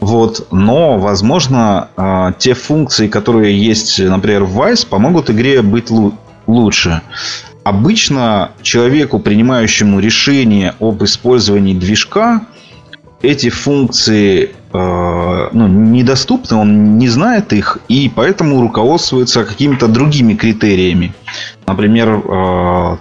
Вот. 0.00 0.48
Но, 0.50 0.98
возможно, 0.98 1.88
э, 1.96 2.32
те 2.38 2.52
функции, 2.52 3.08
которые 3.08 3.58
есть, 3.58 3.98
например, 3.98 4.44
в 4.44 4.60
Vice, 4.60 4.86
помогут 4.86 5.30
игре 5.30 5.62
быть 5.62 5.88
лучше. 6.46 7.02
Обычно 7.64 8.50
человеку, 8.62 9.18
принимающему 9.20 10.00
решение 10.00 10.74
об 10.80 11.04
использовании 11.04 11.74
движка, 11.74 12.42
эти 13.22 13.50
функции 13.50 14.50
э, 14.72 15.48
ну, 15.52 15.68
недоступны, 15.68 16.56
он 16.56 16.98
не 16.98 17.08
знает 17.08 17.52
их, 17.52 17.78
и 17.86 18.10
поэтому 18.12 18.60
руководствуется 18.60 19.44
какими-то 19.44 19.86
другими 19.86 20.34
критериями. 20.34 21.14
Например, 21.66 22.08
э, 22.08 22.96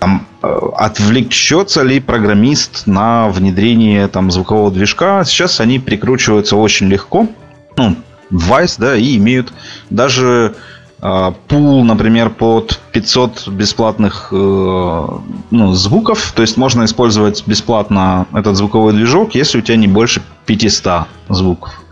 там, 0.00 0.26
э, 0.42 0.58
отвлечется 0.76 1.82
ли 1.82 2.00
программист 2.00 2.88
на 2.88 3.28
внедрение 3.28 4.08
там, 4.08 4.32
звукового 4.32 4.72
движка. 4.72 5.24
Сейчас 5.24 5.60
они 5.60 5.78
прикручиваются 5.78 6.56
очень 6.56 6.88
легко. 6.88 7.28
Ну, 7.76 7.94
Vice, 8.32 8.74
да, 8.78 8.96
и 8.96 9.16
имеют 9.16 9.52
даже 9.88 10.56
пул, 11.00 11.84
например, 11.84 12.30
под 12.30 12.80
500 12.92 13.48
бесплатных 13.48 14.28
э, 14.32 15.06
ну, 15.50 15.72
звуков. 15.72 16.32
То 16.34 16.42
есть 16.42 16.56
можно 16.56 16.84
использовать 16.84 17.46
бесплатно 17.46 18.26
этот 18.32 18.56
звуковой 18.56 18.92
движок, 18.92 19.34
если 19.34 19.58
у 19.58 19.60
тебя 19.60 19.76
не 19.76 19.86
больше 19.86 20.22
500 20.46 21.06
звуков. 21.28 21.82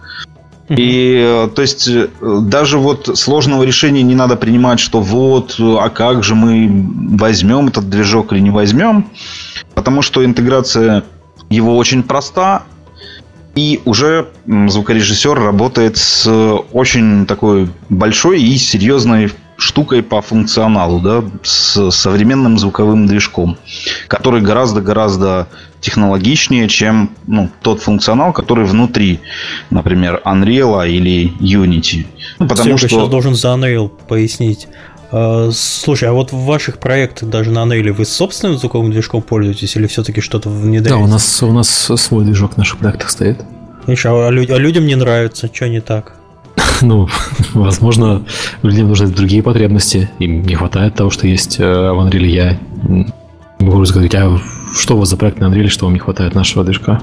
И 0.69 1.23
э, 1.25 1.49
то 1.55 1.63
есть 1.63 1.87
э, 1.87 2.09
даже 2.21 2.79
вот 2.79 3.17
сложного 3.17 3.63
решения 3.63 4.03
не 4.03 4.17
надо 4.17 4.35
принимать, 4.35 4.81
что 4.81 5.01
вот, 5.01 5.55
а 5.61 5.89
как 5.91 6.25
же 6.25 6.35
мы 6.35 6.69
возьмем 7.17 7.69
этот 7.69 7.89
движок 7.89 8.33
или 8.33 8.41
не 8.41 8.51
возьмем, 8.51 9.07
потому 9.75 10.03
что 10.03 10.25
интеграция 10.25 11.05
его 11.49 11.77
очень 11.77 12.03
проста, 12.03 12.65
и 13.57 13.81
уже 13.87 14.29
звукорежиссер 14.47 15.35
работает 15.35 15.97
с 15.97 16.29
очень 16.73 17.27
такой 17.27 17.69
большой 17.89 18.41
и 18.43 18.57
серьезной 18.59 19.33
штукой 19.57 20.03
по 20.03 20.21
функционалу, 20.21 21.01
да, 21.01 21.25
с 21.43 21.91
современным 21.91 22.59
звуковым 22.59 23.07
движком, 23.07 23.57
который 24.07 24.43
гораздо-гораздо 24.43 25.49
технологичнее, 25.81 26.69
чем 26.69 27.11
ну, 27.27 27.49
тот 27.63 27.81
функционал, 27.81 28.35
который 28.35 28.67
внутри, 28.67 29.21
например, 29.71 30.21
Unreal 30.27 30.87
или 30.87 31.33
Unity. 31.41 32.07
Ну, 32.39 32.49
потому 32.49 32.77
Серега 32.77 32.79
что... 32.79 32.89
сейчас 32.89 33.09
должен 33.09 33.35
за 33.35 33.49
Unreal 33.49 33.89
пояснить. 33.89 34.69
А, 35.19 35.49
слушай, 35.51 36.11
а 36.11 36.13
вот 36.13 36.31
в 36.33 36.45
ваших 36.45 36.77
проектах 36.77 37.31
даже 37.31 37.51
на 37.51 37.61
Unreal 37.61 37.93
вы 37.93 38.05
собственным 38.05 38.59
звуковым 38.59 38.91
движком 38.91 39.23
пользуетесь 39.23 39.75
или 39.75 39.87
все-таки 39.87 40.21
что-то 40.21 40.51
внедряете? 40.51 40.91
Да, 40.91 40.99
у 40.99 41.07
нас, 41.07 41.43
у 41.43 41.53
нас 41.53 41.71
свой 41.71 42.27
движок 42.27 42.53
в 42.53 42.57
наших 42.59 42.77
проектах 42.77 43.09
стоит. 43.09 43.43
Видишь, 43.87 44.05
а, 44.05 44.29
а, 44.29 44.31
люд, 44.31 44.51
а 44.51 44.59
людям 44.59 44.85
не 44.85 44.95
нравится, 44.95 45.49
что 45.51 45.69
не 45.69 45.81
так? 45.81 46.17
Ну, 46.83 47.09
возможно, 47.55 48.27
людям 48.63 48.89
нужны 48.89 49.07
другие 49.07 49.43
потребности. 49.43 50.11
Им 50.19 50.43
не 50.43 50.55
хватает 50.55 50.97
того, 50.97 51.09
что 51.09 51.27
есть 51.27 51.59
э, 51.59 51.65
в 51.65 52.07
Unreal. 52.07 52.27
Я 52.27 52.59
могу 53.59 53.87
сказать, 53.87 54.15
а 54.15 54.39
что 54.75 54.97
у 54.97 54.99
вас 54.99 55.09
за 55.09 55.17
проект 55.17 55.39
на 55.39 55.47
Unreal, 55.47 55.69
что 55.69 55.87
вам 55.87 55.95
не 55.95 56.01
хватает 56.01 56.35
нашего 56.35 56.63
движка? 56.63 57.01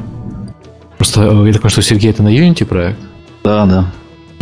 Просто 1.00 1.22
э, 1.22 1.48
я 1.48 1.54
так 1.54 1.64
понимаю, 1.64 1.72
что 1.72 1.82
Сергей 1.82 2.12
это 2.12 2.22
на 2.22 2.28
Unity 2.28 2.64
проект? 2.64 3.00
Да, 3.44 3.66
да. 3.66 3.92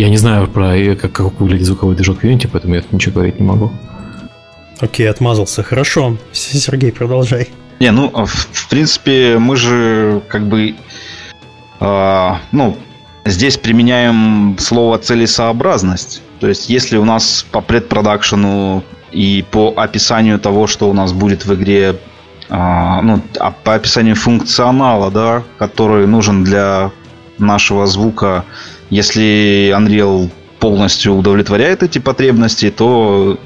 Я 0.02 0.10
не 0.10 0.18
знаю 0.18 0.48
про 0.48 0.76
э, 0.76 0.96
как, 0.96 1.12
как 1.12 1.40
выглядит 1.40 1.68
звуковой 1.68 1.96
движок 1.96 2.24
Unity, 2.24 2.50
поэтому 2.52 2.74
я 2.74 2.82
ничего 2.92 3.14
говорить 3.14 3.40
не 3.40 3.46
могу. 3.46 3.72
Окей, 4.80 5.08
отмазался. 5.08 5.62
Хорошо. 5.62 6.18
Сергей, 6.32 6.92
продолжай. 6.92 7.50
Не, 7.80 7.92
ну, 7.92 8.10
в, 8.10 8.26
в 8.26 8.68
принципе, 8.68 9.38
мы 9.38 9.56
же 9.56 10.24
как 10.28 10.48
бы 10.48 10.74
э, 11.80 12.30
ну, 12.52 12.78
здесь 13.26 13.58
применяем 13.58 14.58
слово 14.58 14.98
целесообразность. 14.98 16.24
То 16.40 16.48
есть, 16.48 16.68
если 16.68 16.98
у 16.98 17.06
нас 17.06 17.46
по 17.52 17.62
предпродакшену 17.62 18.84
и 19.12 19.46
по 19.52 19.72
описанию 19.78 20.40
того, 20.40 20.66
что 20.66 20.90
у 20.90 20.94
нас 20.94 21.14
будет 21.14 21.46
в 21.46 21.54
игре, 21.54 21.96
э, 22.50 23.02
ну, 23.04 23.22
а 23.40 23.52
по 23.52 23.76
описанию 23.76 24.16
функционала, 24.16 25.12
да, 25.12 25.44
который 25.60 26.08
нужен 26.08 26.44
для 26.44 26.90
нашего 27.38 27.86
звука, 27.86 28.46
если 28.92 29.74
Unreal 29.76 30.30
полностью 30.60 31.16
удовлетворяет 31.16 31.82
эти 31.82 31.98
потребности, 31.98 32.70
то 32.70 33.40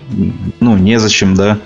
ну, 0.59 0.76
незачем, 0.76 1.34
да, 1.35 1.59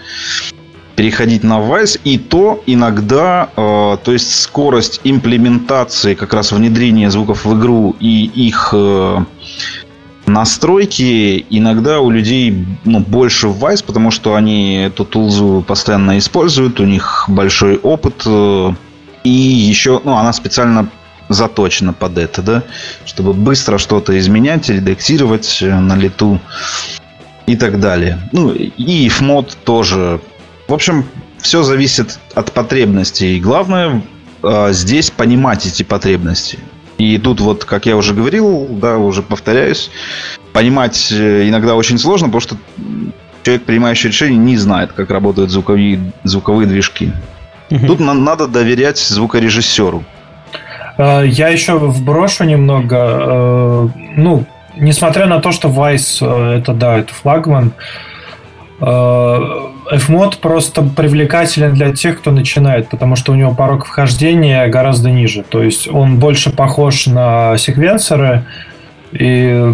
переходить 0.95 1.43
на 1.43 1.59
Vice. 1.59 1.99
И 2.03 2.19
то 2.19 2.61
иногда, 2.67 3.49
э, 3.55 3.97
то 4.03 4.11
есть 4.11 4.39
скорость 4.39 5.01
имплементации, 5.03 6.13
как 6.13 6.33
раз 6.33 6.51
внедрения 6.51 7.09
звуков 7.09 7.45
в 7.45 7.57
игру 7.57 7.95
и 7.99 8.25
их 8.25 8.71
э, 8.73 9.23
настройки 10.27 11.45
иногда 11.49 12.01
у 12.01 12.11
людей 12.11 12.65
ну, 12.85 12.99
больше 12.99 13.47
в 13.47 13.63
Vice, 13.63 13.83
потому 13.83 14.11
что 14.11 14.35
они 14.35 14.75
эту 14.75 15.05
тулзу 15.05 15.63
постоянно 15.67 16.17
используют, 16.19 16.79
у 16.79 16.85
них 16.85 17.25
большой 17.27 17.77
опыт. 17.77 18.23
Э, 18.25 18.73
и 19.23 19.29
еще, 19.29 20.01
ну, 20.03 20.13
она 20.15 20.31
специально 20.33 20.89
заточена 21.29 21.93
под 21.93 22.17
это, 22.17 22.41
да, 22.41 22.63
чтобы 23.05 23.33
быстро 23.33 23.77
что-то 23.77 24.17
изменять, 24.19 24.69
редактировать 24.69 25.59
э, 25.61 25.79
на 25.79 25.95
лету 25.95 26.39
и 27.45 27.55
так 27.55 27.79
далее. 27.79 28.19
Ну, 28.31 28.51
и 28.51 29.07
FMOD 29.07 29.55
тоже. 29.63 30.19
В 30.67 30.73
общем, 30.73 31.05
все 31.37 31.63
зависит 31.63 32.19
от 32.33 32.51
потребностей. 32.51 33.39
Главное 33.39 34.01
э, 34.43 34.69
здесь 34.71 35.11
понимать 35.11 35.65
эти 35.65 35.83
потребности. 35.83 36.59
И 36.97 37.17
тут 37.17 37.39
вот, 37.39 37.63
как 37.63 37.85
я 37.85 37.95
уже 37.95 38.13
говорил, 38.13 38.67
да, 38.69 38.97
уже 38.97 39.21
повторяюсь, 39.21 39.89
понимать 40.51 41.11
э, 41.11 41.47
иногда 41.47 41.75
очень 41.75 41.97
сложно, 41.97 42.27
потому 42.27 42.41
что 42.41 42.57
человек, 43.43 43.63
принимающий 43.63 44.09
решение, 44.09 44.37
не 44.37 44.57
знает, 44.57 44.91
как 44.91 45.09
работают 45.09 45.49
звуковые, 45.49 46.11
звуковые 46.23 46.67
движки. 46.67 47.13
Угу. 47.71 47.87
Тут 47.87 47.99
на, 47.99 48.13
надо 48.13 48.47
доверять 48.47 48.97
звукорежиссеру. 48.97 50.03
Э, 50.99 51.23
я 51.25 51.47
еще 51.47 51.79
вброшу 51.79 52.43
немного. 52.43 52.97
Э, 52.99 53.87
ну, 54.17 54.45
несмотря 54.75 55.25
на 55.25 55.39
то, 55.39 55.51
что 55.51 55.69
Vice 55.69 56.19
э, 56.21 56.59
это, 56.59 56.73
да, 56.73 56.99
это 56.99 57.13
флагман, 57.13 57.73
Fmod 58.81 60.39
просто 60.39 60.83
привлекателен 60.83 61.73
для 61.73 61.91
тех, 61.93 62.19
кто 62.19 62.31
начинает, 62.31 62.87
потому 62.87 63.17
что 63.17 63.33
у 63.33 63.35
него 63.35 63.53
порог 63.53 63.85
вхождения 63.85 64.65
гораздо 64.69 65.09
ниже. 65.09 65.43
То 65.43 65.61
есть 65.61 65.89
он 65.89 66.17
больше 66.17 66.49
похож 66.49 67.05
на 67.07 67.57
секвенсоры 67.57 68.45
и 69.11 69.69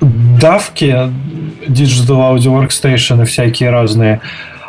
давки 0.00 1.10
Digital 1.66 2.34
Audio 2.36 2.66
Workstation 2.66 3.22
и 3.22 3.26
всякие 3.26 3.68
разные. 3.68 4.22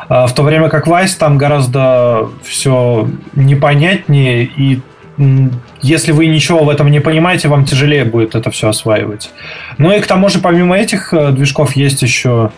В 0.10 0.32
то 0.36 0.44
время 0.44 0.68
как 0.68 0.90
Vice 0.90 1.18
там 1.18 1.38
гораздо 1.38 2.28
все 2.44 3.07
непонятнее 3.34 4.44
и 4.44 4.82
если 5.81 6.11
вы 6.11 6.27
ничего 6.27 6.63
в 6.63 6.69
этом 6.69 6.91
не 6.91 6.99
понимаете, 6.99 7.47
вам 7.47 7.65
тяжелее 7.65 8.05
будет 8.05 8.35
это 8.35 8.51
все 8.51 8.69
осваивать. 8.69 9.31
Ну 9.77 9.91
и 9.95 9.99
к 9.99 10.07
тому 10.07 10.29
же, 10.29 10.39
помимо 10.39 10.77
этих 10.77 11.13
э, 11.13 11.31
движков, 11.31 11.75
есть 11.75 12.01
еще 12.01 12.51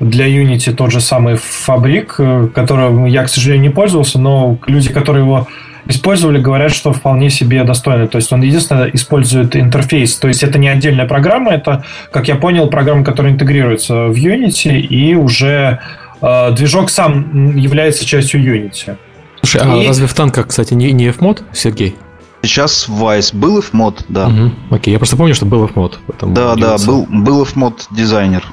для 0.00 0.26
Unity 0.26 0.74
тот 0.74 0.92
же 0.92 1.00
самый 1.00 1.36
фабрик, 1.36 2.16
э, 2.18 2.48
которым 2.54 3.06
я, 3.06 3.24
к 3.24 3.28
сожалению, 3.28 3.68
не 3.68 3.74
пользовался, 3.74 4.18
но 4.18 4.58
люди, 4.66 4.90
которые 4.90 5.24
его 5.24 5.48
использовали, 5.86 6.38
говорят, 6.38 6.72
что 6.72 6.92
вполне 6.92 7.30
себе 7.30 7.64
достойно. 7.64 8.06
То 8.06 8.16
есть 8.16 8.32
он 8.32 8.42
единственное 8.42 8.90
использует 8.92 9.56
интерфейс. 9.56 10.16
То 10.16 10.28
есть 10.28 10.42
это 10.42 10.58
не 10.58 10.68
отдельная 10.68 11.06
программа, 11.06 11.52
это, 11.52 11.84
как 12.10 12.28
я 12.28 12.36
понял, 12.36 12.68
программа, 12.68 13.04
которая 13.04 13.32
интегрируется 13.32 14.06
в 14.06 14.14
Unity, 14.14 14.78
и 14.80 15.14
уже 15.14 15.80
э, 16.20 16.50
движок 16.52 16.90
сам 16.90 17.56
является 17.56 18.04
частью 18.04 18.40
Unity. 18.42 18.96
Слушай, 19.52 19.70
а 19.70 19.82
и... 19.82 19.86
разве 19.86 20.06
в 20.06 20.14
танках, 20.14 20.48
кстати, 20.48 20.74
не, 20.74 20.92
не 20.92 21.08
F-мод, 21.08 21.44
Сергей? 21.52 21.96
Сейчас 22.42 22.88
Vice. 22.88 23.36
Был 23.36 23.58
F-мод, 23.58 24.04
да. 24.08 24.28
Угу. 24.28 24.50
Окей, 24.70 24.92
я 24.92 24.98
просто 24.98 25.16
помню, 25.16 25.34
что 25.34 25.46
был 25.46 25.64
F-мод. 25.66 25.98
Да, 26.22 26.54
да, 26.56 26.78
был, 26.78 27.06
был 27.08 27.42
F-мод 27.42 27.86
дизайнер. 27.90 28.44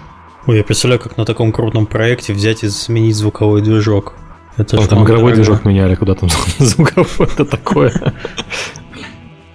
Ой, 0.46 0.58
я 0.58 0.64
представляю, 0.64 1.00
как 1.00 1.18
на 1.18 1.26
таком 1.26 1.52
крутом 1.52 1.86
проекте 1.86 2.34
взять 2.34 2.64
и 2.64 2.70
сменить 2.70 3.16
звуковой 3.16 3.62
движок. 3.62 4.16
Это 4.58 4.78
О, 4.78 4.88
там 4.88 5.04
игровой 5.04 5.34
движок 5.34 5.64
меняли, 5.64 5.96
куда 5.96 6.16
там 6.16 6.30
звуковой, 6.60 7.28
это 7.28 7.46
такое. 7.46 8.14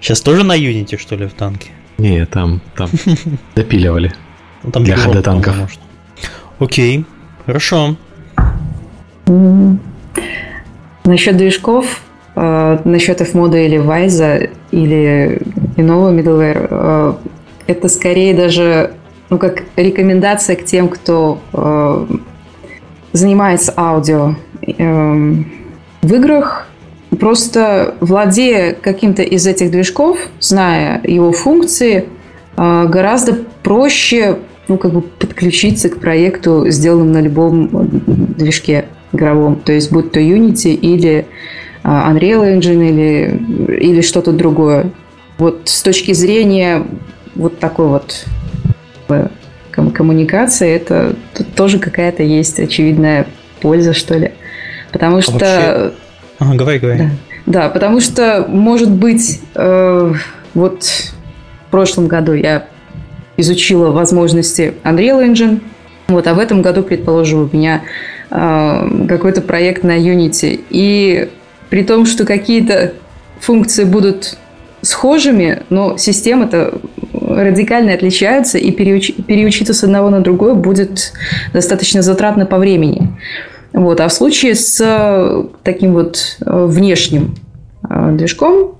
Сейчас 0.00 0.20
тоже 0.20 0.44
на 0.44 0.56
Unity, 0.56 0.98
что 0.98 1.14
ли, 1.14 1.26
в 1.26 1.34
танке? 1.34 1.72
Не, 1.98 2.24
там, 2.26 2.60
там 2.74 2.88
допиливали. 3.54 4.14
Ну, 4.62 4.70
там 4.70 4.84
для 4.84 4.96
HD 4.96 5.20
танков. 5.20 5.56
Может. 5.56 5.80
Окей, 6.58 7.04
хорошо. 7.44 7.96
Насчет 11.04 11.36
движков, 11.36 12.00
э, 12.34 12.78
насчет 12.84 13.20
F-мода 13.20 13.58
или 13.58 13.76
Вайза 13.76 14.48
или 14.70 15.42
иного 15.76 16.10
middleware, 16.12 16.66
э, 16.70 17.14
это 17.66 17.88
скорее 17.88 18.34
даже 18.34 18.94
ну, 19.28 19.38
как 19.38 19.64
рекомендация 19.76 20.56
к 20.56 20.64
тем, 20.64 20.88
кто 20.88 21.40
э, 21.52 22.06
занимается 23.12 23.74
аудио 23.76 24.34
э, 24.62 25.34
в 26.02 26.14
играх. 26.14 26.68
Просто 27.20 27.94
владея 28.00 28.74
каким-то 28.74 29.22
из 29.22 29.46
этих 29.46 29.70
движков, 29.70 30.18
зная 30.40 31.00
его 31.04 31.32
функции, 31.32 32.06
э, 32.56 32.86
гораздо 32.86 33.38
проще 33.62 34.38
ну, 34.68 34.78
как 34.78 34.92
бы 34.92 35.02
подключиться 35.02 35.90
к 35.90 36.00
проекту, 36.00 36.70
сделанному 36.70 37.12
на 37.12 37.20
любом 37.20 37.68
движке 38.06 38.86
игровом. 39.14 39.56
То 39.56 39.72
есть, 39.72 39.92
будь 39.92 40.12
то 40.12 40.20
Unity 40.20 40.74
или 40.74 41.26
э, 41.82 41.88
Unreal 41.88 42.58
Engine 42.58 42.88
или, 42.88 43.76
или 43.76 44.00
что-то 44.00 44.32
другое. 44.32 44.90
Вот 45.38 45.62
с 45.64 45.82
точки 45.82 46.12
зрения 46.12 46.84
вот 47.34 47.58
такой 47.58 47.88
вот 47.88 48.26
коммуникации, 49.92 50.70
это 50.70 51.16
тоже 51.56 51.78
какая-то 51.78 52.22
есть 52.22 52.60
очевидная 52.60 53.26
польза, 53.60 53.92
что 53.92 54.16
ли. 54.16 54.32
Потому 54.92 55.18
а 55.18 55.22
что... 55.22 55.32
Вообще... 55.32 55.92
Ага, 56.38 56.54
говори, 56.54 56.78
говори. 56.78 56.98
Да, 56.98 57.10
да, 57.46 57.68
потому 57.68 58.00
что, 58.00 58.44
может 58.48 58.90
быть, 58.90 59.40
э, 59.54 60.14
вот 60.54 60.84
в 60.84 61.70
прошлом 61.70 62.06
году 62.06 62.32
я 62.32 62.66
изучила 63.36 63.90
возможности 63.90 64.74
Unreal 64.84 65.26
Engine, 65.28 65.60
вот, 66.08 66.26
а 66.26 66.34
в 66.34 66.38
этом 66.38 66.62
году, 66.62 66.82
предположим, 66.82 67.40
у 67.40 67.56
меня 67.56 67.76
э, 67.76 67.80
какой-то 68.28 69.40
проект 69.40 69.84
на 69.84 69.98
Unity. 69.98 70.64
И 70.70 71.28
при 71.70 71.84
том, 71.84 72.06
что 72.06 72.24
какие-то 72.24 72.92
функции 73.40 73.84
будут 73.84 74.36
схожими, 74.82 75.62
но 75.70 75.96
системы-то 75.96 76.80
радикально 77.12 77.94
отличаются, 77.94 78.58
и 78.58 78.70
переуч... 78.70 79.12
переучиться 79.26 79.74
с 79.74 79.82
одного 79.82 80.10
на 80.10 80.20
другое 80.20 80.54
будет 80.54 81.12
достаточно 81.52 82.02
затратно 82.02 82.46
по 82.46 82.58
времени. 82.58 83.08
Вот. 83.72 84.00
А 84.00 84.08
в 84.08 84.12
случае 84.12 84.54
с 84.54 84.80
э, 84.80 85.44
таким 85.62 85.94
вот 85.94 86.38
э, 86.44 86.66
внешним 86.66 87.34
движком 88.12 88.78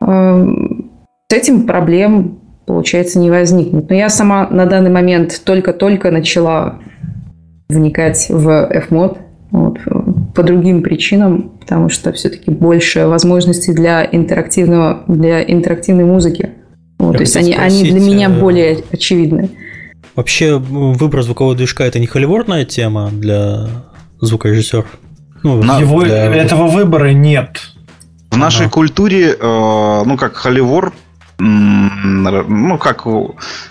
с 0.00 1.34
этим 1.34 1.66
проблем, 1.66 2.38
получается, 2.64 3.18
не 3.18 3.30
возникнет. 3.30 3.90
Но 3.90 3.96
я 3.96 4.08
сама 4.08 4.48
на 4.48 4.64
данный 4.64 4.90
момент 4.90 5.42
только-только 5.44 6.10
начала 6.10 6.78
вникать 7.68 8.26
в 8.28 8.68
F-мод, 8.70 9.18
вот, 9.50 9.78
по 10.34 10.42
другим 10.42 10.82
причинам, 10.82 11.50
потому 11.60 11.88
что 11.88 12.12
все-таки 12.12 12.50
больше 12.50 13.06
возможностей 13.06 13.72
для 13.72 14.06
интерактивного, 14.10 15.04
для 15.08 15.42
интерактивной 15.42 16.04
музыки. 16.04 16.50
Вот, 16.98 17.16
то 17.16 17.22
есть 17.22 17.36
они, 17.36 17.52
спросить, 17.52 17.82
они 17.82 17.90
для 17.90 18.00
меня 18.00 18.28
э, 18.28 18.40
более 18.40 18.78
очевидны. 18.90 19.50
Вообще 20.14 20.58
выбор 20.58 21.22
звукового 21.22 21.54
движка 21.54 21.84
это 21.84 21.98
не 21.98 22.06
холиворная 22.06 22.64
тема 22.64 23.10
для 23.12 23.68
звукорежиссеров? 24.20 24.86
Ну, 25.42 25.62
Его, 25.78 26.02
для... 26.02 26.34
Этого 26.34 26.66
выбора 26.66 27.12
нет. 27.12 27.60
В 28.30 28.34
ага. 28.34 28.44
нашей 28.44 28.68
культуре, 28.68 29.36
э, 29.38 30.02
ну 30.04 30.16
как 30.16 30.34
холивор, 30.34 30.92
ну 31.38 32.78
как 32.78 33.06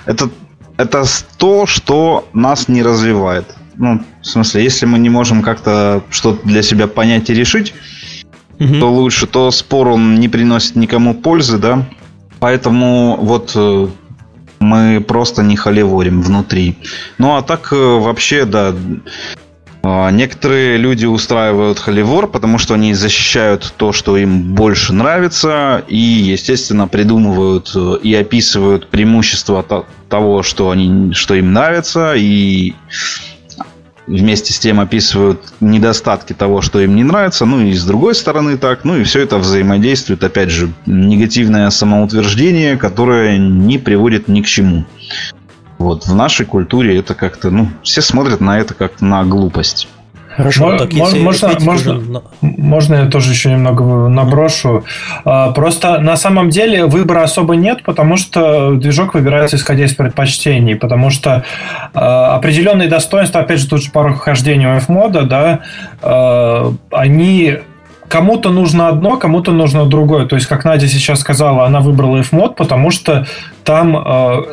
это 0.05 0.29
это 0.77 1.03
то, 1.37 1.65
что 1.65 2.27
нас 2.33 2.67
не 2.67 2.81
развивает 2.81 3.56
ну, 3.77 4.01
в 4.21 4.25
смысле, 4.25 4.63
если 4.63 4.85
мы 4.85 4.99
не 4.99 5.09
можем 5.09 5.41
как-то 5.41 6.03
что-то 6.09 6.47
для 6.47 6.61
себя 6.61 6.87
понять 6.87 7.29
и 7.29 7.33
решить, 7.33 7.73
угу. 8.59 8.79
то 8.79 8.91
лучше, 8.91 9.27
то 9.27 9.51
спор 9.51 9.89
он 9.89 10.19
не 10.19 10.27
приносит 10.27 10.75
никому 10.75 11.13
пользы, 11.13 11.57
да. 11.57 11.87
Поэтому 12.39 13.17
вот 13.19 13.53
э, 13.55 13.87
мы 14.59 15.03
просто 15.07 15.43
не 15.43 15.55
холиворим 15.55 16.21
внутри. 16.21 16.77
Ну 17.17 17.35
а 17.35 17.41
так 17.41 17.71
э, 17.71 17.75
вообще, 17.75 18.45
да, 18.45 18.75
а, 19.89 20.11
Некоторые 20.11 20.75
люди 20.75 21.05
устраивают 21.05 21.79
холивор, 21.79 22.27
потому 22.27 22.57
что 22.57 22.73
они 22.73 22.93
защищают 22.93 23.73
то, 23.77 23.93
что 23.93 24.17
им 24.17 24.53
больше 24.53 24.91
нравится, 24.91 25.81
и, 25.87 25.97
естественно, 25.97 26.89
придумывают 26.89 27.71
э, 27.73 27.97
и 28.03 28.13
описывают 28.13 28.89
преимущества 28.89 29.63
того, 30.09 30.43
что, 30.43 30.71
они, 30.71 31.13
что 31.13 31.35
им 31.35 31.53
нравится, 31.53 32.15
и 32.15 32.73
вместе 34.07 34.53
с 34.53 34.59
тем 34.59 34.79
описывают 34.79 35.41
недостатки 35.59 36.33
того, 36.33 36.61
что 36.61 36.79
им 36.79 36.95
не 36.95 37.03
нравится, 37.03 37.45
ну 37.45 37.59
и 37.61 37.73
с 37.73 37.83
другой 37.83 38.15
стороны 38.15 38.57
так, 38.57 38.83
ну 38.83 38.97
и 38.97 39.03
все 39.03 39.21
это 39.21 39.37
взаимодействует, 39.37 40.23
опять 40.23 40.49
же, 40.49 40.71
негативное 40.85 41.69
самоутверждение, 41.69 42.77
которое 42.77 43.37
не 43.37 43.77
приводит 43.77 44.27
ни 44.27 44.41
к 44.41 44.47
чему. 44.47 44.85
Вот 45.77 46.07
в 46.07 46.15
нашей 46.15 46.45
культуре 46.45 46.97
это 46.97 47.13
как-то, 47.13 47.51
ну, 47.51 47.69
все 47.83 48.01
смотрят 48.01 48.41
на 48.41 48.59
это 48.59 48.73
как 48.73 48.99
на 49.01 49.23
глупость. 49.23 49.87
Хорошо, 50.37 50.67
Мо- 50.67 50.77
так 50.77 50.93
если 50.93 51.19
можно, 51.19 51.49
можно, 51.59 51.97
уже... 51.97 52.21
можно 52.41 52.95
я 52.95 53.05
тоже 53.07 53.31
еще 53.31 53.49
немного 53.49 54.07
наброшу. 54.07 54.83
А, 55.25 55.51
просто 55.51 55.97
на 55.99 56.15
самом 56.15 56.51
деле 56.51 56.85
выбора 56.85 57.23
особо 57.23 57.55
нет, 57.55 57.81
потому 57.83 58.17
что 58.17 58.75
движок 58.75 59.15
выбирается 59.15 59.55
исходя 59.55 59.85
из 59.85 59.95
предпочтений, 59.95 60.75
потому 60.75 61.09
что 61.09 61.43
а, 61.95 62.35
определенные 62.35 62.87
достоинства, 62.87 63.41
опять 63.41 63.59
же, 63.59 63.67
тут 63.67 63.81
же 63.81 63.89
пару 63.89 64.13
хождений 64.13 64.67
у 64.67 64.75
F-мода, 64.75 65.23
да, 65.23 65.61
а, 66.03 66.71
они 66.91 67.57
кому-то 68.07 68.51
нужно 68.51 68.89
одно, 68.89 69.17
кому-то 69.17 69.51
нужно 69.51 69.87
другое. 69.87 70.27
То 70.27 70.35
есть, 70.35 70.47
как 70.47 70.65
Надя 70.65 70.87
сейчас 70.87 71.19
сказала, 71.21 71.65
она 71.65 71.79
выбрала 71.79 72.17
F-мод, 72.17 72.55
потому 72.55 72.91
что 72.91 73.25
там 73.63 74.05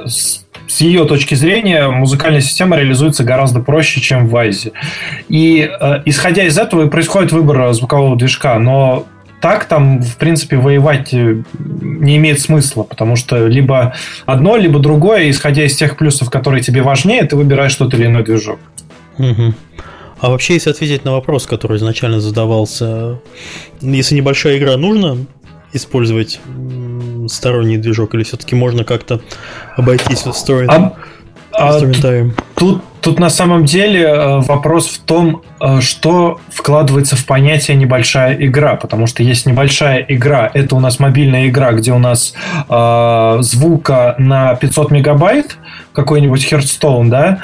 с 0.07 0.44
ее 0.81 1.05
точки 1.05 1.35
зрения 1.35 1.89
музыкальная 1.89 2.41
система 2.41 2.77
реализуется 2.77 3.25
гораздо 3.25 3.61
проще, 3.61 4.01
чем 4.01 4.27
в 4.27 4.31
Вайзе. 4.31 4.73
И 5.29 5.69
э, 5.69 6.03
исходя 6.05 6.45
из 6.45 6.59
этого 6.59 6.87
и 6.87 6.91
происходит 6.91 7.33
выбор 7.33 7.73
звукового 7.73 8.17
движка, 8.17 8.59
но 8.59 9.07
так 9.41 9.67
там, 9.67 10.01
в 10.01 10.17
принципе, 10.17 10.57
воевать 10.57 11.13
э, 11.13 11.43
не 11.59 12.17
имеет 12.17 12.41
смысла, 12.41 12.83
потому 12.83 13.15
что 13.15 13.47
либо 13.47 13.95
одно, 14.25 14.57
либо 14.57 14.79
другое, 14.79 15.29
исходя 15.29 15.65
из 15.67 15.77
тех 15.77 15.99
плюсов, 15.99 16.31
которые 16.31 16.63
тебе 16.63 16.81
важнее, 16.81 17.25
ты 17.25 17.37
выбираешь 17.37 17.75
тот 17.75 17.93
или 17.93 18.07
иной 18.07 18.25
движок. 18.25 18.59
Угу. 19.19 19.55
А 20.21 20.31
вообще, 20.31 20.55
если 20.55 20.71
ответить 20.71 21.05
на 21.05 21.13
вопрос, 21.13 21.47
который 21.47 21.77
изначально 21.77 22.21
задавался, 22.21 23.21
если 23.83 24.15
небольшая 24.15 24.57
игра, 24.57 24.79
нужно 24.79 25.19
использовать 25.75 26.41
сторонний 27.29 27.77
движок, 27.77 28.15
или 28.15 28.23
все-таки 28.23 28.55
можно 28.55 28.85
как-то 28.85 29.21
обойтись 29.77 30.21
встроенным? 30.21 30.93
А, 31.57 31.77
а 31.77 31.81
тут, 32.57 32.83
тут 33.01 33.19
на 33.21 33.31
самом 33.31 33.65
деле 33.65 34.03
э, 34.03 34.41
вопрос 34.41 34.89
в 34.89 35.01
том, 35.01 35.43
э, 35.61 35.81
что 35.81 36.41
вкладывается 36.49 37.17
в 37.17 37.25
понятие 37.27 37.77
небольшая 37.77 38.35
игра, 38.45 38.75
потому 38.75 39.07
что 39.07 39.23
есть 39.23 39.47
небольшая 39.47 40.05
игра, 40.09 40.51
это 40.53 40.75
у 40.75 40.81
нас 40.81 40.99
мобильная 40.99 41.49
игра, 41.49 41.73
где 41.73 41.93
у 41.93 41.99
нас 41.99 42.35
э, 42.69 43.37
звука 43.41 44.17
на 44.19 44.55
500 44.57 44.91
мегабайт, 44.91 45.57
какой-нибудь 45.93 46.53
Hearthstone, 46.53 47.09
да, 47.09 47.39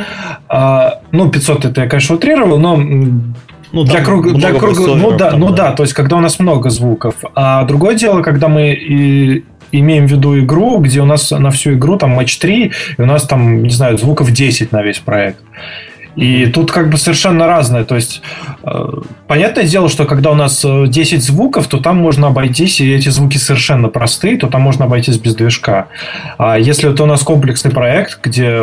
э, 0.48 1.00
ну 1.12 1.30
500 1.30 1.66
это 1.66 1.82
я, 1.82 1.88
конечно, 1.88 2.16
утрировал, 2.16 2.58
но 2.58 2.76
ну, 3.72 3.84
для 3.84 4.02
круга, 4.02 4.32
для 4.32 4.52
круга, 4.52 4.96
ну 4.96 5.16
да, 5.16 5.32
ну 5.36 5.50
да, 5.50 5.70
то 5.72 5.84
есть 5.84 5.94
когда 5.94 6.16
у 6.16 6.20
нас 6.20 6.40
много 6.40 6.70
звуков. 6.70 7.14
А 7.36 7.62
другое 7.64 7.94
дело, 7.94 8.22
когда 8.22 8.48
мы 8.48 8.72
и 8.72 9.44
имеем 9.72 10.06
в 10.06 10.10
виду 10.10 10.38
игру, 10.38 10.78
где 10.78 11.00
у 11.00 11.06
нас 11.06 11.30
на 11.30 11.50
всю 11.50 11.72
игру 11.72 11.96
там 11.96 12.10
матч 12.10 12.38
3, 12.38 12.72
и 12.98 13.02
у 13.02 13.06
нас 13.06 13.24
там, 13.24 13.62
не 13.62 13.70
знаю, 13.70 13.98
звуков 13.98 14.30
10 14.32 14.72
на 14.72 14.82
весь 14.82 14.98
проект. 14.98 15.38
И 16.16 16.46
тут 16.46 16.72
как 16.72 16.90
бы 16.90 16.96
совершенно 16.96 17.46
разное. 17.46 17.84
То 17.84 17.94
есть, 17.94 18.20
э, 18.62 18.88
понятное 19.26 19.64
дело, 19.64 19.88
что 19.88 20.04
когда 20.04 20.32
у 20.32 20.34
нас 20.34 20.64
10 20.64 21.12
э, 21.12 21.20
звуков, 21.20 21.66
то 21.68 21.78
там 21.78 21.98
можно 21.98 22.28
обойтись, 22.28 22.80
и 22.80 22.92
эти 22.92 23.08
звуки 23.08 23.36
совершенно 23.36 23.88
простые, 23.88 24.36
то 24.36 24.48
там 24.48 24.62
можно 24.62 24.86
обойтись 24.86 25.18
без 25.18 25.34
движка. 25.34 25.86
А 26.36 26.58
если 26.58 26.90
это 26.92 27.04
у 27.04 27.06
нас 27.06 27.22
комплексный 27.22 27.70
проект, 27.70 28.20
где 28.22 28.60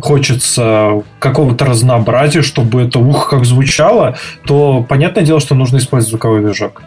хочется 0.00 1.02
какого-то 1.18 1.64
разнообразия, 1.64 2.42
чтобы 2.42 2.82
это 2.82 2.98
ух 2.98 3.30
как 3.30 3.44
звучало, 3.44 4.16
то 4.44 4.84
понятное 4.88 5.24
дело, 5.24 5.40
что 5.40 5.54
нужно 5.54 5.78
использовать 5.78 6.10
звуковой 6.10 6.42
движок. 6.42 6.82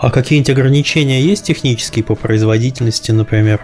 А 0.00 0.10
какие-нибудь 0.10 0.50
ограничения 0.50 1.20
есть 1.20 1.44
технические 1.44 2.04
по 2.04 2.14
производительности, 2.14 3.10
например? 3.10 3.60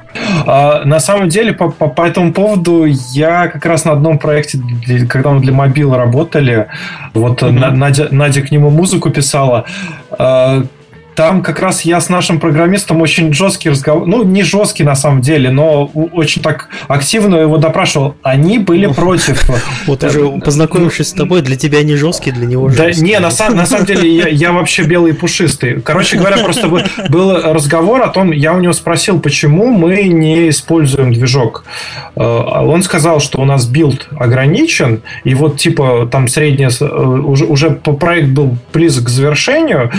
А, 0.46 0.84
на 0.84 0.98
самом 0.98 1.28
деле, 1.28 1.52
по, 1.52 1.70
по, 1.70 1.88
по 1.88 2.02
этому 2.02 2.32
поводу 2.32 2.84
я 2.84 3.48
как 3.48 3.64
раз 3.66 3.84
на 3.84 3.92
одном 3.92 4.18
проекте, 4.18 4.58
когда 5.08 5.30
мы 5.30 5.40
для 5.40 5.52
мобила 5.52 5.96
работали, 5.96 6.66
вот 7.12 7.42
mm-hmm. 7.42 7.70
Надя, 7.70 8.08
Надя 8.10 8.42
к 8.42 8.50
нему 8.50 8.70
музыку 8.70 9.10
писала, 9.10 9.64
а, 10.10 10.64
там 11.14 11.42
как 11.42 11.60
раз 11.60 11.82
я 11.82 12.00
с 12.00 12.08
нашим 12.08 12.40
программистом 12.40 13.00
очень 13.00 13.32
жесткий 13.32 13.70
разговор, 13.70 14.06
ну, 14.06 14.22
не 14.24 14.42
жесткий 14.42 14.84
на 14.84 14.94
самом 14.94 15.20
деле, 15.20 15.50
но 15.50 15.86
очень 15.86 16.42
так 16.42 16.68
активно 16.88 17.36
его 17.36 17.58
допрашивал. 17.58 18.16
Они 18.22 18.58
были 18.58 18.86
против. 18.86 19.44
Вот 19.86 20.02
уже 20.02 20.28
познакомившись 20.44 21.08
с 21.08 21.12
тобой, 21.12 21.42
для 21.42 21.56
тебя 21.56 21.82
не 21.82 21.96
жесткий, 21.96 22.30
для 22.30 22.46
него 22.46 22.68
жесткий. 22.68 23.00
Да, 23.00 23.06
не, 23.06 23.18
на, 23.18 23.30
на 23.54 23.66
самом 23.66 23.86
деле 23.86 24.08
я, 24.08 24.28
я 24.28 24.52
вообще 24.52 24.82
белый 24.84 25.12
и 25.12 25.14
пушистый. 25.14 25.80
Короче 25.80 26.16
говоря, 26.16 26.38
просто 26.38 26.68
был 27.08 27.32
разговор 27.42 28.02
о 28.02 28.08
том, 28.08 28.32
я 28.32 28.54
у 28.54 28.60
него 28.60 28.72
спросил, 28.72 29.20
почему 29.20 29.66
мы 29.66 30.04
не 30.04 30.48
используем 30.48 31.12
движок. 31.12 31.64
Э, 32.16 32.22
он 32.22 32.82
сказал, 32.82 33.20
что 33.20 33.40
у 33.40 33.44
нас 33.44 33.66
билд 33.66 34.08
ограничен, 34.18 35.02
и 35.24 35.34
вот 35.34 35.58
типа 35.58 36.08
там 36.10 36.28
средняя, 36.28 36.70
э, 36.80 36.84
уже, 36.84 37.44
уже 37.44 37.70
проект 37.70 38.28
был 38.28 38.56
близок 38.72 39.04
к 39.04 39.08
завершению, 39.08 39.90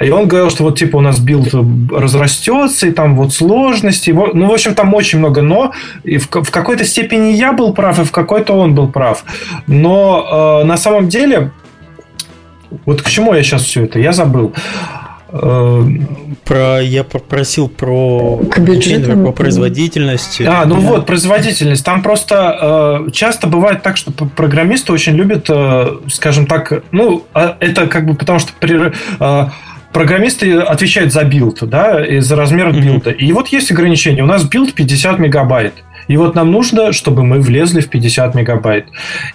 и 0.00 0.10
он 0.10 0.28
говорил, 0.28 0.50
что 0.50 0.64
вот 0.64 0.78
типа 0.78 0.96
у 0.96 1.00
нас 1.00 1.18
билд 1.18 1.48
разрастется, 1.90 2.86
и 2.86 2.90
там 2.90 3.16
вот 3.16 3.32
сложности. 3.32 4.10
Ну, 4.10 4.46
в 4.46 4.52
общем, 4.52 4.74
там 4.74 4.94
очень 4.94 5.18
много 5.18 5.42
но. 5.42 5.72
И 6.04 6.18
в, 6.18 6.28
в 6.30 6.50
какой-то 6.50 6.84
степени 6.84 7.32
я 7.32 7.52
был 7.52 7.74
прав, 7.74 7.98
и 7.98 8.04
в 8.04 8.12
какой-то 8.12 8.54
он 8.54 8.74
был 8.74 8.88
прав. 8.88 9.24
Но 9.66 10.60
э, 10.62 10.66
на 10.66 10.76
самом 10.76 11.08
деле, 11.08 11.52
вот 12.84 13.02
к 13.02 13.08
чему 13.08 13.34
я 13.34 13.42
сейчас 13.42 13.62
все 13.62 13.84
это? 13.84 13.98
Я 13.98 14.12
забыл. 14.12 14.52
Э, 15.30 15.82
про, 16.44 16.80
я 16.80 17.04
попросил 17.04 17.68
про, 17.68 18.40
бюджет, 18.58 19.12
про 19.12 19.32
производительность. 19.32 20.40
А, 20.40 20.64
ну 20.64 20.76
да. 20.76 20.88
вот, 20.88 21.06
производительность. 21.06 21.84
Там 21.84 22.02
просто 22.02 23.04
э, 23.06 23.10
часто 23.10 23.46
бывает 23.46 23.82
так, 23.82 23.96
что 23.96 24.10
программисты 24.12 24.92
очень 24.92 25.14
любят, 25.14 25.46
э, 25.50 25.96
скажем 26.08 26.46
так, 26.46 26.84
ну, 26.92 27.24
а 27.34 27.56
это 27.60 27.86
как 27.86 28.06
бы 28.06 28.14
потому 28.14 28.38
что 28.38 28.52
при, 28.58 28.92
э, 29.20 29.46
программисты 29.92 30.58
отвечают 30.58 31.12
за 31.12 31.24
билд, 31.24 31.68
да, 31.68 32.04
и 32.04 32.20
за 32.20 32.36
размер 32.36 32.68
mm-hmm. 32.68 32.80
билда. 32.80 33.10
И 33.10 33.32
вот 33.32 33.48
есть 33.48 33.70
ограничение. 33.70 34.22
У 34.22 34.26
нас 34.26 34.44
билд 34.44 34.74
50 34.74 35.18
мегабайт. 35.18 35.74
И 36.08 36.16
вот 36.16 36.34
нам 36.34 36.50
нужно, 36.50 36.92
чтобы 36.92 37.22
мы 37.22 37.38
влезли 37.40 37.80
в 37.80 37.88
50 37.88 38.34
мегабайт. 38.34 38.86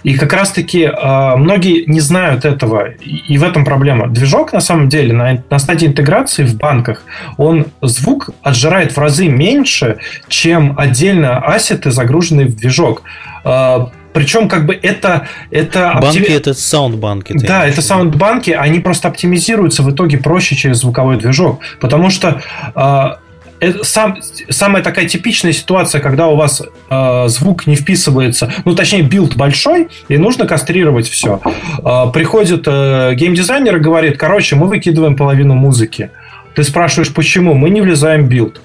И 0.02 0.14
как 0.14 0.32
раз-таки 0.32 0.82
э, 0.82 1.36
многие 1.36 1.84
не 1.86 2.00
знают 2.00 2.44
этого. 2.44 2.88
И, 2.90 3.38
в 3.38 3.44
этом 3.44 3.64
проблема. 3.64 4.08
Движок, 4.08 4.52
на 4.52 4.60
самом 4.60 4.88
деле, 4.88 5.12
на, 5.12 5.42
на 5.48 5.58
стадии 5.58 5.86
интеграции 5.86 6.44
в 6.44 6.56
банках, 6.56 7.04
он 7.36 7.66
звук 7.80 8.30
отжирает 8.42 8.92
в 8.92 8.98
разы 8.98 9.28
меньше, 9.28 9.98
чем 10.28 10.74
отдельно 10.76 11.38
ассеты, 11.38 11.92
загруженные 11.92 12.46
в 12.46 12.56
движок. 12.56 13.02
Э, 13.44 13.86
причем, 14.14 14.48
как 14.48 14.64
бы 14.64 14.78
это... 14.80 15.26
это 15.50 15.98
банки 16.00 16.20
оптими... 16.20 16.36
это 16.36 16.54
саундбанки. 16.54 17.32
Да, 17.36 17.66
это 17.66 17.82
саундбанки, 17.82 18.52
они 18.52 18.78
просто 18.78 19.08
оптимизируются 19.08 19.82
в 19.82 19.90
итоге 19.90 20.18
проще 20.18 20.54
через 20.54 20.78
звуковой 20.78 21.18
движок. 21.18 21.60
Потому 21.80 22.10
что 22.10 22.40
э, 22.76 23.72
сам, 23.82 24.18
самая 24.48 24.84
такая 24.84 25.08
типичная 25.08 25.52
ситуация, 25.52 26.00
когда 26.00 26.28
у 26.28 26.36
вас 26.36 26.62
э, 26.90 27.24
звук 27.26 27.66
не 27.66 27.74
вписывается, 27.74 28.52
ну, 28.64 28.76
точнее, 28.76 29.02
билд 29.02 29.36
большой, 29.36 29.88
и 30.08 30.16
нужно 30.16 30.46
кастрировать 30.46 31.08
все. 31.08 31.40
Э, 31.84 32.12
приходит 32.12 32.68
э, 32.68 33.14
геймдизайнер 33.16 33.76
и 33.78 33.80
говорит, 33.80 34.16
короче, 34.16 34.54
мы 34.54 34.68
выкидываем 34.68 35.16
половину 35.16 35.54
музыки. 35.54 36.10
Ты 36.54 36.62
спрашиваешь, 36.62 37.12
почему? 37.12 37.54
Мы 37.54 37.68
не 37.70 37.80
влезаем 37.80 38.26
в 38.26 38.28
билд. 38.28 38.60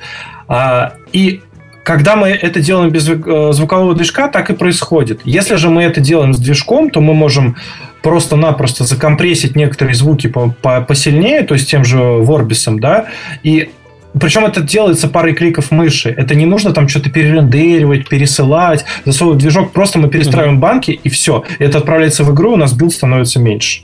А, 0.48 0.94
и 1.12 1.42
когда 1.90 2.16
мы 2.16 2.28
это 2.28 2.60
делаем 2.60 2.91
без 2.91 3.10
э, 3.10 3.49
звукового 3.52 3.95
движка, 3.95 4.28
так 4.28 4.52
и 4.52 4.53
происходит. 4.53 5.22
Если 5.24 5.56
же 5.56 5.72
мы 5.72 5.82
это 5.82 5.99
делаем 5.99 6.36
с 6.36 6.38
движком, 6.38 6.91
то 6.91 7.02
мы 7.02 7.16
можем 7.16 7.56
просто-напросто 8.03 8.84
закомпрессить 8.84 9.56
некоторые 9.56 9.95
звуки 9.95 10.28
по 10.28 10.53
-по 10.61 10.86
посильнее, 10.86 11.41
то 11.41 11.56
есть 11.56 11.68
тем 11.68 11.84
же 11.84 11.98
ворбисом, 11.98 12.80
да, 12.80 13.07
и 13.41 13.72
причем 14.20 14.45
это 14.45 14.61
делается 14.61 15.07
парой 15.07 15.34
кликов 15.34 15.72
мыши. 15.72 16.10
Это 16.10 16.36
не 16.36 16.45
нужно 16.45 16.74
там 16.74 16.88
что-то 16.88 17.10
перерендеривать, 17.10 18.07
пересылать, 18.07 18.86
засовывать 19.06 19.40
движок. 19.40 19.72
Просто 19.72 19.98
мы 19.98 20.10
перестраиваем 20.10 20.57
uh-huh. 20.57 20.61
банки, 20.61 20.91
и 20.91 21.10
все. 21.10 21.44
Это 21.57 21.80
отправляется 21.80 22.24
в 22.24 22.32
игру, 22.34 22.53
у 22.53 22.56
нас 22.56 22.74
билд 22.74 22.94
становится 22.94 23.40
меньше. 23.40 23.82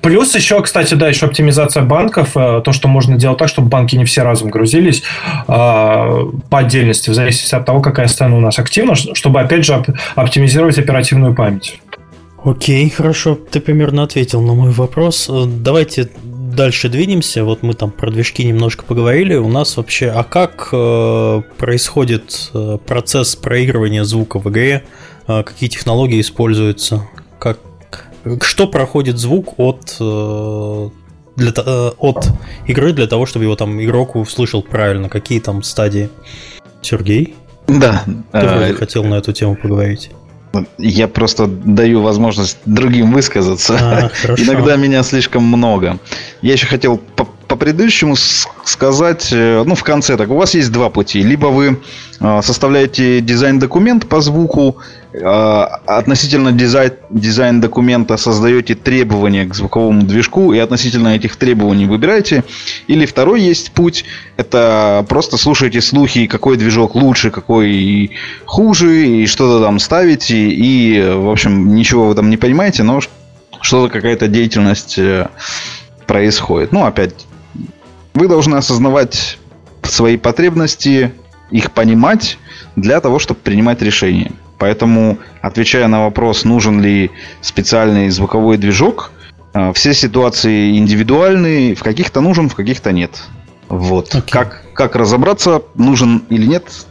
Плюс 0.00 0.34
еще, 0.34 0.60
кстати, 0.62 0.94
да, 0.94 1.08
еще 1.08 1.26
оптимизация 1.26 1.82
банков, 1.82 2.36
э, 2.36 2.62
то, 2.64 2.72
что 2.72 2.88
можно 2.88 3.16
делать 3.16 3.38
так, 3.38 3.48
чтобы 3.48 3.68
банки 3.68 3.96
не 3.96 4.04
все 4.04 4.22
разом 4.22 4.50
грузились 4.50 5.02
э, 5.02 5.02
по 5.48 6.58
отдельности, 6.58 7.10
в 7.10 7.14
зависимости 7.14 7.54
от 7.54 7.64
того, 7.64 7.80
какая 7.80 8.06
сцена 8.06 8.36
у 8.36 8.40
нас 8.40 8.58
активна, 8.58 8.94
чтобы, 8.94 9.40
опять 9.40 9.64
же, 9.64 9.82
оптимизировать 10.14 10.78
оперативную 10.78 11.34
память. 11.34 11.80
Окей, 12.44 12.90
хорошо, 12.90 13.36
ты 13.36 13.60
примерно 13.60 14.02
ответил 14.02 14.42
на 14.42 14.52
мой 14.54 14.70
вопрос. 14.70 15.28
Э, 15.28 15.44
давайте 15.46 16.10
дальше 16.24 16.88
двинемся. 16.88 17.44
Вот 17.44 17.62
мы 17.62 17.74
там 17.74 17.90
про 17.90 18.10
движки 18.10 18.44
немножко 18.44 18.84
поговорили. 18.84 19.36
У 19.36 19.48
нас 19.48 19.76
вообще, 19.76 20.10
а 20.10 20.22
как 20.22 20.68
происходит 21.56 22.52
процесс 22.86 23.36
проигрывания 23.36 24.04
звука 24.04 24.38
в 24.38 24.50
игре? 24.50 24.84
Какие 25.26 25.70
технологии 25.70 26.20
используются? 26.20 27.08
Как, 27.38 27.58
что 28.42 28.66
проходит 28.66 29.18
звук 29.18 29.54
от, 29.58 29.96
э, 30.00 30.88
для, 31.36 31.52
э, 31.56 31.90
от 31.98 32.28
игры 32.66 32.92
для 32.92 33.06
того, 33.06 33.26
чтобы 33.26 33.44
его 33.44 33.56
там 33.56 33.82
игрок 33.82 34.16
услышал 34.16 34.62
правильно? 34.62 35.08
Какие 35.08 35.40
там 35.40 35.62
стадии? 35.62 36.08
Сергей? 36.82 37.34
Да. 37.66 38.02
Ты 38.32 38.38
э, 38.38 38.74
хотел 38.74 39.04
на 39.04 39.14
эту 39.14 39.32
тему 39.32 39.56
поговорить. 39.56 40.10
Я 40.76 41.08
просто 41.08 41.46
даю 41.46 42.02
возможность 42.02 42.58
другим 42.66 43.12
высказаться. 43.12 43.78
А, 43.80 44.10
Иногда 44.36 44.76
меня 44.76 45.02
слишком 45.02 45.44
много. 45.44 45.98
Я 46.42 46.52
еще 46.52 46.66
хотел 46.66 46.98
по, 46.98 47.24
по 47.24 47.56
предыдущему 47.56 48.16
сказать, 48.64 49.28
ну, 49.32 49.74
в 49.74 49.82
конце 49.82 50.18
так, 50.18 50.28
у 50.30 50.36
вас 50.36 50.54
есть 50.54 50.70
два 50.70 50.90
пути. 50.90 51.22
Либо 51.22 51.46
вы 51.46 51.80
составляете 52.42 53.22
дизайн-документ 53.22 54.06
по 54.10 54.20
звуку, 54.20 54.76
относительно 55.14 56.52
дизайн, 56.52 56.92
дизайн 57.10 57.60
документа 57.60 58.16
создаете 58.16 58.74
требования 58.74 59.44
к 59.44 59.54
звуковому 59.54 60.02
движку 60.02 60.52
и 60.54 60.58
относительно 60.58 61.08
этих 61.08 61.36
требований 61.36 61.86
выбираете. 61.86 62.44
Или 62.86 63.04
второй 63.04 63.42
есть 63.42 63.72
путь, 63.72 64.04
это 64.36 65.04
просто 65.08 65.36
слушаете 65.36 65.80
слухи, 65.80 66.26
какой 66.26 66.56
движок 66.56 66.94
лучше, 66.94 67.30
какой 67.30 68.12
хуже, 68.46 69.06
и 69.06 69.26
что-то 69.26 69.62
там 69.62 69.78
ставите, 69.78 70.36
и, 70.36 71.02
в 71.14 71.30
общем, 71.30 71.74
ничего 71.74 72.06
вы 72.06 72.14
там 72.14 72.30
не 72.30 72.38
понимаете, 72.38 72.82
но 72.82 73.00
что-то 73.60 73.92
какая-то 73.92 74.28
деятельность 74.28 74.98
э, 74.98 75.28
происходит. 76.06 76.72
Ну, 76.72 76.84
опять, 76.84 77.26
вы 78.14 78.28
должны 78.28 78.56
осознавать 78.56 79.38
свои 79.82 80.16
потребности, 80.16 81.12
их 81.50 81.72
понимать 81.72 82.38
для 82.76 83.00
того, 83.00 83.18
чтобы 83.18 83.40
принимать 83.40 83.82
решения. 83.82 84.32
Поэтому, 84.62 85.18
отвечая 85.40 85.88
на 85.88 86.04
вопрос, 86.04 86.44
нужен 86.44 86.80
ли 86.80 87.10
специальный 87.40 88.10
звуковой 88.10 88.58
движок, 88.58 89.10
э, 89.54 89.72
все 89.72 89.92
ситуации 89.92 90.78
индивидуальные, 90.78 91.74
в 91.74 91.82
каких-то 91.82 92.20
нужен, 92.20 92.48
в 92.48 92.54
каких-то 92.54 92.92
нет. 92.92 93.10
Вот. 93.68 94.14
Okay. 94.14 94.30
Как, 94.30 94.62
как 94.72 94.94
разобраться, 94.94 95.62
нужен 95.74 96.22
или 96.30 96.46
нет, 96.46 96.86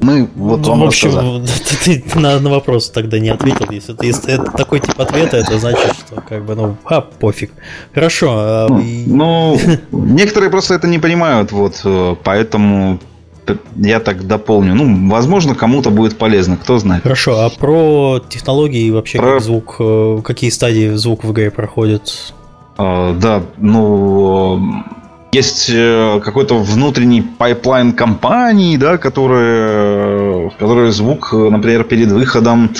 мы 0.00 0.26
вот 0.34 0.60
ну, 0.60 0.70
вам 0.70 0.80
в 0.80 0.84
общем, 0.84 1.44
ты, 1.84 2.00
ты 2.10 2.18
на, 2.18 2.40
на 2.40 2.48
вопрос 2.48 2.88
тогда 2.88 3.18
не 3.18 3.28
ответил. 3.28 3.66
Если, 3.70 3.92
это, 3.92 4.06
если 4.06 4.32
это 4.32 4.50
такой 4.52 4.80
тип 4.80 4.98
ответа, 4.98 5.36
это 5.36 5.58
значит, 5.58 5.94
что 6.06 6.22
как 6.22 6.46
бы, 6.46 6.54
ну, 6.54 6.76
а, 6.86 7.02
пофиг. 7.02 7.52
Хорошо. 7.92 8.28
А, 8.30 8.66
ну, 8.70 9.60
ну, 9.60 9.60
некоторые 9.92 10.48
просто 10.48 10.72
это 10.72 10.88
не 10.88 10.98
понимают, 10.98 11.52
вот, 11.52 11.82
э, 11.84 12.16
поэтому 12.24 12.98
я 13.76 14.00
так 14.00 14.26
дополню. 14.26 14.74
Ну, 14.74 15.08
возможно, 15.08 15.54
кому-то 15.54 15.90
будет 15.90 16.18
полезно, 16.18 16.56
кто 16.56 16.78
знает. 16.78 17.02
Хорошо, 17.02 17.40
а 17.40 17.50
про 17.50 18.20
технологии 18.28 18.86
и 18.86 18.90
вообще 18.90 19.18
про... 19.18 19.34
как 19.34 19.42
звук, 19.42 19.76
э, 19.78 20.20
какие 20.24 20.50
стадии 20.50 20.94
звук 20.94 21.24
в 21.24 21.32
игре 21.32 21.50
проходит? 21.50 22.34
А, 22.76 23.14
да, 23.14 23.42
ну, 23.58 24.84
есть 25.34 25.68
э, 25.68 26.20
какой-то 26.24 26.58
внутренний 26.58 27.22
пайплайн 27.22 27.92
компании, 27.92 28.76
да, 28.76 28.98
который, 28.98 30.48
в 30.48 30.56
которой 30.58 30.92
звук, 30.92 31.32
например, 31.32 31.84
перед 31.84 32.12
выходом 32.12 32.70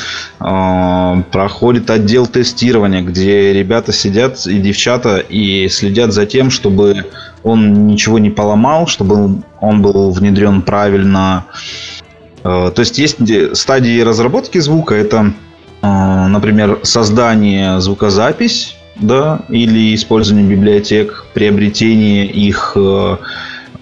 э, 0.41 1.23
проходит 1.33 1.91
отдел 1.91 2.27
тестирования, 2.27 3.03
где 3.03 3.53
ребята 3.53 3.93
сидят 3.93 4.47
и 4.47 4.59
девчата 4.59 5.19
и 5.19 5.69
следят 5.69 6.13
за 6.13 6.27
тем, 6.27 6.51
чтобы 6.51 7.07
он 7.43 7.89
ничего 7.89 8.19
не 8.19 8.31
поломал, 8.31 8.87
чтобы 8.87 9.43
он 9.61 9.83
был 9.83 10.11
внедрен 10.13 10.63
правильно. 10.63 11.47
Э, 12.45 12.71
то 12.75 12.81
есть 12.81 12.99
есть 12.99 13.19
стадии 13.57 14.01
разработки 14.01 14.59
звука, 14.59 14.95
это, 14.95 15.33
э, 15.83 16.27
например, 16.29 16.79
создание 16.85 17.81
звукозапись, 17.81 18.74
да, 18.97 19.41
или 19.49 19.95
использование 19.95 20.47
библиотек, 20.47 21.27
приобретение 21.35 22.27
их, 22.27 22.73
э, 22.77 23.17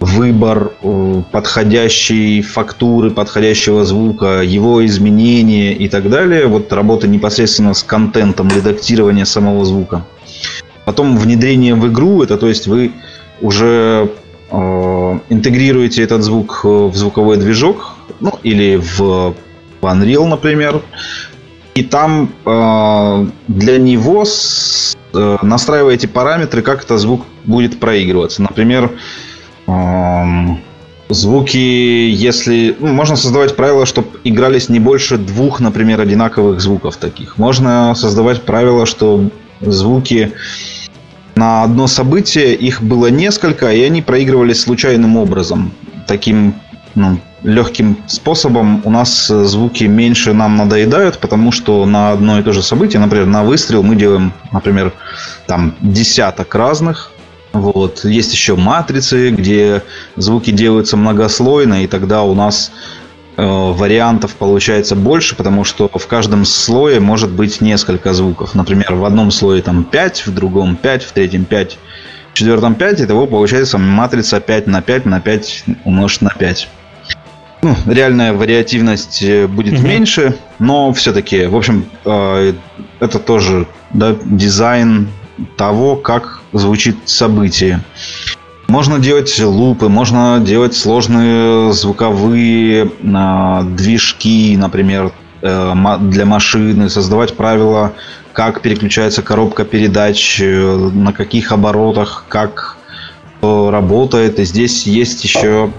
выбор 0.01 0.72
э, 0.82 1.22
подходящей 1.30 2.43
фактуры, 2.43 3.10
подходящего 3.10 3.84
звука, 3.84 4.43
его 4.43 4.84
изменения 4.84 5.72
и 5.72 5.89
так 5.89 6.10
далее. 6.10 6.47
Вот 6.47 6.72
работа 6.72 7.06
непосредственно 7.06 7.74
с 7.74 7.82
контентом, 7.82 8.48
редактирование 8.48 9.24
самого 9.24 9.64
звука. 9.64 10.05
Потом 10.84 11.16
внедрение 11.16 11.74
в 11.74 11.86
игру, 11.89 12.22
это 12.22 12.36
то 12.36 12.48
есть 12.48 12.66
вы 12.66 12.93
уже 13.40 14.10
э, 14.51 15.18
интегрируете 15.28 16.02
этот 16.02 16.22
звук 16.22 16.64
в 16.64 16.94
звуковой 16.94 17.36
движок, 17.36 17.94
ну 18.18 18.32
или 18.43 18.76
в 18.76 19.34
Unreal, 19.82 20.26
например, 20.26 20.82
и 21.74 21.82
там 21.82 22.32
э, 22.44 23.26
для 23.48 23.78
него 23.78 24.24
настраиваете 25.12 26.09
параметры, 26.09 26.62
как 26.62 26.84
этот 26.84 27.01
звук 27.01 27.26
будет 27.44 27.78
проигрываться. 27.80 28.43
Например, 28.43 28.90
э, 29.66 30.22
звуки, 31.09 31.56
если... 31.56 32.76
Ну, 32.78 32.89
можно 32.89 33.16
создавать 33.16 33.56
правила, 33.56 33.86
чтобы 33.86 34.09
игрались 34.24 34.68
не 34.68 34.80
больше 34.80 35.18
двух, 35.18 35.60
например, 35.60 36.01
одинаковых 36.01 36.60
звуков 36.60 36.97
таких. 36.97 37.39
Можно 37.39 37.94
создавать 37.94 38.43
правила, 38.43 38.86
что 38.86 39.28
звуки 39.60 40.32
на 41.34 41.62
одно 41.62 41.86
событие, 41.86 42.55
их 42.55 42.82
было 42.82 43.06
несколько, 43.06 43.72
и 43.72 43.82
они 43.82 44.02
проигрывались 44.02 44.60
случайным 44.60 45.16
образом. 45.16 45.72
Таким 46.06 46.55
ну, 46.94 47.18
легким 47.44 47.97
способом 48.06 48.82
у 48.85 48.90
нас 48.90 49.27
звуки 49.27 49.85
меньше 49.85 50.32
нам 50.32 50.56
надоедают, 50.56 51.19
потому 51.19 51.52
что 51.52 51.85
на 51.86 52.12
одно 52.12 52.39
и 52.39 52.43
то 52.43 52.52
же 52.52 52.62
событие, 52.62 53.01
например, 53.01 53.27
на 53.27 53.43
выстрел 53.43 53.82
мы 53.82 53.97
делаем, 53.97 54.32
например, 54.52 54.93
там 55.47 55.74
десяток 55.81 56.55
разных. 56.55 57.10
Вот. 57.52 58.05
Есть 58.05 58.32
еще 58.32 58.56
матрицы, 58.56 59.31
где 59.31 59.82
звуки 60.16 60.51
делаются 60.51 60.97
многослойно, 60.97 61.85
и 61.85 61.86
тогда 61.86 62.23
у 62.23 62.35
нас 62.35 62.73
э, 63.36 63.43
вариантов 63.44 64.36
получается 64.36 64.97
больше, 64.97 65.36
потому 65.36 65.64
что 65.64 65.90
в 65.93 66.06
каждом 66.06 66.44
слое 66.44 66.98
может 67.01 67.31
быть 67.31 67.60
несколько 67.60 68.14
звуков. 68.14 68.55
Например, 68.55 68.94
в 68.94 69.05
одном 69.05 69.31
слое 69.31 69.60
там 69.62 69.85
5, 69.85 70.27
в 70.27 70.35
другом 70.35 70.77
5, 70.77 71.02
в 71.02 71.12
третьем 71.12 71.44
5, 71.44 71.78
в 72.32 72.35
четвертом 72.35 72.74
5, 72.74 73.01
и 73.01 73.06
того 73.06 73.27
получается 73.27 73.77
матрица 73.77 74.40
5 74.40 74.66
на 74.69 74.81
5 74.81 75.05
на 75.05 75.20
5 75.20 75.64
умножить 75.85 76.23
на 76.23 76.31
5 76.31 76.69
ну, 77.62 77.76
реальная 77.86 78.32
вариативность 78.32 79.22
э, 79.22 79.47
будет 79.47 79.74
угу. 79.74 79.86
меньше, 79.86 80.36
но 80.59 80.93
все-таки, 80.93 81.47
в 81.47 81.56
общем, 81.56 81.86
э, 82.05 82.55
это 82.98 83.18
тоже 83.20 83.68
да, 83.90 84.16
дизайн 84.24 85.09
того, 85.56 85.94
как 85.94 86.43
звучит 86.52 86.97
событие. 87.05 87.80
Можно 88.66 88.98
делать 88.98 89.39
лупы, 89.39 89.89
можно 89.89 90.40
делать 90.44 90.74
сложные 90.74 91.72
звуковые 91.72 92.90
э, 93.01 93.62
движки, 93.76 94.56
например, 94.56 95.12
для 95.40 96.24
машины, 96.24 96.89
создавать 96.89 97.36
правила, 97.36 97.94
как 98.32 98.60
переключается 98.62 99.22
коробка 99.22 99.64
передач, 99.64 100.40
на 100.40 101.12
каких 101.12 101.51
оборотах, 101.51 102.26
как 102.28 102.76
работает. 103.40 104.39
И 104.39 104.44
здесь 104.44 104.86
есть 104.86 105.24
еще 105.24 105.48
Э, 105.48 105.70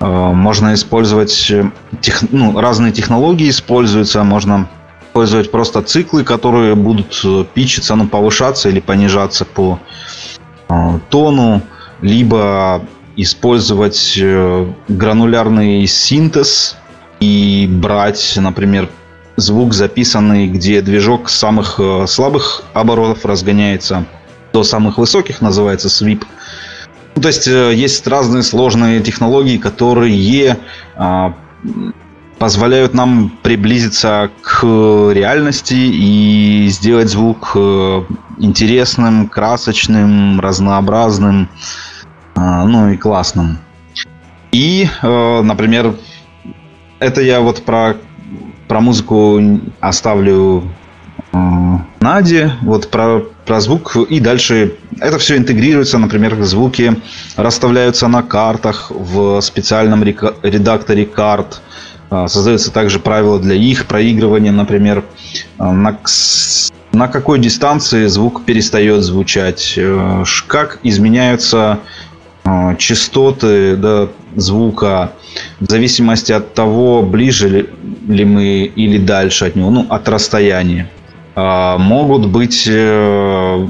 можно 0.00 0.74
использовать 0.74 1.50
э, 1.50 1.70
тех, 2.00 2.22
ну, 2.30 2.60
разные 2.60 2.92
технологии 2.92 3.48
используются, 3.48 4.22
можно 4.24 4.68
использовать 5.08 5.50
просто 5.50 5.82
циклы, 5.82 6.22
которые 6.22 6.74
будут 6.74 7.20
э, 7.24 7.44
пичиться, 7.54 7.94
ну, 7.94 8.06
повышаться 8.06 8.68
или 8.68 8.80
понижаться 8.80 9.44
по 9.44 9.78
тону, 11.10 11.62
либо 12.00 12.84
использовать 13.14 14.18
гранулярный 14.88 15.86
синтез 15.86 16.76
и 17.20 17.68
брать, 17.70 18.34
например, 18.36 18.90
звук 19.36 19.72
записанный, 19.74 20.48
где 20.48 20.82
движок 20.82 21.28
с 21.28 21.36
самых 21.36 21.78
слабых 22.08 22.64
оборотов 22.74 23.24
разгоняется 23.24 24.06
до 24.52 24.64
самых 24.64 24.98
высоких, 24.98 25.40
называется 25.40 25.88
свип. 25.88 26.24
Ну, 27.16 27.22
то 27.22 27.28
есть 27.28 27.48
э, 27.48 27.74
есть 27.74 28.06
разные 28.06 28.42
сложные 28.42 29.00
технологии, 29.00 29.56
которые 29.56 30.58
а, 30.96 31.32
позволяют 32.38 32.92
нам 32.92 33.30
приблизиться 33.42 34.30
к 34.42 34.62
реальности 34.62 35.74
и 35.74 36.68
сделать 36.68 37.08
звук 37.08 37.52
э, 37.54 38.02
интересным, 38.36 39.28
красочным, 39.28 40.40
разнообразным, 40.40 41.48
а, 42.34 42.66
ну 42.66 42.90
и 42.90 42.98
классным. 42.98 43.60
И, 44.52 44.86
э, 45.00 45.40
например, 45.42 45.96
это 46.98 47.22
я 47.22 47.40
вот 47.40 47.64
про, 47.64 47.96
про 48.68 48.80
музыку 48.80 49.40
оставлю 49.80 50.64
Наде, 52.00 52.52
вот 52.60 52.90
про, 52.90 53.22
про 53.46 53.60
звук, 53.60 53.96
и 53.96 54.20
дальше 54.20 54.74
это 55.00 55.18
все 55.18 55.36
интегрируется, 55.36 55.98
например, 55.98 56.42
звуки 56.42 56.96
расставляются 57.36 58.08
на 58.08 58.22
картах 58.22 58.90
в 58.90 59.40
специальном 59.40 60.02
редакторе 60.02 61.06
карт, 61.06 61.62
а, 62.10 62.28
создаются 62.28 62.72
также 62.72 62.98
правила 62.98 63.38
для 63.38 63.54
их 63.54 63.86
проигрывания, 63.86 64.52
например, 64.52 65.04
а, 65.58 65.72
на, 65.72 65.98
на 66.92 67.08
какой 67.08 67.38
дистанции 67.38 68.06
звук 68.06 68.44
перестает 68.44 69.02
звучать, 69.02 69.74
э, 69.76 70.24
как 70.46 70.78
изменяются 70.82 71.78
а, 72.44 72.74
частоты 72.76 73.76
да, 73.76 74.08
звука 74.36 75.12
в 75.60 75.68
зависимости 75.70 76.32
от 76.32 76.54
того, 76.54 77.02
ближе 77.02 77.68
ли 78.08 78.24
мы 78.24 78.64
или 78.64 78.98
дальше 78.98 79.46
от 79.46 79.56
него, 79.56 79.70
ну, 79.70 79.86
от 79.88 80.08
расстояния. 80.08 80.88
А, 81.38 81.76
могут 81.76 82.26
быть, 82.28 82.66
э, 82.66 83.68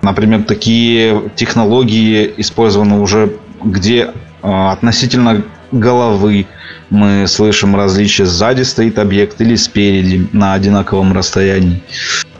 например, 0.00 0.44
такие 0.44 1.28
технологии 1.34 2.32
использованы 2.36 3.00
уже, 3.00 3.32
где 3.64 4.12
а, 4.42 4.70
относительно 4.70 5.42
головы 5.72 6.46
мы 6.90 7.26
слышим 7.26 7.74
различия. 7.74 8.26
Сзади 8.26 8.62
стоит 8.62 9.00
объект 9.00 9.40
или 9.40 9.56
спереди 9.56 10.28
на 10.32 10.54
одинаковом 10.54 11.12
расстоянии. 11.12 11.82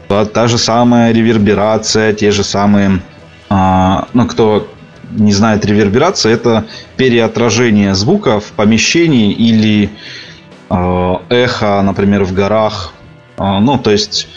Та 0.07 0.47
же 0.47 0.57
самая 0.57 1.11
реверберация, 1.11 2.13
те 2.13 2.31
же 2.31 2.45
самые... 2.45 3.01
А, 3.49 4.07
ну, 4.13 4.25
кто 4.25 4.69
не 5.11 5.33
знает 5.33 5.65
реверберация, 5.65 6.33
это 6.33 6.65
переотражение 6.95 7.93
звука 7.93 8.39
в 8.39 8.53
помещении 8.53 9.33
или 9.33 9.89
эхо, 10.69 11.81
например, 11.83 12.23
в 12.23 12.33
горах 12.33 12.94
ну, 13.37 13.77
то 13.77 13.91
есть 13.91 14.27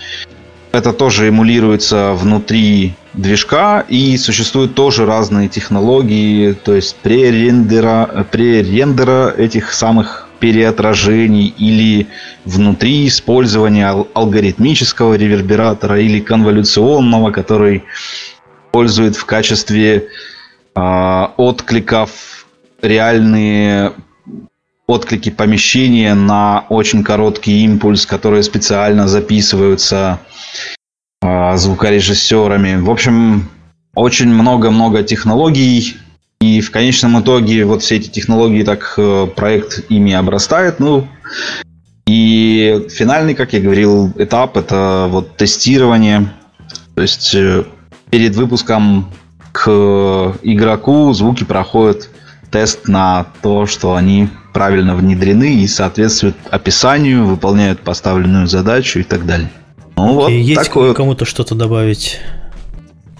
это 0.72 0.92
тоже 0.92 1.28
эмулируется 1.28 2.12
внутри 2.12 2.94
движка, 3.14 3.84
и 3.88 4.16
существуют 4.16 4.74
тоже 4.74 5.06
разные 5.06 5.48
технологии, 5.48 6.52
то 6.52 6.74
есть 6.74 6.96
пререндера, 6.96 8.26
пререндера 8.30 9.28
этих 9.36 9.72
самых 9.72 10.28
переотражений 10.38 11.52
или 11.58 12.06
внутри 12.44 13.08
использования 13.08 13.88
алгоритмического 14.14 15.14
ревербератора 15.14 16.00
или 16.00 16.20
конволюционного, 16.20 17.32
который 17.32 17.84
использует 18.68 19.16
в 19.16 19.24
качестве 19.24 20.08
э, 20.76 21.26
откликов 21.36 22.46
реальные 22.80 23.94
отклики 24.88 25.30
помещения 25.30 26.14
на 26.14 26.64
очень 26.70 27.04
короткий 27.04 27.62
импульс, 27.64 28.06
которые 28.06 28.42
специально 28.42 29.06
записываются 29.06 30.18
э, 31.22 31.56
звукорежиссерами. 31.56 32.80
В 32.80 32.90
общем, 32.90 33.48
очень 33.94 34.28
много-много 34.28 35.02
технологий. 35.04 35.96
И 36.40 36.60
в 36.60 36.70
конечном 36.70 37.20
итоге 37.20 37.64
вот 37.64 37.82
все 37.82 37.96
эти 37.96 38.08
технологии, 38.08 38.62
так 38.62 38.94
э, 38.96 39.26
проект 39.36 39.84
ими 39.90 40.14
обрастает. 40.14 40.80
Ну, 40.80 41.06
и 42.06 42.86
финальный, 42.88 43.34
как 43.34 43.52
я 43.52 43.60
говорил, 43.60 44.12
этап 44.16 44.56
это 44.56 45.08
вот 45.10 45.36
тестирование. 45.36 46.32
То 46.94 47.02
есть 47.02 47.34
э, 47.34 47.64
перед 48.10 48.34
выпуском 48.36 49.12
к 49.52 49.68
игроку 50.42 51.12
звуки 51.12 51.44
проходят 51.44 52.08
тест 52.50 52.88
на 52.88 53.26
то, 53.42 53.66
что 53.66 53.94
они 53.94 54.28
правильно 54.58 54.96
внедрены 54.96 55.62
и 55.62 55.68
соответствуют 55.68 56.34
описанию, 56.50 57.24
выполняют 57.24 57.78
поставленную 57.78 58.48
задачу 58.48 58.98
и 58.98 59.04
так 59.04 59.24
далее. 59.24 59.48
Ну 59.96 60.14
вот 60.14 60.30
Есть 60.30 60.64
такое... 60.64 60.94
кому-то 60.94 61.24
что-то 61.24 61.54
добавить? 61.54 62.18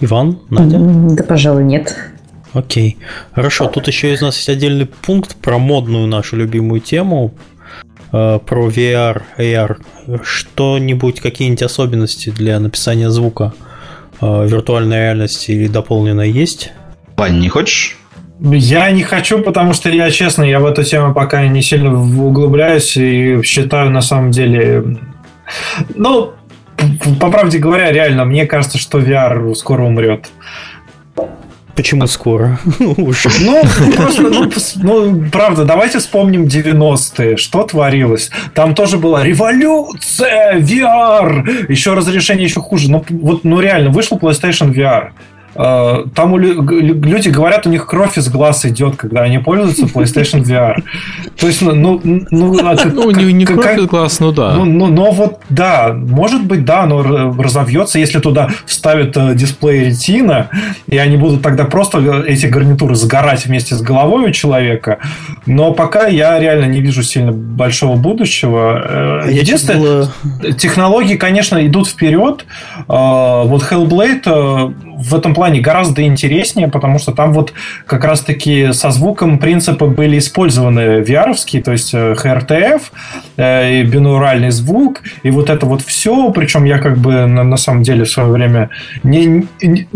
Иван, 0.01 0.39
Надя? 0.49 0.79
Да, 0.79 1.23
пожалуй, 1.23 1.63
нет. 1.63 1.95
Окей. 2.51 2.97
Хорошо, 3.31 3.67
тут 3.67 3.87
еще 3.87 4.11
из 4.13 4.19
нас 4.19 4.35
есть 4.35 4.49
отдельный 4.49 4.85
пункт 4.85 5.37
про 5.37 5.57
модную 5.59 6.07
нашу 6.07 6.35
любимую 6.35 6.81
тему, 6.81 7.33
э, 8.11 8.39
про 8.45 8.67
VR, 8.67 9.21
AR. 9.37 9.77
Что-нибудь, 10.21 11.21
какие-нибудь 11.21 11.63
особенности 11.63 12.31
для 12.31 12.59
написания 12.59 13.09
звука 13.09 13.53
э, 14.19 14.45
виртуальной 14.45 14.97
реальности 14.97 15.51
или 15.51 15.67
дополненной 15.67 16.29
есть? 16.29 16.73
Вань, 17.15 17.39
не 17.39 17.47
хочешь? 17.47 17.98
Я 18.41 18.89
не 18.91 19.03
хочу, 19.03 19.39
потому 19.39 19.73
что 19.73 19.89
я, 19.89 20.09
честно, 20.11 20.43
я 20.43 20.59
в 20.59 20.65
эту 20.65 20.83
тему 20.83 21.13
пока 21.13 21.45
не 21.47 21.61
сильно 21.61 21.93
углубляюсь 21.93 22.95
и 22.95 23.41
считаю 23.43 23.89
на 23.91 24.01
самом 24.01 24.31
деле... 24.31 24.97
Ну, 25.95 26.33
по 27.19 27.29
правде 27.29 27.57
говоря, 27.57 27.91
реально, 27.91 28.23
мне 28.25 28.45
кажется, 28.45 28.77
что 28.77 28.99
VR 28.99 29.53
скоро 29.55 29.83
умрет. 29.83 30.29
Почему 31.75 32.07
скоро? 32.07 32.59
Уже. 32.79 33.29
Ну, 33.39 33.63
просто, 33.95 34.21
ну, 34.23 34.49
ну, 34.83 35.29
правда, 35.31 35.65
давайте 35.65 35.99
вспомним 35.99 36.43
90-е. 36.43 37.37
Что 37.37 37.63
творилось? 37.63 38.31
Там 38.53 38.75
тоже 38.75 38.97
была 38.97 39.23
революция, 39.23 40.59
VR. 40.59 41.71
Еще 41.71 41.93
разрешение 41.93 42.45
еще 42.45 42.59
хуже. 42.59 42.91
Ну, 42.91 43.05
вот, 43.09 43.43
ну 43.43 43.61
реально, 43.61 43.91
вышел 43.91 44.17
PlayStation 44.17 44.73
VR. 44.73 45.11
Э, 45.61 46.05
там 46.15 46.37
люди 46.37 47.27
говорят, 47.27 47.67
у 47.67 47.69
них 47.69 47.85
кровь 47.85 48.17
из 48.17 48.29
глаз 48.29 48.65
идет, 48.65 48.95
когда 48.95 49.23
они 49.23 49.39
пользуются 49.39 49.85
PlayStation 49.87 50.41
VR. 50.41 50.81
То 51.37 51.47
есть, 51.47 51.61
ну, 51.61 51.99
ну, 52.01 52.25
ну, 52.31 52.59
а 52.63 52.77
ну 52.85 53.11
не, 53.11 53.33
не 53.33 53.45
кровь 53.45 53.77
из 53.77 53.85
глаз, 53.85 54.21
ну 54.21 54.31
да. 54.31 54.53
Ну, 54.53 54.63
ну, 54.63 54.87
но 54.87 55.11
вот, 55.11 55.41
да, 55.49 55.91
может 55.93 56.45
быть, 56.45 56.63
да, 56.63 56.83
оно 56.83 57.03
разовьется, 57.37 57.99
если 57.99 58.19
туда 58.19 58.47
вставят 58.65 59.17
э, 59.17 59.35
дисплей 59.35 59.87
ретина, 59.87 60.49
и 60.87 60.97
они 60.97 61.17
будут 61.17 61.41
тогда 61.41 61.65
просто 61.65 61.99
э, 61.99 62.23
эти 62.27 62.45
гарнитуры 62.45 62.95
сгорать 62.95 63.45
вместе 63.45 63.75
с 63.75 63.81
головой 63.81 64.29
у 64.29 64.31
человека. 64.31 64.99
Но 65.45 65.73
пока 65.73 66.07
я 66.07 66.39
реально 66.39 66.65
не 66.65 66.79
вижу 66.79 67.03
сильно 67.03 67.33
большого 67.33 67.97
будущего. 67.97 69.25
Единственное, 69.29 70.07
технологии, 70.57 71.15
конечно, 71.15 71.65
идут 71.65 71.87
вперед. 71.87 72.45
Вот 72.87 73.63
Hellblade 73.63 74.73
в 74.99 75.15
этом 75.15 75.33
плане 75.33 75.61
гораздо 75.61 76.03
интереснее, 76.03 76.67
потому 76.67 76.99
что 76.99 77.13
там 77.13 77.33
вот 77.33 77.53
как 77.85 78.03
раз-таки 78.03 78.73
со 78.73 78.91
звуком 78.91 79.39
принципы 79.39 79.85
были 79.85 80.17
использованы 80.17 81.01
vr 81.01 81.61
то 81.63 81.71
есть 81.71 81.93
HRTF, 81.93 82.81
э, 83.37 83.79
и 83.79 83.83
бинуральный 83.83 84.51
звук, 84.51 85.01
и 85.23 85.31
вот 85.31 85.49
это 85.49 85.65
вот 85.65 85.81
все, 85.81 86.31
причем 86.31 86.65
я 86.65 86.79
как 86.79 86.97
бы 86.97 87.25
на, 87.25 87.43
на 87.43 87.57
самом 87.57 87.83
деле 87.83 88.03
в 88.03 88.09
свое 88.09 88.29
время 88.29 88.69
не, 89.03 89.47
не, 89.61 89.87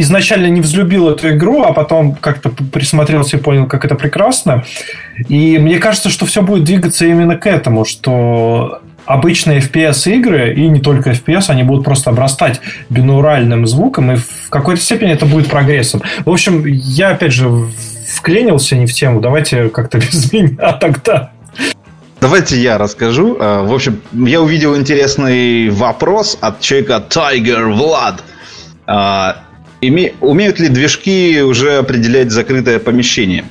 изначально 0.00 0.46
не 0.46 0.60
взлюбил 0.60 1.08
эту 1.08 1.30
игру, 1.30 1.62
а 1.62 1.72
потом 1.72 2.14
как-то 2.14 2.50
присмотрелся 2.50 3.38
и 3.38 3.40
понял, 3.40 3.66
как 3.66 3.84
это 3.84 3.94
прекрасно. 3.94 4.64
И 5.28 5.58
мне 5.58 5.78
кажется, 5.78 6.10
что 6.10 6.26
все 6.26 6.42
будет 6.42 6.64
двигаться 6.64 7.06
именно 7.06 7.36
к 7.36 7.46
этому, 7.46 7.84
что 7.84 8.80
обычные 9.10 9.58
FPS 9.60 10.10
игры, 10.12 10.54
и 10.54 10.68
не 10.68 10.80
только 10.80 11.10
FPS, 11.10 11.46
они 11.48 11.64
будут 11.64 11.84
просто 11.84 12.10
обрастать 12.10 12.60
бинуральным 12.88 13.66
звуком, 13.66 14.12
и 14.12 14.16
в 14.16 14.50
какой-то 14.50 14.80
степени 14.80 15.12
это 15.12 15.26
будет 15.26 15.48
прогрессом. 15.48 16.00
В 16.24 16.30
общем, 16.30 16.64
я, 16.64 17.10
опять 17.10 17.32
же, 17.32 17.48
вклинился 18.08 18.76
не 18.76 18.86
в 18.86 18.92
тему. 18.92 19.20
Давайте 19.20 19.68
как-то 19.68 19.98
без 19.98 20.32
меня 20.32 20.72
тогда. 20.74 21.32
Давайте 22.20 22.60
я 22.60 22.78
расскажу. 22.78 23.36
А, 23.40 23.62
в 23.64 23.72
общем, 23.72 24.00
я 24.12 24.40
увидел 24.40 24.76
интересный 24.76 25.70
вопрос 25.70 26.38
от 26.40 26.60
человека 26.60 27.02
Tiger 27.08 27.72
Влад. 27.72 28.22
А, 28.86 29.38
умеют 29.80 30.60
ли 30.60 30.68
движки 30.68 31.40
уже 31.40 31.78
определять 31.78 32.30
закрытое 32.30 32.78
помещение? 32.78 33.44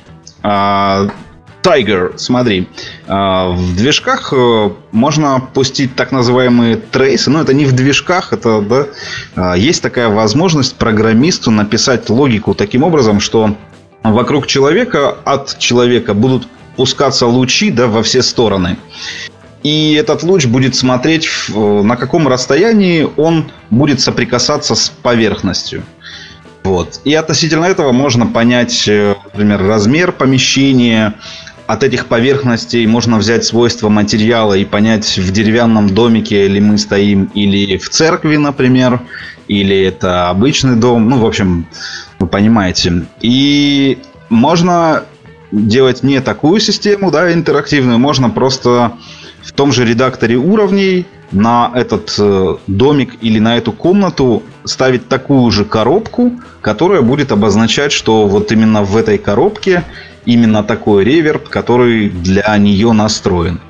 Tiger, 1.62 2.16
смотри, 2.16 2.68
а, 3.06 3.50
в 3.50 3.76
движках 3.76 4.32
э, 4.32 4.70
можно 4.92 5.40
пустить 5.52 5.94
так 5.94 6.10
называемые 6.10 6.76
трейсы, 6.76 7.30
но 7.30 7.42
это 7.42 7.52
не 7.52 7.66
в 7.66 7.72
движках, 7.72 8.32
это 8.32 8.62
да, 8.62 8.86
а, 9.36 9.56
есть 9.56 9.82
такая 9.82 10.08
возможность 10.08 10.76
программисту 10.76 11.50
написать 11.50 12.08
логику 12.08 12.54
таким 12.54 12.82
образом, 12.82 13.20
что 13.20 13.56
вокруг 14.02 14.46
человека 14.46 15.16
от 15.24 15.58
человека 15.58 16.14
будут 16.14 16.48
пускаться 16.76 17.26
лучи 17.26 17.70
да, 17.70 17.88
во 17.88 18.02
все 18.02 18.22
стороны. 18.22 18.78
И 19.62 19.92
этот 19.92 20.22
луч 20.22 20.46
будет 20.46 20.74
смотреть, 20.74 21.28
на 21.54 21.96
каком 21.96 22.26
расстоянии 22.26 23.06
он 23.18 23.50
будет 23.68 24.00
соприкасаться 24.00 24.74
с 24.74 24.88
поверхностью. 25.02 25.82
Вот. 26.62 27.00
И 27.04 27.14
относительно 27.14 27.64
этого 27.64 27.92
можно 27.92 28.26
понять, 28.26 28.86
э, 28.86 29.14
например, 29.32 29.62
размер 29.62 30.12
помещения, 30.12 31.14
от 31.72 31.84
этих 31.84 32.06
поверхностей 32.06 32.84
можно 32.86 33.16
взять 33.16 33.44
свойства 33.44 33.88
материала 33.88 34.54
и 34.54 34.64
понять, 34.64 35.16
в 35.16 35.30
деревянном 35.30 35.88
домике 35.94 36.48
ли 36.48 36.60
мы 36.60 36.78
стоим, 36.78 37.30
или 37.34 37.76
в 37.76 37.88
церкви, 37.90 38.36
например, 38.36 39.00
или 39.46 39.80
это 39.82 40.30
обычный 40.30 40.74
дом. 40.74 41.08
Ну, 41.08 41.18
в 41.18 41.26
общем, 41.26 41.68
вы 42.18 42.26
понимаете. 42.26 43.06
И 43.20 43.98
можно 44.30 45.04
делать 45.52 46.02
не 46.02 46.20
такую 46.20 46.58
систему, 46.58 47.12
да, 47.12 47.32
интерактивную, 47.32 48.00
можно 48.00 48.30
просто 48.30 48.94
в 49.40 49.52
том 49.52 49.70
же 49.70 49.84
редакторе 49.84 50.36
уровней 50.36 51.06
на 51.30 51.70
этот 51.72 52.16
э, 52.18 52.56
домик 52.66 53.14
или 53.20 53.38
на 53.38 53.56
эту 53.56 53.70
комнату 53.70 54.42
ставить 54.64 55.08
такую 55.08 55.48
же 55.52 55.64
коробку, 55.64 56.32
которая 56.62 57.02
будет 57.02 57.30
обозначать, 57.30 57.92
что 57.92 58.26
вот 58.26 58.50
именно 58.50 58.82
в 58.82 58.96
этой 58.96 59.18
коробке 59.18 59.84
именно 60.24 60.62
такой 60.62 61.04
реверб, 61.04 61.48
который 61.48 62.08
для 62.08 62.56
нее 62.58 62.92
настроен. 62.92 63.60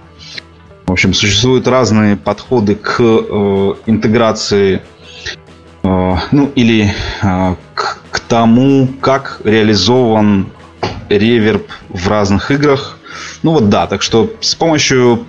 В 0.87 0.93
общем, 0.93 1.15
существуют 1.15 1.69
разные 1.69 2.17
подходы 2.17 2.75
к 2.75 2.97
э, 3.01 3.75
интеграции, 3.87 4.83
э, 5.85 6.17
ну 6.33 6.53
или 6.57 6.93
э, 7.23 7.55
к, 7.75 7.99
к 8.11 8.21
тому, 8.21 8.89
как 9.01 9.41
реализован 9.45 10.49
реверб 11.09 11.69
в 11.89 12.09
разных 12.09 12.51
играх. 12.51 12.99
Ну 13.43 13.53
вот 13.53 13.69
да, 13.69 13.87
так 13.87 14.03
что 14.03 14.33
с 14.41 14.55
помощью 14.55 15.27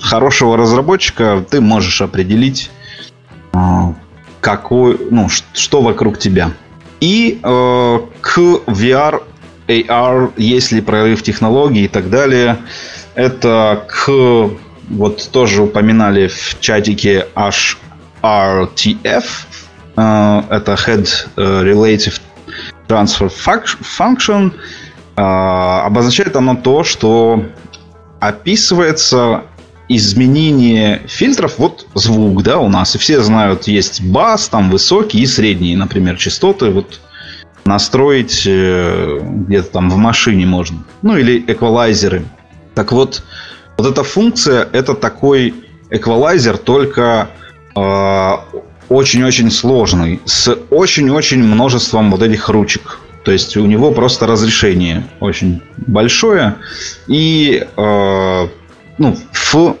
хорошего 0.00 0.56
разработчика 0.56 1.44
ты 1.48 1.60
можешь 1.60 2.00
определить, 2.00 2.70
э, 3.52 3.58
какой, 4.40 4.98
ну, 5.10 5.28
что 5.28 5.82
вокруг 5.82 6.18
тебя. 6.18 6.52
И 7.00 7.40
э, 7.42 7.98
к 8.20 8.38
VR 8.38 9.22
AR, 9.68 10.32
есть 10.36 10.72
ли 10.72 10.80
прорыв 10.80 11.22
технологий 11.22 11.84
и 11.84 11.88
так 11.88 12.10
далее. 12.10 12.56
Это 13.14 13.84
к, 13.86 14.08
вот 14.88 15.28
тоже 15.30 15.62
упоминали 15.62 16.28
в 16.28 16.58
чатике 16.60 17.26
HRTF, 18.22 19.24
э, 19.96 20.42
это 20.50 20.72
Head 20.72 21.08
э, 21.36 21.42
Relative 21.64 22.20
Transfer 22.88 23.30
Function. 23.98 24.52
Э, 25.16 25.20
обозначает 25.84 26.36
оно 26.36 26.56
то, 26.56 26.82
что 26.84 27.44
описывается 28.20 29.42
изменение 29.88 31.02
фильтров, 31.06 31.58
вот 31.58 31.86
звук, 31.94 32.42
да, 32.42 32.58
у 32.58 32.68
нас, 32.68 32.94
и 32.94 32.98
все 32.98 33.20
знают, 33.22 33.66
есть 33.68 34.02
бас, 34.02 34.48
там 34.48 34.70
высокий 34.70 35.20
и 35.20 35.26
средний, 35.26 35.76
например, 35.76 36.16
частоты, 36.16 36.70
вот 36.70 37.00
настроить 37.68 38.44
э, 38.46 39.20
где-то 39.22 39.70
там 39.70 39.90
в 39.90 39.96
машине 39.96 40.46
можно. 40.46 40.78
Ну 41.02 41.16
или 41.16 41.44
эквалайзеры. 41.46 42.24
Так 42.74 42.92
вот, 42.92 43.22
вот 43.76 43.86
эта 43.86 44.02
функция 44.02 44.68
это 44.72 44.94
такой 44.94 45.54
эквалайзер, 45.90 46.58
только 46.58 47.28
э, 47.76 48.32
очень-очень 48.88 49.50
сложный, 49.50 50.20
с 50.24 50.56
очень-очень 50.70 51.42
множеством 51.42 52.10
вот 52.10 52.22
этих 52.22 52.48
ручек. 52.48 53.00
То 53.24 53.32
есть 53.32 53.56
у 53.56 53.66
него 53.66 53.92
просто 53.92 54.26
разрешение 54.26 55.06
очень 55.20 55.62
большое. 55.76 56.54
И 57.06 57.66
э, 57.76 58.48
ну, 58.98 59.16
в 59.32 59.76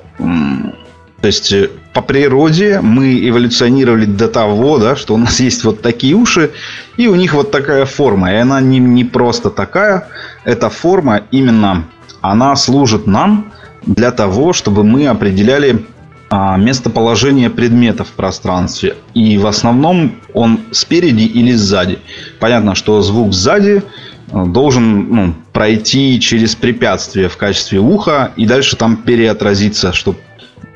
то 1.20 1.26
есть 1.26 1.52
э, 1.52 1.70
по 1.92 2.02
природе 2.02 2.80
мы 2.80 3.28
эволюционировали 3.28 4.04
до 4.04 4.28
того, 4.28 4.78
да, 4.78 4.96
что 4.96 5.14
у 5.14 5.18
нас 5.18 5.40
есть 5.40 5.64
вот 5.64 5.82
такие 5.82 6.14
уши, 6.14 6.50
и 6.96 7.08
у 7.08 7.14
них 7.14 7.34
вот 7.34 7.50
такая 7.50 7.84
форма. 7.86 8.32
И 8.32 8.36
она 8.36 8.60
не, 8.60 8.78
не 8.78 9.04
просто 9.04 9.50
такая, 9.50 10.08
эта 10.44 10.70
форма 10.70 11.22
именно, 11.30 11.84
она 12.20 12.54
служит 12.56 13.06
нам 13.06 13.52
для 13.86 14.10
того, 14.10 14.52
чтобы 14.52 14.84
мы 14.84 15.06
определяли 15.06 15.86
а, 16.30 16.58
местоположение 16.58 17.48
предмета 17.48 18.04
в 18.04 18.12
пространстве. 18.12 18.96
И 19.14 19.38
в 19.38 19.46
основном 19.46 20.16
он 20.34 20.60
спереди 20.72 21.22
или 21.22 21.52
сзади. 21.52 22.00
Понятно, 22.38 22.74
что 22.74 23.00
звук 23.00 23.32
сзади 23.32 23.82
э, 24.30 24.44
должен 24.46 25.08
ну, 25.08 25.34
пройти 25.54 26.20
через 26.20 26.54
препятствие 26.54 27.30
в 27.30 27.38
качестве 27.38 27.78
уха 27.78 28.32
и 28.36 28.44
дальше 28.44 28.76
там 28.76 28.96
переотразиться, 28.96 29.94
чтобы 29.94 30.18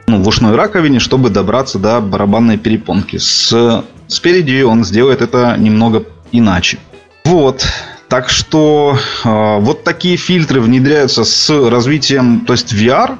ну, 0.06 0.22
в 0.22 0.28
ушной 0.28 0.54
раковине, 0.54 0.98
чтобы 0.98 1.30
добраться 1.30 1.78
до 1.78 2.00
барабанной 2.00 2.58
перепонки. 2.58 3.16
С, 3.18 3.84
спереди 4.08 4.62
он 4.62 4.84
сделает 4.84 5.22
это 5.22 5.56
немного 5.58 6.04
иначе. 6.32 6.78
Вот. 7.24 7.64
Так 8.08 8.28
что 8.28 8.98
э, 9.24 9.58
вот 9.60 9.84
такие 9.84 10.18
фильтры 10.18 10.60
внедряются 10.60 11.24
с 11.24 11.48
развитием, 11.70 12.44
то 12.44 12.52
есть 12.52 12.72
VR. 12.74 13.16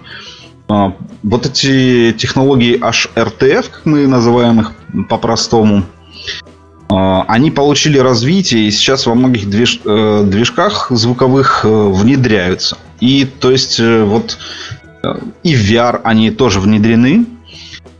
Э, 0.69 0.93
вот 1.23 1.47
эти 1.47 2.13
технологии 2.13 2.79
HRTF, 2.79 3.71
как 3.71 3.87
мы 3.87 4.07
называем 4.07 4.61
их 4.61 4.73
по-простому, 5.09 5.85
э, 6.91 7.23
они 7.27 7.51
получили 7.51 7.97
развитие 7.97 8.69
и 8.69 8.71
сейчас 8.71 9.07
во 9.07 9.15
многих 9.15 9.49
движ, 9.49 9.81
э, 9.85 10.25
движках 10.27 10.89
звуковых 10.91 11.65
э, 11.65 11.69
внедряются. 11.69 12.77
И 13.01 13.25
то 13.25 13.51
есть 13.51 13.81
э, 13.81 14.05
вот 14.05 14.37
и 15.43 15.55
в 15.55 15.71
VR 15.71 16.01
они 16.05 16.31
тоже 16.31 16.61
внедрены. 16.61 17.27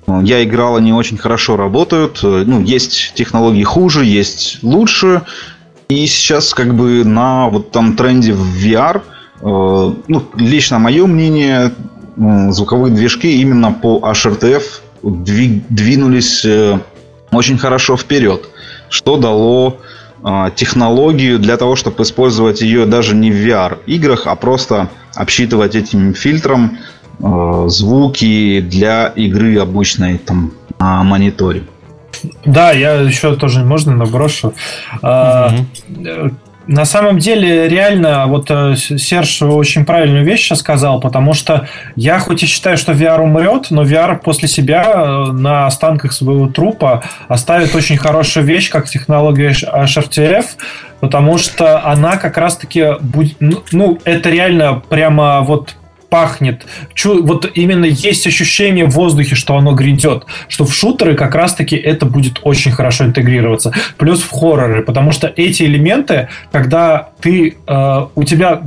Я 0.07 0.43
играл, 0.45 0.77
они 0.77 0.93
очень 0.93 1.17
хорошо 1.17 1.57
работают. 1.57 2.21
Ну, 2.23 2.61
есть 2.63 3.13
технологии 3.15 3.63
хуже, 3.63 4.05
есть 4.05 4.59
лучше. 4.63 5.23
И 5.89 6.07
сейчас 6.07 6.55
как 6.55 6.75
бы 6.75 7.05
на 7.05 7.49
вот 7.49 7.71
там 7.71 7.97
тренде 7.97 8.33
в 8.33 8.57
VR, 8.57 9.03
э, 9.41 9.95
ну, 10.09 10.23
лично 10.37 10.79
мое 10.79 11.07
мнение, 11.07 11.73
звуковые 12.17 12.95
движки 12.95 13.41
именно 13.41 13.73
по 13.73 13.99
HRTF 13.99 14.63
двинулись 15.03 16.45
э, 16.45 16.79
очень 17.31 17.59
хорошо 17.59 17.97
вперед, 17.97 18.49
что 18.89 19.17
дало 19.17 19.77
э, 19.79 19.83
технологию 20.55 21.39
для 21.39 21.57
того, 21.57 21.77
чтобы 21.77 22.03
использовать 22.03 22.61
ее 22.61 22.87
даже 22.87 23.15
не 23.15 23.31
в 23.31 23.35
VR-играх, 23.35 24.27
а 24.27 24.35
просто 24.37 24.89
обсчитывать 25.15 25.75
этим 25.75 26.15
фильтром 26.15 26.79
звуки 27.67 28.61
для 28.61 29.09
игры 29.09 29.59
обычной 29.59 30.19
там 30.19 30.53
на 30.79 31.03
мониторе. 31.03 31.65
Да, 32.45 32.73
я 32.73 32.95
еще 32.95 33.35
тоже 33.37 33.65
можно 33.65 33.97
наброшу. 33.97 34.55
Угу. 35.03 36.31
На 36.67 36.85
самом 36.85 37.19
деле, 37.19 37.69
реально, 37.69 38.27
вот 38.27 38.51
э, 38.51 38.77
Серж 38.77 39.43
очень 39.43 39.85
правильную 39.85 40.25
вещь 40.25 40.43
сейчас 40.43 40.61
сказал, 40.61 41.01
потому 41.01 41.35
что 41.35 41.67
я 41.97 42.19
хоть 42.21 42.43
и 42.43 42.47
считаю, 42.47 42.77
что 42.77 42.93
VR 42.93 43.21
умрет, 43.21 43.71
но 43.71 43.83
VR 43.83 44.21
после 44.23 44.49
себя 44.49 44.85
э, 44.85 45.33
на 45.33 45.67
останках 45.67 46.13
своего 46.13 46.47
трупа 46.49 47.03
оставит 47.29 47.75
очень 47.75 47.97
хорошую 47.97 48.47
вещь, 48.47 48.71
как 48.71 48.89
технология 48.89 49.51
HRTF, 49.51 50.45
потому 51.01 51.37
что 51.39 51.85
она 51.85 52.17
как 52.17 52.39
раз-таки 52.39 52.97
будет, 53.01 53.37
ну, 53.41 53.63
ну, 53.73 53.99
это 54.05 54.31
реально 54.31 54.83
прямо 54.89 55.41
вот 55.41 55.75
пахнет. 56.13 56.67
Чу, 56.93 57.25
вот 57.25 57.51
именно 57.55 57.87
есть 57.87 58.27
ощущение 58.27 58.85
в 58.85 58.91
воздухе, 58.91 59.35
что 59.35 59.57
оно 59.57 59.73
грядет. 59.73 60.27
Что 60.47 60.67
в 60.67 60.75
шутеры 60.75 61.15
как 61.15 61.35
раз-таки 61.35 61.75
это 61.75 62.05
будет 62.05 62.41
очень 62.43 62.71
хорошо 62.71 63.07
интегрироваться. 63.07 63.73
Плюс 63.97 64.21
в 64.21 64.31
хорроры, 64.31 64.83
потому 64.83 65.13
что 65.13 65.33
эти 65.35 65.63
элементы, 65.63 66.29
когда 66.53 67.09
ты, 67.23 67.57
э, 67.67 68.07
у 68.15 68.25
тебя 68.25 68.63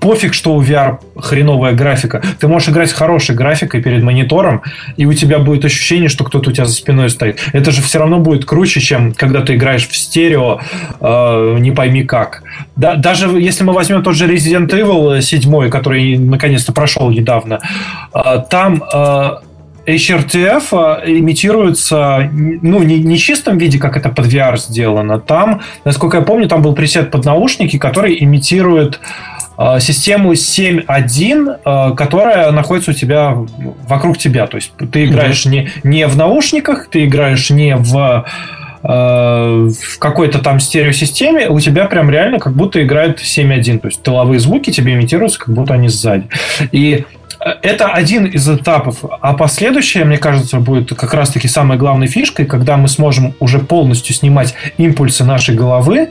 пофиг, 0.00 0.34
что 0.34 0.54
у 0.54 0.62
VR 0.62 0.98
хреновая 1.16 1.72
графика. 1.72 2.22
Ты 2.38 2.48
можешь 2.48 2.68
играть 2.68 2.92
хорошей 2.92 3.34
графикой 3.34 3.82
перед 3.82 4.02
монитором, 4.02 4.62
и 4.96 5.06
у 5.06 5.12
тебя 5.12 5.38
будет 5.38 5.64
ощущение, 5.64 6.08
что 6.08 6.24
кто-то 6.24 6.50
у 6.50 6.52
тебя 6.52 6.66
за 6.66 6.72
спиной 6.72 7.10
стоит. 7.10 7.40
Это 7.52 7.70
же 7.70 7.82
все 7.82 7.98
равно 7.98 8.18
будет 8.18 8.44
круче, 8.44 8.80
чем 8.80 9.12
когда 9.12 9.40
ты 9.40 9.54
играешь 9.54 9.88
в 9.88 9.96
стерео, 9.96 10.60
э, 11.00 11.56
не 11.58 11.72
пойми 11.72 12.04
как. 12.04 12.42
Да, 12.76 12.94
даже 12.94 13.28
если 13.40 13.64
мы 13.64 13.72
возьмем 13.72 14.02
тот 14.02 14.14
же 14.14 14.26
Resident 14.26 14.68
Evil 14.70 15.20
7, 15.20 15.70
который 15.70 16.16
наконец-то 16.18 16.72
прошел 16.72 17.10
недавно, 17.10 17.60
э, 18.14 18.42
там 18.50 18.84
э, 18.92 19.30
HRTF 19.86 20.64
э, 20.70 21.10
имитируется, 21.10 22.30
ну, 22.32 22.82
не, 22.82 22.98
не 22.98 23.18
чистом 23.18 23.58
виде, 23.58 23.78
как 23.78 23.96
это 23.96 24.10
под 24.10 24.26
VR 24.26 24.56
сделано. 24.56 25.18
Там, 25.18 25.62
насколько 25.84 26.18
я 26.18 26.22
помню, 26.22 26.48
там 26.48 26.62
был 26.62 26.74
пресет 26.74 27.10
под 27.10 27.24
наушники, 27.24 27.78
который 27.78 28.22
имитирует 28.22 29.00
Э, 29.00 29.37
систему 29.80 30.32
7.1, 30.32 31.58
э, 31.64 31.94
которая 31.96 32.50
находится 32.52 32.92
у 32.92 32.94
тебя 32.94 33.36
вокруг 33.88 34.16
тебя. 34.16 34.46
То 34.46 34.56
есть 34.56 34.72
ты 34.92 35.06
играешь 35.06 35.46
mm-hmm. 35.46 35.50
не, 35.82 35.90
не 35.98 36.06
в 36.06 36.16
наушниках, 36.16 36.88
ты 36.88 37.06
играешь 37.06 37.50
не 37.50 37.74
в 37.76 38.24
э, 38.26 38.30
в 38.82 39.98
какой-то 39.98 40.38
там 40.38 40.60
стереосистеме, 40.60 41.48
у 41.48 41.58
тебя 41.60 41.86
прям 41.86 42.10
реально 42.10 42.38
как 42.38 42.54
будто 42.54 42.82
играет 42.82 43.20
7.1. 43.20 43.78
То 43.80 43.88
есть 43.88 44.02
тыловые 44.02 44.40
звуки 44.40 44.70
тебе 44.70 44.94
имитируются, 44.94 45.38
как 45.38 45.54
будто 45.54 45.74
они 45.74 45.88
сзади. 45.88 46.28
И 46.70 47.04
это 47.62 47.88
один 47.88 48.26
из 48.26 48.48
этапов. 48.48 49.04
А 49.20 49.34
последующее, 49.34 50.04
мне 50.04 50.18
кажется, 50.18 50.58
будет 50.58 50.90
как 50.94 51.14
раз-таки 51.14 51.48
самой 51.48 51.78
главной 51.78 52.06
фишкой, 52.06 52.46
когда 52.46 52.76
мы 52.76 52.88
сможем 52.88 53.34
уже 53.38 53.60
полностью 53.60 54.14
снимать 54.14 54.54
импульсы 54.76 55.24
нашей 55.24 55.54
головы, 55.54 56.10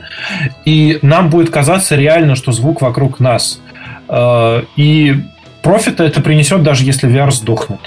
и 0.64 0.98
нам 1.02 1.28
будет 1.28 1.50
казаться 1.50 1.96
реально, 1.96 2.34
что 2.34 2.52
звук 2.52 2.80
вокруг 2.80 3.20
нас. 3.20 3.60
Э, 4.08 4.62
и 4.76 5.16
профита 5.62 6.04
это 6.04 6.22
принесет, 6.22 6.62
даже 6.62 6.84
если 6.84 7.08
VR 7.08 7.30
сдохнет. 7.30 7.80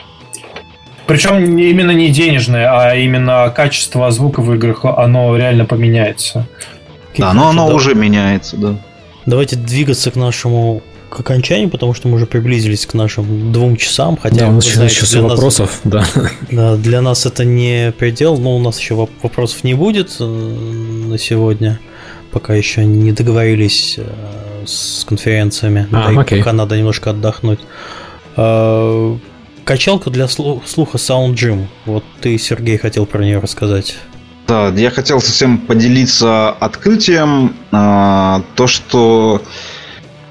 Причем 1.07 1.57
именно 1.57 1.91
не 1.91 2.09
денежное, 2.09 2.69
а 2.71 2.95
именно 2.95 3.51
качество 3.55 4.09
звука 4.11 4.41
в 4.41 4.53
играх, 4.53 4.85
оно 4.85 5.35
реально 5.35 5.65
поменяется. 5.65 6.47
Да, 7.17 7.33
но 7.33 7.49
оно 7.49 7.73
уже 7.73 7.95
меняется, 7.95 8.57
да. 8.57 8.75
Давайте 9.25 9.55
двигаться 9.55 10.11
к 10.11 10.15
нашему 10.15 10.81
к 11.11 11.19
окончанию, 11.19 11.69
потому 11.69 11.93
что 11.93 12.07
мы 12.07 12.15
уже 12.15 12.25
приблизились 12.25 12.85
к 12.85 12.93
нашим 12.93 13.51
двум 13.51 13.75
часам. 13.75 14.17
Хотя, 14.17 14.39
да, 14.39 14.47
у 14.47 14.51
нас 14.53 14.65
еще 14.65 14.89
часы 14.89 15.21
вопросов, 15.21 15.81
да. 15.83 16.05
Да, 16.49 16.77
для 16.77 17.01
нас 17.01 17.25
это 17.25 17.43
не 17.43 17.91
предел, 17.91 18.37
но 18.37 18.55
у 18.55 18.59
нас 18.59 18.79
еще 18.79 18.95
вопросов 18.95 19.65
не 19.65 19.73
будет 19.73 20.15
э, 20.19 20.23
на 20.23 21.17
сегодня, 21.17 21.81
пока 22.31 22.55
еще 22.55 22.85
не 22.85 23.11
договорились 23.11 23.95
э, 23.97 24.03
с 24.65 25.03
конференциями. 25.03 25.87
А, 25.91 26.13
да, 26.13 26.21
окей. 26.21 26.39
пока 26.39 26.53
надо 26.53 26.77
немножко 26.77 27.09
отдохнуть. 27.09 27.59
Качалка 29.71 30.09
для 30.09 30.27
слуха 30.27 30.97
Sound 30.97 31.35
Gym. 31.35 31.67
Вот 31.85 32.03
ты, 32.19 32.37
Сергей, 32.37 32.77
хотел 32.77 33.05
про 33.05 33.23
нее 33.23 33.39
рассказать. 33.39 33.95
Да, 34.45 34.67
я 34.67 34.91
хотел 34.91 35.21
совсем 35.21 35.59
поделиться 35.59 36.49
открытием. 36.49 37.55
А, 37.71 38.43
то, 38.55 38.67
что 38.67 39.41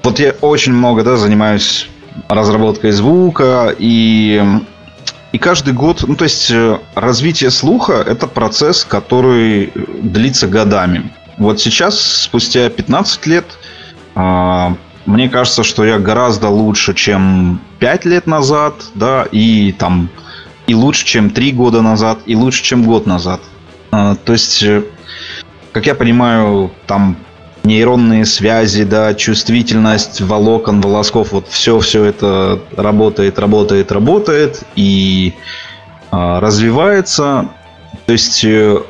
вот 0.03 0.19
я 0.19 0.35
очень 0.41 0.73
много 0.73 1.01
да, 1.01 1.17
занимаюсь 1.17 1.89
разработкой 2.29 2.91
звука 2.91 3.75
и 3.79 4.43
и 5.31 5.39
каждый 5.39 5.73
год, 5.73 6.03
ну 6.07 6.15
то 6.15 6.25
есть 6.25 6.51
э, 6.51 6.77
развитие 6.93 7.49
слуха 7.49 7.93
это 7.93 8.27
процесс, 8.27 8.85
который 8.85 9.71
длится 10.03 10.47
годами. 10.47 11.11
Вот 11.39 11.59
сейчас, 11.59 11.99
спустя 11.99 12.69
15 12.69 13.25
лет, 13.25 13.45
а, 14.13 14.75
мне 15.05 15.29
кажется, 15.29 15.63
что 15.63 15.83
я 15.83 15.99
гораздо 15.99 16.49
лучше, 16.49 16.93
чем 16.93 17.59
5 17.79 18.05
лет 18.05 18.27
назад, 18.27 18.75
да, 18.93 19.27
и 19.31 19.71
там 19.71 20.09
и 20.67 20.75
лучше, 20.75 21.05
чем 21.05 21.29
3 21.31 21.51
года 21.53 21.81
назад, 21.81 22.19
и 22.25 22.35
лучше, 22.35 22.63
чем 22.63 22.83
год 22.83 23.07
назад. 23.07 23.41
А, 23.91 24.15
то 24.15 24.33
есть, 24.33 24.63
э, 24.63 24.83
как 25.71 25.87
я 25.87 25.95
понимаю, 25.95 26.71
там 26.85 27.17
нейронные 27.63 28.25
связи, 28.25 28.83
да, 28.83 29.13
чувствительность 29.13 30.21
волокон, 30.21 30.81
волосков, 30.81 31.31
вот 31.31 31.47
все, 31.49 31.79
все 31.79 32.05
это 32.05 32.61
работает, 32.77 33.39
работает, 33.39 33.91
работает 33.91 34.63
и 34.75 35.33
э, 36.11 36.39
развивается. 36.39 37.49
То 38.05 38.13
есть 38.13 38.43
э, 38.45 38.81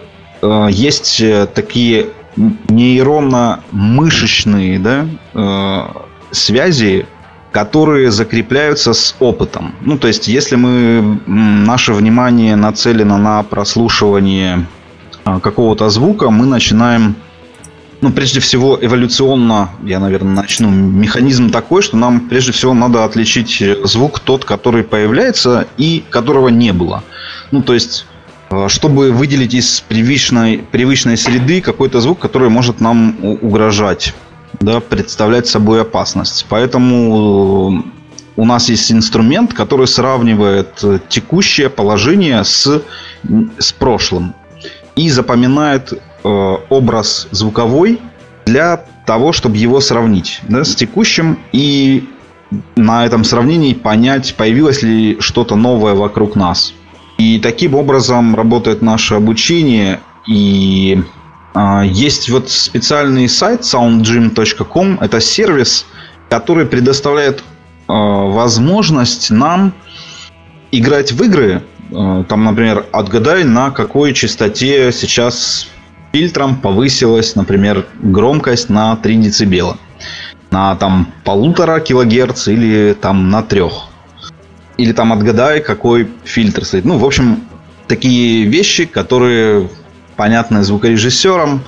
э 0.41 0.67
есть 0.71 1.23
такие 1.53 2.07
нейронно-мышечные 2.35 4.79
да, 4.79 5.07
э, 5.33 5.83
связи, 6.31 7.05
которые 7.51 8.11
закрепляются 8.11 8.93
с 8.93 9.15
опытом. 9.19 9.75
Ну, 9.81 9.97
то 9.97 10.07
есть, 10.07 10.27
если 10.27 10.55
мы 10.55 11.19
наше 11.27 11.93
внимание 11.93 12.55
нацелено 12.55 13.17
на 13.17 13.43
прослушивание 13.43 14.65
какого-то 15.23 15.89
звука, 15.89 16.29
мы 16.29 16.45
начинаем 16.45 17.15
ну, 18.01 18.11
прежде 18.11 18.39
всего, 18.39 18.79
эволюционно, 18.81 19.69
я, 19.83 19.99
наверное, 19.99 20.33
начну, 20.33 20.69
механизм 20.69 21.51
такой, 21.51 21.83
что 21.83 21.97
нам 21.97 22.21
прежде 22.21 22.51
всего 22.51 22.73
надо 22.73 23.05
отличить 23.05 23.63
звук 23.83 24.19
тот, 24.19 24.43
который 24.43 24.83
появляется 24.83 25.67
и 25.77 26.03
которого 26.09 26.47
не 26.47 26.73
было. 26.73 27.03
Ну, 27.51 27.61
то 27.61 27.75
есть, 27.75 28.07
э, 28.09 28.10
чтобы 28.67 29.11
выделить 29.11 29.53
из 29.53 29.81
привычной, 29.81 30.57
привычной 30.59 31.17
среды 31.17 31.61
какой-то 31.61 32.01
звук, 32.01 32.19
который 32.19 32.49
может 32.49 32.81
нам 32.81 33.15
угрожать, 33.41 34.13
да, 34.59 34.79
представлять 34.79 35.47
собой 35.47 35.81
опасность. 35.81 36.45
Поэтому 36.49 37.83
у 38.35 38.45
нас 38.45 38.69
есть 38.69 38.91
инструмент, 38.91 39.53
который 39.53 39.87
сравнивает 39.87 40.83
текущее 41.09 41.69
положение 41.69 42.43
с, 42.43 42.81
с 43.57 43.71
прошлым 43.73 44.33
и 44.95 45.09
запоминает 45.09 45.93
э, 45.93 45.97
образ 46.69 47.27
звуковой 47.31 47.99
для 48.45 48.77
того, 49.05 49.31
чтобы 49.31 49.57
его 49.57 49.79
сравнить 49.79 50.41
да, 50.47 50.63
с 50.63 50.75
текущим 50.75 51.39
и 51.51 52.09
на 52.75 53.05
этом 53.05 53.23
сравнении 53.23 53.73
понять, 53.73 54.35
появилось 54.35 54.81
ли 54.81 55.17
что-то 55.19 55.55
новое 55.55 55.93
вокруг 55.93 56.35
нас. 56.35 56.73
И 57.21 57.37
таким 57.37 57.75
образом 57.75 58.35
работает 58.35 58.81
наше 58.81 59.13
обучение. 59.13 59.99
И 60.27 61.03
э, 61.53 61.81
есть 61.85 62.31
вот 62.31 62.49
специальный 62.49 63.29
сайт 63.29 63.61
soundgym.com. 63.61 64.97
Это 64.99 65.19
сервис, 65.19 65.85
который 66.29 66.65
предоставляет 66.65 67.39
э, 67.39 67.43
возможность 67.87 69.29
нам 69.29 69.71
играть 70.71 71.11
в 71.11 71.23
игры. 71.23 71.61
Э, 71.91 72.23
там, 72.27 72.43
например, 72.43 72.87
отгадай, 72.91 73.43
на 73.43 73.69
какой 73.69 74.15
частоте 74.15 74.91
сейчас 74.91 75.67
фильтром 76.11 76.55
повысилась, 76.55 77.35
например, 77.35 77.85
громкость 78.01 78.69
на 78.69 78.95
3 78.95 79.29
дБ 79.29 79.77
на 80.49 80.75
там 80.75 81.07
полутора 81.23 81.79
килогерц 81.79 82.47
или 82.47 82.97
там 82.99 83.29
на 83.29 83.43
трех. 83.43 83.90
Или 84.81 84.93
там 84.93 85.13
отгадай, 85.13 85.61
какой 85.61 86.07
фильтр 86.23 86.65
стоит. 86.65 86.85
Ну, 86.85 86.97
в 86.97 87.05
общем, 87.05 87.43
такие 87.87 88.45
вещи, 88.45 88.85
которые 88.85 89.69
понятны 90.15 90.63
звукорежиссерам, 90.63 91.61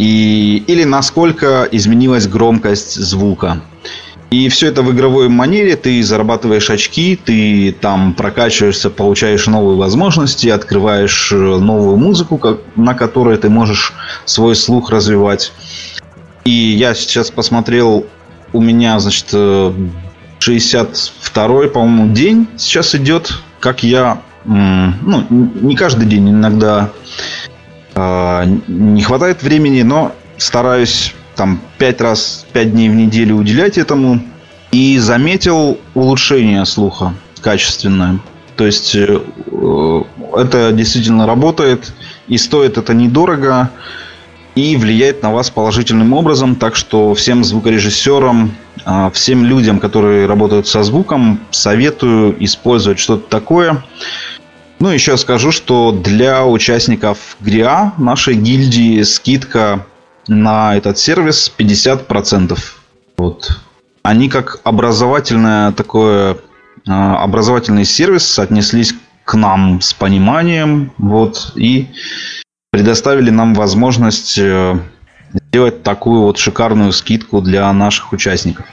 и, 0.00 0.64
или 0.66 0.82
насколько 0.82 1.68
изменилась 1.70 2.26
громкость 2.26 2.96
звука. 2.96 3.60
И 4.32 4.48
все 4.48 4.66
это 4.66 4.82
в 4.82 4.90
игровой 4.92 5.28
манере, 5.28 5.76
ты 5.76 6.02
зарабатываешь 6.02 6.70
очки, 6.70 7.14
ты 7.14 7.72
там 7.80 8.14
прокачиваешься, 8.14 8.90
получаешь 8.90 9.46
новые 9.46 9.76
возможности, 9.76 10.48
открываешь 10.48 11.30
новую 11.30 11.98
музыку, 11.98 12.58
на 12.74 12.94
которой 12.94 13.36
ты 13.36 13.48
можешь 13.48 13.92
свой 14.24 14.56
слух 14.56 14.90
развивать. 14.90 15.52
И 16.44 16.50
я 16.50 16.94
сейчас 16.94 17.30
посмотрел, 17.30 18.06
у 18.52 18.60
меня, 18.60 18.98
значит, 18.98 19.28
62-й, 20.40 21.68
по-моему, 21.68 22.12
день 22.12 22.48
сейчас 22.56 22.94
идет, 22.94 23.32
как 23.60 23.82
я, 23.82 24.22
ну, 24.44 25.26
не 25.30 25.76
каждый 25.76 26.06
день, 26.06 26.30
иногда 26.30 26.90
а, 27.94 28.44
не 28.66 29.02
хватает 29.02 29.42
времени, 29.42 29.82
но 29.82 30.12
стараюсь 30.38 31.14
там 31.36 31.60
5 31.78 32.00
раз, 32.00 32.46
5 32.52 32.72
дней 32.72 32.88
в 32.88 32.94
неделю 32.94 33.36
уделять 33.36 33.78
этому. 33.78 34.22
И 34.72 34.98
заметил 34.98 35.78
улучшение 35.94 36.64
слуха 36.64 37.14
качественное. 37.40 38.20
То 38.56 38.66
есть 38.66 38.94
э, 38.94 39.20
это 40.36 40.70
действительно 40.72 41.26
работает 41.26 41.92
и 42.28 42.38
стоит 42.38 42.78
это 42.78 42.94
недорого 42.94 43.70
и 44.60 44.76
влияет 44.76 45.22
на 45.22 45.32
вас 45.32 45.50
положительным 45.50 46.12
образом. 46.12 46.56
Так 46.56 46.76
что 46.76 47.14
всем 47.14 47.44
звукорежиссерам, 47.44 48.54
а, 48.84 49.10
всем 49.10 49.44
людям, 49.44 49.80
которые 49.80 50.26
работают 50.26 50.66
со 50.66 50.82
звуком, 50.82 51.40
советую 51.50 52.36
использовать 52.44 52.98
что-то 52.98 53.28
такое. 53.28 53.82
Ну, 54.78 54.88
еще 54.88 55.16
скажу, 55.16 55.52
что 55.52 55.92
для 55.92 56.46
участников 56.46 57.36
ГРИА 57.40 57.94
нашей 57.98 58.34
гильдии 58.34 59.02
скидка 59.02 59.86
на 60.26 60.76
этот 60.76 60.98
сервис 60.98 61.52
50%. 61.56 62.58
Вот. 63.18 63.60
Они 64.02 64.28
как 64.28 64.60
образовательное 64.64 65.72
такое 65.72 66.38
а, 66.88 67.22
образовательный 67.22 67.84
сервис 67.84 68.38
отнеслись 68.38 68.94
к 69.24 69.34
нам 69.34 69.80
с 69.80 69.92
пониманием, 69.92 70.92
вот, 70.98 71.52
и 71.54 71.88
предоставили 72.70 73.30
нам 73.30 73.54
возможность 73.54 74.38
э, 74.38 74.78
сделать 75.48 75.82
такую 75.82 76.22
вот 76.22 76.38
шикарную 76.38 76.92
скидку 76.92 77.40
для 77.40 77.72
наших 77.72 78.12
участников. 78.12 78.66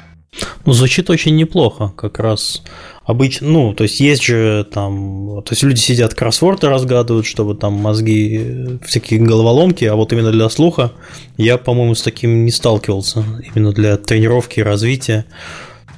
Ну, 0.65 0.73
звучит 0.73 1.09
очень 1.09 1.35
неплохо, 1.35 1.91
как 1.95 2.19
раз 2.19 2.61
обычно, 3.05 3.47
ну, 3.47 3.73
то 3.73 3.83
есть 3.83 3.99
есть 3.99 4.23
же 4.23 4.67
там, 4.71 5.41
то 5.43 5.51
есть 5.51 5.63
люди 5.63 5.79
сидят 5.79 6.13
кроссворды 6.13 6.67
разгадывают, 6.67 7.25
чтобы 7.25 7.55
там 7.55 7.73
мозги, 7.73 8.39
э, 8.39 8.77
всякие 8.85 9.19
головоломки, 9.19 9.85
а 9.85 9.95
вот 9.95 10.13
именно 10.13 10.31
для 10.31 10.47
слуха 10.49 10.91
я, 11.37 11.57
по-моему, 11.57 11.95
с 11.95 12.03
таким 12.03 12.45
не 12.45 12.51
сталкивался, 12.51 13.23
именно 13.55 13.71
для 13.71 13.97
тренировки 13.97 14.59
и 14.59 14.63
развития. 14.63 15.25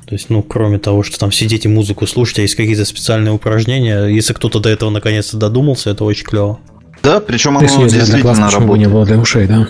То 0.06 0.16
есть, 0.16 0.30
ну, 0.30 0.42
кроме 0.42 0.80
того, 0.80 1.04
что 1.04 1.20
там 1.20 1.32
сидеть 1.32 1.66
и 1.66 1.68
музыку 1.68 2.08
слушать, 2.08 2.40
а 2.40 2.42
есть 2.42 2.56
какие-то 2.56 2.86
специальные 2.86 3.34
упражнения, 3.34 4.06
если 4.06 4.34
кто-то 4.34 4.60
до 4.60 4.70
этого 4.70 4.90
наконец-то 4.90 5.38
додумался, 5.38 5.92
это 5.92 6.04
очень 6.04 6.26
клево. 6.26 6.60
Да, 7.04 7.20
причем 7.20 7.58
оно 7.58 7.66
Если 7.66 7.98
действительно 7.98 8.50
работает. 8.50 8.80
не 8.80 8.88
было 8.88 9.06
для 9.06 9.18
ушей, 9.18 9.48
да? 9.48 9.68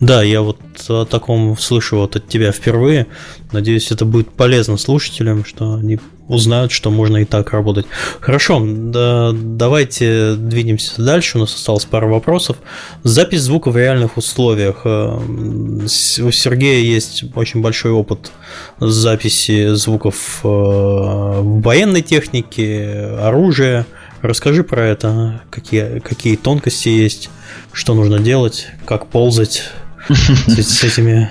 Да, 0.00 0.22
я 0.22 0.42
вот 0.42 0.58
о 0.88 1.06
таком 1.06 1.56
слышу 1.58 1.96
вот 1.96 2.16
от 2.16 2.28
тебя 2.28 2.52
впервые. 2.52 3.06
Надеюсь, 3.52 3.90
это 3.90 4.04
будет 4.04 4.30
полезно 4.30 4.76
слушателям, 4.76 5.44
что 5.44 5.74
они 5.74 5.98
узнают, 6.28 6.72
что 6.72 6.90
можно 6.90 7.18
и 7.18 7.24
так 7.24 7.52
работать. 7.52 7.86
Хорошо, 8.20 8.60
да, 8.62 9.32
давайте 9.32 10.34
двинемся 10.34 11.00
дальше. 11.00 11.38
У 11.38 11.40
нас 11.40 11.54
осталось 11.54 11.84
пара 11.84 12.06
вопросов. 12.06 12.58
Запись 13.04 13.42
звука 13.42 13.70
в 13.70 13.76
реальных 13.76 14.16
условиях. 14.16 14.82
Э, 14.84 15.16
у 15.16 16.30
Сергея 16.30 16.80
есть 16.80 17.24
очень 17.34 17.62
большой 17.62 17.92
опыт 17.92 18.32
записи 18.80 19.72
звуков 19.74 20.40
э, 20.42 20.48
в 20.48 21.62
военной 21.62 22.02
технике, 22.02 23.16
оружия. 23.20 23.86
Расскажи 24.26 24.64
про 24.64 24.84
это, 24.84 25.40
какие, 25.50 26.00
какие 26.00 26.34
тонкости 26.34 26.88
есть, 26.88 27.30
что 27.72 27.94
нужно 27.94 28.18
делать, 28.18 28.66
как 28.84 29.06
ползать 29.06 29.70
с, 30.08 30.82
этими 30.82 31.30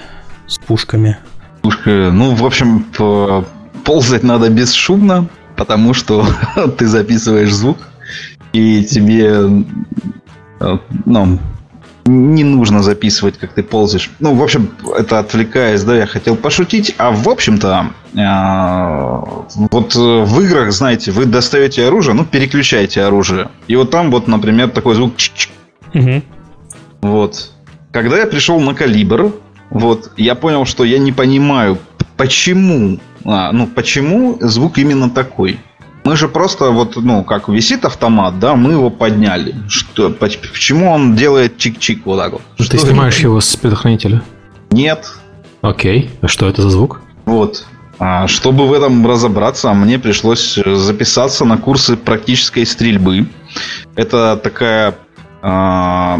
пушками. 0.66 1.18
Пушка, 1.62 2.10
ну, 2.14 2.34
в 2.36 2.46
общем, 2.46 2.86
ползать 3.84 4.24
надо 4.24 4.50
бесшумно, 4.50 5.28
потому 5.58 5.94
что 5.94 6.26
ты 6.78 6.88
записываешь 6.88 7.52
звук, 7.52 7.80
и 8.54 8.86
тебе 8.86 9.64
э, 10.62 10.78
ну, 11.06 11.40
не 12.06 12.44
нужно 12.44 12.84
записывать, 12.84 13.38
как 13.38 13.53
ты 13.53 13.64
ползаешь. 13.64 14.11
Ну, 14.19 14.36
в 14.36 14.44
общем, 14.44 14.69
это 14.95 15.19
отвлекаясь, 15.19 15.84
да, 15.84 15.98
я 15.98 16.06
хотел 16.06 16.36
пошутить. 16.36 16.94
А 16.98 17.11
в 17.11 17.27
общем-то, 17.27 17.88
э, 18.14 19.45
вот 19.72 19.95
в 19.95 20.41
играх, 20.41 20.72
знаете, 20.72 21.11
вы 21.11 21.26
достаете 21.26 21.88
оружие, 21.88 22.14
ну, 22.14 22.26
переключаете 22.26 23.02
оружие. 23.02 23.49
И 23.68 23.76
вот 23.76 23.90
там 23.90 24.11
вот, 24.11 24.27
например, 24.27 24.69
такой 24.69 24.95
звук 24.95 25.14
Угу. 25.94 26.22
Вот. 27.02 27.52
Когда 27.91 28.18
я 28.18 28.27
пришел 28.27 28.60
на 28.60 28.73
калибр, 28.73 29.32
вот, 29.69 30.11
я 30.18 30.36
понял, 30.36 30.65
что 30.65 30.84
я 30.84 30.99
не 30.99 31.11
понимаю, 31.11 31.77
почему, 32.18 32.99
а, 33.23 33.52
ну, 33.52 33.68
почему 33.68 34.38
звук 34.41 34.77
именно 34.77 35.10
такой. 35.10 35.60
Мы 36.06 36.15
же 36.15 36.27
просто 36.27 36.69
вот, 36.69 36.95
ну, 36.98 37.23
как 37.23 37.49
висит 37.49 37.84
автомат, 37.84 38.40
да, 38.40 38.56
мы 38.56 38.73
его 38.73 38.91
подняли. 38.91 39.56
Что, 39.68 40.11
почему 40.11 40.91
он 40.91 41.15
делает 41.15 41.57
чик-чик 41.57 42.02
вот 42.06 42.19
так 42.19 42.34
вот? 42.34 42.41
Ты 42.57 42.64
что 42.64 42.77
снимаешь 42.77 43.18
его 43.18 43.41
с 43.41 43.56
предохранителя? 43.56 44.22
Нет. 44.69 45.11
Окей. 45.61 46.11
А 46.22 46.27
что 46.27 46.48
это 46.48 46.61
за 46.61 46.69
звук? 46.69 47.02
Вот. 47.26 47.65
А, 47.98 48.27
чтобы 48.27 48.68
в 48.68 48.73
этом 48.73 49.06
разобраться, 49.07 49.73
мне 49.73 49.98
пришлось 49.98 50.60
записаться 50.64 51.44
на 51.44 51.57
курсы 51.57 51.98
практической 51.98 52.68
стрельбы. 52.68 53.27
Это 53.95 54.38
такая 54.38 54.95
а, 55.41 56.19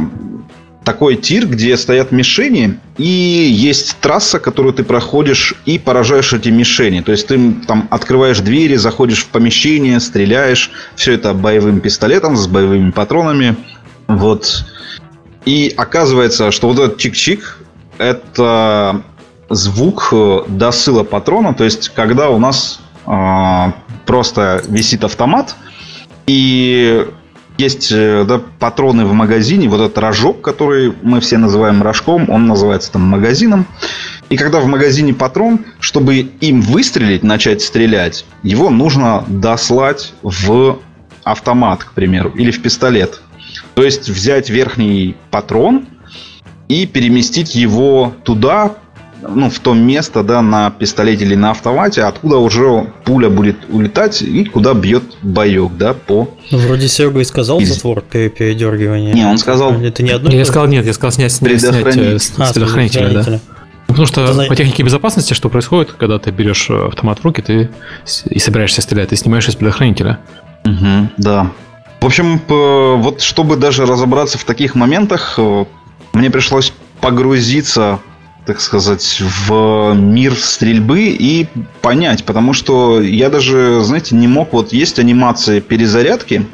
такой 0.86 1.16
тир, 1.16 1.48
где 1.48 1.76
стоят 1.76 2.12
мишени, 2.12 2.80
и 2.98 3.04
есть 3.04 3.98
трасса, 4.00 4.40
которую 4.40 4.74
ты 4.74 4.84
проходишь 4.84 5.56
и 5.66 5.78
поражаешь 5.80 6.32
эти 6.32 6.50
мишени. 6.50 7.02
То 7.02 7.12
есть 7.12 7.28
ты 7.28 7.54
там 7.68 7.88
открываешь 7.90 8.40
двери, 8.40 8.76
заходишь 8.76 9.24
в 9.24 9.28
помещение, 9.30 10.00
стреляешь. 10.00 10.72
Все 10.96 11.14
это 11.14 11.34
боевым 11.34 11.82
пистолетом 11.82 12.38
с 12.38 12.48
боевыми 12.48 12.92
патронами. 12.92 13.58
Вот. 14.08 14.66
И 15.46 15.74
оказывается, 15.76 16.52
что 16.52 16.68
вот 16.70 16.80
этот 16.80 17.04
чик-чик 17.04 17.42
это 17.98 19.02
звук 19.50 20.14
досыла 20.48 21.04
патрона. 21.04 21.54
То 21.54 21.64
есть, 21.64 21.90
когда 21.90 22.30
у 22.30 22.40
нас 22.40 22.80
э, 23.06 23.72
просто 24.06 24.64
висит 24.68 25.04
автомат, 25.04 25.56
и 26.28 27.08
есть 27.58 27.92
э, 27.92 28.26
да, 28.28 28.42
патроны 28.60 29.06
в 29.06 29.14
магазине, 29.14 29.70
вот 29.70 29.82
этот 29.82 29.98
рожок, 29.98 30.42
который 30.42 30.94
мы 31.02 31.20
все 31.22 31.38
называем 31.38 31.82
рожком, 31.82 32.30
он 32.30 32.48
называется 32.48 32.92
там 32.92 33.04
магазином. 33.04 33.66
И 34.30 34.38
когда 34.38 34.60
в 34.60 34.66
магазине 34.66 35.14
патрон, 35.14 35.60
чтобы 35.80 36.18
им 36.18 36.62
выстрелить, 36.62 37.24
начать 37.24 37.62
стрелять, 37.62 38.26
его 38.44 38.70
нужно 38.70 39.24
дослать 39.28 40.14
в 40.22 40.80
автомат, 41.24 41.84
к 41.84 41.94
примеру, 41.94 42.32
или 42.36 42.52
в 42.52 42.62
пистолет. 42.62 43.22
То 43.74 43.84
есть 43.84 44.10
взять 44.10 44.50
верхний 44.50 45.16
патрон 45.32 45.88
и 46.68 46.86
переместить 46.86 47.56
его 47.56 48.14
туда, 48.24 48.76
ну, 49.28 49.50
в 49.50 49.60
то 49.60 49.74
место, 49.74 50.24
да, 50.24 50.42
на 50.42 50.72
пистолете 50.72 51.26
или 51.26 51.36
на 51.36 51.52
автомате, 51.52 52.04
откуда 52.04 52.38
уже 52.38 52.88
пуля 53.04 53.30
будет 53.30 53.58
улетать 53.70 54.22
и 54.22 54.46
куда 54.46 54.74
бьет 54.74 55.04
боек, 55.22 55.72
да, 55.78 55.94
по... 55.94 56.30
Ну, 56.52 56.58
вроде 56.60 56.88
Серега 56.88 57.20
и 57.20 57.24
сказал 57.24 57.60
Из... 57.60 57.74
затвор 57.74 58.02
передергивания. 58.02 59.14
Не, 59.14 59.26
он 59.26 59.38
сказал... 59.38 59.74
Это 59.74 60.04
не 60.04 60.12
одно? 60.12 60.32
Я 60.32 60.46
сказал 60.46 60.68
нет, 60.68 60.86
я 60.86 60.94
сказал 60.94 61.12
снять, 61.12 61.32
снять, 61.32 61.62
снять 61.62 61.98
э, 61.98 62.20
с 62.20 62.34
а, 62.38 62.52
предохранителя, 62.54 63.24
да. 63.24 63.40
Потому 63.88 64.08
что 64.08 64.26
Это... 64.26 64.46
по 64.46 64.56
технике 64.56 64.84
безопасности 64.84 65.34
что 65.34 65.50
происходит, 65.50 65.94
когда 65.94 66.20
ты 66.20 66.32
берешь 66.32 66.70
э, 66.70 66.88
автомат 66.88 67.20
в 67.20 67.24
руки 67.24 67.42
ты 67.42 67.70
и 68.30 68.40
собираешься 68.40 68.82
стрелять, 68.82 69.10
ты 69.10 69.16
снимаешь 69.16 69.48
из 69.48 69.56
предохранителя. 69.56 70.20
Угу, 70.66 71.10
да. 71.18 71.52
В 72.02 72.06
общем, 72.06 72.42
вот 72.48 73.22
чтобы 73.22 73.56
даже 73.56 73.86
разобраться 73.86 74.38
в 74.38 74.44
таких 74.44 74.76
моментах, 74.76 75.36
э, 75.38 75.66
мне 76.14 76.30
пришлось 76.30 76.74
погрузиться, 77.02 78.00
так 78.46 78.62
сказать, 78.62 79.22
в 79.22 79.94
мир 79.94 80.36
стрельбы 80.36 81.08
и 81.08 81.48
понять, 81.82 82.24
потому 82.26 82.54
что 82.54 83.02
я 83.02 83.30
даже, 83.30 83.82
знаете, 83.82 84.16
не 84.16 84.28
мог, 84.28 84.54
вот 84.54 84.72
есть 84.72 85.00
анимация 85.00 85.62
перезарядки, 85.62 86.46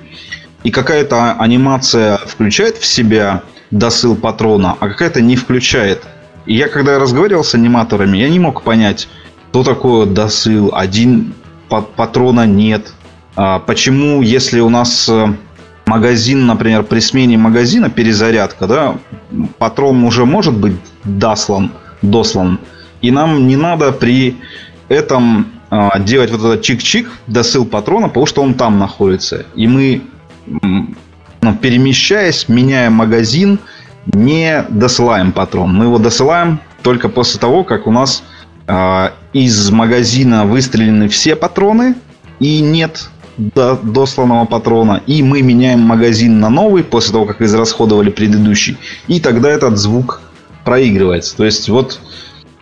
и 0.63 0.71
какая-то 0.71 1.33
анимация 1.33 2.17
включает 2.17 2.77
в 2.77 2.85
себя 2.85 3.43
досыл 3.71 4.15
патрона, 4.15 4.77
а 4.79 4.87
какая-то 4.87 5.21
не 5.21 5.35
включает. 5.35 6.03
И 6.45 6.55
я, 6.55 6.67
когда 6.67 6.99
разговаривал 6.99 7.43
с 7.43 7.55
аниматорами, 7.55 8.17
я 8.17 8.29
не 8.29 8.39
мог 8.39 8.63
понять, 8.63 9.07
что 9.51 9.63
такое 9.63 10.05
досыл, 10.05 10.71
один 10.73 11.33
патрона 11.67 12.45
нет. 12.45 12.93
А 13.35 13.59
почему, 13.59 14.21
если 14.21 14.59
у 14.59 14.69
нас 14.69 15.07
э, 15.09 15.33
магазин, 15.91 16.45
например, 16.45 16.83
при 16.83 17.01
смене 17.01 17.37
магазина, 17.37 17.89
перезарядка, 17.89 18.67
да, 18.67 18.95
патрон 19.57 20.03
уже 20.03 20.25
может 20.25 20.53
быть 20.53 20.73
дослан, 21.03 21.71
дослан. 22.01 22.59
И 23.01 23.11
нам 23.11 23.47
не 23.47 23.57
надо 23.57 23.91
при 23.91 24.37
этом 24.87 25.47
а, 25.69 25.99
делать 25.99 26.31
вот 26.31 26.39
этот 26.39 26.65
чик-чик, 26.65 27.07
досыл 27.27 27.65
патрона, 27.65 28.07
потому 28.07 28.25
что 28.25 28.41
он 28.41 28.53
там 28.53 28.79
находится. 28.79 29.45
И 29.55 29.67
мы, 29.67 30.01
ну, 31.41 31.55
перемещаясь, 31.61 32.47
меняя 32.47 32.89
магазин, 32.89 33.59
не 34.05 34.65
досылаем 34.69 35.31
патрон. 35.33 35.73
Мы 35.73 35.85
его 35.85 35.97
досылаем 35.97 36.59
только 36.83 37.09
после 37.09 37.39
того, 37.39 37.63
как 37.63 37.85
у 37.85 37.91
нас 37.91 38.23
э, 38.67 39.09
из 39.33 39.69
магазина 39.71 40.45
выстрелены 40.45 41.07
все 41.09 41.35
патроны 41.35 41.95
и 42.39 42.61
нет 42.61 43.09
до 43.37 43.79
досланного 43.81 44.45
патрона, 44.45 45.01
и 45.07 45.23
мы 45.23 45.41
меняем 45.41 45.81
магазин 45.81 46.39
на 46.39 46.49
новый 46.49 46.83
после 46.83 47.13
того, 47.13 47.25
как 47.25 47.41
израсходовали 47.41 48.09
предыдущий, 48.09 48.77
и 49.07 49.19
тогда 49.19 49.49
этот 49.49 49.77
звук 49.77 50.21
проигрывается. 50.63 51.35
То 51.35 51.45
есть 51.45 51.69
вот, 51.69 51.99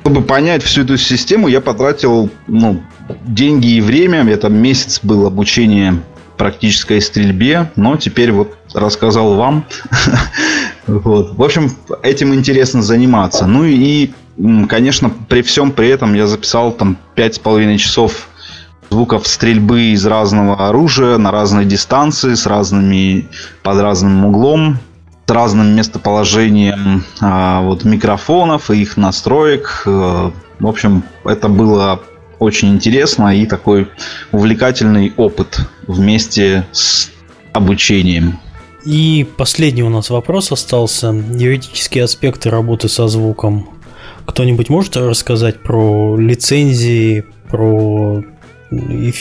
чтобы 0.02 0.22
понять 0.22 0.64
всю 0.64 0.84
эту 0.84 0.98
систему, 0.98 1.48
я 1.48 1.62
потратил 1.62 2.30
ну, 2.48 2.82
деньги 3.26 3.68
и 3.68 3.82
время. 3.82 4.28
Это 4.30 4.50
месяц 4.50 5.00
был 5.04 5.26
обучение 5.26 6.02
практической 6.38 7.02
стрельбе, 7.02 7.70
но 7.76 7.98
теперь 7.98 8.32
вот 8.32 8.58
рассказал 8.74 9.36
вам. 9.36 9.66
вот. 10.88 11.36
В 11.36 11.44
общем, 11.44 11.72
этим 12.02 12.34
интересно 12.34 12.82
заниматься. 12.82 13.46
Ну 13.46 13.66
и, 13.66 14.12
конечно, 14.70 15.12
при 15.28 15.42
всем 15.42 15.72
при 15.72 15.90
этом 15.90 16.14
я 16.14 16.28
записал 16.28 16.72
там 16.72 16.98
пять 17.14 17.36
с 17.36 17.40
половиной 17.40 17.78
часов 17.78 18.29
звуков 18.90 19.28
стрельбы 19.28 19.94
из 19.94 20.06
разного 20.06 20.68
оружия 20.68 21.18
на 21.18 21.32
разной 21.32 21.66
дистанции, 21.66 22.34
с 22.34 22.46
разными, 22.46 23.28
под 23.64 23.80
разным 23.80 24.26
углом, 24.26 24.80
с 25.28 25.32
разным 25.32 25.76
местоположением 25.76 27.04
а, 27.22 27.62
вот, 27.62 27.84
микрофонов 27.86 28.72
и 28.72 28.82
их 28.82 28.98
настроек. 28.98 29.84
Э, 29.86 30.32
в 30.60 30.68
общем, 30.68 31.04
это 31.24 31.50
было 31.50 32.02
очень 32.40 32.70
интересно 32.70 33.36
и 33.36 33.46
такой 33.46 33.90
увлекательный 34.32 35.14
опыт 35.18 35.60
вместе 35.88 36.66
с 36.72 37.12
обучением. 37.54 38.40
И 38.86 39.28
последний 39.38 39.84
у 39.84 39.90
нас 39.90 40.10
вопрос 40.10 40.52
остался. 40.52 41.10
Юридические 41.10 42.06
аспекты 42.06 42.50
работы 42.50 42.88
со 42.88 43.08
звуком. 43.08 43.70
Кто-нибудь 44.26 44.70
может 44.70 44.96
рассказать 44.96 45.62
про 45.62 46.16
лицензии, 46.18 47.26
про 47.50 48.24
и, 48.72 49.14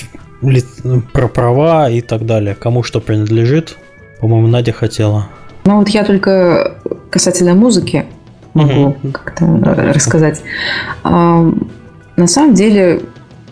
про 1.13 1.29
права 1.29 1.91
и 1.91 2.01
так 2.01 2.27
далее. 2.27 2.55
Кому 2.55 2.83
что 2.83 3.01
принадлежит. 3.01 3.77
По-моему, 4.21 4.49
Надя 4.49 4.73
хотела. 4.73 5.29
Ну 5.65 5.79
вот 5.79 5.89
я 5.89 6.05
только 6.05 6.77
касательно 7.11 7.55
музыки 7.55 8.07
могу 8.55 8.81
угу. 8.81 9.13
как-то 9.13 9.47
рассказать. 9.93 10.43
А, 11.05 11.45
на 12.17 12.27
самом 12.27 12.55
деле, 12.55 13.03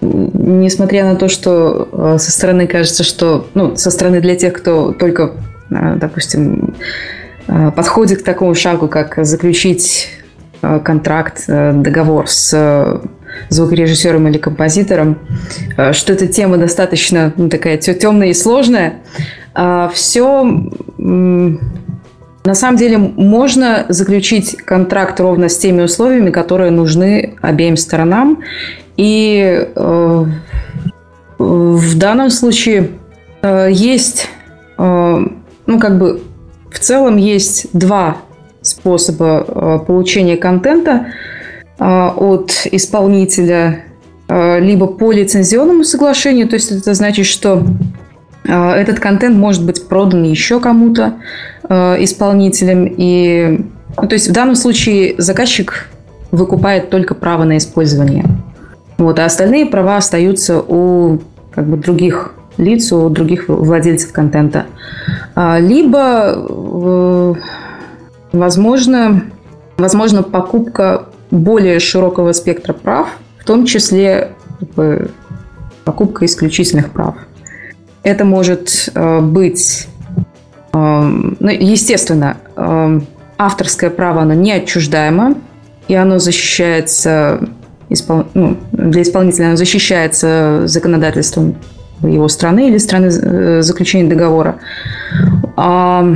несмотря 0.01 1.05
на 1.05 1.17
то, 1.17 1.29
что 1.29 1.89
а, 1.93 2.19
со 2.19 2.31
стороны 2.31 2.67
кажется, 2.67 3.05
что, 3.05 3.47
ну, 3.55 3.77
со 3.77 3.91
стороны 3.91 4.21
для 4.21 4.37
тех, 4.37 4.55
кто 4.55 4.93
только, 4.93 5.33
а, 5.71 5.97
допустим, 5.97 6.75
подходит 7.47 8.23
к 8.23 8.25
такому 8.25 8.55
шагу, 8.57 8.89
как 8.89 9.25
заключить 9.25 10.09
контракт, 10.61 11.45
договор 11.47 12.27
с 12.29 13.01
звукорежиссером 13.49 14.29
или 14.29 14.39
композитором, 14.39 15.19
э, 15.77 15.93
что 15.93 16.13
эта 16.13 16.27
тема 16.27 16.57
достаточно 16.57 17.33
ну, 17.37 17.49
такая 17.49 17.77
темная 17.77 18.29
и 18.29 18.35
сложная. 18.35 18.95
А 19.55 19.89
Все 19.89 20.45
на 20.99 22.55
самом 22.55 22.77
деле 22.77 22.99
можно 22.99 23.87
заключить 23.89 24.57
контракт 24.57 25.19
ровно 25.19 25.49
с 25.49 25.59
теми 25.59 25.83
условиями, 25.83 26.31
которые 26.31 26.71
нужны 26.71 27.35
обеим 27.41 27.77
сторонам. 27.77 28.43
И 28.97 29.69
э, 29.75 30.25
в 31.39 31.99
данном 31.99 32.31
случае 32.31 32.91
э, 33.43 33.69
есть, 33.71 34.29
ну 34.79 35.81
как 35.81 35.99
бы 35.99 36.23
в 36.71 36.79
целом 36.79 37.17
есть 37.17 37.69
два 37.73 38.19
способа 38.61 39.79
получения 39.87 40.37
контента– 40.37 41.07
от 41.79 42.67
исполнителя 42.71 43.85
а, 44.29 44.59
либо 44.59 44.87
по 44.87 45.13
лицензионному 45.13 45.85
соглашению, 45.85 46.49
то 46.49 46.55
есть 46.55 46.73
это 46.73 46.95
значит, 46.95 47.27
что 47.27 47.63
а, 48.49 48.75
этот 48.75 48.99
контент 48.99 49.37
может 49.37 49.65
быть 49.65 49.87
продан 49.89 50.23
еще 50.25 50.61
кому-то 50.61 51.15
исполнителем. 51.69 52.95
И, 52.97 53.61
ну, 54.01 54.07
то 54.07 54.13
есть 54.13 54.29
в 54.29 54.33
данном 54.33 54.55
случае 54.55 55.17
заказчик 55.19 55.89
выкупает 56.31 56.91
только 56.91 57.17
право 57.17 57.43
на 57.43 57.57
использование. 57.57 58.25
Вот, 58.99 59.19
а 59.19 59.25
остальные 59.25 59.67
права 59.67 59.97
остаются 59.97 60.61
у 60.61 61.19
как 61.51 61.67
бы, 61.67 61.77
других 61.77 62.35
лиц, 62.57 62.93
у 62.93 63.09
других 63.09 63.49
владельцев 63.49 64.13
контента. 64.13 64.67
Либо, 65.35 66.35
э, 66.37 67.35
возможно, 68.31 69.23
возможно 69.77 70.23
покупка 70.23 71.07
более 71.31 71.79
широкого 71.81 72.33
спектра 72.33 72.73
прав, 72.73 73.09
в 73.39 73.45
том 73.45 73.67
числе 73.67 74.33
как 74.59 74.69
бы, 74.71 75.11
покупка 75.85 76.25
исключительных 76.25 76.91
прав. 76.91 77.15
Это 78.03 78.25
может 78.25 78.91
э, 78.95 79.21
быть, 79.21 79.89
э, 80.73 80.77
ну, 80.79 81.49
естественно, 81.49 82.37
э, 82.57 83.01
авторское 83.39 83.91
право, 83.91 84.23
оно 84.23 84.35
не 84.35 84.53
отчуждаемо, 84.53 85.35
и 85.89 85.95
оно 85.95 86.19
защищается, 86.19 87.41
испол... 87.89 88.27
ну, 88.35 88.57
для 88.73 89.03
исполнителя 89.03 89.47
оно 89.47 89.57
защищается 89.57 90.63
законодательством 90.67 91.57
его 92.03 92.29
страны 92.29 92.69
или 92.69 92.79
страны 92.79 93.07
э, 93.07 93.63
заключения 93.63 94.09
договора. 94.09 94.57
А 95.57 96.07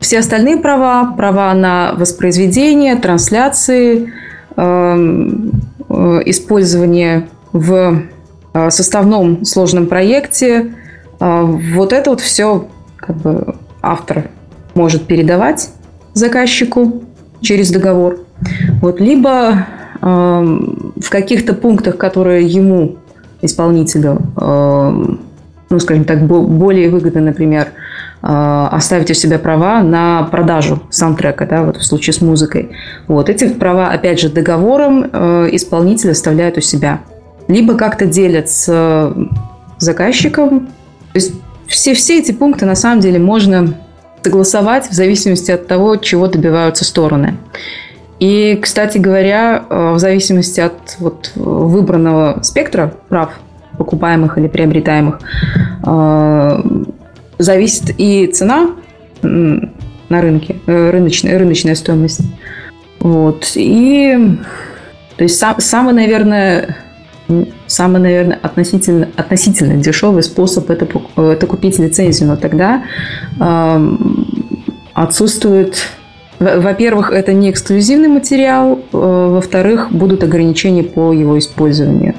все 0.00 0.20
остальные 0.20 0.58
права, 0.58 1.14
права 1.16 1.52
на 1.54 1.94
воспроизведение, 1.96 2.96
трансляции– 2.96 4.12
использование 6.26 7.28
в 7.52 8.02
э, 8.54 8.70
составном 8.70 9.44
сложном 9.44 9.86
проекте. 9.86 10.74
Э, 11.20 11.42
вот 11.42 11.92
это 11.92 12.10
вот 12.10 12.20
все 12.20 12.66
как 12.96 13.16
бы 13.16 13.54
автор 13.82 14.30
может 14.74 15.06
передавать 15.06 15.70
заказчику 16.14 17.04
через 17.40 17.70
договор. 17.70 18.20
Вот, 18.80 19.00
либо 19.00 19.66
эм, 20.00 20.92
в 20.96 21.10
каких-то 21.10 21.54
пунктах, 21.54 21.96
которые 21.96 22.46
ему, 22.46 22.96
исполнителю, 23.42 24.18
эм, 24.40 25.20
ну, 25.70 25.78
скажем 25.78 26.04
так, 26.04 26.26
более 26.26 26.90
выгодны, 26.90 27.20
например, 27.20 27.68
оставить 28.20 29.10
у 29.10 29.14
себя 29.14 29.38
права 29.38 29.82
на 29.82 30.24
продажу 30.24 30.82
саундтрека, 30.90 31.46
да, 31.46 31.62
вот 31.62 31.76
в 31.76 31.84
случае 31.84 32.14
с 32.14 32.20
музыкой. 32.20 32.70
Вот 33.06 33.28
эти 33.28 33.48
права, 33.48 33.88
опять 33.90 34.20
же, 34.20 34.28
договором 34.28 35.08
э, 35.12 35.48
исполнитель 35.52 36.10
оставляет 36.10 36.58
у 36.58 36.60
себя. 36.60 37.00
Либо 37.46 37.74
как-то 37.74 38.06
делят 38.06 38.50
с 38.50 39.14
заказчиком. 39.78 40.66
То 41.12 41.14
есть 41.14 41.32
все, 41.66 41.94
все 41.94 42.18
эти 42.18 42.32
пункты 42.32 42.66
на 42.66 42.74
самом 42.74 43.00
деле 43.00 43.18
можно 43.18 43.74
согласовать 44.22 44.88
в 44.88 44.92
зависимости 44.92 45.50
от 45.50 45.66
того, 45.66 45.96
чего 45.96 46.26
добиваются 46.26 46.84
стороны. 46.84 47.36
И, 48.18 48.58
кстати 48.60 48.98
говоря, 48.98 49.62
э, 49.68 49.92
в 49.94 49.98
зависимости 49.98 50.60
от 50.60 50.96
вот 50.98 51.30
выбранного 51.36 52.40
спектра 52.42 52.92
прав, 53.08 53.30
покупаемых 53.76 54.38
или 54.38 54.48
приобретаемых, 54.48 55.20
э, 55.86 56.62
зависит 57.38 57.94
и 57.98 58.26
цена 58.26 58.70
на 59.22 60.20
рынке, 60.22 60.56
рыночная, 60.66 61.38
рыночная 61.38 61.74
стоимость. 61.74 62.20
Вот. 63.00 63.52
И 63.54 64.16
то 65.18 65.24
есть 65.24 65.36
сам, 65.36 65.56
самый, 65.58 65.94
наверное, 65.94 66.76
самый, 67.66 68.00
наверное, 68.00 68.38
относительно, 68.40 69.08
относительно 69.16 69.74
дешевый 69.74 70.22
способ 70.22 70.70
это, 70.70 70.86
это 71.16 71.46
купить 71.46 71.78
лицензию, 71.78 72.28
но 72.28 72.36
тогда 72.36 72.84
э, 73.38 73.96
отсутствует... 74.94 75.88
Во-первых, 76.38 77.10
это 77.10 77.32
не 77.32 77.50
эксклюзивный 77.50 78.06
материал, 78.06 78.78
э, 78.78 78.78
во-вторых, 78.92 79.90
будут 79.90 80.22
ограничения 80.22 80.84
по 80.84 81.12
его 81.12 81.36
использованию. 81.36 82.14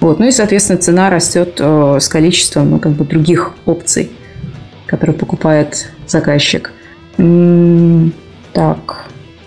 Вот. 0.00 0.18
Ну 0.18 0.26
и, 0.26 0.32
соответственно, 0.32 0.80
цена 0.80 1.10
растет 1.10 1.58
э, 1.60 1.98
с 2.00 2.08
количеством 2.08 2.70
ну, 2.70 2.78
как 2.80 2.92
бы 2.92 3.04
других 3.04 3.52
опций, 3.64 4.10
которые 4.94 5.16
покупает 5.16 5.90
заказчик. 6.06 6.72
М-м- 7.18 8.12
так, 8.52 9.06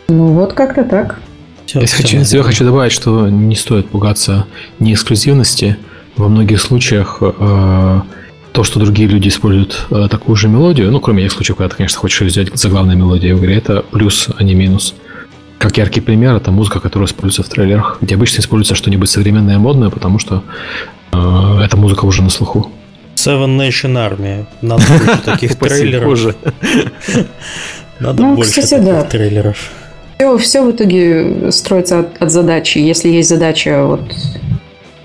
ну 0.09 0.33
вот 0.33 0.51
как-то 0.51 0.83
так. 0.83 1.19
Все, 1.65 1.79
я, 1.79 1.87
хочу, 1.87 2.17
я 2.17 2.43
хочу 2.43 2.65
добавить, 2.65 2.91
что 2.91 3.29
не 3.29 3.55
стоит 3.55 3.87
пугаться 3.87 4.45
не 4.79 4.93
эксклюзивности. 4.93 5.77
Во 6.17 6.27
многих 6.27 6.61
случаях 6.61 7.19
э, 7.21 8.01
то, 8.51 8.63
что 8.63 8.79
другие 8.79 9.07
люди 9.07 9.29
используют 9.29 9.85
э, 9.89 10.07
такую 10.09 10.35
же 10.35 10.49
мелодию, 10.49 10.91
ну, 10.91 10.99
кроме 10.99 11.23
тех 11.23 11.31
случаев, 11.31 11.57
когда 11.57 11.69
ты, 11.69 11.77
конечно, 11.77 11.99
хочешь 11.99 12.21
взять 12.21 12.53
заглавную 12.57 12.97
мелодию 12.97 13.37
в 13.37 13.39
игре, 13.39 13.55
это 13.55 13.83
плюс, 13.91 14.29
а 14.37 14.43
не 14.43 14.53
минус. 14.53 14.95
Как 15.59 15.77
яркий 15.77 16.01
пример, 16.01 16.35
это 16.35 16.51
музыка, 16.51 16.79
которая 16.81 17.07
используется 17.07 17.43
в 17.43 17.53
трейлерах, 17.53 17.99
где 18.01 18.15
обычно 18.15 18.41
используется 18.41 18.75
что-нибудь 18.75 19.09
современное 19.09 19.55
и 19.55 19.59
модное, 19.59 19.89
потому 19.89 20.19
что 20.19 20.43
э, 21.13 21.61
эта 21.63 21.77
музыка 21.77 22.05
уже 22.05 22.21
на 22.21 22.29
слуху. 22.29 22.71
Seven 23.27 23.57
Nation 23.57 23.93
Army. 23.95 24.45
Надо 24.61 24.83
больше 24.87 25.21
таких 25.25 25.55
трейлеров. 25.55 26.35
Надо 27.99 28.21
ну, 28.21 28.35
больше 28.35 28.61
таких 28.61 29.09
трейлеров. 29.09 29.71
Все, 30.17 30.37
все 30.37 30.61
в 30.63 30.71
итоге 30.71 31.51
строится 31.51 31.99
от, 31.99 32.21
от 32.21 32.31
задачи. 32.31 32.77
Если 32.77 33.09
есть 33.09 33.29
задача, 33.29 33.85
вот, 33.85 34.01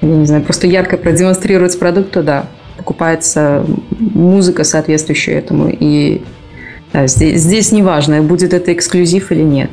я 0.01 0.09
не 0.09 0.27
знаю, 0.27 0.43
просто 0.43 0.67
ярко 0.67 0.97
продемонстрировать 0.97 1.79
продукт, 1.79 2.13
то 2.13 2.23
да, 2.23 2.47
покупается 2.77 3.65
музыка 3.99 4.65
соответствующая 4.65 5.33
этому. 5.33 5.69
И 5.69 6.23
да, 6.93 7.07
здесь, 7.07 7.41
здесь 7.41 7.73
не 7.73 7.83
важно, 7.83 8.23
будет 8.23 8.55
это 8.55 8.73
эксклюзив 8.73 9.33
или 9.33 9.43
нет. 9.43 9.71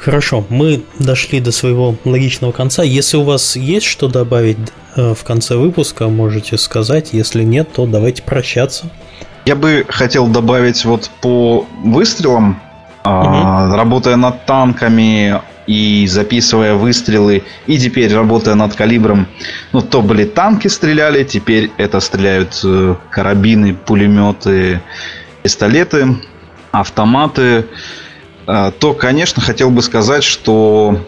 Хорошо, 0.00 0.44
мы 0.48 0.82
дошли 0.98 1.40
до 1.40 1.52
своего 1.52 1.96
логичного 2.04 2.52
конца. 2.52 2.82
Если 2.82 3.16
у 3.16 3.22
вас 3.22 3.56
есть 3.56 3.86
что 3.86 4.08
добавить 4.08 4.58
э, 4.96 5.14
в 5.14 5.24
конце 5.24 5.56
выпуска, 5.56 6.08
можете 6.08 6.58
сказать. 6.58 7.12
Если 7.12 7.42
нет, 7.44 7.72
то 7.72 7.86
давайте 7.86 8.22
прощаться. 8.22 8.90
Я 9.44 9.54
бы 9.54 9.86
хотел 9.88 10.26
добавить 10.26 10.84
вот 10.84 11.10
по 11.20 11.66
выстрелам 11.84 12.60
угу. 13.04 13.76
работая 13.76 14.16
над 14.16 14.44
танками 14.44 15.40
и 15.66 16.06
записывая 16.08 16.74
выстрелы, 16.74 17.42
и 17.66 17.78
теперь 17.78 18.12
работая 18.14 18.54
над 18.54 18.74
калибром. 18.74 19.26
Ну, 19.72 19.82
то 19.82 20.02
были 20.02 20.24
танки 20.24 20.68
стреляли, 20.68 21.24
теперь 21.24 21.70
это 21.76 22.00
стреляют 22.00 22.60
э, 22.64 22.94
карабины, 23.10 23.74
пулеметы, 23.74 24.80
пистолеты, 25.42 26.16
автоматы. 26.70 27.66
Э, 28.46 28.70
то, 28.78 28.94
конечно, 28.94 29.42
хотел 29.42 29.70
бы 29.70 29.82
сказать, 29.82 30.24
что 30.24 31.00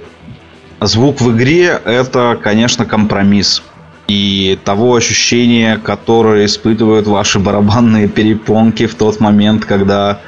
звук 0.81 1.21
в 1.21 1.37
игре 1.37 1.81
это, 1.85 2.39
конечно, 2.43 2.85
компромисс. 2.85 3.63
И 4.09 4.59
того 4.65 4.95
ощущения, 4.95 5.77
которое 5.77 6.47
испытывают 6.47 7.07
ваши 7.07 7.39
барабанные 7.39 8.09
перепонки 8.09 8.87
в 8.87 8.95
тот 8.95 9.21
момент, 9.21 9.67
когда 9.67 10.21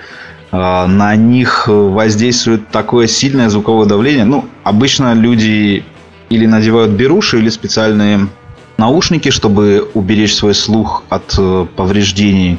а, 0.53 0.87
на 0.87 1.17
них 1.17 1.67
воздействует 1.67 2.69
такое 2.69 3.07
сильное 3.07 3.49
звуковое 3.49 3.87
давление. 3.87 4.27
Ну, 4.27 4.45
обычно 4.65 5.15
люди 5.15 5.83
или 6.29 6.47
надевают 6.47 6.91
беруши, 6.91 7.39
или 7.39 7.49
специальные 7.49 8.29
наушники, 8.77 9.31
чтобы 9.31 9.89
уберечь 9.95 10.35
свой 10.35 10.55
слух 10.55 11.05
от 11.09 11.35
э, 11.39 11.67
повреждений. 11.77 12.59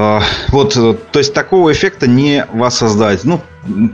А, 0.00 0.22
вот, 0.50 0.76
э, 0.76 0.94
то 1.10 1.18
есть 1.18 1.34
такого 1.34 1.72
эффекта 1.72 2.06
не 2.06 2.46
воссоздать. 2.52 3.24
Ну, 3.24 3.40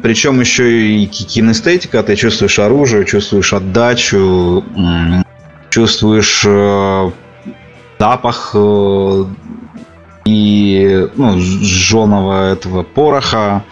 причем 0.02 0.38
еще 0.40 0.88
и 0.88 1.06
кинестетика, 1.06 2.02
ты 2.02 2.14
чувствуешь 2.14 2.58
оружие, 2.58 3.06
чувствуешь 3.06 3.54
отдачу, 3.54 4.62
чувствуешь 5.70 6.42
э, 6.46 7.10
запах 7.98 8.54
и 10.26 11.08
ну, 11.16 11.38
жженого 11.38 12.52
этого 12.52 12.82
пороха, 12.82 13.64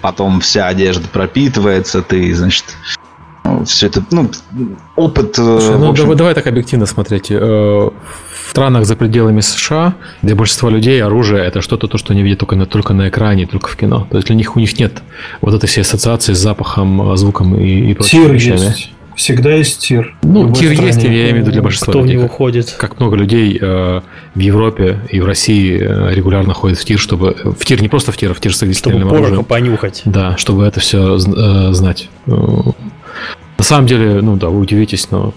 потом 0.00 0.40
вся 0.40 0.66
одежда 0.66 1.06
пропитывается, 1.06 2.02
ты, 2.02 2.34
значит, 2.34 2.64
все 3.64 3.86
это, 3.86 4.04
ну, 4.10 4.28
опыт... 4.96 5.38
Э, 5.38 5.60
Слушай, 5.60 5.78
ну, 5.78 5.90
общем... 5.90 6.04
давай, 6.04 6.16
давай 6.16 6.34
так 6.34 6.48
объективно 6.48 6.86
смотреть. 6.86 7.30
В 8.46 8.50
странах 8.50 8.86
за 8.86 8.94
пределами 8.94 9.40
США, 9.40 9.96
для 10.22 10.36
большинства 10.36 10.70
людей 10.70 11.02
оружие 11.02 11.44
это 11.44 11.60
что-то, 11.60 11.88
то, 11.88 11.98
что 11.98 12.12
они 12.12 12.22
видят 12.22 12.38
только 12.38 12.54
на, 12.54 12.64
только 12.64 12.94
на 12.94 13.08
экране, 13.08 13.44
только 13.46 13.68
в 13.68 13.76
кино. 13.76 14.06
То 14.08 14.18
есть 14.18 14.28
для 14.28 14.36
них 14.36 14.54
у 14.56 14.60
них 14.60 14.78
нет 14.78 15.02
вот 15.40 15.52
этой 15.52 15.66
всей 15.66 15.80
ассоциации 15.80 16.32
с 16.32 16.38
запахом, 16.38 17.16
звуком 17.16 17.58
и, 17.58 17.90
и 17.90 17.94
прочими 17.94 18.32
вещами. 18.32 18.60
Есть. 18.60 18.92
Всегда 19.16 19.52
есть 19.52 19.80
тир. 19.80 20.14
Ну, 20.22 20.52
тир 20.54 20.74
стране. 20.74 20.86
есть, 20.86 21.02
я 21.02 21.08
имею 21.08 21.34
в 21.34 21.38
виду 21.38 21.50
для 21.50 21.62
большинства 21.62 21.90
Кто 21.90 22.02
людей. 22.02 22.16
в 22.16 22.18
него 22.20 22.28
ходит? 22.28 22.76
Как 22.78 23.00
много 23.00 23.16
людей 23.16 23.58
э, 23.60 24.00
в 24.34 24.38
Европе 24.38 25.00
и 25.10 25.20
в 25.20 25.26
России 25.26 25.80
э, 25.80 26.14
регулярно 26.14 26.54
ходят 26.54 26.78
в 26.78 26.84
тир, 26.84 27.00
чтобы... 27.00 27.34
В 27.58 27.64
тир 27.64 27.82
не 27.82 27.88
просто 27.88 28.12
в 28.12 28.16
тир, 28.16 28.30
а 28.30 28.34
в 28.34 28.40
тир 28.40 28.54
с 28.54 28.62
огнестрельным 28.62 29.08
чтобы 29.08 29.24
оружием. 29.24 29.44
понюхать. 29.44 30.02
Да, 30.04 30.36
чтобы 30.36 30.64
это 30.64 30.78
все 30.78 31.16
э, 31.16 31.72
знать. 31.72 32.10
Э, 32.26 32.30
на 33.58 33.64
самом 33.64 33.86
деле, 33.88 34.20
ну 34.20 34.36
да, 34.36 34.50
вы 34.50 34.60
удивитесь, 34.60 35.10
но... 35.10 35.34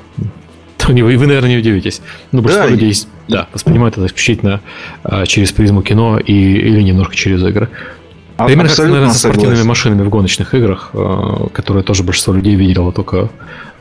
Вы, 1.04 1.18
вы 1.18 1.28
наверное, 1.28 1.50
не 1.50 1.58
удивитесь. 1.58 2.02
Но 2.32 2.42
большинство 2.42 2.70
да, 2.70 2.76
людей 2.76 2.94
да, 3.28 3.48
воспринимают 3.54 3.98
это 3.98 4.08
исключительно 4.08 4.62
э, 5.04 5.26
через 5.26 5.52
призму 5.52 5.82
кино 5.82 6.20
и, 6.20 6.34
или 6.34 6.82
немножко 6.82 7.16
через 7.16 7.44
игры. 7.44 7.70
А 8.38 8.46
Примерно 8.46 8.70
как, 8.70 8.80
наверное, 8.80 9.10
со 9.10 9.20
спортивными 9.20 9.56
согласен. 9.56 9.68
машинами 9.68 10.02
в 10.04 10.10
гоночных 10.10 10.54
играх, 10.54 10.92
э, 10.94 11.48
которые 11.54 11.84
тоже 11.84 12.04
большинство 12.04 12.34
людей 12.34 12.56
видело 12.56 12.92
только 12.92 13.30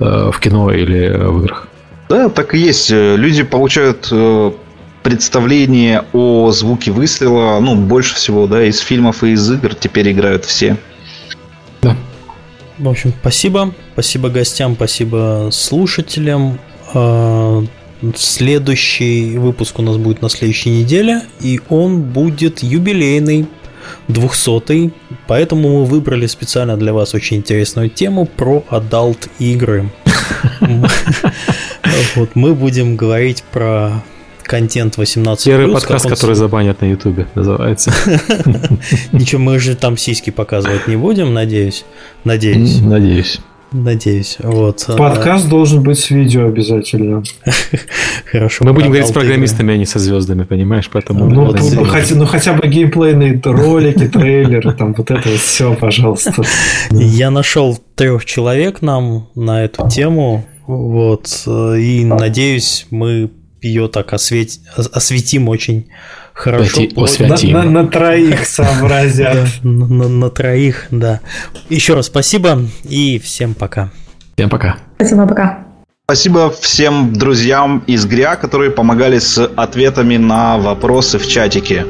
э, 0.00 0.30
в 0.32 0.40
кино 0.40 0.70
или 0.72 1.08
в 1.08 1.38
играх. 1.40 1.68
Да, 2.08 2.28
так 2.28 2.54
и 2.54 2.58
есть. 2.58 2.90
Люди 2.90 3.42
получают 3.42 4.08
э, 4.10 4.52
представление 5.02 6.04
о 6.12 6.50
звуке 6.50 6.90
выстрела, 6.90 7.60
ну, 7.60 7.76
больше 7.76 8.14
всего, 8.16 8.46
да, 8.46 8.64
из 8.64 8.80
фильмов 8.80 9.22
и 9.22 9.32
из 9.32 9.50
игр 9.50 9.74
теперь 9.74 10.10
играют 10.12 10.44
все. 10.44 10.76
Да. 11.80 11.96
В 12.78 12.88
общем, 12.88 13.12
спасибо. 13.20 13.72
Спасибо 13.92 14.28
гостям, 14.28 14.74
спасибо 14.74 15.50
слушателям. 15.52 16.58
Следующий 18.14 19.36
выпуск 19.38 19.78
у 19.78 19.82
нас 19.82 19.96
будет 19.96 20.22
на 20.22 20.28
следующей 20.28 20.70
неделе, 20.70 21.22
и 21.40 21.60
он 21.68 22.02
будет 22.02 22.62
юбилейный. 22.62 23.46
200 24.08 24.92
поэтому 25.26 25.80
мы 25.80 25.84
выбрали 25.86 26.26
специально 26.26 26.76
для 26.76 26.92
вас 26.92 27.14
очень 27.14 27.38
интересную 27.38 27.88
тему 27.88 28.26
про 28.26 28.62
adult 28.68 29.28
игры. 29.38 29.90
Вот 32.14 32.30
мы 32.34 32.54
будем 32.54 32.96
говорить 32.96 33.42
про 33.50 34.02
контент 34.42 34.96
18 34.96 35.44
Первый 35.44 35.72
подкаст, 35.72 36.08
который 36.08 36.36
забанят 36.36 36.80
на 36.80 36.86
Ютубе, 36.86 37.26
называется. 37.34 37.92
Ничего, 39.12 39.40
мы 39.40 39.58
же 39.58 39.74
там 39.74 39.96
сиськи 39.96 40.30
показывать 40.30 40.86
не 40.86 40.96
будем, 40.96 41.34
надеюсь. 41.34 41.84
Надеюсь. 42.24 42.80
Надеюсь. 42.80 43.40
Надеюсь. 43.72 44.36
Вот. 44.40 44.86
Подкаст 44.96 45.46
а... 45.46 45.48
должен 45.48 45.82
быть 45.82 45.98
с 45.98 46.10
видео 46.10 46.46
обязательно. 46.46 47.22
Хорошо. 48.30 48.64
Мы 48.64 48.72
будем 48.72 48.86
говорить 48.88 49.08
с 49.08 49.12
программистами, 49.12 49.74
а 49.74 49.76
не 49.76 49.84
со 49.84 49.98
звездами, 49.98 50.44
понимаешь? 50.44 50.88
Поэтому 50.90 51.28
ну, 51.28 51.52
ну, 51.52 51.84
хотя, 51.84 52.14
ну 52.14 52.26
хотя 52.26 52.54
бы 52.54 52.66
геймплейные 52.66 53.40
ролики, 53.44 54.08
трейлеры, 54.08 54.72
там 54.72 54.94
вот 54.94 55.10
это 55.10 55.28
вот 55.28 55.38
все, 55.38 55.74
пожалуйста. 55.74 56.42
Я 56.90 57.30
нашел 57.30 57.78
трех 57.94 58.24
человек 58.24 58.80
нам 58.80 59.28
на 59.34 59.64
эту 59.64 59.88
тему. 59.88 60.46
Вот. 60.66 61.44
И 61.46 62.04
надеюсь, 62.04 62.86
мы 62.90 63.30
ее 63.60 63.88
так 63.88 64.12
освет... 64.12 64.50
осветим 64.76 65.48
очень 65.48 65.88
Хорошо. 66.38 66.82
Освятим. 66.96 67.52
На, 67.52 67.64
на, 67.64 67.82
на 67.82 67.88
троих 67.88 68.46
сообразят. 68.46 69.48
на, 69.64 69.86
на, 69.86 70.08
на 70.08 70.30
троих, 70.30 70.86
да. 70.92 71.18
Еще 71.68 71.94
раз 71.94 72.06
спасибо 72.06 72.60
и 72.84 73.18
всем 73.18 73.54
пока. 73.54 73.90
Всем 74.36 74.48
пока. 74.48 74.76
Спасибо, 74.94 75.26
пока. 75.26 75.66
Спасибо 76.04 76.50
всем 76.50 77.12
друзьям 77.12 77.82
из 77.88 78.06
ГРИА, 78.06 78.36
которые 78.36 78.70
помогали 78.70 79.18
с 79.18 79.44
ответами 79.56 80.16
на 80.16 80.58
вопросы 80.58 81.18
в 81.18 81.26
чатике. 81.26 81.84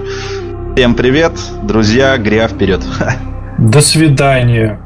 Всем 0.75 0.95
привет, 0.95 1.33
друзья, 1.65 2.17
ГРИА 2.17 2.49
вперед. 2.49 2.81
До 3.59 3.83
свидания. 3.83 4.81